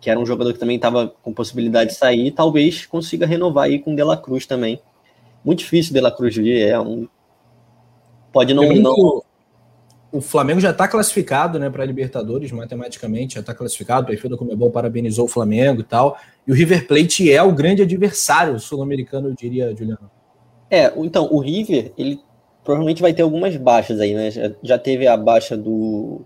que 0.00 0.10
era 0.10 0.18
um 0.18 0.26
jogador 0.26 0.52
que 0.52 0.58
também 0.58 0.74
estava 0.74 1.14
com 1.22 1.32
possibilidade 1.32 1.90
de 1.90 1.96
sair, 1.96 2.32
talvez 2.32 2.86
consiga 2.86 3.24
renovar 3.24 3.66
aí 3.66 3.78
com 3.78 3.92
o 3.92 3.96
De 3.96 4.02
La 4.02 4.16
Cruz 4.16 4.46
também. 4.46 4.82
Muito 5.44 5.60
difícil 5.60 5.92
o 5.92 5.94
De 5.94 6.00
La 6.00 6.10
Cruz 6.10 6.34
vir, 6.34 6.60
é 6.60 6.76
um 6.80 7.06
pode 8.32 8.52
não, 8.52 8.68
não... 8.74 9.22
O 10.10 10.20
Flamengo 10.20 10.58
já 10.58 10.70
está 10.70 10.88
classificado, 10.88 11.56
né, 11.60 11.70
para 11.70 11.84
Libertadores 11.84 12.50
matematicamente, 12.50 13.34
já 13.34 13.40
está 13.40 13.54
classificado. 13.54 14.02
O 14.02 14.06
perfil 14.08 14.28
da 14.28 14.36
Comebol 14.36 14.70
parabenizou 14.70 15.26
o 15.26 15.28
Flamengo 15.28 15.80
e 15.80 15.84
tal. 15.84 16.18
E 16.46 16.50
o 16.50 16.54
River 16.54 16.86
Plate 16.86 17.32
é 17.32 17.42
o 17.42 17.52
grande 17.52 17.80
adversário 17.80 18.58
sul-americano, 18.58 19.28
eu 19.28 19.34
diria, 19.34 19.74
Juliano. 19.74 20.10
É, 20.68 20.92
então 20.96 21.28
o 21.30 21.38
River 21.38 21.92
ele 21.96 22.20
provavelmente 22.64 23.02
vai 23.02 23.12
ter 23.12 23.22
algumas 23.22 23.56
baixas 23.56 24.00
aí, 24.00 24.14
né? 24.14 24.30
Já, 24.30 24.50
já 24.62 24.78
teve 24.78 25.06
a 25.06 25.16
baixa 25.16 25.56
do. 25.56 26.22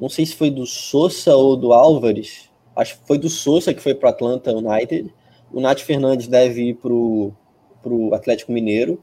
Não 0.00 0.08
sei 0.08 0.26
se 0.26 0.34
foi 0.34 0.50
do 0.50 0.66
Sousa 0.66 1.34
ou 1.36 1.56
do 1.56 1.72
Álvares. 1.72 2.50
Acho 2.74 2.98
que 2.98 3.06
foi 3.06 3.18
do 3.18 3.28
Sousa 3.28 3.74
que 3.74 3.80
foi 3.80 3.94
para 3.94 4.10
Atlanta 4.10 4.52
United. 4.52 5.12
O 5.52 5.60
Nath 5.60 5.80
Fernandes 5.80 6.26
deve 6.26 6.70
ir 6.70 6.74
para 6.74 6.92
o 6.92 8.10
Atlético 8.14 8.52
Mineiro. 8.52 9.00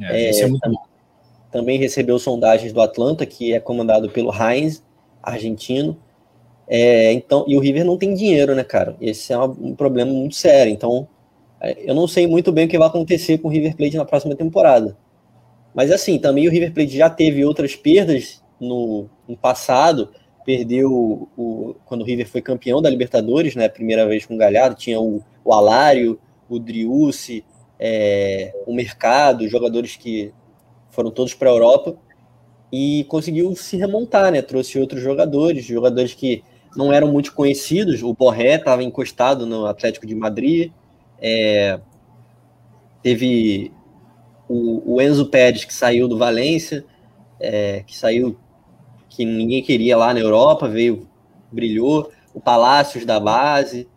É, 0.00 0.30
é, 0.30 0.40
é 0.40 0.46
muito... 0.46 0.60
também, 0.60 0.78
também 1.50 1.78
recebeu 1.78 2.18
sondagens 2.18 2.72
do 2.72 2.80
Atlanta, 2.80 3.24
que 3.24 3.52
é 3.52 3.60
comandado 3.60 4.10
pelo 4.10 4.32
Heinz, 4.32 4.82
argentino. 5.22 5.96
É, 6.66 7.12
então, 7.12 7.44
e 7.46 7.56
o 7.56 7.60
River 7.60 7.84
não 7.84 7.96
tem 7.96 8.14
dinheiro, 8.14 8.54
né, 8.54 8.64
cara? 8.64 8.96
Esse 9.00 9.32
é 9.32 9.38
um 9.38 9.74
problema 9.74 10.12
muito 10.12 10.34
sério. 10.34 10.72
Então, 10.72 11.06
é, 11.60 11.78
eu 11.88 11.94
não 11.94 12.08
sei 12.08 12.26
muito 12.26 12.50
bem 12.50 12.66
o 12.66 12.68
que 12.68 12.78
vai 12.78 12.88
acontecer 12.88 13.38
com 13.38 13.48
o 13.48 13.50
River 13.50 13.76
Plate 13.76 13.96
na 13.96 14.04
próxima 14.04 14.34
temporada. 14.34 14.96
Mas 15.74 15.90
assim, 15.90 16.18
também 16.18 16.46
o 16.46 16.50
River 16.50 16.72
Plate 16.72 16.96
já 16.96 17.08
teve 17.08 17.44
outras 17.44 17.74
perdas 17.74 18.42
no, 18.60 19.08
no 19.26 19.36
passado. 19.36 20.10
Perdeu 20.44 20.90
o, 21.36 21.76
quando 21.84 22.02
o 22.02 22.04
River 22.04 22.28
foi 22.28 22.42
campeão 22.42 22.82
da 22.82 22.90
Libertadores, 22.90 23.54
né? 23.54 23.68
Primeira 23.68 24.06
vez 24.06 24.26
com 24.26 24.34
o 24.34 24.38
Galhardo, 24.38 24.76
tinha 24.76 25.00
o, 25.00 25.22
o 25.44 25.52
Alário, 25.52 26.18
o 26.48 26.58
Driussi, 26.58 27.44
é, 27.78 28.54
o 28.66 28.74
Mercado, 28.74 29.48
jogadores 29.48 29.96
que 29.96 30.32
foram 30.90 31.10
todos 31.10 31.34
para 31.34 31.48
a 31.48 31.52
Europa 31.52 31.96
e 32.72 33.04
conseguiu 33.08 33.54
se 33.54 33.76
remontar, 33.76 34.32
né? 34.32 34.40
Trouxe 34.40 34.78
outros 34.78 35.02
jogadores, 35.02 35.64
jogadores 35.64 36.14
que 36.14 36.42
não 36.76 36.92
eram 36.92 37.10
muito 37.10 37.34
conhecidos. 37.34 38.02
O 38.02 38.14
Borré 38.14 38.54
estava 38.56 38.82
encostado 38.82 39.46
no 39.46 39.66
Atlético 39.66 40.06
de 40.06 40.14
Madrid. 40.14 40.72
É, 41.20 41.78
teve 43.02 43.72
o, 44.52 44.96
o 44.96 45.00
Enzo 45.00 45.26
Pérez, 45.26 45.64
que 45.64 45.72
saiu 45.72 46.06
do 46.06 46.18
Valência, 46.18 46.84
é, 47.40 47.82
que 47.86 47.96
saiu, 47.96 48.36
que 49.08 49.24
ninguém 49.24 49.62
queria 49.62 49.96
lá 49.96 50.12
na 50.12 50.20
Europa, 50.20 50.68
veio, 50.68 51.08
brilhou, 51.50 52.12
o 52.34 52.40
Palácios 52.40 53.06
da 53.06 53.18
base. 53.18 53.88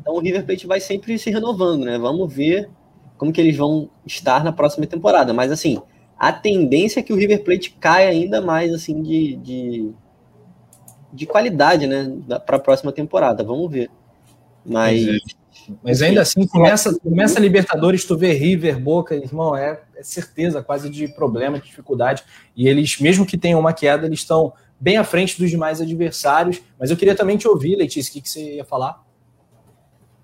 Então 0.00 0.14
o 0.14 0.18
River 0.18 0.44
Plate 0.44 0.66
vai 0.66 0.80
sempre 0.80 1.16
se 1.16 1.30
renovando, 1.30 1.84
né? 1.84 1.96
Vamos 1.96 2.32
ver 2.32 2.68
como 3.16 3.32
que 3.32 3.40
eles 3.40 3.56
vão 3.56 3.88
estar 4.04 4.42
na 4.42 4.52
próxima 4.52 4.86
temporada. 4.86 5.32
Mas 5.32 5.52
assim, 5.52 5.80
a 6.18 6.32
tendência 6.32 6.98
é 6.98 7.02
que 7.02 7.12
o 7.12 7.16
River 7.16 7.44
Plate 7.44 7.70
caia 7.78 8.08
ainda 8.08 8.40
mais 8.40 8.74
assim 8.74 9.02
de, 9.02 9.36
de, 9.36 9.90
de 11.12 11.26
qualidade, 11.26 11.86
né? 11.86 12.12
Para 12.44 12.56
a 12.56 12.60
próxima 12.60 12.90
temporada. 12.90 13.44
Vamos 13.44 13.70
ver. 13.70 13.88
Mas. 14.66 15.06
Mas 15.82 16.02
ainda 16.02 16.22
assim, 16.22 16.46
começa, 16.46 16.98
começa 16.98 17.38
a 17.38 17.42
Libertadores, 17.42 18.04
tu 18.04 18.16
vê 18.16 18.32
River, 18.32 18.78
Boca, 18.78 19.14
irmão, 19.14 19.56
é, 19.56 19.80
é 19.96 20.02
certeza 20.02 20.62
quase 20.62 20.88
de 20.88 21.08
problema, 21.08 21.58
de 21.58 21.66
dificuldade. 21.66 22.22
E 22.56 22.68
eles, 22.68 22.98
mesmo 23.00 23.26
que 23.26 23.38
tenham 23.38 23.60
uma 23.60 23.72
queda, 23.72 24.06
eles 24.06 24.20
estão 24.20 24.52
bem 24.78 24.96
à 24.96 25.04
frente 25.04 25.38
dos 25.38 25.50
demais 25.50 25.80
adversários. 25.80 26.60
Mas 26.78 26.90
eu 26.90 26.96
queria 26.96 27.14
também 27.14 27.36
te 27.36 27.46
ouvir, 27.46 27.76
Letícia, 27.76 28.10
o 28.10 28.12
que, 28.14 28.20
que 28.20 28.30
você 28.30 28.56
ia 28.56 28.64
falar? 28.64 29.02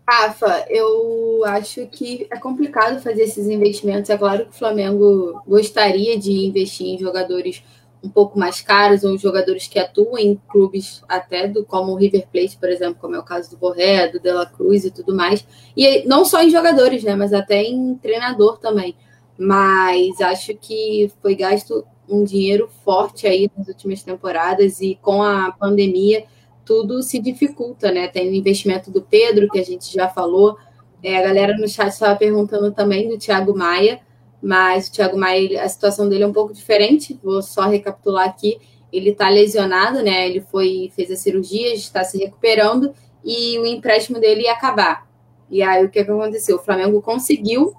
Rafa, 0.09 0.65
eu 0.71 1.45
acho 1.47 1.85
que 1.89 2.29
é 2.31 2.39
complicado 2.39 3.03
fazer 3.03 3.23
esses 3.23 3.49
investimentos. 3.49 4.09
É 4.09 4.17
claro 4.17 4.45
que 4.45 4.51
o 4.51 4.55
Flamengo 4.55 5.43
gostaria 5.47 6.17
de 6.17 6.31
investir 6.47 6.87
em 6.87 6.99
jogadores 6.99 7.63
um 8.07 8.11
pouco 8.11 8.39
mais 8.39 8.61
caros, 8.61 9.05
ou 9.05 9.19
jogadores 9.19 9.67
que 9.67 9.79
atuam 9.79 10.17
em 10.17 10.41
clubes 10.49 11.03
até 11.09 11.49
do 11.49 11.65
como 11.65 11.93
o 11.93 11.97
River 11.97 12.27
Plate, 12.33 12.57
por 12.57 12.69
exemplo, 12.69 12.97
como 13.01 13.17
é 13.17 13.19
o 13.19 13.25
caso 13.25 13.51
do 13.51 13.57
Borré, 13.57 14.09
do 14.09 14.21
Dela 14.21 14.47
Cruz 14.47 14.85
e 14.85 14.91
tudo 14.91 15.15
mais. 15.15 15.47
E 15.77 16.07
não 16.07 16.25
só 16.25 16.43
em 16.43 16.51
jogadores, 16.51 17.03
né, 17.03 17.15
mas 17.15 17.33
até 17.33 17.63
em 17.63 17.95
treinador 17.97 18.59
também. 18.59 18.97
Mas 19.39 20.21
acho 20.21 20.55
que 20.55 21.11
foi 21.21 21.35
gasto 21.35 21.85
um 22.09 22.23
dinheiro 22.25 22.69
forte 22.85 23.27
aí 23.27 23.51
nas 23.57 23.67
últimas 23.69 24.03
temporadas 24.03 24.81
e 24.81 24.97
com 25.03 25.23
a 25.23 25.51
pandemia 25.53 26.25
tudo 26.65 27.03
se 27.03 27.21
dificulta, 27.21 27.93
né? 27.93 28.09
Tem 28.09 28.29
o 28.29 28.35
investimento 28.35 28.91
do 28.91 29.03
Pedro, 29.03 29.49
que 29.49 29.59
a 29.59 29.65
gente 29.65 29.93
já 29.93 30.09
falou. 30.09 30.57
É, 31.03 31.19
a 31.19 31.23
galera 31.23 31.57
no 31.57 31.69
chat 31.69 31.89
estava 31.89 32.17
perguntando 32.17 32.73
também 32.73 33.09
do 33.09 33.19
Thiago 33.19 33.57
Maia 33.57 34.01
mas 34.47 34.87
o 34.87 34.93
Thiago 34.93 35.19
Maia, 35.19 35.65
a 35.65 35.69
situação 35.69 36.09
dele 36.09 36.23
é 36.23 36.27
um 36.27 36.33
pouco 36.33 36.55
diferente. 36.55 37.19
Vou 37.21 37.43
só 37.43 37.63
recapitular 37.63 38.29
aqui. 38.29 38.57
Ele 38.93 39.11
está 39.11 39.29
lesionado, 39.29 40.01
né? 40.05 40.29
Ele 40.29 40.41
foi 40.41 40.93
fez 40.95 41.11
a 41.11 41.17
cirurgia, 41.17 41.75
está 41.75 42.05
se 42.05 42.17
recuperando 42.17 42.95
e 43.25 43.59
o 43.59 43.67
empréstimo 43.67 44.21
dele 44.21 44.43
ia 44.43 44.53
acabar. 44.53 45.05
E 45.51 45.63
aí 45.63 45.85
o 45.85 45.91
que, 45.91 46.05
que 46.05 46.11
aconteceu? 46.11 46.57
O 46.57 46.63
Flamengo 46.63 47.03
conseguiu 47.03 47.75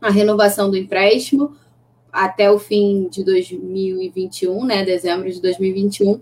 a 0.00 0.10
renovação 0.10 0.68
do 0.68 0.76
empréstimo. 0.76 1.56
até 2.12 2.50
o 2.50 2.58
fim 2.58 3.08
de 3.08 3.24
2021, 3.24 4.66
né, 4.66 4.84
dezembro 4.84 5.30
de 5.30 5.40
2021, 5.40 6.20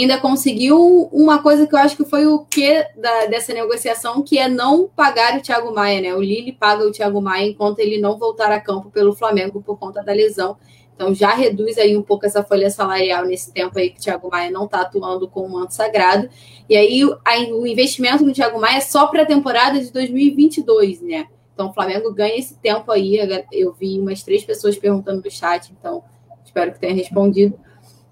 ainda 0.00 0.18
conseguiu 0.18 1.08
uma 1.12 1.40
coisa 1.40 1.66
que 1.66 1.74
eu 1.74 1.78
acho 1.78 1.96
que 1.96 2.04
foi 2.04 2.26
o 2.26 2.40
que 2.40 2.84
dessa 3.30 3.54
negociação, 3.54 4.22
que 4.22 4.38
é 4.38 4.48
não 4.48 4.88
pagar 4.88 5.38
o 5.38 5.42
Thiago 5.42 5.72
Maia, 5.72 6.00
né? 6.00 6.14
O 6.14 6.20
Lille 6.20 6.52
paga 6.52 6.84
o 6.84 6.90
Thiago 6.90 7.22
Maia 7.22 7.46
enquanto 7.46 7.78
ele 7.78 7.98
não 7.98 8.18
voltar 8.18 8.50
a 8.50 8.60
campo 8.60 8.90
pelo 8.90 9.14
Flamengo 9.14 9.62
por 9.62 9.78
conta 9.78 10.02
da 10.02 10.12
lesão. 10.12 10.56
Então 10.94 11.14
já 11.14 11.34
reduz 11.34 11.76
aí 11.76 11.96
um 11.96 12.02
pouco 12.02 12.24
essa 12.24 12.42
folha 12.42 12.70
salarial 12.70 13.24
nesse 13.24 13.52
tempo 13.52 13.78
aí 13.78 13.90
que 13.90 13.98
o 13.98 14.02
Thiago 14.02 14.28
Maia 14.30 14.50
não 14.50 14.64
está 14.64 14.80
atuando 14.80 15.28
com 15.28 15.40
o 15.40 15.48
manto 15.50 15.74
sagrado. 15.74 16.28
E 16.68 16.76
aí 16.76 17.02
aí 17.24 17.52
o 17.52 17.66
investimento 17.66 18.24
no 18.24 18.32
Thiago 18.32 18.60
Maia 18.60 18.78
é 18.78 18.80
só 18.80 19.06
para 19.06 19.22
a 19.22 19.26
temporada 19.26 19.80
de 19.80 19.92
2022, 19.92 21.02
né? 21.02 21.26
Então 21.52 21.68
o 21.68 21.72
Flamengo 21.72 22.12
ganha 22.12 22.36
esse 22.36 22.56
tempo 22.58 22.90
aí. 22.90 23.18
Eu 23.52 23.72
vi 23.72 24.00
umas 24.00 24.22
três 24.22 24.44
pessoas 24.44 24.76
perguntando 24.76 25.22
no 25.24 25.30
chat, 25.30 25.72
então 25.78 26.02
espero 26.44 26.72
que 26.72 26.80
tenha 26.80 26.94
respondido. 26.94 27.58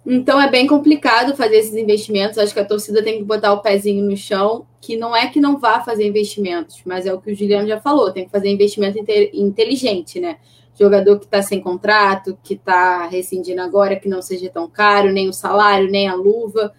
Então 0.05 0.40
é 0.40 0.50
bem 0.50 0.66
complicado 0.66 1.36
fazer 1.36 1.59
esses 1.59 1.74
investimentos. 1.74 2.36
Acho 2.36 2.53
que 2.53 2.61
a 2.61 2.64
torcida 2.64 3.03
tem 3.03 3.18
que 3.18 3.24
botar 3.24 3.53
o 3.53 3.61
pezinho 3.61 4.05
no 4.05 4.16
chão, 4.16 4.66
que 4.80 4.96
não 4.96 5.14
é 5.14 5.28
que 5.28 5.40
não 5.40 5.59
vá 5.59 5.80
fazer 5.80 6.07
investimentos, 6.07 6.82
mas 6.84 7.07
é 7.07 7.14
o 7.14 7.20
que 7.20 7.30
o 7.30 7.34
Juliano 7.34 7.68
já 7.68 7.80
falou, 7.80 8.11
tem 8.11 8.24
que 8.24 8.30
fazer 8.30 8.48
investimento 8.48 8.98
inteligente, 9.32 10.18
né? 10.18 10.38
Jogador 10.78 11.18
que 11.18 11.26
está 11.26 11.40
sem 11.40 11.61
contrato, 11.61 12.36
que 12.42 12.55
está 12.55 13.07
rescindindo 13.07 13.61
agora, 13.61 13.94
que 13.94 14.09
não 14.09 14.20
seja 14.20 14.50
tão 14.50 14.68
caro, 14.68 15.12
nem 15.12 15.28
o 15.28 15.32
salário, 15.32 15.90
nem 15.90 16.09
a 16.09 16.14
luva, 16.14 16.72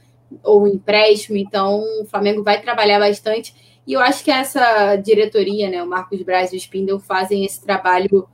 ou 0.43 0.63
o 0.63 0.67
empréstimo. 0.67 1.38
Então, 1.38 1.82
o 2.01 2.05
Flamengo 2.05 2.43
vai 2.43 2.61
trabalhar 2.61 2.99
bastante. 2.99 3.53
E 3.86 3.93
eu 3.93 3.99
acho 3.99 4.24
que 4.24 4.32
essa 4.32 4.95
diretoria, 4.95 5.69
né, 5.69 5.84
o 5.84 5.88
Marcos 5.88 6.21
Braz 6.24 6.51
e 6.51 6.55
o 6.55 6.57
Spindle, 6.57 6.99
fazem 6.99 7.45
esse 7.45 7.61
trabalho 7.63 8.28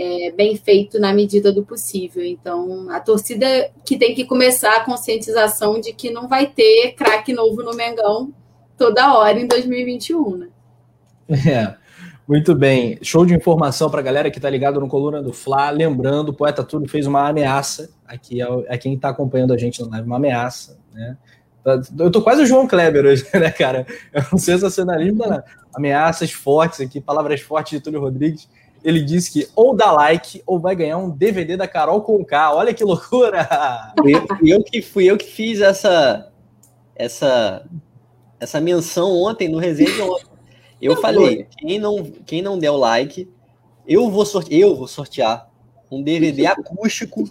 é, 0.00 0.30
bem 0.30 0.56
feito 0.56 0.98
na 0.98 1.12
medida 1.12 1.52
do 1.52 1.62
possível. 1.62 2.24
Então, 2.24 2.88
a 2.88 2.98
torcida 2.98 3.70
que 3.84 3.98
tem 3.98 4.14
que 4.14 4.24
começar 4.24 4.76
a 4.76 4.84
conscientização 4.84 5.78
de 5.78 5.92
que 5.92 6.10
não 6.10 6.26
vai 6.26 6.46
ter 6.46 6.94
craque 6.96 7.34
novo 7.34 7.62
no 7.62 7.76
Mengão 7.76 8.32
toda 8.78 9.14
hora 9.14 9.38
em 9.38 9.46
2021, 9.46 10.36
né? 10.38 10.48
É, 11.28 11.74
muito 12.26 12.54
bem. 12.54 12.98
Show 13.02 13.26
de 13.26 13.34
informação 13.34 13.90
para 13.90 14.00
a 14.00 14.02
galera 14.02 14.30
que 14.30 14.38
está 14.38 14.48
ligado 14.48 14.80
no 14.80 14.88
Coluna 14.88 15.22
do 15.22 15.34
Fla. 15.34 15.68
Lembrando, 15.68 16.30
o 16.30 16.34
Poeta 16.34 16.64
Túlio 16.64 16.88
fez 16.88 17.06
uma 17.06 17.28
ameaça 17.28 17.90
aqui 18.06 18.40
a, 18.40 18.48
a 18.70 18.78
quem 18.78 18.94
está 18.94 19.10
acompanhando 19.10 19.52
a 19.52 19.58
gente 19.58 19.82
na 19.82 19.88
live, 19.88 20.06
uma 20.06 20.16
ameaça, 20.16 20.78
né? 20.94 21.18
Eu 21.98 22.10
tô 22.10 22.22
quase 22.22 22.40
o 22.40 22.46
João 22.46 22.66
Kleber 22.66 23.04
hoje, 23.04 23.26
né, 23.38 23.50
cara? 23.50 23.86
É 24.14 24.22
um 24.34 24.38
sensacionalismo 24.38 25.22
Ameaças 25.74 26.32
fortes 26.32 26.80
aqui, 26.80 27.02
palavras 27.02 27.42
fortes 27.42 27.72
de 27.78 27.84
Túlio 27.84 28.00
Rodrigues 28.00 28.48
ele 28.82 29.02
disse 29.02 29.30
que 29.30 29.48
ou 29.54 29.74
dá 29.76 29.92
like 29.92 30.42
ou 30.46 30.58
vai 30.58 30.74
ganhar 30.74 30.98
um 30.98 31.10
DVD 31.10 31.56
da 31.56 31.68
Carol 31.68 32.00
com 32.02 32.24
K. 32.24 32.54
Olha 32.54 32.74
que 32.74 32.84
loucura! 32.84 33.46
Fui 33.98 34.14
eu, 34.14 34.26
fui 34.26 34.52
eu, 34.52 34.62
que 34.62 34.82
fui 34.82 35.04
eu 35.04 35.18
que 35.18 35.26
fiz 35.26 35.60
essa 35.60 36.30
essa 36.96 37.66
essa 38.38 38.60
menção 38.60 39.12
ontem 39.12 39.48
no 39.48 39.58
resenha 39.58 40.04
ontem. 40.04 40.26
Eu 40.80 40.94
não 40.94 41.02
falei, 41.02 41.46
quem 41.58 41.78
não 41.78 42.02
quem 42.24 42.40
não 42.40 42.58
der 42.58 42.70
o 42.70 42.76
like, 42.76 43.28
eu 43.86 44.10
vou 44.10 44.24
sortear, 44.24 44.60
eu 44.60 44.74
vou 44.74 44.88
sortear 44.88 45.50
um 45.90 46.02
DVD 46.02 46.46
acústico 46.46 47.24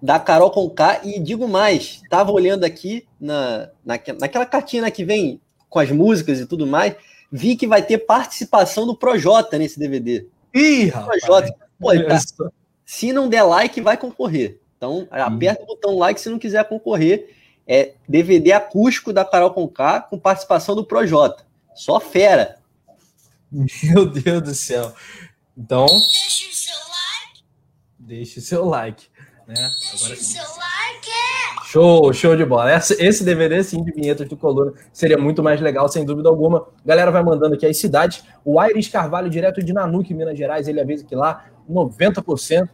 da 0.00 0.18
Carol 0.20 0.50
com 0.50 0.70
K 0.70 1.00
e 1.04 1.18
digo 1.18 1.48
mais, 1.48 2.00
tava 2.08 2.30
olhando 2.30 2.64
aqui 2.64 3.06
na, 3.20 3.70
na 3.84 3.98
naquela 4.18 4.46
cartinha 4.46 4.90
que 4.90 5.04
vem 5.04 5.40
com 5.68 5.78
as 5.78 5.90
músicas 5.90 6.40
e 6.40 6.46
tudo 6.46 6.66
mais, 6.66 6.94
vi 7.30 7.56
que 7.56 7.66
vai 7.66 7.82
ter 7.82 7.98
participação 7.98 8.86
do 8.86 8.96
Projota 8.96 9.58
nesse 9.58 9.78
DVD. 9.78 10.26
Ih, 10.54 10.88
rapaz. 10.88 11.24
Pô, 11.78 11.92
tá, 11.94 12.50
se 12.84 13.12
não 13.12 13.28
der 13.28 13.42
like, 13.42 13.80
vai 13.80 13.96
concorrer. 13.96 14.60
Então, 14.76 15.06
aperta 15.10 15.62
hum. 15.62 15.64
o 15.64 15.66
botão 15.66 15.96
like 15.98 16.20
se 16.20 16.28
não 16.28 16.38
quiser 16.38 16.68
concorrer. 16.68 17.36
É 17.66 17.94
DVD 18.08 18.52
acústico 18.52 19.12
da 19.12 19.24
Carol 19.24 19.52
Conká 19.52 20.00
com 20.00 20.18
participação 20.18 20.74
do 20.74 20.84
Projota. 20.84 21.46
Só 21.74 22.00
fera. 22.00 22.58
Meu 23.50 24.06
Deus 24.06 24.42
do 24.42 24.54
céu. 24.54 24.94
Então. 25.56 25.86
Deixe 25.86 26.48
o 26.48 26.52
seu 26.52 26.74
like. 26.74 27.44
Deixe 27.98 28.38
o 28.38 28.42
seu 28.42 28.64
like. 28.64 29.06
Né? 29.50 29.56
Agora, 29.56 30.16
seu 30.16 30.42
like. 30.42 31.10
Show, 31.66 32.12
show 32.12 32.36
de 32.36 32.44
bola. 32.44 32.72
Esse, 32.72 33.02
esse 33.02 33.24
DVD, 33.24 33.62
sim, 33.64 33.82
de 33.82 33.90
vinhetas 33.90 34.28
do 34.28 34.36
Coluna, 34.36 34.72
seria 34.92 35.18
muito 35.18 35.42
mais 35.42 35.60
legal, 35.60 35.88
sem 35.88 36.04
dúvida 36.04 36.28
alguma. 36.28 36.68
Galera 36.86 37.10
vai 37.10 37.22
mandando 37.22 37.56
aqui 37.56 37.66
as 37.66 37.76
cidades. 37.76 38.22
O 38.44 38.60
Aires 38.60 38.86
Carvalho, 38.86 39.28
direto 39.28 39.60
de 39.62 39.72
Nanuque, 39.72 40.14
Minas 40.14 40.38
Gerais, 40.38 40.68
ele 40.68 40.80
avisa 40.80 41.04
que 41.04 41.16
lá 41.16 41.46
90% 41.68 42.68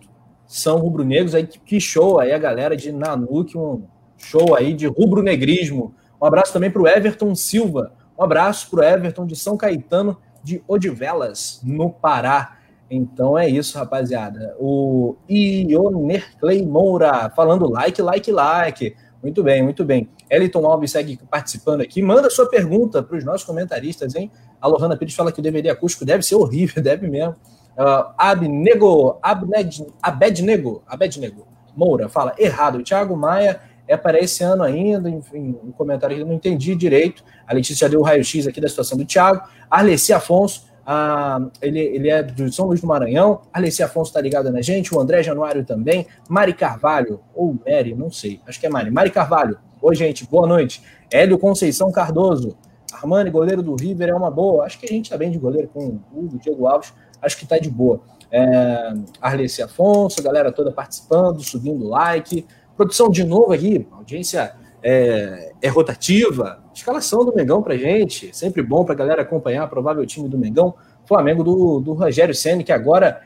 são 0.47 0.79
rubro-negros. 0.79 1.35
Aí 1.35 1.47
que 1.47 1.81
show 1.81 2.20
aí 2.20 2.33
a 2.33 2.39
galera 2.39 2.77
de 2.77 2.93
Nanuque, 2.93 3.57
um 3.57 3.85
show 4.18 4.55
aí 4.55 4.74
de 4.74 4.87
rubro-negrismo. 4.87 5.95
Um 6.20 6.27
abraço 6.27 6.53
também 6.53 6.70
para 6.70 6.83
o 6.83 6.87
Everton 6.87 7.35
Silva. 7.35 7.93
Um 8.18 8.22
abraço 8.22 8.68
para 8.70 8.81
o 8.81 8.85
Everton 8.85 9.27
de 9.27 9.35
São 9.35 9.57
Caetano 9.57 10.18
de 10.43 10.62
Odivelas, 10.68 11.61
no 11.64 11.91
Pará. 11.91 12.55
Então 12.91 13.37
é 13.37 13.49
isso, 13.49 13.76
rapaziada. 13.76 14.55
O 14.59 15.16
Ioner 15.28 16.39
Clay 16.39 16.64
Moura 16.64 17.30
falando 17.34 17.68
like, 17.68 18.01
like, 18.01 18.30
like. 18.30 18.97
Muito 19.22 19.43
bem, 19.43 19.62
muito 19.62 19.84
bem. 19.84 20.09
Eliton 20.30 20.64
Alves 20.66 20.93
segue 20.93 21.18
participando 21.28 21.80
aqui. 21.80 22.01
Manda 22.01 22.30
sua 22.30 22.49
pergunta 22.49 23.03
para 23.03 23.16
os 23.16 23.24
nossos 23.24 23.45
comentaristas, 23.45 24.14
hein? 24.14 24.30
A 24.61 24.68
Lohana 24.68 24.97
Pires 24.97 25.14
fala 25.14 25.32
que 25.32 25.41
o 25.41 25.43
DVD 25.43 25.70
acústico 25.70 26.05
deve 26.05 26.22
ser 26.22 26.37
horrível, 26.37 26.80
deve 26.82 27.09
mesmo. 27.09 27.34
Uh, 27.76 28.12
Abnego, 28.16 29.18
Abned, 29.22 29.87
Abednego, 30.01 30.82
Abednego 30.87 31.47
Moura 31.76 32.09
fala 32.09 32.34
errado. 32.39 32.78
O 32.78 32.82
Thiago 32.82 33.16
Maia 33.16 33.61
é 33.87 33.97
para 33.97 34.18
esse 34.18 34.43
ano 34.43 34.62
ainda. 34.62 35.11
Enfim, 35.11 35.57
um 35.62 35.72
comentário 35.72 36.16
que 36.16 36.22
eu 36.22 36.26
não 36.26 36.34
entendi 36.34 36.74
direito. 36.74 37.22
A 37.47 37.53
Letícia 37.53 37.87
já 37.87 37.91
deu 37.91 38.01
o 38.01 38.03
raio-x 38.03 38.47
aqui 38.47 38.61
da 38.61 38.68
situação 38.68 38.97
do 38.97 39.05
Thiago. 39.05 39.43
Arleci 39.70 40.12
Afonso 40.12 40.66
ah, 40.87 41.41
ele, 41.61 41.80
ele 41.80 42.09
é 42.09 42.22
de 42.22 42.55
São 42.55 42.66
Luís 42.66 42.80
do 42.80 42.87
Maranhão. 42.87 43.41
Alessi 43.53 43.82
Afonso 43.82 44.11
está 44.11 44.20
ligado 44.20 44.51
na 44.53 44.62
gente. 44.62 44.95
O 44.95 45.01
André 45.01 45.20
Januário 45.22 45.64
também. 45.64 46.07
Mari 46.28 46.55
Carvalho, 46.55 47.20
ou 47.34 47.59
Mary, 47.66 47.93
não 47.95 48.11
sei. 48.11 48.41
Acho 48.47 48.61
que 48.61 48.66
é 48.66 48.68
Mari. 48.68 48.91
Mari 48.91 49.11
Carvalho. 49.11 49.59
Oi, 49.82 49.95
gente. 49.97 50.24
Boa 50.24 50.47
noite. 50.47 50.80
Hélio 51.11 51.39
Conceição 51.39 51.91
Cardoso. 51.91 52.57
Armani, 52.93 53.30
goleiro 53.30 53.62
do 53.62 53.74
River, 53.74 54.11
é 54.11 54.14
uma 54.14 54.30
boa. 54.30 54.64
Acho 54.64 54.78
que 54.78 54.87
a 54.87 54.89
gente 54.89 55.07
está 55.07 55.16
bem 55.16 55.30
de 55.30 55.39
goleiro 55.39 55.68
com 55.68 55.80
o 55.80 56.01
Hugo, 56.14 56.39
Diego 56.39 56.66
Alves. 56.68 56.95
Acho 57.20 57.37
que 57.37 57.45
está 57.45 57.59
de 57.59 57.68
boa. 57.68 58.01
É, 58.30 58.93
Arleci 59.20 59.62
Afonso, 59.62 60.22
galera 60.22 60.53
toda 60.53 60.70
participando, 60.70 61.43
subindo 61.43 61.89
like. 61.89 62.47
Produção 62.76 63.11
de 63.11 63.24
novo 63.24 63.53
aqui, 63.53 63.87
audiência 63.91 64.55
é, 64.89 65.53
é 65.61 65.68
rotativa. 65.68 66.62
Escalação 66.72 67.24
do 67.24 67.34
Mengão 67.34 67.61
pra 67.61 67.76
gente, 67.76 68.30
sempre 68.32 68.62
bom 68.62 68.84
pra 68.84 68.95
galera 68.95 69.22
acompanhar 69.22 69.68
provável 69.68 70.07
time 70.07 70.28
do 70.28 70.39
Mengão. 70.39 70.74
Flamengo 71.05 71.43
do, 71.43 71.80
do 71.80 71.93
Rogério 71.93 72.32
Senna, 72.32 72.62
que 72.62 72.70
agora, 72.70 73.20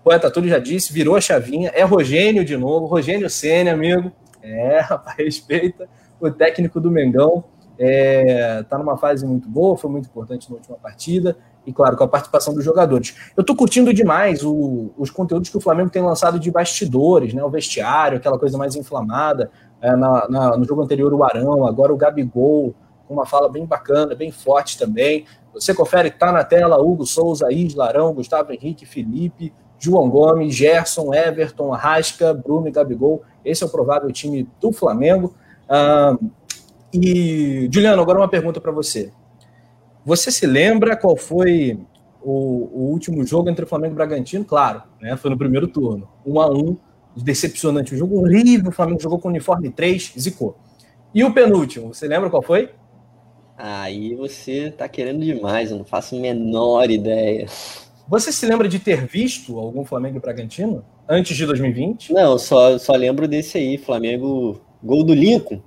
o 0.00 0.02
poeta 0.02 0.28
Túlio 0.28 0.50
já 0.50 0.58
disse, 0.58 0.92
virou 0.92 1.14
a 1.14 1.20
chavinha. 1.20 1.70
É 1.72 1.84
Rogênio 1.84 2.44
de 2.44 2.56
novo, 2.56 2.86
Rogênio 2.86 3.30
Senna, 3.30 3.72
amigo. 3.72 4.10
É, 4.42 4.80
rapaz, 4.82 5.16
respeita 5.18 5.88
o 6.18 6.28
técnico 6.32 6.80
do 6.80 6.90
Mengão. 6.90 7.44
É, 7.78 8.64
tá 8.64 8.76
numa 8.76 8.96
fase 8.96 9.24
muito 9.24 9.48
boa, 9.48 9.76
foi 9.76 9.90
muito 9.90 10.08
importante 10.08 10.50
na 10.50 10.56
última 10.56 10.76
partida 10.76 11.36
e, 11.64 11.72
claro, 11.72 11.96
com 11.96 12.04
a 12.04 12.08
participação 12.08 12.54
dos 12.54 12.64
jogadores. 12.64 13.16
Eu 13.36 13.42
estou 13.42 13.54
curtindo 13.54 13.94
demais 13.94 14.44
o, 14.44 14.92
os 14.96 15.10
conteúdos 15.10 15.48
que 15.48 15.56
o 15.56 15.60
Flamengo 15.60 15.90
tem 15.90 16.02
lançado 16.02 16.40
de 16.40 16.50
bastidores, 16.50 17.32
né? 17.34 17.42
O 17.42 17.50
vestiário, 17.50 18.18
aquela 18.18 18.38
coisa 18.38 18.58
mais 18.58 18.74
inflamada 18.74 19.50
é, 19.84 19.94
na, 19.94 20.26
na, 20.30 20.56
no 20.56 20.64
jogo 20.64 20.80
anterior 20.80 21.12
o 21.12 21.22
Arão, 21.22 21.66
agora 21.66 21.92
o 21.92 21.96
Gabigol, 21.96 22.74
com 23.06 23.12
uma 23.12 23.26
fala 23.26 23.50
bem 23.50 23.66
bacana, 23.66 24.14
bem 24.14 24.30
forte 24.30 24.78
também. 24.78 25.26
Você 25.52 25.74
confere, 25.74 26.10
tá 26.10 26.32
na 26.32 26.42
tela, 26.42 26.80
Hugo 26.80 27.04
Souza, 27.04 27.52
Isla 27.52 27.88
Arão, 27.88 28.14
Gustavo 28.14 28.50
Henrique, 28.50 28.86
Felipe, 28.86 29.52
João 29.78 30.08
Gomes, 30.08 30.54
Gerson, 30.54 31.12
Everton, 31.12 31.74
Arrasca, 31.74 32.32
Bruno 32.32 32.66
e 32.66 32.70
Gabigol. 32.70 33.22
Esse 33.44 33.62
é 33.62 33.66
o 33.66 33.68
provável 33.68 34.10
time 34.10 34.48
do 34.58 34.72
Flamengo. 34.72 35.34
Ah, 35.68 36.16
e, 36.90 37.68
Juliano, 37.70 38.00
agora 38.00 38.18
uma 38.18 38.28
pergunta 38.28 38.62
para 38.62 38.72
você. 38.72 39.12
Você 40.02 40.30
se 40.30 40.46
lembra 40.46 40.96
qual 40.96 41.14
foi 41.14 41.78
o, 42.22 42.70
o, 42.72 42.90
último 42.90 43.22
jogo 43.26 43.50
entre 43.50 43.66
o 43.66 43.68
Flamengo 43.68 43.92
e 43.92 43.96
o 43.96 43.96
Bragantino? 43.96 44.46
Claro, 44.46 44.82
né, 44.98 45.14
foi 45.14 45.30
no 45.30 45.36
primeiro 45.36 45.68
turno. 45.68 46.08
1 46.24 46.40
a 46.40 46.48
1 46.48 46.76
decepcionante, 47.16 47.94
um 47.94 47.98
jogo 47.98 48.20
horrível, 48.20 48.70
o 48.70 48.72
Flamengo 48.72 49.00
jogou 49.00 49.18
com 49.18 49.28
uniforme 49.28 49.70
3, 49.70 50.14
zicou. 50.18 50.56
E 51.14 51.22
o 51.22 51.32
penúltimo, 51.32 51.94
você 51.94 52.08
lembra 52.08 52.28
qual 52.28 52.42
foi? 52.42 52.70
Aí 53.56 54.14
você 54.16 54.72
tá 54.76 54.88
querendo 54.88 55.24
demais, 55.24 55.70
eu 55.70 55.78
não 55.78 55.84
faço 55.84 56.16
a 56.16 56.18
menor 56.18 56.90
ideia. 56.90 57.46
Você 58.08 58.32
se 58.32 58.44
lembra 58.46 58.68
de 58.68 58.78
ter 58.78 59.06
visto 59.06 59.58
algum 59.58 59.84
Flamengo 59.84 60.16
e 60.16 60.20
Bragantino 60.20 60.84
antes 61.08 61.36
de 61.36 61.46
2020? 61.46 62.12
Não, 62.12 62.36
só, 62.36 62.76
só 62.78 62.92
lembro 62.94 63.28
desse 63.28 63.56
aí, 63.56 63.78
Flamengo, 63.78 64.60
gol 64.82 65.04
do 65.04 65.14
Lincoln. 65.14 65.62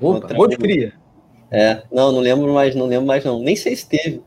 Opa, 0.00 0.32
gol 0.32 0.46
de 0.46 0.56
cria. 0.56 0.94
É, 1.50 1.82
não, 1.92 2.12
não 2.12 2.20
lembro 2.20 2.52
mais, 2.54 2.74
não 2.74 2.86
lembro 2.86 3.06
mais 3.06 3.24
não. 3.24 3.40
Nem 3.40 3.56
sei 3.56 3.74
se 3.74 3.86
teve. 3.86 4.22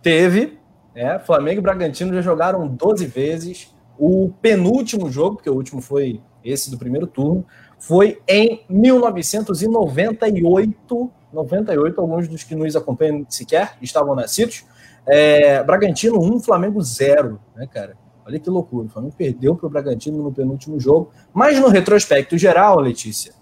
Teve, 0.00 0.58
é, 0.94 1.18
Flamengo 1.18 1.58
e 1.58 1.62
Bragantino 1.62 2.14
já 2.14 2.22
jogaram 2.22 2.66
12 2.68 3.04
vezes 3.06 3.75
O 3.98 4.30
penúltimo 4.40 5.10
jogo, 5.10 5.36
porque 5.36 5.50
o 5.50 5.54
último 5.54 5.80
foi 5.80 6.20
esse 6.44 6.70
do 6.70 6.78
primeiro 6.78 7.06
turno, 7.06 7.44
foi 7.78 8.20
em 8.26 8.64
1998. 8.68 11.10
98, 11.32 12.00
alguns 12.00 12.28
dos 12.28 12.42
que 12.42 12.54
nos 12.54 12.76
acompanham 12.76 13.26
sequer 13.28 13.76
estavam 13.82 14.14
nascidos. 14.14 14.64
É, 15.06 15.62
Bragantino 15.62 16.18
1, 16.20 16.40
Flamengo 16.40 16.82
0, 16.82 17.38
né, 17.54 17.66
cara? 17.66 17.96
Olha 18.26 18.40
que 18.40 18.50
loucura. 18.50 18.86
O 18.86 18.88
Flamengo 18.88 19.14
perdeu 19.16 19.54
para 19.54 19.66
o 19.66 19.70
Bragantino 19.70 20.22
no 20.22 20.32
penúltimo 20.32 20.80
jogo. 20.80 21.10
Mas 21.32 21.60
no 21.60 21.68
retrospecto 21.68 22.36
geral, 22.36 22.80
Letícia, 22.80 23.34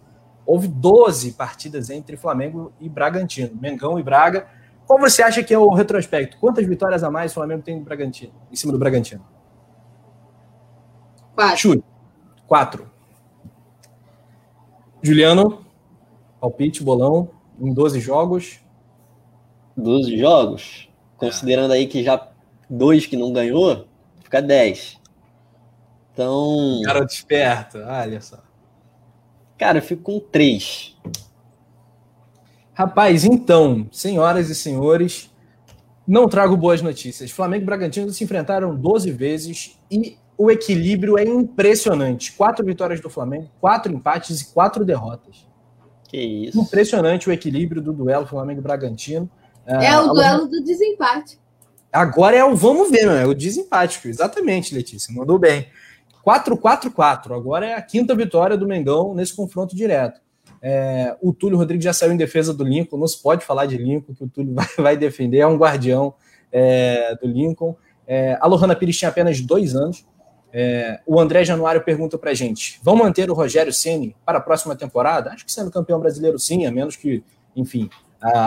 houve 0.45 0.69
12 0.69 1.33
partidas 1.33 1.89
entre 1.89 2.17
Flamengo 2.17 2.73
e 2.79 2.89
Bragantino, 2.89 3.57
Mengão 3.61 3.99
e 3.99 4.03
Braga. 4.03 4.47
Qual 4.87 4.99
você 4.99 5.23
acha 5.23 5.43
que 5.43 5.55
é 5.55 5.59
o 5.59 5.71
retrospecto? 5.71 6.37
Quantas 6.39 6.67
vitórias 6.67 7.03
a 7.03 7.11
mais 7.11 7.31
o 7.31 7.35
Flamengo 7.35 7.63
tem 7.63 7.79
no 7.79 7.85
Bragantino, 7.85 8.33
em 8.53 8.57
cima 8.57 8.73
do 8.73 8.79
Bragantino? 8.79 9.25
Quatro. 11.35 11.57
Chute. 11.59 11.85
Quatro. 12.47 12.91
Juliano, 15.03 15.65
palpite, 16.41 16.83
bolão, 16.83 17.31
em 17.61 17.73
12 17.73 18.01
jogos. 18.01 18.61
12 19.77 20.17
jogos? 20.17 20.89
Considerando 21.17 21.73
aí 21.73 21.87
que 21.87 22.03
já 22.03 22.31
dois 22.71 23.07
que 23.07 23.17
não 23.17 23.33
ganhou, 23.33 23.87
fica 24.23 24.41
10. 24.41 25.01
Então. 26.13 26.81
Cara 26.85 27.05
desperto, 27.05 27.79
olha 27.79 28.21
só. 28.21 28.39
Cara, 29.59 29.79
eu 29.79 29.83
fico 29.83 30.03
com 30.03 30.21
3. 30.21 30.97
Rapaz, 32.73 33.25
então, 33.25 33.89
senhoras 33.93 34.51
e 34.51 34.55
senhores, 34.55 35.31
não 36.07 36.29
trago 36.29 36.57
boas 36.57 36.83
notícias. 36.83 37.31
Flamengo 37.31 37.63
e 37.63 37.67
Bragantino 37.67 38.11
se 38.11 38.25
enfrentaram 38.25 38.75
12 38.75 39.13
vezes 39.13 39.79
e 39.91 40.19
o 40.37 40.51
equilíbrio 40.51 41.19
é 41.19 41.25
impressionante. 41.25 42.33
Quatro 42.33 42.65
vitórias 42.65 43.01
do 43.01 43.09
Flamengo, 43.09 43.51
quatro 43.61 43.93
empates 43.93 44.41
e 44.41 44.53
quatro 44.53 44.85
derrotas. 44.85 45.47
Que 46.09 46.19
isso. 46.19 46.61
Impressionante 46.61 47.29
o 47.29 47.33
equilíbrio 47.33 47.83
do 47.83 47.93
duelo 47.93 48.27
Flamengo 48.27 48.61
e 48.61 48.63
Bragantino. 48.63 49.31
É 49.67 49.89
ah, 49.89 50.03
o 50.03 50.13
duelo 50.13 50.47
do 50.47 50.63
desempate. 50.63 51.39
Agora 51.93 52.37
é 52.37 52.45
o 52.45 52.55
vamos 52.55 52.91
ver, 52.91 53.07
é 53.07 53.27
o 53.27 53.35
desempate. 53.35 54.07
Exatamente, 54.07 54.75
Letícia, 54.75 55.15
mandou 55.15 55.39
bem. 55.39 55.67
4-4-4. 56.27 57.35
Agora 57.35 57.67
é 57.67 57.75
a 57.75 57.83
quinta 57.83 58.15
vitória 58.15 58.57
do 58.57 58.67
Mengão 58.67 59.15
nesse 59.15 59.35
confronto 59.35 59.77
direto. 59.77 60.21
É, 60.61 61.15
o 61.21 61.33
Túlio 61.33 61.59
Rodrigues 61.59 61.85
já 61.85 61.93
saiu 61.93 62.13
em 62.13 62.17
defesa 62.17 62.55
do 62.55 62.65
Lincoln. 62.65 62.99
Não 62.99 63.07
se 63.07 63.23
pode 63.23 63.45
falar 63.45 63.67
de 63.67 63.77
Lincoln, 63.77 64.15
que 64.15 64.25
o 64.25 64.29
Túlio 64.29 64.55
vai, 64.55 64.67
vai 64.77 64.97
defender. 64.97 65.39
É 65.39 65.47
um 65.47 65.57
guardião 65.57 66.15
é, 66.51 67.15
do 67.21 67.29
Lincoln. 67.29 67.77
É, 68.07 68.39
a 68.41 68.47
Lohana 68.47 68.75
Pires 68.75 68.97
tinha 68.97 69.09
apenas 69.09 69.41
dois 69.41 69.75
anos. 69.75 70.05
É, 70.57 71.01
o 71.05 71.19
André 71.19 71.45
Januário 71.45 71.83
pergunta 71.83 72.17
para 72.17 72.33
gente: 72.33 72.79
vão 72.81 72.95
manter 72.95 73.29
o 73.29 73.35
Rogério 73.35 73.73
Ceni 73.73 74.15
para 74.25 74.39
a 74.39 74.41
próxima 74.41 74.77
temporada? 74.77 75.31
Acho 75.31 75.45
que 75.45 75.51
sendo 75.51 75.69
campeão 75.69 75.99
brasileiro, 75.99 76.39
sim, 76.39 76.65
a 76.65 76.71
menos 76.71 76.95
que, 76.95 77.25
enfim, 77.57 77.91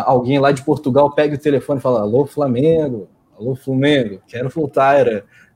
alguém 0.05 0.39
lá 0.39 0.53
de 0.53 0.63
Portugal 0.63 1.13
pegue 1.13 1.35
o 1.35 1.37
telefone 1.37 1.79
e 1.79 1.83
fala: 1.83 1.99
Alô, 1.99 2.25
Flamengo, 2.25 3.09
alô, 3.37 3.57
Flamengo, 3.57 4.21
quero 4.25 4.47
voltar, 4.47 5.05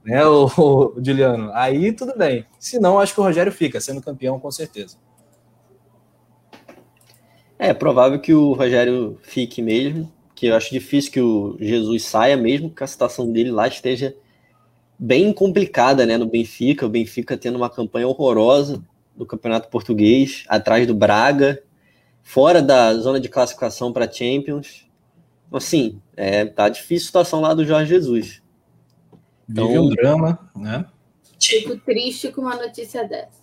né, 0.03 0.25
o, 0.27 0.45
o, 0.57 0.93
Juliano? 1.01 1.51
Aí 1.53 1.93
tudo 1.93 2.17
bem. 2.17 2.45
Se 2.59 2.77
não, 2.79 2.99
acho 2.99 3.13
que 3.13 3.21
o 3.21 3.23
Rogério 3.23 3.53
fica 3.53 3.79
sendo 3.79 4.01
campeão, 4.01 4.37
com 4.37 4.51
certeza. 4.51 4.97
É 7.57 7.73
provável 7.73 8.19
que 8.19 8.33
o 8.33 8.51
Rogério 8.51 9.17
fique 9.21 9.61
mesmo, 9.61 10.11
que 10.35 10.47
eu 10.47 10.55
acho 10.57 10.69
difícil 10.71 11.13
que 11.13 11.21
o 11.21 11.55
Jesus 11.61 12.03
saia, 12.03 12.35
mesmo 12.35 12.69
que 12.69 12.83
a 12.83 12.87
situação 12.87 13.31
dele 13.31 13.51
lá 13.51 13.69
esteja 13.69 14.13
bem 15.03 15.33
complicada, 15.33 16.05
né, 16.05 16.15
no 16.15 16.27
Benfica, 16.27 16.85
o 16.85 16.89
Benfica 16.89 17.35
tendo 17.35 17.55
uma 17.55 17.71
campanha 17.71 18.07
horrorosa 18.07 18.83
no 19.17 19.25
Campeonato 19.25 19.67
Português, 19.67 20.43
atrás 20.47 20.85
do 20.85 20.93
Braga, 20.93 21.63
fora 22.21 22.61
da 22.61 22.93
zona 22.93 23.19
de 23.19 23.27
classificação 23.27 23.91
para 23.91 24.09
Champions. 24.09 24.87
Assim, 25.51 25.99
é, 26.15 26.45
tá 26.45 26.69
difícil 26.69 27.05
a 27.05 27.07
situação 27.07 27.41
lá 27.41 27.55
do 27.55 27.65
Jorge 27.65 27.89
Jesus. 27.89 28.43
Então, 29.49 29.67
Vive 29.67 29.79
um 29.79 29.89
drama, 29.89 30.51
né? 30.55 30.85
Fico 31.41 31.75
triste 31.77 32.31
com 32.31 32.41
uma 32.41 32.55
notícia 32.55 33.03
dessa. 33.03 33.40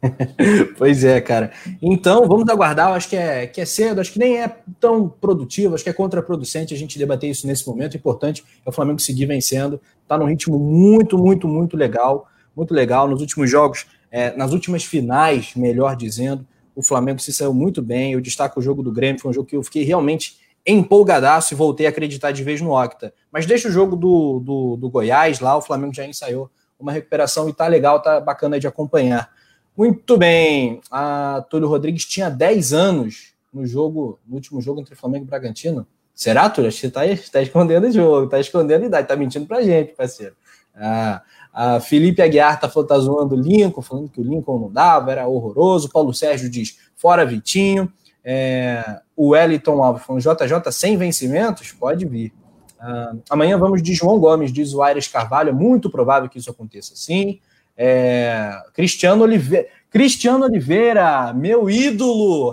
pois 0.76 1.04
é, 1.04 1.20
cara. 1.20 1.52
Então, 1.82 2.26
vamos 2.26 2.48
aguardar. 2.48 2.90
Eu 2.90 2.94
acho 2.94 3.08
que 3.08 3.16
é, 3.16 3.46
que 3.46 3.60
é 3.60 3.64
cedo, 3.64 4.00
acho 4.00 4.12
que 4.12 4.18
nem 4.18 4.40
é 4.40 4.48
tão 4.80 5.08
produtivo, 5.08 5.74
acho 5.74 5.84
que 5.84 5.90
é 5.90 5.92
contraproducente 5.92 6.72
a 6.72 6.76
gente 6.76 6.98
debater 6.98 7.30
isso 7.30 7.46
nesse 7.46 7.66
momento. 7.66 7.94
O 7.94 7.96
importante 7.96 8.44
é 8.64 8.68
o 8.68 8.72
Flamengo 8.72 9.00
seguir 9.00 9.26
vencendo. 9.26 9.80
Está 10.02 10.16
num 10.16 10.26
ritmo 10.26 10.58
muito, 10.58 11.18
muito, 11.18 11.48
muito 11.48 11.76
legal. 11.76 12.28
Muito 12.56 12.72
legal. 12.72 13.08
Nos 13.08 13.20
últimos 13.20 13.50
jogos, 13.50 13.86
é, 14.10 14.36
nas 14.36 14.52
últimas 14.52 14.84
finais, 14.84 15.54
melhor 15.54 15.96
dizendo, 15.96 16.46
o 16.74 16.82
Flamengo 16.82 17.20
se 17.20 17.32
saiu 17.32 17.52
muito 17.52 17.82
bem. 17.82 18.12
Eu 18.12 18.20
destaco 18.20 18.60
o 18.60 18.62
jogo 18.62 18.82
do 18.82 18.92
Grêmio, 18.92 19.20
foi 19.20 19.30
um 19.30 19.34
jogo 19.34 19.48
que 19.48 19.56
eu 19.56 19.62
fiquei 19.62 19.82
realmente 19.82 20.36
empolgadaço 20.66 21.54
e 21.54 21.56
voltei 21.56 21.86
a 21.86 21.88
acreditar 21.88 22.30
de 22.30 22.44
vez 22.44 22.60
no 22.60 22.72
Octa. 22.72 23.12
Mas 23.32 23.46
deixa 23.46 23.68
o 23.68 23.72
jogo 23.72 23.96
do, 23.96 24.40
do, 24.40 24.76
do 24.76 24.90
Goiás 24.90 25.40
lá, 25.40 25.56
o 25.56 25.62
Flamengo 25.62 25.94
já 25.94 26.04
ensaiou 26.04 26.50
uma 26.78 26.92
recuperação 26.92 27.48
e 27.48 27.52
tá 27.52 27.66
legal, 27.66 28.00
tá 28.00 28.20
bacana 28.20 28.60
de 28.60 28.66
acompanhar. 28.66 29.30
Muito 29.78 30.16
bem. 30.18 30.80
A 30.90 31.46
Túlio 31.48 31.68
Rodrigues 31.68 32.04
tinha 32.04 32.28
10 32.28 32.72
anos 32.72 33.32
no 33.54 33.64
jogo, 33.64 34.18
no 34.26 34.34
último 34.34 34.60
jogo 34.60 34.80
entre 34.80 34.96
Flamengo 34.96 35.24
e 35.24 35.28
Bragantino. 35.28 35.86
Será, 36.12 36.50
Túlio? 36.50 36.72
Você 36.72 36.90
tá, 36.90 37.02
tá 37.30 37.40
escondendo 37.40 37.86
o 37.86 37.92
jogo, 37.92 38.28
tá 38.28 38.40
escondendo 38.40 38.82
a 38.82 38.86
idade, 38.86 39.06
tá 39.06 39.14
mentindo 39.14 39.46
pra 39.46 39.62
gente, 39.62 39.92
parceiro. 39.92 40.34
Ah, 40.74 41.22
a 41.52 41.78
Felipe 41.78 42.20
Aguiar 42.20 42.58
tá, 42.58 42.68
tá 42.68 42.98
zoando 42.98 43.36
o 43.36 43.40
Lincoln, 43.40 43.80
falando 43.80 44.08
que 44.08 44.20
o 44.20 44.24
Lincoln 44.24 44.58
não 44.58 44.72
dava, 44.72 45.12
era 45.12 45.28
horroroso. 45.28 45.88
Paulo 45.90 46.12
Sérgio 46.12 46.50
diz, 46.50 46.76
fora 46.96 47.24
Vitinho. 47.24 47.92
É, 48.24 49.00
o 49.16 49.28
Wellington 49.28 49.80
Alves 49.80 50.02
falando, 50.02 50.22
JJ 50.22 50.72
sem 50.72 50.96
vencimentos? 50.96 51.70
Pode 51.70 52.04
vir. 52.04 52.32
Ah, 52.80 53.12
amanhã 53.30 53.56
vamos 53.56 53.80
de 53.80 53.94
João 53.94 54.18
Gomes, 54.18 54.52
diz 54.52 54.74
o 54.74 54.82
Aires 54.82 55.06
Carvalho. 55.06 55.50
É 55.50 55.52
muito 55.52 55.88
provável 55.88 56.28
que 56.28 56.40
isso 56.40 56.50
aconteça 56.50 56.96
sim. 56.96 57.38
É, 57.80 58.60
Cristiano 58.74 59.22
Oliveira. 59.22 59.68
Cristiano 59.88 60.44
Oliveira, 60.44 61.32
meu 61.32 61.70
ídolo. 61.70 62.52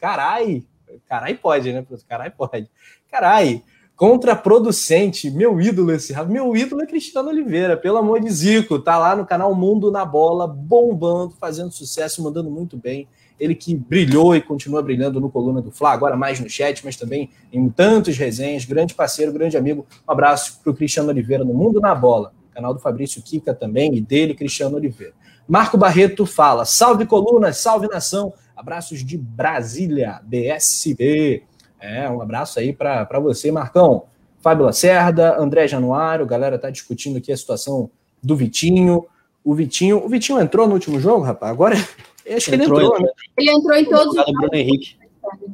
Carai. 0.00 0.64
Carai 1.06 1.34
pode, 1.34 1.70
né? 1.70 1.84
Carai 2.08 2.30
pode. 2.30 2.70
Carai. 3.10 3.62
Contraproducente, 3.94 5.30
meu 5.30 5.60
ídolo 5.60 5.92
esse 5.92 6.12
Meu 6.24 6.56
ídolo 6.56 6.82
é 6.82 6.86
Cristiano 6.86 7.28
Oliveira, 7.28 7.76
pelo 7.76 7.98
amor 7.98 8.20
de 8.20 8.28
Zico. 8.28 8.78
Tá 8.78 8.98
lá 8.98 9.14
no 9.14 9.24
canal 9.24 9.54
Mundo 9.54 9.92
na 9.92 10.04
Bola, 10.04 10.48
bombando, 10.48 11.34
fazendo 11.38 11.70
sucesso, 11.70 12.22
mandando 12.22 12.50
muito 12.50 12.76
bem. 12.76 13.06
Ele 13.38 13.54
que 13.54 13.76
brilhou 13.76 14.34
e 14.34 14.40
continua 14.40 14.82
brilhando 14.82 15.20
no 15.20 15.30
Coluna 15.30 15.60
do 15.60 15.70
Fla, 15.70 15.92
agora 15.92 16.16
mais 16.16 16.40
no 16.40 16.48
chat, 16.48 16.84
mas 16.84 16.96
também 16.96 17.30
em 17.52 17.68
tantos 17.68 18.16
resenhas. 18.16 18.64
Grande 18.64 18.94
parceiro, 18.94 19.32
grande 19.32 19.56
amigo. 19.56 19.86
Um 20.08 20.12
abraço 20.12 20.58
para 20.60 20.72
o 20.72 20.74
Cristiano 20.74 21.10
Oliveira 21.10 21.44
no 21.44 21.54
Mundo 21.54 21.80
na 21.80 21.94
Bola 21.94 22.32
canal 22.54 22.72
do 22.72 22.80
Fabrício 22.80 23.22
Kika 23.22 23.52
também, 23.52 23.94
e 23.96 24.00
dele, 24.00 24.34
Cristiano 24.34 24.76
Oliveira. 24.76 25.14
Marco 25.48 25.76
Barreto 25.76 26.24
fala: 26.24 26.64
salve 26.64 27.06
coluna, 27.06 27.52
salve 27.52 27.88
nação, 27.88 28.32
abraços 28.56 29.04
de 29.04 29.18
Brasília, 29.18 30.20
BSB. 30.24 31.42
É, 31.80 32.08
um 32.08 32.22
abraço 32.22 32.58
aí 32.58 32.72
para 32.72 33.18
você, 33.20 33.52
Marcão. 33.52 34.04
Fábio 34.40 34.66
Lacerda, 34.66 35.38
André 35.38 35.66
Januário, 35.66 36.26
galera 36.26 36.58
tá 36.58 36.68
discutindo 36.68 37.16
aqui 37.16 37.32
a 37.32 37.36
situação 37.36 37.90
do 38.22 38.36
Vitinho. 38.36 39.06
O 39.42 39.54
Vitinho, 39.54 40.04
o 40.04 40.08
Vitinho 40.08 40.40
entrou 40.40 40.66
no 40.66 40.74
último 40.74 41.00
jogo, 41.00 41.24
rapaz? 41.24 41.50
Agora, 41.50 41.76
acho 42.28 42.50
que 42.50 42.56
entrou, 42.56 42.78
ele 42.78 42.86
entrou, 42.86 43.02
né? 43.02 43.08
Ele 43.38 43.50
entrou 43.50 43.76
em 43.76 43.84
todos 43.84 44.16
os 44.16 44.24
Bruno 44.24 44.54
Henrique. 44.54 44.96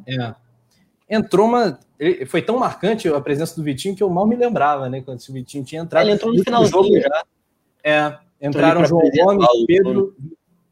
É. 0.06 0.34
Entrou 1.10 1.46
uma 1.46 1.78
foi 2.26 2.40
tão 2.40 2.58
marcante 2.58 3.08
a 3.08 3.20
presença 3.20 3.54
do 3.54 3.62
Vitinho 3.62 3.94
que 3.94 4.02
eu 4.02 4.08
mal 4.08 4.26
me 4.26 4.34
lembrava, 4.34 4.88
né? 4.88 5.02
Quando 5.02 5.18
o 5.18 5.32
Vitinho 5.32 5.64
tinha 5.64 5.82
entrado. 5.82 6.04
Ele 6.04 6.14
entrou 6.14 6.32
no 6.32 6.42
final 6.42 6.62
do 6.62 6.68
jogo 6.68 6.88
já. 6.98 7.24
É, 7.84 8.18
entraram 8.40 8.84
João 8.84 9.02
Gomes, 9.10 9.46
Pedro, 9.66 10.16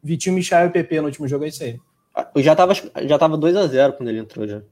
Vitinho, 0.03 0.35
Michel 0.35 0.67
e 0.67 0.71
PP 0.71 1.01
no 1.01 1.07
último 1.07 1.29
jogo, 1.29 1.45
é 1.45 1.49
isso 1.49 1.63
aí. 1.63 1.79
Eu 2.35 2.43
já 2.43 2.57
tava, 2.57 2.73
já 2.75 3.19
tava 3.19 3.37
2 3.37 3.57
a 3.57 3.67
0 3.67 3.93
quando 3.95 4.09
ele 4.09 4.19
entrou 4.19 4.47
já. 4.47 4.63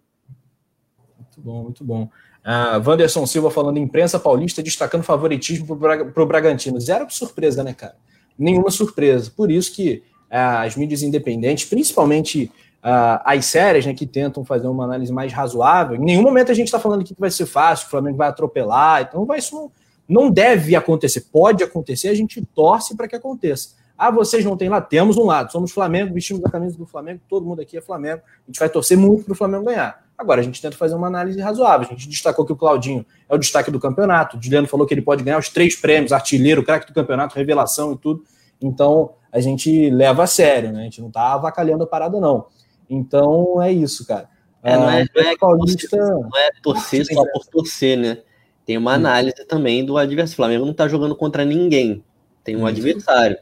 Muito 1.19 1.41
bom, 1.41 1.63
muito 1.63 1.85
bom. 1.85 2.09
Uh, 2.45 2.89
Wanderson 2.89 3.27
Silva 3.27 3.51
falando 3.51 3.79
imprensa 3.79 4.19
paulista 4.19 4.63
destacando 4.63 5.03
favoritismo 5.03 5.77
para 5.77 6.23
o 6.23 6.27
Bragantino. 6.27 6.81
Zero 6.81 7.07
surpresa, 7.11 7.63
né, 7.63 7.75
cara? 7.75 7.97
Nenhuma 8.39 8.71
surpresa. 8.71 9.31
Por 9.37 9.51
isso 9.51 9.75
que 9.75 10.03
uh, 10.31 10.65
as 10.65 10.77
mídias 10.77 11.03
independentes, 11.03 11.65
principalmente 11.67 12.51
uh, 12.85 13.21
as 13.25 13.47
séries, 13.47 13.87
né, 13.87 13.95
que 13.95 14.07
tentam 14.07 14.45
fazer 14.45 14.67
uma 14.67 14.85
análise 14.85 15.13
mais 15.13 15.33
razoável. 15.33 15.97
Em 15.97 16.05
nenhum 16.05 16.23
momento 16.23 16.51
a 16.51 16.55
gente 16.55 16.69
está 16.69 16.79
falando 16.79 17.05
que 17.05 17.15
vai 17.19 17.31
ser 17.31 17.47
fácil, 17.47 17.87
o 17.87 17.91
Flamengo 17.91 18.17
vai 18.17 18.29
atropelar, 18.29 19.03
então 19.03 19.25
vai, 19.25 19.39
isso 19.39 19.55
não, 19.55 19.71
não 20.09 20.31
deve 20.31 20.77
acontecer. 20.77 21.23
Pode 21.33 21.63
acontecer, 21.63 22.09
a 22.09 22.15
gente 22.15 22.45
torce 22.55 22.97
para 22.97 23.09
que 23.09 23.17
aconteça. 23.17 23.77
Ah, 23.99 24.11
vocês 24.11 24.45
não 24.45 24.57
têm 24.57 24.69
lá? 24.69 24.81
Temos 24.81 25.17
um 25.17 25.25
lado. 25.25 25.51
Somos 25.51 25.73
Flamengo, 25.73 26.13
vestimos 26.13 26.45
a 26.45 26.51
camisa 26.51 26.77
do 26.77 26.85
Flamengo, 26.85 27.21
todo 27.29 27.47
mundo 27.47 27.63
aqui 27.63 27.79
é 27.79 27.81
Flamengo. 27.81 28.21
A 28.27 28.47
gente 28.47 28.59
vai 28.59 28.69
torcer 28.69 28.97
muito 28.97 29.25
para 29.25 29.33
o 29.33 29.37
Flamengo 29.37 29.65
ganhar. 29.65 30.05
Agora 30.19 30.41
a 30.41 30.45
gente 30.45 30.61
tenta 30.61 30.77
fazer 30.77 30.95
uma 30.95 31.07
análise 31.07 31.41
razoável. 31.41 31.87
A 31.87 31.91
gente 31.91 32.09
destacou 32.09 32.45
que 32.45 32.53
o 32.53 32.57
Claudinho 32.57 33.05
é 33.29 33.35
o 33.35 33.39
destaque 33.39 33.71
do 33.71 33.81
campeonato. 33.81 34.37
O 34.37 34.43
Juliano 34.43 34.67
falou 34.67 34.87
que 34.87 34.93
ele 34.93 35.03
pode 35.03 35.23
ganhar 35.23 35.39
os 35.39 35.49
três 35.49 35.77
prêmios: 35.77 36.13
artilheiro, 36.13 36.63
craque 36.63 36.87
do 36.87 36.95
campeonato, 36.95 37.35
revelação 37.35 37.93
e 37.93 37.97
tudo. 37.97 38.23
Então 38.61 39.13
a 39.33 39.41
gente 39.41 39.91
leva 39.91 40.25
a 40.25 40.27
sério, 40.27 40.73
né? 40.73 40.81
A 40.81 40.85
gente 40.85 41.01
não 41.01 41.11
tá 41.11 41.33
avacalhando 41.33 41.85
a 41.85 41.87
parada, 41.87 42.19
não. 42.19 42.47
Então 42.89 43.61
é 43.61 43.73
isso, 43.73 44.07
cara. 44.07 44.29
É, 44.63 44.77
não, 44.77 44.91
é, 44.91 45.07
não, 45.15 45.23
é, 45.23 45.37
Paulista... 45.37 45.97
não 45.97 46.31
é 46.37 46.51
torcer 46.63 47.07
só 47.07 47.25
por 47.33 47.47
torcer, 47.47 47.97
né? 47.97 48.19
Tem 48.65 48.77
uma 48.77 48.95
análise 48.95 49.47
também 49.47 49.85
do 49.85 49.97
adversário. 49.97 50.33
O 50.33 50.37
Flamengo 50.37 50.67
não 50.67 50.75
tá 50.75 50.89
jogando 50.89 51.15
contra 51.15 51.45
ninguém. 51.45 52.05
Tem 52.43 52.57
um 52.57 52.67
adversário. 52.67 53.39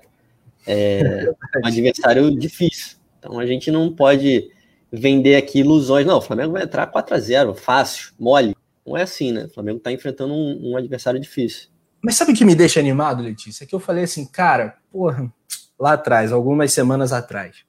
É 0.67 1.33
um 1.65 1.67
adversário 1.67 2.39
difícil. 2.39 2.99
Então 3.19 3.39
a 3.39 3.47
gente 3.47 3.71
não 3.71 3.91
pode 3.91 4.51
vender 4.93 5.37
aqui 5.37 5.61
ilusões. 5.61 6.07
Não, 6.07 6.19
o 6.19 6.21
Flamengo 6.21 6.53
vai 6.53 6.63
entrar 6.63 6.87
4 6.87 7.15
a 7.15 7.19
0 7.19 7.55
fácil, 7.55 8.13
mole. 8.19 8.55
Não 8.87 8.97
é 8.97 9.03
assim, 9.03 9.33
né? 9.33 9.45
O 9.45 9.49
Flamengo 9.49 9.79
está 9.79 9.91
enfrentando 9.91 10.35
um, 10.35 10.73
um, 10.73 10.77
adversário 10.77 11.19
difícil. 11.19 11.69
Mas 12.03 12.17
sabe 12.17 12.33
o 12.33 12.35
que 12.35 12.45
me 12.45 12.55
deixa 12.55 12.81
animado, 12.81 13.23
Letícia? 13.23 13.65
É 13.65 13.67
que 13.67 13.75
eu 13.75 13.81
falei 13.81 14.05
assim, 14.05 14.27
cara, 14.27 14.77
porra, 14.93 15.33
lá 15.79 15.95
atrás, 15.95 16.33
algumas 16.33 16.71
semanas 16.71 17.15
atrás. 17.15 17.65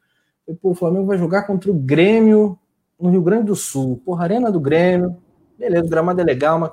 Pô, 0.62 0.72
o 0.72 0.76
Flamengo 0.76 1.06
vai 1.06 1.18
jogar 1.18 1.44
contra 1.44 1.72
o 1.72 1.74
Grêmio 1.74 2.58
no 3.00 3.10
Rio 3.10 3.22
Grande 3.22 3.46
do 3.46 3.56
Sul. 3.56 4.02
Porra, 4.06 4.24
Arena 4.24 4.52
do 4.52 4.60
Grêmio. 4.60 5.18
Beleza, 5.58 5.86
o 5.86 5.90
gramado 5.90 6.22
é 6.22 6.24
legal, 6.24 6.60
mas 6.60 6.72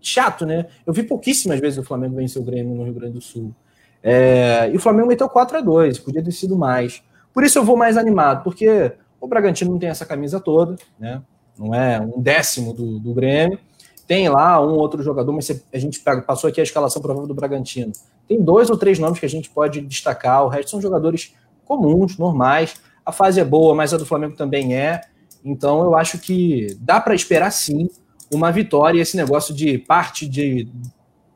chato, 0.00 0.44
né? 0.44 0.66
Eu 0.86 0.92
vi 0.92 1.02
pouquíssimas 1.02 1.60
vezes 1.60 1.78
o 1.78 1.84
Flamengo 1.84 2.16
vencer 2.16 2.40
o 2.40 2.44
Grêmio 2.44 2.74
no 2.74 2.84
Rio 2.84 2.94
Grande 2.94 3.14
do 3.14 3.20
Sul. 3.20 3.54
É, 4.02 4.68
e 4.72 4.76
o 4.76 4.80
Flamengo 4.80 5.08
meteu 5.08 5.28
4 5.28 5.58
a 5.58 5.60
2 5.60 6.00
podia 6.00 6.22
ter 6.22 6.32
sido 6.32 6.56
mais. 6.56 7.02
Por 7.32 7.44
isso 7.44 7.58
eu 7.58 7.64
vou 7.64 7.76
mais 7.76 7.96
animado, 7.96 8.42
porque 8.42 8.92
o 9.20 9.28
Bragantino 9.28 9.70
não 9.70 9.78
tem 9.78 9.88
essa 9.88 10.04
camisa 10.04 10.40
toda, 10.40 10.76
né? 10.98 11.22
Não 11.56 11.72
é 11.72 12.00
um 12.00 12.20
décimo 12.20 12.72
do, 12.72 12.98
do 12.98 13.14
Grêmio. 13.14 13.58
Tem 14.06 14.28
lá 14.28 14.60
um 14.60 14.74
outro 14.74 15.02
jogador, 15.02 15.32
mas 15.32 15.48
a 15.72 15.78
gente 15.78 16.00
passou 16.26 16.50
aqui 16.50 16.60
a 16.60 16.64
escalação 16.64 17.00
provável 17.00 17.28
do 17.28 17.34
Bragantino. 17.34 17.92
Tem 18.26 18.42
dois 18.42 18.68
ou 18.68 18.76
três 18.76 18.98
nomes 18.98 19.20
que 19.20 19.26
a 19.26 19.28
gente 19.28 19.48
pode 19.48 19.80
destacar, 19.80 20.44
o 20.44 20.48
resto 20.48 20.72
são 20.72 20.80
jogadores 20.80 21.34
comuns, 21.64 22.18
normais. 22.18 22.74
A 23.04 23.12
fase 23.12 23.40
é 23.40 23.44
boa, 23.44 23.74
mas 23.74 23.92
a 23.92 23.96
do 23.96 24.06
Flamengo 24.06 24.36
também 24.36 24.76
é. 24.76 25.00
Então 25.44 25.82
eu 25.82 25.96
acho 25.96 26.18
que 26.18 26.76
dá 26.80 27.00
para 27.00 27.14
esperar 27.14 27.50
sim 27.50 27.88
uma 28.32 28.52
vitória. 28.52 29.00
Esse 29.00 29.16
negócio 29.16 29.54
de 29.54 29.78
parte 29.78 30.28
de 30.28 30.68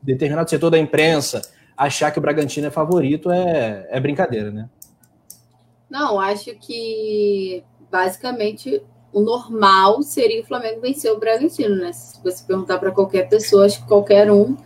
determinado 0.02 0.48
setor 0.48 0.70
da 0.70 0.78
imprensa 0.78 1.42
achar 1.76 2.10
que 2.10 2.18
o 2.18 2.22
Bragantino 2.22 2.68
é 2.68 2.70
favorito 2.70 3.30
é, 3.30 3.86
é 3.90 4.00
brincadeira, 4.00 4.50
né? 4.50 4.68
Não, 5.90 6.18
acho 6.18 6.54
que 6.54 7.62
basicamente 7.90 8.82
o 9.12 9.20
normal 9.20 10.02
seria 10.02 10.42
o 10.42 10.46
Flamengo 10.46 10.80
vencer 10.80 11.12
o 11.12 11.18
Bragantino, 11.18 11.76
né? 11.76 11.92
Se 11.92 12.22
você 12.22 12.44
perguntar 12.44 12.78
para 12.78 12.90
qualquer 12.90 13.28
pessoa, 13.28 13.66
acho 13.66 13.82
que 13.82 13.88
qualquer 13.88 14.30
um, 14.30 14.56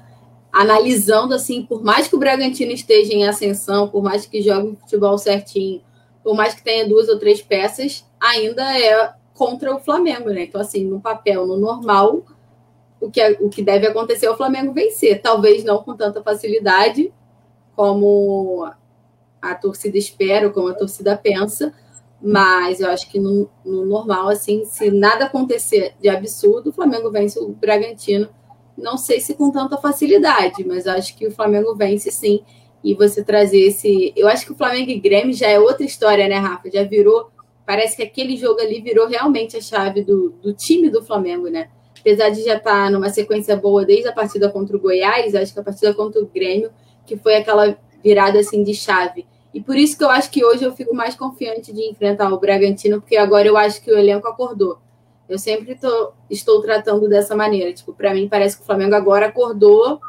analisando 0.53 1.35
assim, 1.35 1.65
por 1.65 1.83
mais 1.83 2.09
que 2.09 2.17
o 2.17 2.19
Bragantino 2.19 2.73
esteja 2.73 3.13
em 3.13 3.27
ascensão, 3.27 3.89
por 3.89 4.03
mais 4.03 4.27
que 4.27 4.43
jogue 4.43 4.77
futebol 4.77 5.19
certinho, 5.19 5.83
por 6.23 6.35
mais 6.35 6.55
que 6.55 6.63
tenha 6.63 6.89
duas 6.89 7.09
ou 7.09 7.19
três 7.19 7.41
peças, 7.41 8.05
ainda 8.21 8.63
é 8.79 9.13
contra 9.35 9.75
o 9.75 9.81
Flamengo, 9.81 10.29
né? 10.31 10.43
Então, 10.43 10.61
assim, 10.61 10.85
no 10.85 11.01
papel, 11.01 11.47
no 11.47 11.57
normal, 11.57 12.23
o 13.01 13.11
que, 13.11 13.21
é, 13.21 13.31
o 13.41 13.49
que 13.49 13.63
deve 13.63 13.87
acontecer 13.87 14.27
é 14.27 14.31
o 14.31 14.37
Flamengo 14.37 14.73
vencer. 14.73 15.23
Talvez 15.23 15.65
não 15.65 15.83
com 15.83 15.97
tanta 15.97 16.23
facilidade 16.23 17.13
como 17.75 18.71
a 19.41 19.55
torcida 19.55 19.97
espera, 19.97 20.47
ou 20.47 20.53
como 20.53 20.69
a 20.69 20.75
torcida 20.75 21.17
pensa, 21.17 21.73
mas 22.21 22.81
eu 22.81 22.91
acho 22.91 23.11
que 23.11 23.19
no, 23.19 23.49
no, 23.65 23.87
normal, 23.87 24.29
assim, 24.29 24.67
se 24.67 24.91
nada 24.91 25.25
acontecer 25.25 25.95
de 25.99 26.09
absurdo, 26.09 26.69
o 26.69 26.73
Flamengo 26.73 27.11
vence 27.11 27.39
o 27.39 27.49
Bragantino. 27.49 28.29
Não 28.77 28.99
sei 28.99 29.21
se 29.21 29.35
com 29.35 29.51
tanta 29.51 29.79
facilidade, 29.79 30.63
mas 30.67 30.87
acho 30.87 31.17
que 31.17 31.27
o 31.27 31.33
Flamengo 31.33 31.75
vence 31.75 32.11
sim. 32.11 32.45
E 32.83 32.95
você 32.95 33.23
trazer 33.23 33.61
esse. 33.61 34.13
Eu 34.17 34.29
acho 34.29 34.47
que 34.47 34.53
o 34.53 34.57
Flamengo 34.57 34.91
e 34.91 34.99
Grêmio 34.99 35.35
já 35.35 35.49
é 35.49 35.59
outra 35.59 35.85
história, 35.85 36.29
né, 36.29 36.37
Rafa? 36.37 36.71
Já 36.71 36.83
virou. 36.85 37.31
Parece 37.67 37.97
que 37.97 38.03
aquele 38.03 38.37
jogo 38.37 38.61
ali 38.61 38.81
virou 38.81 39.07
realmente 39.07 39.57
a 39.57 39.61
chave 39.61 40.03
do, 40.03 40.31
do 40.43 40.53
time 40.53 40.91
do 40.91 41.03
Flamengo, 41.03 41.49
né? 41.49 41.69
Apesar 41.99 42.31
de 42.31 42.43
já 42.43 42.57
estar 42.57 42.85
tá 42.85 42.91
numa 42.91 43.11
sequência 43.11 43.57
boa 43.57 43.85
desde 43.85 44.09
a 44.09 44.13
partida 44.13 44.51
contra 44.51 44.77
o 44.77 44.81
Goiás, 44.81 45.35
acho 45.35 45.53
que 45.53 45.61
a 45.61 45.63
partida 45.63 45.95
contra 45.95 46.21
o 46.21 46.27
Grêmio, 46.27 46.71
que 47.07 47.17
foi 47.17 47.37
aquela 47.37 47.79
virada 48.03 48.41
assim 48.41 48.65
de 48.65 48.75
chave 48.75 49.27
e 49.53 49.61
por 49.61 49.77
isso 49.77 49.99
que 49.99 50.05
eu 50.05 50.11
acho 50.11 50.31
que 50.31 50.45
hoje 50.45 50.65
eu 50.65 50.73
fico 50.73 50.95
mais 50.95 51.15
confiante 51.15 51.73
de 51.73 51.83
enfrentar 51.83 52.33
o 52.33 52.39
Bragantino, 52.39 53.01
porque 53.01 53.17
agora 53.17 53.49
eu 53.49 53.57
acho 53.57 53.83
que 53.83 53.91
o 53.91 53.99
elenco 53.99 54.29
acordou. 54.29 54.79
Eu 55.29 55.39
sempre 55.39 55.75
tô, 55.75 56.13
estou 56.29 56.61
tratando 56.61 57.09
dessa 57.09 57.35
maneira. 57.37 57.73
Tipo, 57.73 57.93
para 57.93 58.15
mim 58.15 58.29
parece 58.29 58.57
que 58.57 58.63
o 58.63 58.67
Flamengo 58.67 58.95
agora 58.95 59.27
acordou 59.27 60.01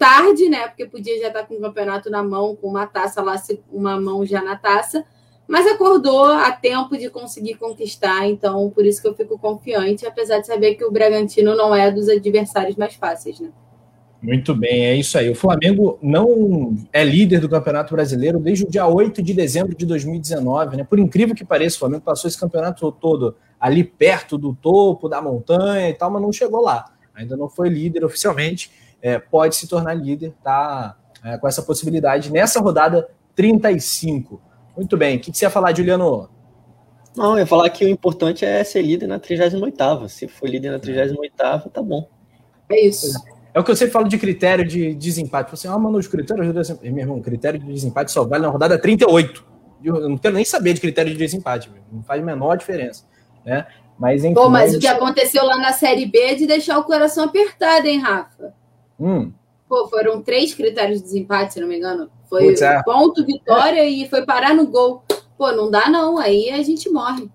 tarde, 0.00 0.48
né? 0.48 0.66
Porque 0.66 0.86
podia 0.86 1.20
já 1.20 1.28
estar 1.28 1.44
com 1.44 1.56
o 1.56 1.60
campeonato 1.60 2.08
na 2.08 2.22
mão, 2.22 2.56
com 2.56 2.68
uma 2.68 2.86
taça 2.86 3.20
lá, 3.20 3.36
uma 3.70 4.00
mão 4.00 4.24
já 4.24 4.42
na 4.42 4.56
taça, 4.56 5.04
mas 5.46 5.66
acordou 5.66 6.24
a 6.24 6.50
tempo 6.50 6.96
de 6.96 7.10
conseguir 7.10 7.56
conquistar. 7.56 8.26
Então, 8.26 8.70
por 8.70 8.86
isso 8.86 9.02
que 9.02 9.06
eu 9.06 9.14
fico 9.14 9.38
confiante, 9.38 10.06
apesar 10.06 10.40
de 10.40 10.46
saber 10.46 10.76
que 10.76 10.84
o 10.86 10.90
Bragantino 10.90 11.54
não 11.54 11.74
é 11.74 11.90
dos 11.90 12.08
adversários 12.08 12.76
mais 12.76 12.94
fáceis, 12.94 13.38
né? 13.38 13.50
Muito 14.22 14.54
bem, 14.54 14.86
é 14.86 14.94
isso 14.94 15.18
aí. 15.18 15.28
O 15.28 15.34
Flamengo 15.34 15.98
não 16.00 16.74
é 16.92 17.04
líder 17.04 17.38
do 17.40 17.48
Campeonato 17.48 17.94
Brasileiro 17.94 18.38
desde 18.38 18.64
o 18.64 18.70
dia 18.70 18.86
8 18.86 19.22
de 19.22 19.34
dezembro 19.34 19.74
de 19.74 19.84
2019, 19.84 20.78
né? 20.78 20.84
Por 20.84 20.98
incrível 20.98 21.34
que 21.34 21.44
pareça, 21.44 21.76
o 21.76 21.80
Flamengo 21.80 22.04
passou 22.04 22.28
esse 22.28 22.40
campeonato 22.40 22.90
todo 22.92 23.36
ali 23.58 23.84
perto 23.84 24.38
do 24.38 24.54
topo 24.54 25.10
da 25.10 25.20
montanha 25.20 25.90
e 25.90 25.94
tal, 25.94 26.10
mas 26.10 26.22
não 26.22 26.32
chegou 26.32 26.62
lá. 26.62 26.86
Ainda 27.14 27.36
não 27.36 27.50
foi 27.50 27.68
líder 27.68 28.02
oficialmente. 28.02 28.70
É, 29.02 29.18
pode 29.18 29.56
se 29.56 29.66
tornar 29.66 29.94
líder, 29.94 30.34
tá? 30.42 30.96
É, 31.24 31.36
com 31.38 31.48
essa 31.48 31.62
possibilidade 31.62 32.32
nessa 32.32 32.60
rodada 32.60 33.08
35. 33.34 34.40
Muito 34.76 34.96
bem. 34.96 35.16
O 35.16 35.20
que, 35.20 35.30
que 35.30 35.38
você 35.38 35.44
ia 35.44 35.50
falar, 35.50 35.74
Juliano? 35.74 36.28
Não, 37.16 37.32
eu 37.32 37.40
ia 37.40 37.46
falar 37.46 37.68
que 37.70 37.84
o 37.84 37.88
importante 37.88 38.44
é 38.44 38.62
ser 38.62 38.82
líder 38.82 39.06
na 39.06 39.18
38. 39.18 40.08
Se 40.08 40.28
for 40.28 40.48
líder 40.48 40.70
na 40.70 40.78
38, 40.78 41.68
tá 41.70 41.82
bom. 41.82 42.08
É 42.68 42.80
isso. 42.86 43.12
É 43.52 43.58
o 43.58 43.64
que 43.64 43.70
eu 43.70 43.76
sempre 43.76 43.92
falo 43.92 44.08
de 44.08 44.16
critério 44.16 44.66
de 44.66 44.94
desempate. 44.94 45.50
Você, 45.50 45.66
ah, 45.66 45.76
mano, 45.76 45.98
os 45.98 46.06
critérios 46.06 46.46
de 46.46 46.52
desempate. 46.52 46.90
Meu 46.90 47.02
irmão, 47.02 47.20
critério 47.20 47.58
de 47.58 47.66
desempate 47.66 48.12
só 48.12 48.24
vale 48.24 48.44
na 48.44 48.48
rodada 48.48 48.78
38. 48.78 49.44
Eu 49.82 50.08
não 50.08 50.18
quero 50.18 50.34
nem 50.34 50.44
saber 50.44 50.74
de 50.74 50.80
critério 50.80 51.10
de 51.10 51.18
desempate, 51.18 51.70
não 51.90 52.02
faz 52.02 52.22
a 52.22 52.24
menor 52.24 52.56
diferença. 52.56 53.04
Né? 53.44 53.66
Mas, 53.98 54.24
enfim, 54.24 54.34
Pô, 54.34 54.48
mas 54.48 54.74
o 54.74 54.78
que 54.78 54.86
aconteceu 54.86 55.44
lá 55.44 55.56
na 55.56 55.72
Série 55.72 56.06
B 56.06 56.18
é 56.18 56.34
de 56.34 56.46
deixar 56.46 56.78
o 56.78 56.84
coração 56.84 57.24
apertado, 57.24 57.86
hein, 57.86 57.98
Rafa? 57.98 58.54
Hum. 59.00 59.32
Pô, 59.68 59.88
foram 59.88 60.20
três 60.20 60.52
critérios 60.52 60.98
de 60.98 61.04
desempate, 61.04 61.54
se 61.54 61.60
não 61.60 61.68
me 61.68 61.78
engano. 61.78 62.10
Foi 62.28 62.46
Putz, 62.46 62.60
é. 62.60 62.82
ponto, 62.82 63.24
vitória 63.24 63.80
é. 63.80 63.88
e 63.88 64.08
foi 64.08 64.24
parar 64.26 64.54
no 64.54 64.66
gol. 64.66 65.02
Pô, 65.38 65.50
não 65.52 65.70
dá 65.70 65.88
não, 65.88 66.18
aí 66.18 66.50
a 66.50 66.62
gente 66.62 66.90
morre. 66.90 67.30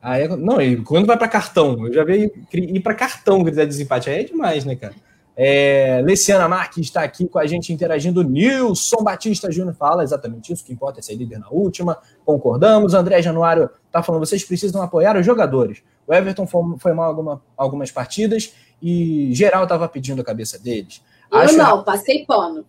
Ah, 0.00 0.18
é... 0.18 0.28
Não, 0.28 0.60
e 0.60 0.76
quando 0.82 1.06
vai 1.06 1.18
para 1.18 1.28
cartão? 1.28 1.86
Eu 1.86 1.92
já 1.92 2.04
vi 2.04 2.30
ir 2.52 2.80
para 2.80 2.94
cartão 2.94 3.42
critério 3.42 3.68
de 3.68 3.74
desempate. 3.74 4.08
Aí 4.08 4.20
é 4.20 4.24
demais, 4.24 4.64
né, 4.64 4.76
cara? 4.76 4.94
É, 5.40 6.02
Luciana 6.04 6.48
Marques 6.48 6.86
está 6.86 7.02
aqui 7.02 7.28
com 7.28 7.38
a 7.38 7.46
gente 7.46 7.72
interagindo. 7.72 8.24
Nilson 8.24 9.04
Batista 9.04 9.52
Júnior 9.52 9.74
fala 9.74 10.02
exatamente 10.02 10.52
isso. 10.52 10.62
O 10.62 10.66
que 10.66 10.72
importa 10.72 10.98
é 10.98 11.02
ser 11.02 11.14
líder 11.14 11.38
na 11.38 11.48
última. 11.48 11.96
Concordamos. 12.24 12.92
André 12.92 13.22
Januário 13.22 13.70
está 13.86 14.02
falando: 14.02 14.26
vocês 14.26 14.44
precisam 14.44 14.82
apoiar 14.82 15.16
os 15.16 15.24
jogadores. 15.24 15.82
O 16.06 16.14
Everton 16.14 16.46
foi, 16.46 16.62
foi 16.78 16.92
mal 16.92 17.06
alguma, 17.06 17.42
algumas 17.56 17.92
partidas 17.92 18.52
e 18.80 19.30
geral 19.34 19.64
estava 19.64 19.88
pedindo 19.88 20.20
a 20.20 20.24
cabeça 20.24 20.58
deles. 20.58 21.02
Eu 21.30 21.38
Acho... 21.38 21.56
não, 21.56 21.84
passei 21.84 22.24
pano. 22.24 22.64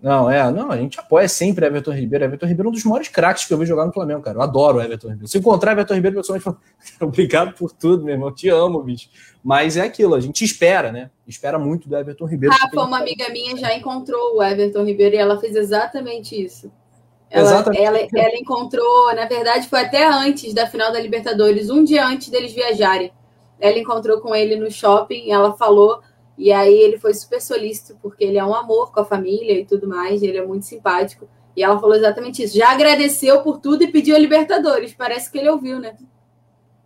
Não, 0.00 0.30
é, 0.30 0.50
não, 0.52 0.70
a 0.70 0.76
gente 0.76 1.00
apoia 1.00 1.26
sempre 1.26 1.64
Everton 1.64 1.92
Ribeiro. 1.92 2.24
Everton 2.24 2.46
Ribeiro 2.46 2.68
é 2.68 2.70
um 2.70 2.72
dos 2.74 2.84
maiores 2.84 3.08
craques 3.08 3.46
que 3.46 3.54
eu 3.54 3.58
vi 3.58 3.64
jogar 3.64 3.86
no 3.86 3.92
Flamengo, 3.92 4.20
cara. 4.20 4.36
Eu 4.36 4.42
adoro 4.42 4.78
o 4.78 4.82
Everton 4.82 5.08
Ribeiro. 5.08 5.28
Se 5.28 5.38
encontrar 5.38 5.72
Everton 5.72 5.94
Ribeiro, 5.94 6.16
pessoalmente, 6.16 6.44
falo, 6.44 6.60
obrigado 7.00 7.54
por 7.54 7.72
tudo, 7.72 8.04
meu 8.04 8.14
irmão. 8.14 8.32
Te 8.32 8.48
amo, 8.48 8.82
bicho. 8.82 9.08
Mas 9.42 9.76
é 9.76 9.82
aquilo, 9.82 10.14
a 10.14 10.20
gente 10.20 10.44
espera, 10.44 10.92
né? 10.92 11.10
Espera 11.26 11.58
muito 11.58 11.88
do 11.88 11.96
Everton 11.96 12.26
Ribeiro. 12.26 12.54
Rafa, 12.54 12.82
uma 12.82 12.98
amiga 12.98 13.28
minha 13.30 13.56
já 13.56 13.74
encontrou 13.74 14.36
o 14.36 14.42
Everton 14.42 14.84
Ribeiro 14.84 15.16
e 15.16 15.18
ela 15.18 15.40
fez 15.40 15.56
exatamente 15.56 16.40
isso. 16.40 16.70
Ela, 17.30 17.50
exatamente. 17.50 17.82
ela, 17.82 17.98
ela 17.98 18.36
encontrou, 18.36 19.14
na 19.14 19.26
verdade, 19.26 19.66
foi 19.66 19.80
até 19.80 20.06
antes 20.06 20.52
da 20.52 20.66
final 20.66 20.92
da 20.92 21.00
Libertadores, 21.00 21.70
um 21.70 21.82
dia 21.82 22.06
antes 22.06 22.28
deles 22.28 22.52
viajarem. 22.52 23.12
Ela 23.60 23.78
encontrou 23.78 24.20
com 24.20 24.34
ele 24.34 24.56
no 24.56 24.70
shopping, 24.70 25.30
ela 25.30 25.52
falou 25.54 26.00
e 26.38 26.52
aí 26.52 26.74
ele 26.74 26.98
foi 26.98 27.14
super 27.14 27.40
solícito, 27.40 27.96
porque 28.02 28.24
ele 28.24 28.38
é 28.38 28.44
um 28.44 28.54
amor 28.54 28.92
com 28.92 29.00
a 29.00 29.04
família 29.04 29.58
e 29.58 29.64
tudo 29.64 29.88
mais, 29.88 30.22
ele 30.22 30.36
é 30.36 30.44
muito 30.44 30.66
simpático. 30.66 31.26
E 31.56 31.62
ela 31.62 31.80
falou 31.80 31.96
exatamente 31.96 32.42
isso. 32.42 32.56
Já 32.56 32.70
agradeceu 32.72 33.40
por 33.40 33.58
tudo 33.58 33.82
e 33.82 33.88
pediu 33.88 34.14
a 34.14 34.18
Libertadores. 34.18 34.92
Parece 34.92 35.32
que 35.32 35.38
ele 35.38 35.48
ouviu, 35.48 35.80
né? 35.80 35.96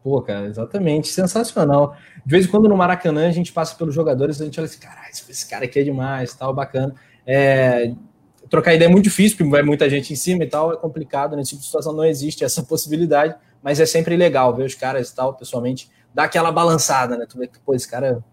Pô, 0.02 0.22
cara, 0.22 0.46
exatamente. 0.46 1.08
Sensacional. 1.08 1.96
De 2.24 2.30
vez 2.30 2.46
em 2.46 2.48
quando 2.48 2.68
no 2.68 2.76
Maracanã 2.76 3.26
a 3.26 3.32
gente 3.32 3.52
passa 3.52 3.74
pelos 3.74 3.92
jogadores 3.92 4.40
a 4.40 4.44
gente 4.44 4.60
olha 4.60 4.66
assim, 4.66 4.78
caralho, 4.78 5.10
esse 5.10 5.48
cara 5.48 5.64
aqui 5.64 5.80
é 5.80 5.82
demais, 5.82 6.32
tal, 6.34 6.54
bacana. 6.54 6.94
É, 7.26 7.92
trocar 8.48 8.74
ideia 8.74 8.88
é 8.88 8.90
muito 8.90 9.04
difícil, 9.04 9.36
porque 9.36 9.50
vai 9.50 9.62
muita 9.62 9.90
gente 9.90 10.12
em 10.12 10.16
cima 10.16 10.44
e 10.44 10.46
tal, 10.46 10.72
é 10.72 10.76
complicado. 10.76 11.34
Nesse 11.34 11.50
tipo 11.50 11.60
de 11.60 11.66
situação 11.66 11.92
não 11.92 12.04
existe 12.04 12.44
essa 12.44 12.62
possibilidade, 12.62 13.34
mas 13.60 13.80
é 13.80 13.86
sempre 13.86 14.16
legal 14.16 14.54
ver 14.54 14.64
os 14.64 14.74
caras 14.74 15.10
e 15.10 15.14
tal, 15.14 15.34
pessoalmente 15.34 15.90
dá 16.14 16.24
aquela 16.24 16.50
balançada, 16.50 17.16
né? 17.16 17.26
Tu 17.28 17.38
vê 17.38 17.46
que, 17.46 17.58
pô, 17.60 17.74
esse 17.74 17.88
cara 17.88 18.24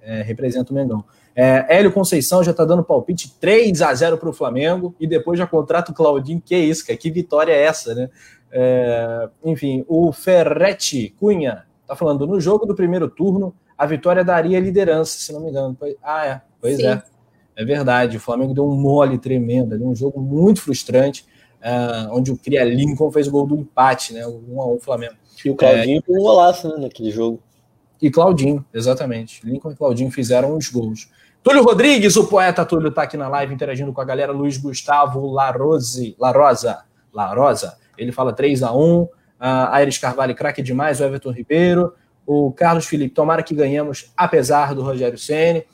é, 0.00 0.22
representa 0.22 0.72
o 0.72 0.74
Mengão. 0.74 1.04
É, 1.34 1.64
Hélio 1.68 1.92
Conceição 1.92 2.44
já 2.44 2.52
tá 2.52 2.64
dando 2.64 2.84
palpite 2.84 3.34
3 3.40 3.80
a 3.82 3.94
0 3.94 4.18
para 4.18 4.28
o 4.28 4.32
Flamengo 4.32 4.94
e 5.00 5.06
depois 5.06 5.38
já 5.38 5.46
contrata 5.46 5.90
o 5.90 5.94
Claudinho. 5.94 6.42
Que 6.44 6.56
isso, 6.56 6.86
cara? 6.86 6.98
Que 6.98 7.10
vitória 7.10 7.52
é 7.52 7.62
essa, 7.62 7.94
né? 7.94 8.10
É, 8.50 9.28
enfim, 9.44 9.84
o 9.88 10.12
Ferretti 10.12 11.14
Cunha 11.18 11.64
tá 11.86 11.96
falando: 11.96 12.26
no 12.26 12.40
jogo 12.40 12.66
do 12.66 12.74
primeiro 12.74 13.08
turno, 13.08 13.54
a 13.78 13.86
vitória 13.86 14.22
daria 14.22 14.60
liderança, 14.60 15.18
se 15.18 15.32
não 15.32 15.40
me 15.40 15.50
engano. 15.50 15.76
Ah, 16.02 16.26
é. 16.26 16.42
Pois 16.60 16.76
Sim. 16.76 16.86
é. 16.86 17.02
É 17.56 17.64
verdade. 17.64 18.16
O 18.16 18.20
Flamengo 18.20 18.54
deu 18.54 18.66
um 18.68 18.74
mole 18.74 19.18
tremendo, 19.18 19.78
deu 19.78 19.88
um 19.88 19.94
jogo 19.94 20.20
muito 20.20 20.60
frustrante, 20.60 21.26
uh, 21.60 22.14
onde 22.14 22.30
o 22.30 22.36
Cria 22.36 22.64
Lincoln 22.64 23.10
fez 23.10 23.28
o 23.28 23.30
gol 23.30 23.46
do 23.46 23.56
empate, 23.56 24.14
né? 24.14 24.26
O 24.26 24.42
1 24.48 24.62
a 24.62 24.66
1 24.74 24.80
Flamengo. 24.80 25.14
E 25.44 25.50
o 25.50 25.54
Claudinho 25.54 25.98
é, 25.98 26.02
foi 26.02 26.16
um 26.16 26.22
golaço, 26.22 26.68
né, 26.68 26.76
naquele 26.78 27.10
jogo. 27.10 27.40
E 28.00 28.10
Claudinho, 28.10 28.64
exatamente. 28.72 29.44
Lincoln 29.46 29.72
e 29.72 29.76
Claudinho 29.76 30.10
fizeram 30.10 30.56
os 30.56 30.68
gols. 30.68 31.08
Túlio 31.42 31.62
Rodrigues, 31.62 32.16
o 32.16 32.26
poeta 32.26 32.64
Túlio, 32.64 32.88
está 32.88 33.02
aqui 33.02 33.16
na 33.16 33.28
live 33.28 33.52
interagindo 33.52 33.92
com 33.92 34.00
a 34.00 34.04
galera. 34.04 34.32
Luiz 34.32 34.56
Gustavo 34.56 35.30
Larose, 35.30 36.16
Larosa, 36.18 36.84
Larosa, 37.12 37.76
ele 37.98 38.12
fala 38.12 38.32
3 38.32 38.62
a 38.62 38.72
1 38.72 39.08
a 39.38 39.74
Aires 39.76 39.98
Carvalho, 39.98 40.34
craque 40.34 40.62
demais. 40.62 41.00
O 41.00 41.04
Everton 41.04 41.30
Ribeiro. 41.30 41.94
O 42.24 42.52
Carlos 42.52 42.86
Felipe, 42.86 43.12
tomara 43.12 43.42
que 43.42 43.54
ganhemos, 43.54 44.12
apesar 44.16 44.74
do 44.74 44.82
Rogério 44.82 45.18
Ceni. 45.18 45.64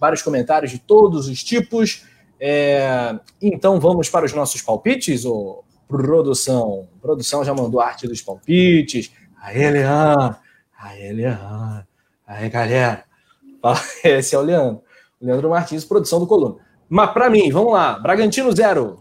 vários 0.00 0.22
comentários 0.22 0.70
de 0.70 0.78
todos 0.78 1.28
os 1.28 1.44
tipos. 1.44 2.06
É, 2.40 3.18
então 3.42 3.78
vamos 3.78 4.08
para 4.08 4.24
os 4.24 4.32
nossos 4.32 4.62
palpites, 4.62 5.24
ô 5.26 5.64
produção. 5.88 6.86
Produção 7.00 7.42
já 7.42 7.54
mandou 7.54 7.80
arte 7.80 8.06
dos 8.06 8.22
palpites. 8.22 9.10
Aê, 9.40 9.70
Leandro. 9.70 10.36
Aê, 10.78 11.12
Leandro. 11.12 11.86
Aê, 12.26 12.48
galera. 12.48 13.04
Esse 14.04 14.34
é 14.34 14.38
o 14.38 14.42
Leandro. 14.42 14.82
Leandro 15.20 15.50
Martins, 15.50 15.84
produção 15.84 16.20
do 16.20 16.26
Coluna. 16.26 16.56
Mas 16.88 17.10
para 17.12 17.28
mim, 17.28 17.50
vamos 17.50 17.72
lá. 17.72 17.98
Bragantino 17.98 18.54
0. 18.54 19.00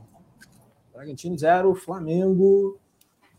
Bragantino 0.93 1.37
0, 1.37 1.75
Flamengo. 1.75 2.79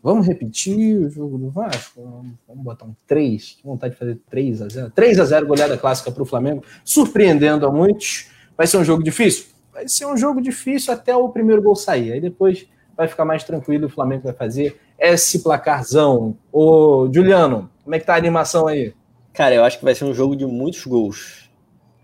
Vamos 0.01 0.25
repetir 0.25 0.97
o 0.97 1.09
jogo 1.09 1.37
do 1.37 1.49
Vasco? 1.49 2.25
Vamos 2.47 2.63
botar 2.63 2.85
um 2.85 2.95
3. 3.05 3.57
Que 3.59 3.67
vontade 3.67 3.93
de 3.93 3.99
fazer 3.99 4.17
3 4.29 4.61
a 4.61 4.69
0 4.69 4.91
3 4.91 5.19
a 5.19 5.25
0 5.25 5.45
goleada 5.45 5.77
clássica 5.77 6.09
para 6.09 6.23
o 6.23 6.25
Flamengo, 6.25 6.63
surpreendendo 6.85 7.67
a 7.67 7.71
muitos. 7.71 8.29
Vai 8.55 8.65
ser 8.65 8.77
um 8.77 8.83
jogo 8.83 9.03
difícil? 9.03 9.47
Vai 9.73 9.87
ser 9.89 10.05
um 10.05 10.15
jogo 10.15 10.41
difícil 10.41 10.93
até 10.93 11.13
o 11.13 11.29
primeiro 11.29 11.61
gol 11.61 11.75
sair. 11.75 12.13
Aí 12.13 12.21
depois 12.21 12.65
vai 12.99 13.07
ficar 13.07 13.23
mais 13.23 13.45
tranquilo. 13.45 13.87
O 13.87 13.89
Flamengo 13.89 14.23
vai 14.23 14.33
fazer 14.33 14.77
esse 14.99 15.41
placarzão. 15.41 16.35
Ô, 16.51 17.09
Juliano, 17.13 17.69
como 17.81 17.95
é 17.95 17.99
que 17.99 18.05
tá 18.05 18.13
a 18.13 18.17
animação 18.17 18.67
aí? 18.67 18.93
Cara, 19.33 19.55
eu 19.55 19.63
acho 19.63 19.79
que 19.79 19.85
vai 19.85 19.95
ser 19.95 20.03
um 20.03 20.13
jogo 20.13 20.35
de 20.35 20.45
muitos 20.45 20.85
gols. 20.85 21.49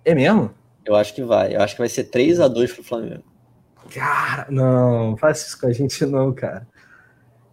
É 0.05 0.15
mesmo? 0.15 0.51
Eu 0.85 0.95
acho 0.95 1.13
que 1.13 1.21
vai. 1.21 1.53
Eu 1.53 1.61
acho 1.61 1.75
que 1.75 1.81
vai 1.81 1.89
ser 1.89 2.05
3 2.05 2.39
a 2.39 2.47
2 2.47 2.71
pro 2.71 2.83
Flamengo. 2.83 3.23
Cara, 3.93 4.47
não, 4.49 5.17
faça 5.17 5.47
isso 5.47 5.59
com 5.59 5.67
a 5.67 5.73
gente 5.73 6.05
não, 6.05 6.31
cara. 6.33 6.65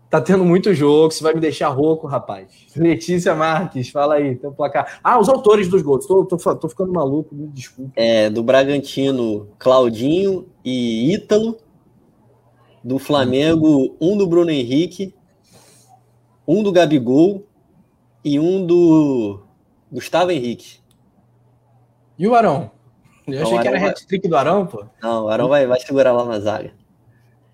Tá 0.08 0.20
tendo 0.20 0.44
muito 0.44 0.72
jogo, 0.74 1.10
você 1.10 1.22
vai 1.22 1.34
me 1.34 1.40
deixar 1.40 1.68
rouco, 1.68 2.06
rapaz. 2.06 2.46
Letícia 2.76 3.34
Marques, 3.34 3.88
fala 3.88 4.16
aí, 4.16 4.36
teu 4.36 4.52
placar. 4.52 5.00
Ah, 5.02 5.18
os 5.18 5.28
autores 5.28 5.68
dos 5.68 5.82
gols, 5.82 6.06
tô, 6.06 6.24
tô, 6.26 6.36
tô 6.36 6.68
ficando 6.68 6.92
maluco, 6.92 7.34
me 7.34 7.48
desculpa. 7.48 7.92
É, 7.96 8.28
do 8.28 8.42
Bragantino, 8.42 9.48
Claudinho 9.58 10.46
e 10.64 11.12
Ítalo. 11.14 11.56
Do 12.82 12.98
Flamengo, 12.98 13.96
um 14.00 14.16
do 14.16 14.26
Bruno 14.26 14.50
Henrique, 14.50 15.14
um 16.46 16.62
do 16.62 16.72
Gabigol 16.72 17.46
e 18.24 18.38
um 18.40 18.64
do 18.66 19.42
Gustavo 19.90 20.30
Henrique. 20.30 20.80
E 22.18 22.26
o 22.26 22.34
Arão? 22.34 22.70
Eu 23.26 23.34
não, 23.34 23.42
achei 23.42 23.58
que 23.60 23.68
era 23.68 23.78
vai... 23.78 23.88
hat-trick 23.90 24.28
do 24.28 24.36
Arão, 24.36 24.66
pô. 24.66 24.84
Não, 25.00 25.24
o 25.24 25.28
Arão 25.28 25.48
vai, 25.48 25.66
vai 25.66 25.80
segurar 25.80 26.12
lá 26.12 26.24
na 26.24 26.40
zaga. 26.40 26.72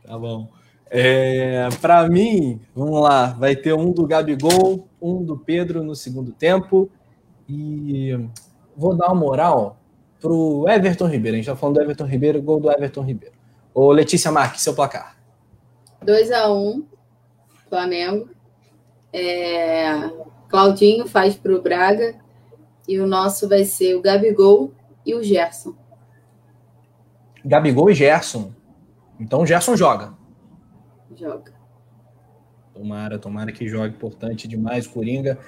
Tá 0.06 0.18
bom. 0.18 0.48
É, 0.90 1.68
para 1.82 2.08
mim, 2.08 2.60
vamos 2.74 3.02
lá, 3.02 3.26
vai 3.26 3.54
ter 3.54 3.74
um 3.74 3.92
do 3.92 4.06
Gabigol, 4.06 4.88
um 5.00 5.22
do 5.22 5.36
Pedro 5.36 5.82
no 5.82 5.94
segundo 5.94 6.32
tempo 6.32 6.90
e 7.46 8.18
vou 8.74 8.96
dar 8.96 9.08
uma 9.08 9.14
moral 9.14 9.76
pro 10.18 10.66
Everton 10.66 11.06
Ribeiro. 11.06 11.34
A 11.34 11.38
gente 11.38 11.46
tá 11.46 11.56
falando 11.56 11.76
do 11.76 11.82
Everton 11.82 12.06
Ribeiro, 12.06 12.40
gol 12.40 12.58
do 12.58 12.70
Everton 12.70 13.02
Ribeiro. 13.02 13.34
Ô 13.74 13.92
Letícia 13.92 14.32
Marques, 14.32 14.62
seu 14.62 14.74
placar. 14.74 15.17
2 16.02 16.30
a 16.32 16.50
1 16.50 16.54
um, 16.54 16.86
Flamengo. 17.68 18.30
É, 19.12 19.90
Claudinho 20.48 21.06
faz 21.06 21.36
para 21.36 21.54
o 21.54 21.62
Braga. 21.62 22.16
E 22.86 22.98
o 22.98 23.06
nosso 23.06 23.48
vai 23.48 23.64
ser 23.64 23.94
o 23.94 24.00
Gabigol 24.00 24.72
e 25.04 25.14
o 25.14 25.22
Gerson. 25.22 25.74
Gabigol 27.44 27.90
e 27.90 27.94
Gerson. 27.94 28.52
Então 29.20 29.42
o 29.42 29.46
Gerson 29.46 29.76
joga. 29.76 30.14
Joga. 31.14 31.52
Tomara, 32.72 33.18
tomara 33.18 33.52
que 33.52 33.68
jogue. 33.68 33.94
Importante 33.94 34.48
demais 34.48 34.86
Coringa. 34.86 35.38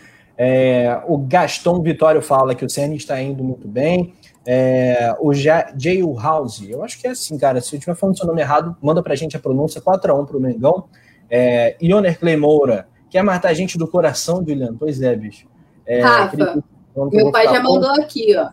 É, 0.42 1.02
o 1.06 1.18
Gaston 1.18 1.82
Vitório 1.82 2.22
fala 2.22 2.54
que 2.54 2.64
o 2.64 2.70
Senna 2.70 2.94
está 2.94 3.20
indo 3.20 3.44
muito 3.44 3.68
bem. 3.68 4.14
É, 4.46 5.14
o 5.20 5.34
Jay 5.34 6.00
House, 6.18 6.62
eu 6.66 6.82
acho 6.82 6.98
que 6.98 7.06
é 7.06 7.10
assim, 7.10 7.36
cara. 7.36 7.60
Se 7.60 7.74
eu 7.74 7.78
estiver 7.78 7.94
falando 7.94 8.16
seu 8.16 8.26
nome 8.26 8.40
errado, 8.40 8.74
manda 8.80 9.02
pra 9.02 9.14
gente 9.14 9.36
a 9.36 9.40
pronúncia 9.40 9.82
4x1 9.82 10.26
pro 10.26 10.40
Mengão. 10.40 10.88
É, 11.28 11.76
Ioner 11.78 12.18
Clay 12.18 12.38
Moura, 12.38 12.88
Quer 13.10 13.24
matar 13.24 13.48
a 13.50 13.54
gente 13.54 13.76
do 13.76 13.88
coração, 13.88 14.36
Juliano? 14.46 14.76
Pois 14.78 15.02
é, 15.02 15.14
bicho. 15.16 15.48
É, 15.84 16.00
Rafa, 16.00 16.62
meu 16.94 17.32
pai 17.32 17.44
já 17.48 17.60
mandou 17.60 17.90
aqui, 17.90 18.34
ó. 18.36 18.50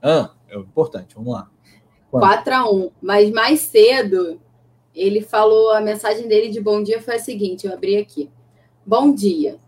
Ah, 0.00 0.30
é 0.48 0.56
importante, 0.56 1.14
vamos 1.16 1.34
lá. 1.34 1.50
4x1. 2.12 2.92
Mas 3.02 3.30
mais 3.32 3.60
cedo, 3.60 4.40
ele 4.94 5.20
falou, 5.20 5.72
a 5.72 5.80
mensagem 5.80 6.28
dele 6.28 6.48
de 6.48 6.60
bom 6.60 6.82
dia 6.82 7.02
foi 7.02 7.16
a 7.16 7.18
seguinte: 7.18 7.66
eu 7.66 7.74
abri 7.74 7.96
aqui. 7.96 8.30
Bom 8.86 9.12
dia. 9.12 9.58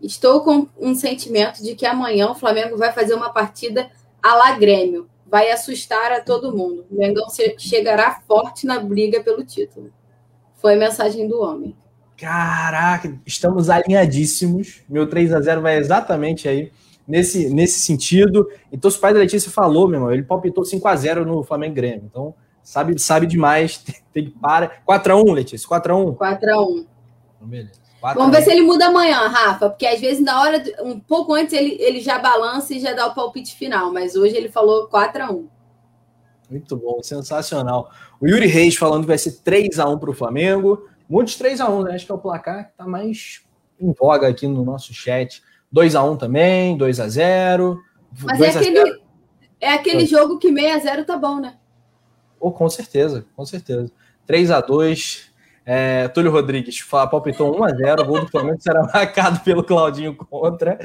Estou 0.00 0.42
com 0.42 0.68
um 0.78 0.94
sentimento 0.94 1.62
de 1.62 1.74
que 1.74 1.84
amanhã 1.84 2.30
o 2.30 2.34
Flamengo 2.34 2.76
vai 2.76 2.92
fazer 2.92 3.14
uma 3.14 3.30
partida 3.30 3.90
a 4.22 4.34
la 4.34 4.52
Grêmio. 4.58 5.08
Vai 5.26 5.50
assustar 5.50 6.12
a 6.12 6.20
todo 6.20 6.56
mundo. 6.56 6.86
O 6.90 6.96
Mengão 6.96 7.26
chegará 7.58 8.20
forte 8.26 8.66
na 8.66 8.78
briga 8.78 9.22
pelo 9.22 9.44
título. 9.44 9.92
Foi 10.56 10.74
a 10.74 10.78
mensagem 10.78 11.28
do 11.28 11.40
homem. 11.40 11.76
Caraca, 12.16 13.16
estamos 13.26 13.68
alinhadíssimos. 13.68 14.82
Meu 14.88 15.08
3 15.08 15.32
a 15.32 15.40
0 15.40 15.60
vai 15.60 15.76
exatamente 15.76 16.48
aí 16.48 16.72
nesse, 17.06 17.48
nesse 17.48 17.80
sentido. 17.80 18.48
Então, 18.72 18.90
se 18.90 18.98
o 18.98 19.00
pai 19.00 19.12
da 19.12 19.20
Letícia 19.20 19.50
falou, 19.50 19.86
meu 19.86 19.96
irmão, 19.96 20.12
ele 20.12 20.22
palpitou 20.22 20.64
5 20.64 20.86
a 20.88 20.96
0 20.96 21.24
no 21.24 21.42
Flamengo 21.42 21.74
Grêmio. 21.74 22.04
Então, 22.10 22.34
sabe, 22.62 22.98
sabe 22.98 23.26
demais. 23.26 23.78
Tem, 23.78 23.94
tem 24.12 24.24
que 24.26 24.38
parar. 24.38 24.82
4 24.84 25.12
a 25.12 25.16
1 25.16 25.32
Letícia. 25.32 25.68
4 25.68 25.92
a 25.92 25.96
1 25.96 26.14
4 26.14 26.50
a 26.52 26.62
1 26.62 26.86
então, 27.40 27.87
Beleza. 28.00 28.18
Vamos 28.18 28.36
ver 28.36 28.42
se 28.42 28.50
ele 28.50 28.62
muda 28.62 28.86
amanhã, 28.86 29.26
Rafa, 29.26 29.68
porque 29.70 29.86
às 29.86 30.00
vezes 30.00 30.22
na 30.22 30.40
hora, 30.40 30.62
um 30.82 31.00
pouco 31.00 31.34
antes, 31.34 31.52
ele, 31.52 31.76
ele 31.80 32.00
já 32.00 32.18
balança 32.18 32.74
e 32.74 32.80
já 32.80 32.92
dá 32.92 33.06
o 33.06 33.14
palpite 33.14 33.56
final, 33.56 33.92
mas 33.92 34.14
hoje 34.14 34.36
ele 34.36 34.48
falou 34.48 34.86
4 34.86 35.22
a 35.22 35.30
1 35.32 35.48
Muito 36.48 36.76
bom, 36.76 37.02
sensacional. 37.02 37.90
O 38.20 38.26
Yuri 38.26 38.46
Reis 38.46 38.76
falando 38.76 39.02
que 39.02 39.08
vai 39.08 39.18
ser 39.18 39.40
3 39.42 39.78
a 39.80 39.88
1 39.88 39.98
para 39.98 40.10
o 40.10 40.14
Flamengo. 40.14 40.88
Muitos 41.08 41.36
3x1, 41.38 41.84
né? 41.84 41.94
Acho 41.94 42.06
que 42.06 42.12
é 42.12 42.14
o 42.14 42.18
placar 42.18 42.66
que 42.66 42.70
está 42.70 42.86
mais 42.86 43.42
em 43.80 43.92
voga 43.92 44.28
aqui 44.28 44.46
no 44.46 44.64
nosso 44.64 44.92
chat. 44.92 45.42
2x1 45.74 46.18
também, 46.18 46.76
2x0. 46.76 47.78
Mas 48.24 48.40
é 48.40 48.48
aquele, 48.48 49.02
é 49.60 49.72
aquele 49.72 50.06
jogo 50.06 50.38
que 50.38 50.52
6x0 50.52 51.04
tá 51.04 51.16
bom, 51.16 51.40
né? 51.40 51.56
Oh, 52.38 52.52
com 52.52 52.68
certeza, 52.68 53.26
com 53.34 53.44
certeza. 53.44 53.90
3x2. 54.28 55.27
É, 55.70 56.08
Túlio 56.08 56.32
Rodrigues 56.32 56.82
palpitou 56.82 57.54
1x0. 57.54 58.00
O 58.00 58.06
gol 58.06 58.20
do 58.22 58.28
Flamengo 58.28 58.58
será 58.58 58.84
marcado 58.90 59.40
pelo 59.40 59.62
Claudinho 59.62 60.16
contra. 60.16 60.78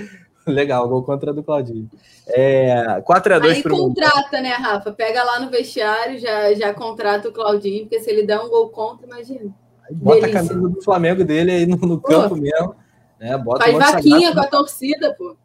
Legal, 0.45 0.89
gol 0.89 1.03
contra 1.03 1.31
do 1.31 1.41
Claudinho. 1.41 1.89
É, 2.27 3.01
4x2 3.07 3.45
Aí 3.45 3.63
contrata, 3.63 4.41
né, 4.41 4.49
Rafa? 4.49 4.91
Pega 4.91 5.23
lá 5.23 5.39
no 5.39 5.49
vestiário, 5.49 6.19
já, 6.19 6.53
já 6.53 6.73
contrata 6.73 7.29
o 7.29 7.31
Claudinho, 7.31 7.83
porque 7.83 8.01
se 8.01 8.09
ele 8.09 8.23
der 8.27 8.37
um 8.41 8.49
gol 8.49 8.67
contra, 8.67 9.07
imagina. 9.07 9.55
Bota 9.89 10.19
Delícia. 10.19 10.41
a 10.41 10.47
camisa 10.49 10.69
do 10.69 10.81
Flamengo 10.81 11.23
dele 11.23 11.51
aí 11.51 11.65
no, 11.65 11.77
no 11.77 12.01
campo 12.01 12.35
mesmo. 12.35 12.75
Né? 13.17 13.37
Bota 13.37 13.63
Faz 13.63 13.77
vaquinha 13.77 14.33
com 14.33 14.41
a 14.41 14.47
torcida, 14.47 15.15
pô. 15.17 15.37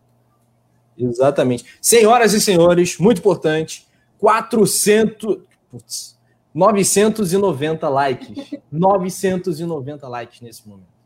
Exatamente. 0.98 1.64
Senhoras 1.80 2.32
e 2.32 2.40
senhores, 2.40 2.98
muito 2.98 3.18
importante, 3.18 3.86
400... 4.18 5.38
Putz, 5.70 6.17
990 6.54 7.88
likes. 7.88 8.50
990 8.70 10.08
likes 10.08 10.40
nesse 10.40 10.68
momento. 10.68 10.98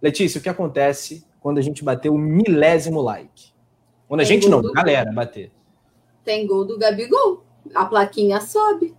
Letícia, 0.00 0.38
o 0.38 0.42
que 0.42 0.48
acontece 0.48 1.26
quando 1.40 1.58
a 1.58 1.62
gente 1.62 1.84
bater 1.84 2.08
o 2.08 2.18
milésimo 2.18 3.00
like? 3.00 3.52
Quando 4.06 4.20
a 4.20 4.24
Tem 4.24 4.34
gente 4.34 4.48
não, 4.48 4.62
do... 4.62 4.72
galera, 4.72 5.12
bater. 5.12 5.52
Tem 6.24 6.46
gol 6.46 6.64
do 6.64 6.78
Gabigol. 6.78 7.44
A 7.74 7.84
plaquinha 7.84 8.40
sobe. 8.40 8.96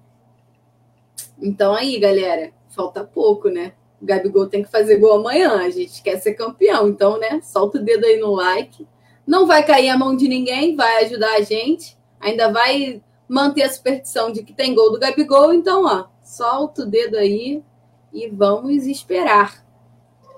Então 1.41 1.73
aí, 1.73 1.99
galera, 1.99 2.51
falta 2.69 3.03
pouco, 3.03 3.49
né? 3.49 3.73
O 4.01 4.05
Gabigol 4.05 4.47
tem 4.47 4.63
que 4.63 4.71
fazer 4.71 4.97
gol 4.97 5.19
amanhã. 5.19 5.61
A 5.61 5.69
gente 5.69 6.01
quer 6.03 6.19
ser 6.19 6.34
campeão. 6.34 6.88
Então, 6.88 7.19
né? 7.19 7.41
Solta 7.41 7.80
o 7.80 7.84
dedo 7.84 8.05
aí 8.05 8.19
no 8.19 8.34
like. 8.34 8.88
Não 9.26 9.45
vai 9.45 9.65
cair 9.65 9.89
a 9.89 9.97
mão 9.97 10.15
de 10.15 10.27
ninguém, 10.27 10.76
vai 10.76 11.03
ajudar 11.05 11.35
a 11.35 11.41
gente. 11.41 11.97
Ainda 12.19 12.51
vai 12.51 13.01
manter 13.30 13.64
a 13.64 13.72
superstição 13.72 14.31
de 14.31 14.43
que 14.43 14.53
tem 14.53 14.73
gol 14.73 14.91
do 14.91 14.99
Gabigol. 14.99 15.53
Então, 15.53 15.85
ó, 15.85 16.06
solta 16.23 16.81
o 16.81 16.85
dedo 16.85 17.15
aí 17.15 17.64
e 18.11 18.27
vamos 18.27 18.88
esperar. 18.88 19.64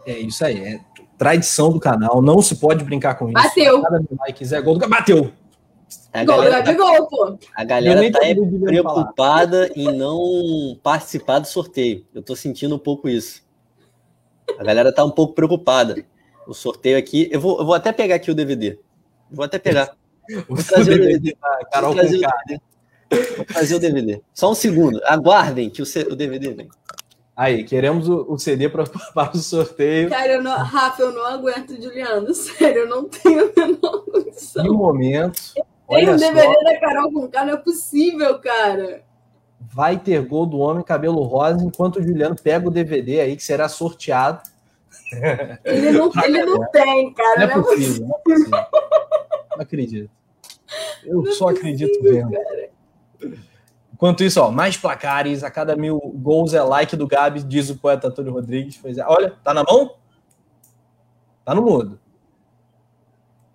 É 0.06 0.20
isso 0.20 0.44
aí. 0.44 0.60
É 0.62 0.80
tradição 1.18 1.72
do 1.72 1.80
canal. 1.80 2.22
Não 2.22 2.42
se 2.42 2.56
pode 2.56 2.84
brincar 2.84 3.16
com 3.16 3.26
isso. 3.26 3.34
Bateu. 3.34 3.82
Cada 3.82 4.04
like, 4.20 4.44
Zé 4.44 4.62
Gol 4.62 4.78
do... 4.78 4.90
Bateu. 4.90 5.32
A 6.12 6.26
Gol 6.26 6.38
do 6.38 6.44
galera, 6.44 6.64
tá, 6.64 6.74
Gabigol, 6.74 7.08
pô. 7.08 7.38
a 7.56 7.64
galera 7.64 8.12
tá 8.12 8.26
é 8.26 8.34
preocupada 8.34 9.72
em 9.76 9.96
não 9.96 10.76
participar 10.82 11.40
do 11.40 11.48
sorteio. 11.48 12.06
Eu 12.14 12.22
tô 12.22 12.36
sentindo 12.36 12.76
um 12.76 12.80
pouco 12.80 13.08
isso. 13.08 13.44
A 14.58 14.64
galera 14.64 14.92
tá 14.92 15.06
um 15.06 15.12
pouco 15.12 15.34
preocupada. 15.34 16.04
O 16.48 16.54
sorteio 16.54 16.98
aqui, 16.98 17.30
eu 17.32 17.40
vou, 17.40 17.60
eu 17.60 17.66
vou 17.66 17.76
até 17.76 17.92
pegar 17.92 18.16
aqui 18.16 18.32
o 18.32 18.36
DVD. 18.36 18.80
Vou 19.30 19.46
até 19.46 19.58
pegar. 19.58 19.96
O 20.48 20.56
trazer 20.56 20.94
o 20.94 20.98
DVD 20.98 21.36
da 21.42 21.66
Carol 21.72 21.94
Vou 21.94 22.00
trazer, 22.00 22.22
com 22.22 22.28
o 22.28 22.32
DVD. 22.48 22.62
Vou 23.38 23.46
trazer 23.46 23.76
o 23.76 23.80
DVD. 23.80 24.22
Só 24.34 24.52
um 24.52 24.56
segundo. 24.56 25.00
Aguardem 25.06 25.70
que 25.70 25.82
o, 25.82 25.86
C- 25.86 26.08
o 26.10 26.16
DVD 26.16 26.54
vem. 26.54 26.70
Aí, 27.36 27.64
queremos 27.64 28.08
o, 28.08 28.26
o 28.30 28.38
CD 28.38 28.70
pra, 28.70 28.84
para 29.14 29.32
o 29.36 29.38
sorteio. 29.38 30.10
Cara, 30.10 30.34
eu 30.34 30.44
não, 30.44 30.56
Rafa, 30.58 31.02
eu 31.02 31.12
não 31.12 31.26
aguento, 31.26 31.82
Juliano. 31.82 32.32
Sério, 32.36 32.84
eu 32.84 32.90
não 32.90 33.06
tenho 33.10 33.46
a 33.46 33.60
menor 33.60 34.02
condição. 34.06 34.66
E 34.66 34.70
o 34.70 34.74
momento. 34.74 35.42
Tem 35.54 35.64
Olha 35.88 36.12
um 36.14 36.20
só, 36.20 36.26
DVD 36.34 36.64
da 36.64 36.80
Carol 36.80 37.12
com 37.12 37.28
K, 37.28 37.46
não 37.46 37.54
é 37.54 37.58
possível, 37.58 38.40
cara. 38.40 39.04
vai 39.60 39.98
ter 40.00 40.22
gol 40.26 40.46
do 40.46 40.58
homem 40.60 40.84
cabelo 40.84 41.22
rosa, 41.24 41.64
enquanto 41.66 41.98
o 41.98 42.04
Juliano 42.04 42.36
pega 42.42 42.66
o 42.68 42.72
DVD 42.72 43.20
aí, 43.22 43.36
que 43.36 43.44
será 43.44 43.68
sorteado. 43.68 44.42
Ele 45.66 45.92
não, 45.92 46.10
ele 46.24 46.46
não 46.46 46.66
tem, 46.72 47.14
cara. 47.14 47.40
Não 47.40 47.44
é 47.44 47.56
Não 47.56 47.60
é 47.60 47.64
possível, 47.64 48.08
não 48.08 48.16
é 48.16 48.20
possível. 48.24 48.60
Não 49.52 49.60
acredito. 49.62 50.10
Eu 51.04 51.26
só 51.34 51.50
acredito 51.50 52.02
vendo. 52.02 52.32
Enquanto 53.94 54.24
isso, 54.24 54.42
ó, 54.42 54.50
mais 54.52 54.76
placares, 54.78 55.44
a 55.44 55.52
cada 55.52 55.76
mil 55.76 56.00
gols 56.00 56.54
é 56.54 56.62
like 56.64 56.96
do 56.96 57.08
Gabi, 57.08 57.44
diz 57.44 57.70
o 57.70 57.78
poeta 57.78 58.08
Antônio 58.08 58.32
Rodrigues. 58.34 58.78
Pois 58.82 58.98
é. 58.98 59.06
Olha, 59.06 59.36
tá 59.44 59.54
na 59.54 59.64
mão? 59.64 59.96
Tá 61.46 61.54
no 61.54 61.62
mudo. 61.62 62.00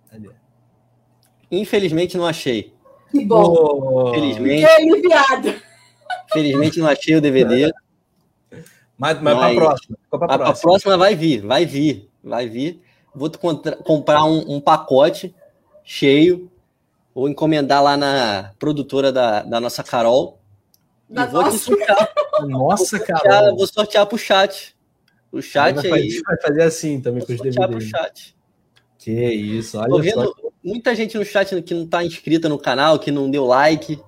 Cadê? 0.09 0.29
Infelizmente 1.51 2.17
não 2.17 2.25
achei. 2.25 2.73
Que 3.11 3.25
bom. 3.25 3.43
Ô, 3.43 4.11
Felizmente. 4.13 4.65
Fiquei 4.67 4.75
aliviada. 4.91 5.61
Felizmente 6.31 6.79
não 6.79 6.87
achei 6.87 7.15
o 7.15 7.21
DVD. 7.21 7.71
Mas, 8.97 9.21
mas 9.21 9.21
pra 9.21 9.35
Mas- 9.35 9.55
próxima. 9.55 9.97
Ficou 10.03 10.19
pra 10.19 10.27
A, 10.31 10.35
a 10.35 10.37
próxima. 10.37 10.61
próxima 10.61 10.97
vai 10.97 11.15
vir, 11.15 11.41
vai 11.45 11.65
vir, 11.65 12.09
vai 12.23 12.47
vir. 12.49 12.81
Vou 13.13 13.29
contra- 13.31 13.75
comprar 13.77 14.23
um, 14.25 14.55
um 14.55 14.61
pacote 14.61 15.33
cheio. 15.83 16.51
Vou 17.17 17.27
encomendar 17.27 17.81
lá 17.81 17.97
na 17.97 18.53
produtora 18.59 19.11
da, 19.11 19.41
da 19.41 19.59
nossa 19.59 19.83
Carol. 19.83 20.39
Da 21.09 21.23
e 21.23 21.27
vou 21.29 21.41
te 21.41 21.45
nossa. 21.45 21.57
sortear, 21.57 22.13
Nossa, 22.47 22.97
sortear, 22.97 23.21
cara. 23.23 23.55
vou 23.55 23.65
sortear 23.65 24.05
pro 24.05 24.19
chat. 24.19 24.77
O 25.31 25.41
chat 25.41 25.79
aí. 25.79 25.89
fazer, 25.89 26.21
vai 26.21 26.37
fazer 26.39 26.61
assim 26.61 27.01
também 27.01 27.21
com 27.21 27.25
Vou 27.25 27.35
os 27.35 27.41
sortear 27.41 27.67
pro 27.67 27.79
DVDs. 27.79 27.89
chat. 27.89 28.37
Que 28.99 29.11
isso, 29.33 29.79
olha 29.79 29.89
Tô 29.89 29.95
só. 29.95 30.01
vendo 30.03 30.35
muita 30.63 30.93
gente 30.93 31.17
no 31.17 31.25
chat 31.25 31.59
que 31.63 31.73
não 31.73 31.87
tá 31.87 32.03
inscrita 32.03 32.47
no 32.47 32.59
canal, 32.59 32.99
que 32.99 33.09
não 33.09 33.31
deu 33.31 33.45
like. 33.45 33.99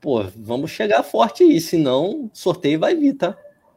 Pô, 0.00 0.24
vamos 0.34 0.70
chegar 0.70 1.02
forte 1.02 1.42
aí, 1.42 1.60
senão 1.60 2.30
sorteio 2.32 2.80
vai 2.80 2.94
vir, 2.94 3.18
tá? 3.18 3.36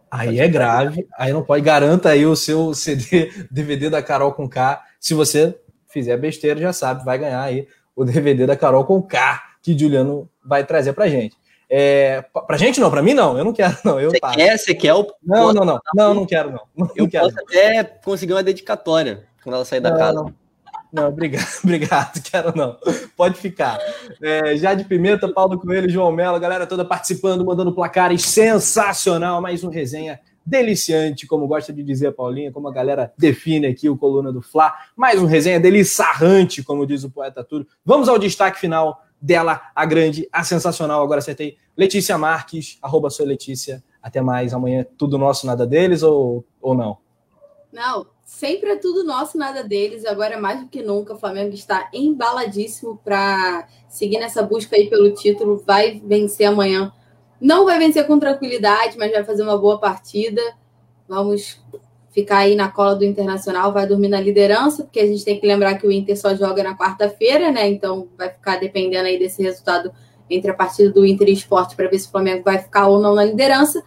Aí 0.10 0.40
é 0.40 0.48
grave, 0.48 1.06
aí 1.18 1.34
não 1.34 1.44
pode. 1.44 1.66
Garanta 1.66 2.08
aí 2.08 2.26
o 2.26 2.38
seu 2.38 2.74
CD, 2.74 3.30
DVD 3.52 3.90
da 3.92 4.02
Carol 4.02 4.32
com 4.32 4.48
K. 4.48 4.82
Se 5.02 5.14
você 5.14 5.60
fizer 5.90 6.16
besteira, 6.16 6.62
já 6.62 6.72
sabe, 6.72 7.04
vai 7.04 7.18
ganhar 7.18 7.42
aí 7.42 7.68
o 7.96 8.04
DVD 8.06 8.46
da 8.46 8.56
Carol 8.56 8.86
com 8.86 9.02
K, 9.02 9.42
que 9.62 9.78
Juliano 9.78 10.30
vai 10.44 10.66
trazer 10.66 10.94
pra 10.94 11.08
gente. 11.08 11.36
É, 11.70 12.22
pra 12.46 12.58
gente 12.58 12.82
não, 12.82 12.92
pra 12.92 13.02
mim 13.02 13.14
não, 13.14 13.38
eu 13.38 13.46
não 13.46 13.54
quero, 13.54 13.78
não. 13.86 14.00
Eu 14.00 14.12
Você 14.12 14.20
quer, 14.20 14.58
você 14.58 14.76
quer, 14.76 14.90
eu, 14.90 15.08
Não, 15.24 15.54
não, 15.54 15.64
não, 15.64 15.80
não, 15.96 16.14
não 16.14 16.26
quero, 16.26 16.52
não. 16.52 16.62
Não 16.76 16.90
eu 16.96 17.08
quero. 17.08 17.26
posso 17.26 17.40
até 17.40 17.84
conseguir 17.84 18.34
uma 18.34 18.44
dedicatória 18.44 19.24
quando 19.42 19.56
ela 19.56 19.64
sair 19.66 19.80
da 19.80 19.92
Não, 19.92 19.98
casa. 19.98 20.14
não. 20.14 20.34
Não, 20.92 21.08
obrigado, 21.08 21.48
obrigado, 21.64 22.22
quero 22.22 22.54
não. 22.54 22.78
Pode 23.16 23.36
ficar. 23.40 23.80
É, 24.22 24.58
já 24.58 24.74
de 24.74 24.84
Pimenta, 24.84 25.32
Paulo 25.32 25.58
Coelho, 25.58 25.90
João 25.90 26.12
Mello, 26.12 26.38
galera 26.38 26.68
toda 26.68 26.84
participando, 26.84 27.46
mandando 27.46 27.74
placares 27.74 28.24
sensacional. 28.24 29.42
Mais 29.42 29.64
um 29.64 29.70
resenha 29.70 30.20
deliciante, 30.46 31.28
como 31.28 31.48
gosta 31.48 31.72
de 31.72 31.84
dizer 31.84 32.08
a 32.08 32.12
Paulinha, 32.12 32.52
como 32.52 32.68
a 32.68 32.74
galera 32.74 33.14
define 33.18 33.68
aqui 33.68 33.90
o 33.90 33.98
Coluna 33.98 34.32
do 34.32 34.42
Fla. 34.42 34.74
Mais 34.96 35.22
um 35.22 35.26
resenha 35.26 35.60
delissarrante, 35.60 36.64
como 36.64 36.86
diz 36.86 37.04
o 37.04 37.10
poeta 37.10 37.44
Túlio. 37.44 37.68
Vamos 37.86 38.10
ao 38.10 38.20
destaque 38.20 38.60
final 38.60 39.04
dela, 39.22 39.62
a 39.76 39.86
grande, 39.86 40.28
a 40.32 40.44
sensacional. 40.44 41.04
Agora 41.04 41.20
acertei. 41.20 41.58
Letícia 41.78 42.18
Marques, 42.18 42.78
arroba 42.82 43.10
sou 43.10 43.26
Letícia. 43.26 43.84
Até 44.02 44.20
mais 44.20 44.52
amanhã, 44.54 44.86
tudo 44.98 45.18
nosso, 45.18 45.46
nada 45.46 45.66
deles 45.66 46.02
ou, 46.02 46.44
ou 46.60 46.74
não? 46.74 46.98
Não, 47.72 48.08
sempre 48.26 48.72
é 48.72 48.76
tudo 48.76 49.04
nosso, 49.04 49.38
nada 49.38 49.64
deles. 49.64 50.06
Agora, 50.06 50.40
mais 50.40 50.60
do 50.60 50.68
que 50.68 50.82
nunca, 50.82 51.14
o 51.14 51.20
Flamengo 51.20 51.54
está 51.54 51.88
embaladíssimo 51.94 53.00
para 53.04 53.68
seguir 53.88 54.20
nessa 54.20 54.42
busca 54.42 54.76
aí 54.76 54.90
pelo 54.90 55.14
título. 55.14 55.64
Vai 55.66 56.02
vencer 56.04 56.48
amanhã. 56.48 56.92
Não 57.42 57.66
vai 57.66 57.80
vencer 57.80 58.06
com 58.06 58.20
tranquilidade, 58.20 58.98
mas 59.00 59.12
vai 59.12 59.24
fazer 59.24 59.42
uma 59.42 59.58
boa 59.58 59.80
partida. 59.80 60.42
Vamos 61.10 61.60
ficar 62.12 62.40
aí 62.40 62.56
na 62.56 62.70
cola 62.70 62.96
do 62.96 63.06
Internacional, 63.06 63.74
vai 63.74 63.88
dormir 63.88 64.10
na 64.10 64.20
liderança, 64.20 64.84
porque 64.84 65.00
a 65.00 65.08
gente 65.08 65.26
tem 65.26 65.40
que 65.40 65.48
lembrar 65.48 65.76
que 65.76 65.88
o 65.88 65.92
Inter 65.92 66.18
só 66.20 66.36
joga 66.36 66.62
na 66.62 66.78
quarta-feira, 66.78 67.52
né? 67.52 67.68
Então 67.70 68.08
vai 68.18 68.30
ficar 68.30 68.60
dependendo 68.60 69.08
aí 69.08 69.18
desse 69.18 69.42
resultado 69.42 69.92
entre 70.30 70.52
a 70.52 70.54
partida 70.54 70.92
do 70.92 71.06
Inter 71.06 71.30
e 71.30 71.34
Esporte 71.34 71.76
para 71.76 71.88
ver 71.88 72.00
se 72.00 72.08
o 72.08 72.12
Flamengo 72.12 72.44
vai 72.44 72.60
ficar 72.60 72.88
ou 72.88 73.00
não 73.00 73.16
na 73.16 73.24
liderança. 73.24 73.84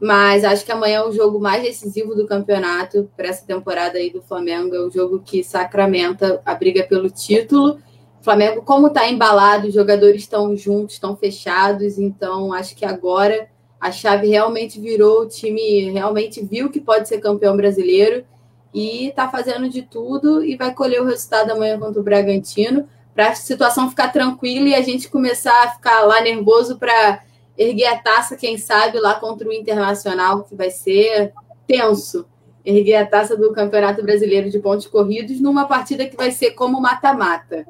Mas 0.00 0.44
acho 0.44 0.64
que 0.64 0.72
amanhã 0.72 0.98
é 0.98 1.04
o 1.04 1.12
jogo 1.12 1.38
mais 1.38 1.62
decisivo 1.62 2.14
do 2.14 2.26
campeonato 2.26 3.08
para 3.16 3.28
essa 3.28 3.46
temporada 3.46 3.98
aí 3.98 4.10
do 4.10 4.20
Flamengo. 4.20 4.74
É 4.74 4.80
o 4.80 4.90
jogo 4.90 5.20
que 5.20 5.44
sacramenta 5.44 6.42
a 6.44 6.54
briga 6.54 6.82
pelo 6.82 7.08
título. 7.08 7.78
O 8.22 8.24
Flamengo, 8.24 8.62
como 8.62 8.86
está 8.86 9.10
embalado, 9.10 9.66
os 9.66 9.74
jogadores 9.74 10.22
estão 10.22 10.56
juntos, 10.56 10.94
estão 10.94 11.16
fechados. 11.16 11.98
Então, 11.98 12.52
acho 12.52 12.76
que 12.76 12.84
agora 12.84 13.48
a 13.80 13.90
chave 13.90 14.28
realmente 14.28 14.78
virou. 14.78 15.22
O 15.22 15.26
time 15.26 15.90
realmente 15.90 16.40
viu 16.40 16.70
que 16.70 16.80
pode 16.80 17.08
ser 17.08 17.18
campeão 17.18 17.56
brasileiro 17.56 18.24
e 18.72 19.08
está 19.08 19.28
fazendo 19.28 19.68
de 19.68 19.82
tudo 19.82 20.44
e 20.44 20.54
vai 20.54 20.72
colher 20.72 21.02
o 21.02 21.04
resultado 21.04 21.50
amanhã 21.50 21.76
contra 21.80 22.00
o 22.00 22.04
Bragantino 22.04 22.88
para 23.12 23.30
a 23.30 23.34
situação 23.34 23.90
ficar 23.90 24.12
tranquila 24.12 24.68
e 24.68 24.74
a 24.76 24.82
gente 24.82 25.10
começar 25.10 25.64
a 25.64 25.70
ficar 25.70 26.02
lá 26.02 26.20
nervoso 26.20 26.78
para 26.78 27.24
erguer 27.58 27.86
a 27.86 27.98
taça, 27.98 28.36
quem 28.36 28.56
sabe, 28.56 29.00
lá 29.00 29.16
contra 29.16 29.48
o 29.48 29.52
Internacional, 29.52 30.44
que 30.44 30.54
vai 30.54 30.70
ser 30.70 31.32
tenso. 31.66 32.24
Erguer 32.64 32.98
a 32.98 33.04
taça 33.04 33.36
do 33.36 33.52
Campeonato 33.52 34.00
Brasileiro 34.00 34.48
de 34.48 34.60
Pontos 34.60 34.86
Corridos 34.86 35.40
numa 35.40 35.66
partida 35.66 36.06
que 36.06 36.16
vai 36.16 36.30
ser 36.30 36.52
como 36.52 36.80
mata-mata. 36.80 37.66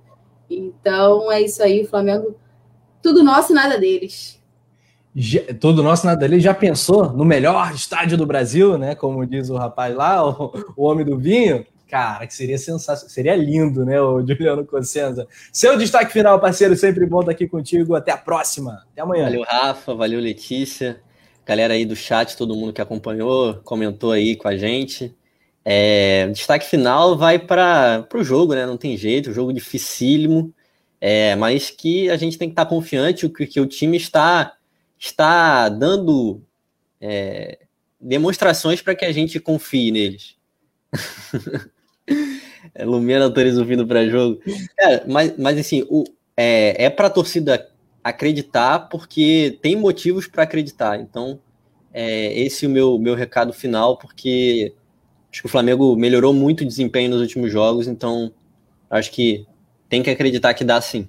Então 0.58 1.30
é 1.30 1.40
isso 1.40 1.62
aí, 1.62 1.86
Flamengo. 1.86 2.36
Tudo 3.02 3.22
nosso, 3.22 3.52
nada 3.52 3.78
deles. 3.78 4.40
Já, 5.14 5.40
todo 5.60 5.82
nosso 5.82 6.06
nada 6.06 6.18
dele 6.20 6.40
já 6.40 6.54
pensou 6.54 7.12
no 7.12 7.24
melhor 7.24 7.74
estádio 7.74 8.16
do 8.16 8.24
Brasil, 8.24 8.78
né? 8.78 8.94
Como 8.94 9.26
diz 9.26 9.50
o 9.50 9.56
rapaz 9.56 9.94
lá, 9.94 10.26
o, 10.26 10.52
o 10.76 10.84
homem 10.84 11.04
do 11.04 11.18
vinho. 11.18 11.66
Cara, 11.88 12.26
que 12.26 12.34
seria 12.34 12.56
sensacional, 12.56 13.10
seria 13.10 13.36
lindo, 13.36 13.84
né, 13.84 14.00
o 14.00 14.26
Juliano 14.26 14.64
Cossenza. 14.64 15.28
Seu 15.52 15.76
destaque 15.76 16.10
final, 16.10 16.40
parceiro, 16.40 16.74
sempre 16.74 17.04
bom 17.04 17.20
estar 17.20 17.32
aqui 17.32 17.46
contigo. 17.46 17.94
Até 17.94 18.10
a 18.10 18.16
próxima. 18.16 18.82
Até 18.90 19.02
amanhã. 19.02 19.24
Valeu, 19.24 19.42
Rafa. 19.42 19.94
Valeu, 19.94 20.18
Letícia. 20.18 21.02
Galera 21.44 21.74
aí 21.74 21.84
do 21.84 21.94
chat, 21.94 22.34
todo 22.34 22.56
mundo 22.56 22.72
que 22.72 22.80
acompanhou, 22.80 23.56
comentou 23.56 24.12
aí 24.12 24.36
com 24.36 24.48
a 24.48 24.56
gente. 24.56 25.14
É, 25.64 26.26
destaque 26.28 26.66
final 26.66 27.16
vai 27.16 27.38
para 27.38 28.06
o 28.14 28.24
jogo, 28.24 28.54
né? 28.54 28.66
Não 28.66 28.76
tem 28.76 28.96
jeito, 28.96 29.32
jogo 29.32 29.52
dificílimo, 29.52 30.52
é, 31.00 31.36
mas 31.36 31.70
que 31.70 32.10
a 32.10 32.16
gente 32.16 32.36
tem 32.36 32.48
que 32.48 32.52
estar 32.52 32.66
confiante 32.66 33.28
que, 33.28 33.46
que 33.46 33.60
o 33.60 33.66
time 33.66 33.96
está, 33.96 34.54
está 34.98 35.68
dando 35.68 36.42
é, 37.00 37.58
demonstrações 38.00 38.82
para 38.82 38.94
que 38.94 39.04
a 39.04 39.12
gente 39.12 39.38
confie 39.38 39.92
neles. 39.92 40.36
é, 42.74 42.84
Lumena 42.84 43.24
autoriza 43.24 43.62
o 43.62 43.66
fim 43.66 43.76
do 43.76 43.86
pré-jogo. 43.86 44.40
Cara, 44.76 45.04
mas, 45.08 45.36
mas 45.38 45.58
assim, 45.58 45.86
o, 45.88 46.04
é, 46.36 46.86
é 46.86 46.90
para 46.90 47.06
a 47.06 47.10
torcida 47.10 47.68
acreditar 48.02 48.88
porque 48.88 49.58
tem 49.62 49.76
motivos 49.76 50.26
para 50.26 50.42
acreditar. 50.42 50.98
Então, 50.98 51.40
é, 51.92 52.38
esse 52.40 52.64
é 52.64 52.68
o 52.68 52.70
meu, 52.70 52.98
meu 52.98 53.14
recado 53.14 53.52
final, 53.52 53.96
porque 53.96 54.74
acho 55.32 55.40
que 55.40 55.46
o 55.46 55.50
Flamengo 55.50 55.96
melhorou 55.96 56.34
muito 56.34 56.60
o 56.60 56.66
desempenho 56.66 57.10
nos 57.10 57.22
últimos 57.22 57.50
jogos, 57.50 57.88
então 57.88 58.30
acho 58.90 59.10
que 59.10 59.46
tem 59.88 60.02
que 60.02 60.10
acreditar 60.10 60.52
que 60.52 60.62
dá 60.62 60.78
sim. 60.78 61.08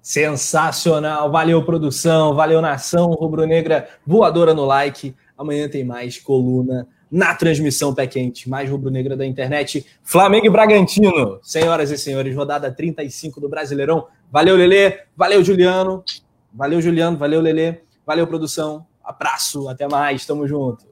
Sensacional, 0.00 1.30
valeu 1.30 1.62
produção, 1.64 2.34
valeu 2.34 2.62
nação 2.62 3.10
rubro-negra 3.10 3.88
voadora 4.06 4.54
no 4.54 4.64
like. 4.64 5.14
Amanhã 5.36 5.68
tem 5.68 5.84
mais 5.84 6.18
coluna 6.18 6.88
na 7.10 7.34
transmissão 7.34 7.94
pé 7.94 8.06
quente, 8.06 8.48
mais 8.48 8.70
rubro-negra 8.70 9.14
da 9.16 9.26
internet. 9.26 9.86
Flamengo 10.02 10.46
e 10.46 10.50
Bragantino, 10.50 11.38
senhoras 11.42 11.90
e 11.90 11.98
senhores, 11.98 12.34
rodada 12.34 12.72
35 12.72 13.38
do 13.38 13.50
Brasileirão. 13.50 14.06
Valeu, 14.30 14.56
Lelê. 14.56 15.00
Valeu, 15.14 15.44
Juliano. 15.44 16.02
Valeu, 16.52 16.80
Juliano. 16.80 17.18
Valeu, 17.18 17.40
Lelê. 17.42 17.80
Valeu, 18.06 18.26
produção. 18.26 18.86
Abraço. 19.04 19.68
Até 19.68 19.86
mais. 19.86 20.24
Tamo 20.24 20.48
junto. 20.48 20.86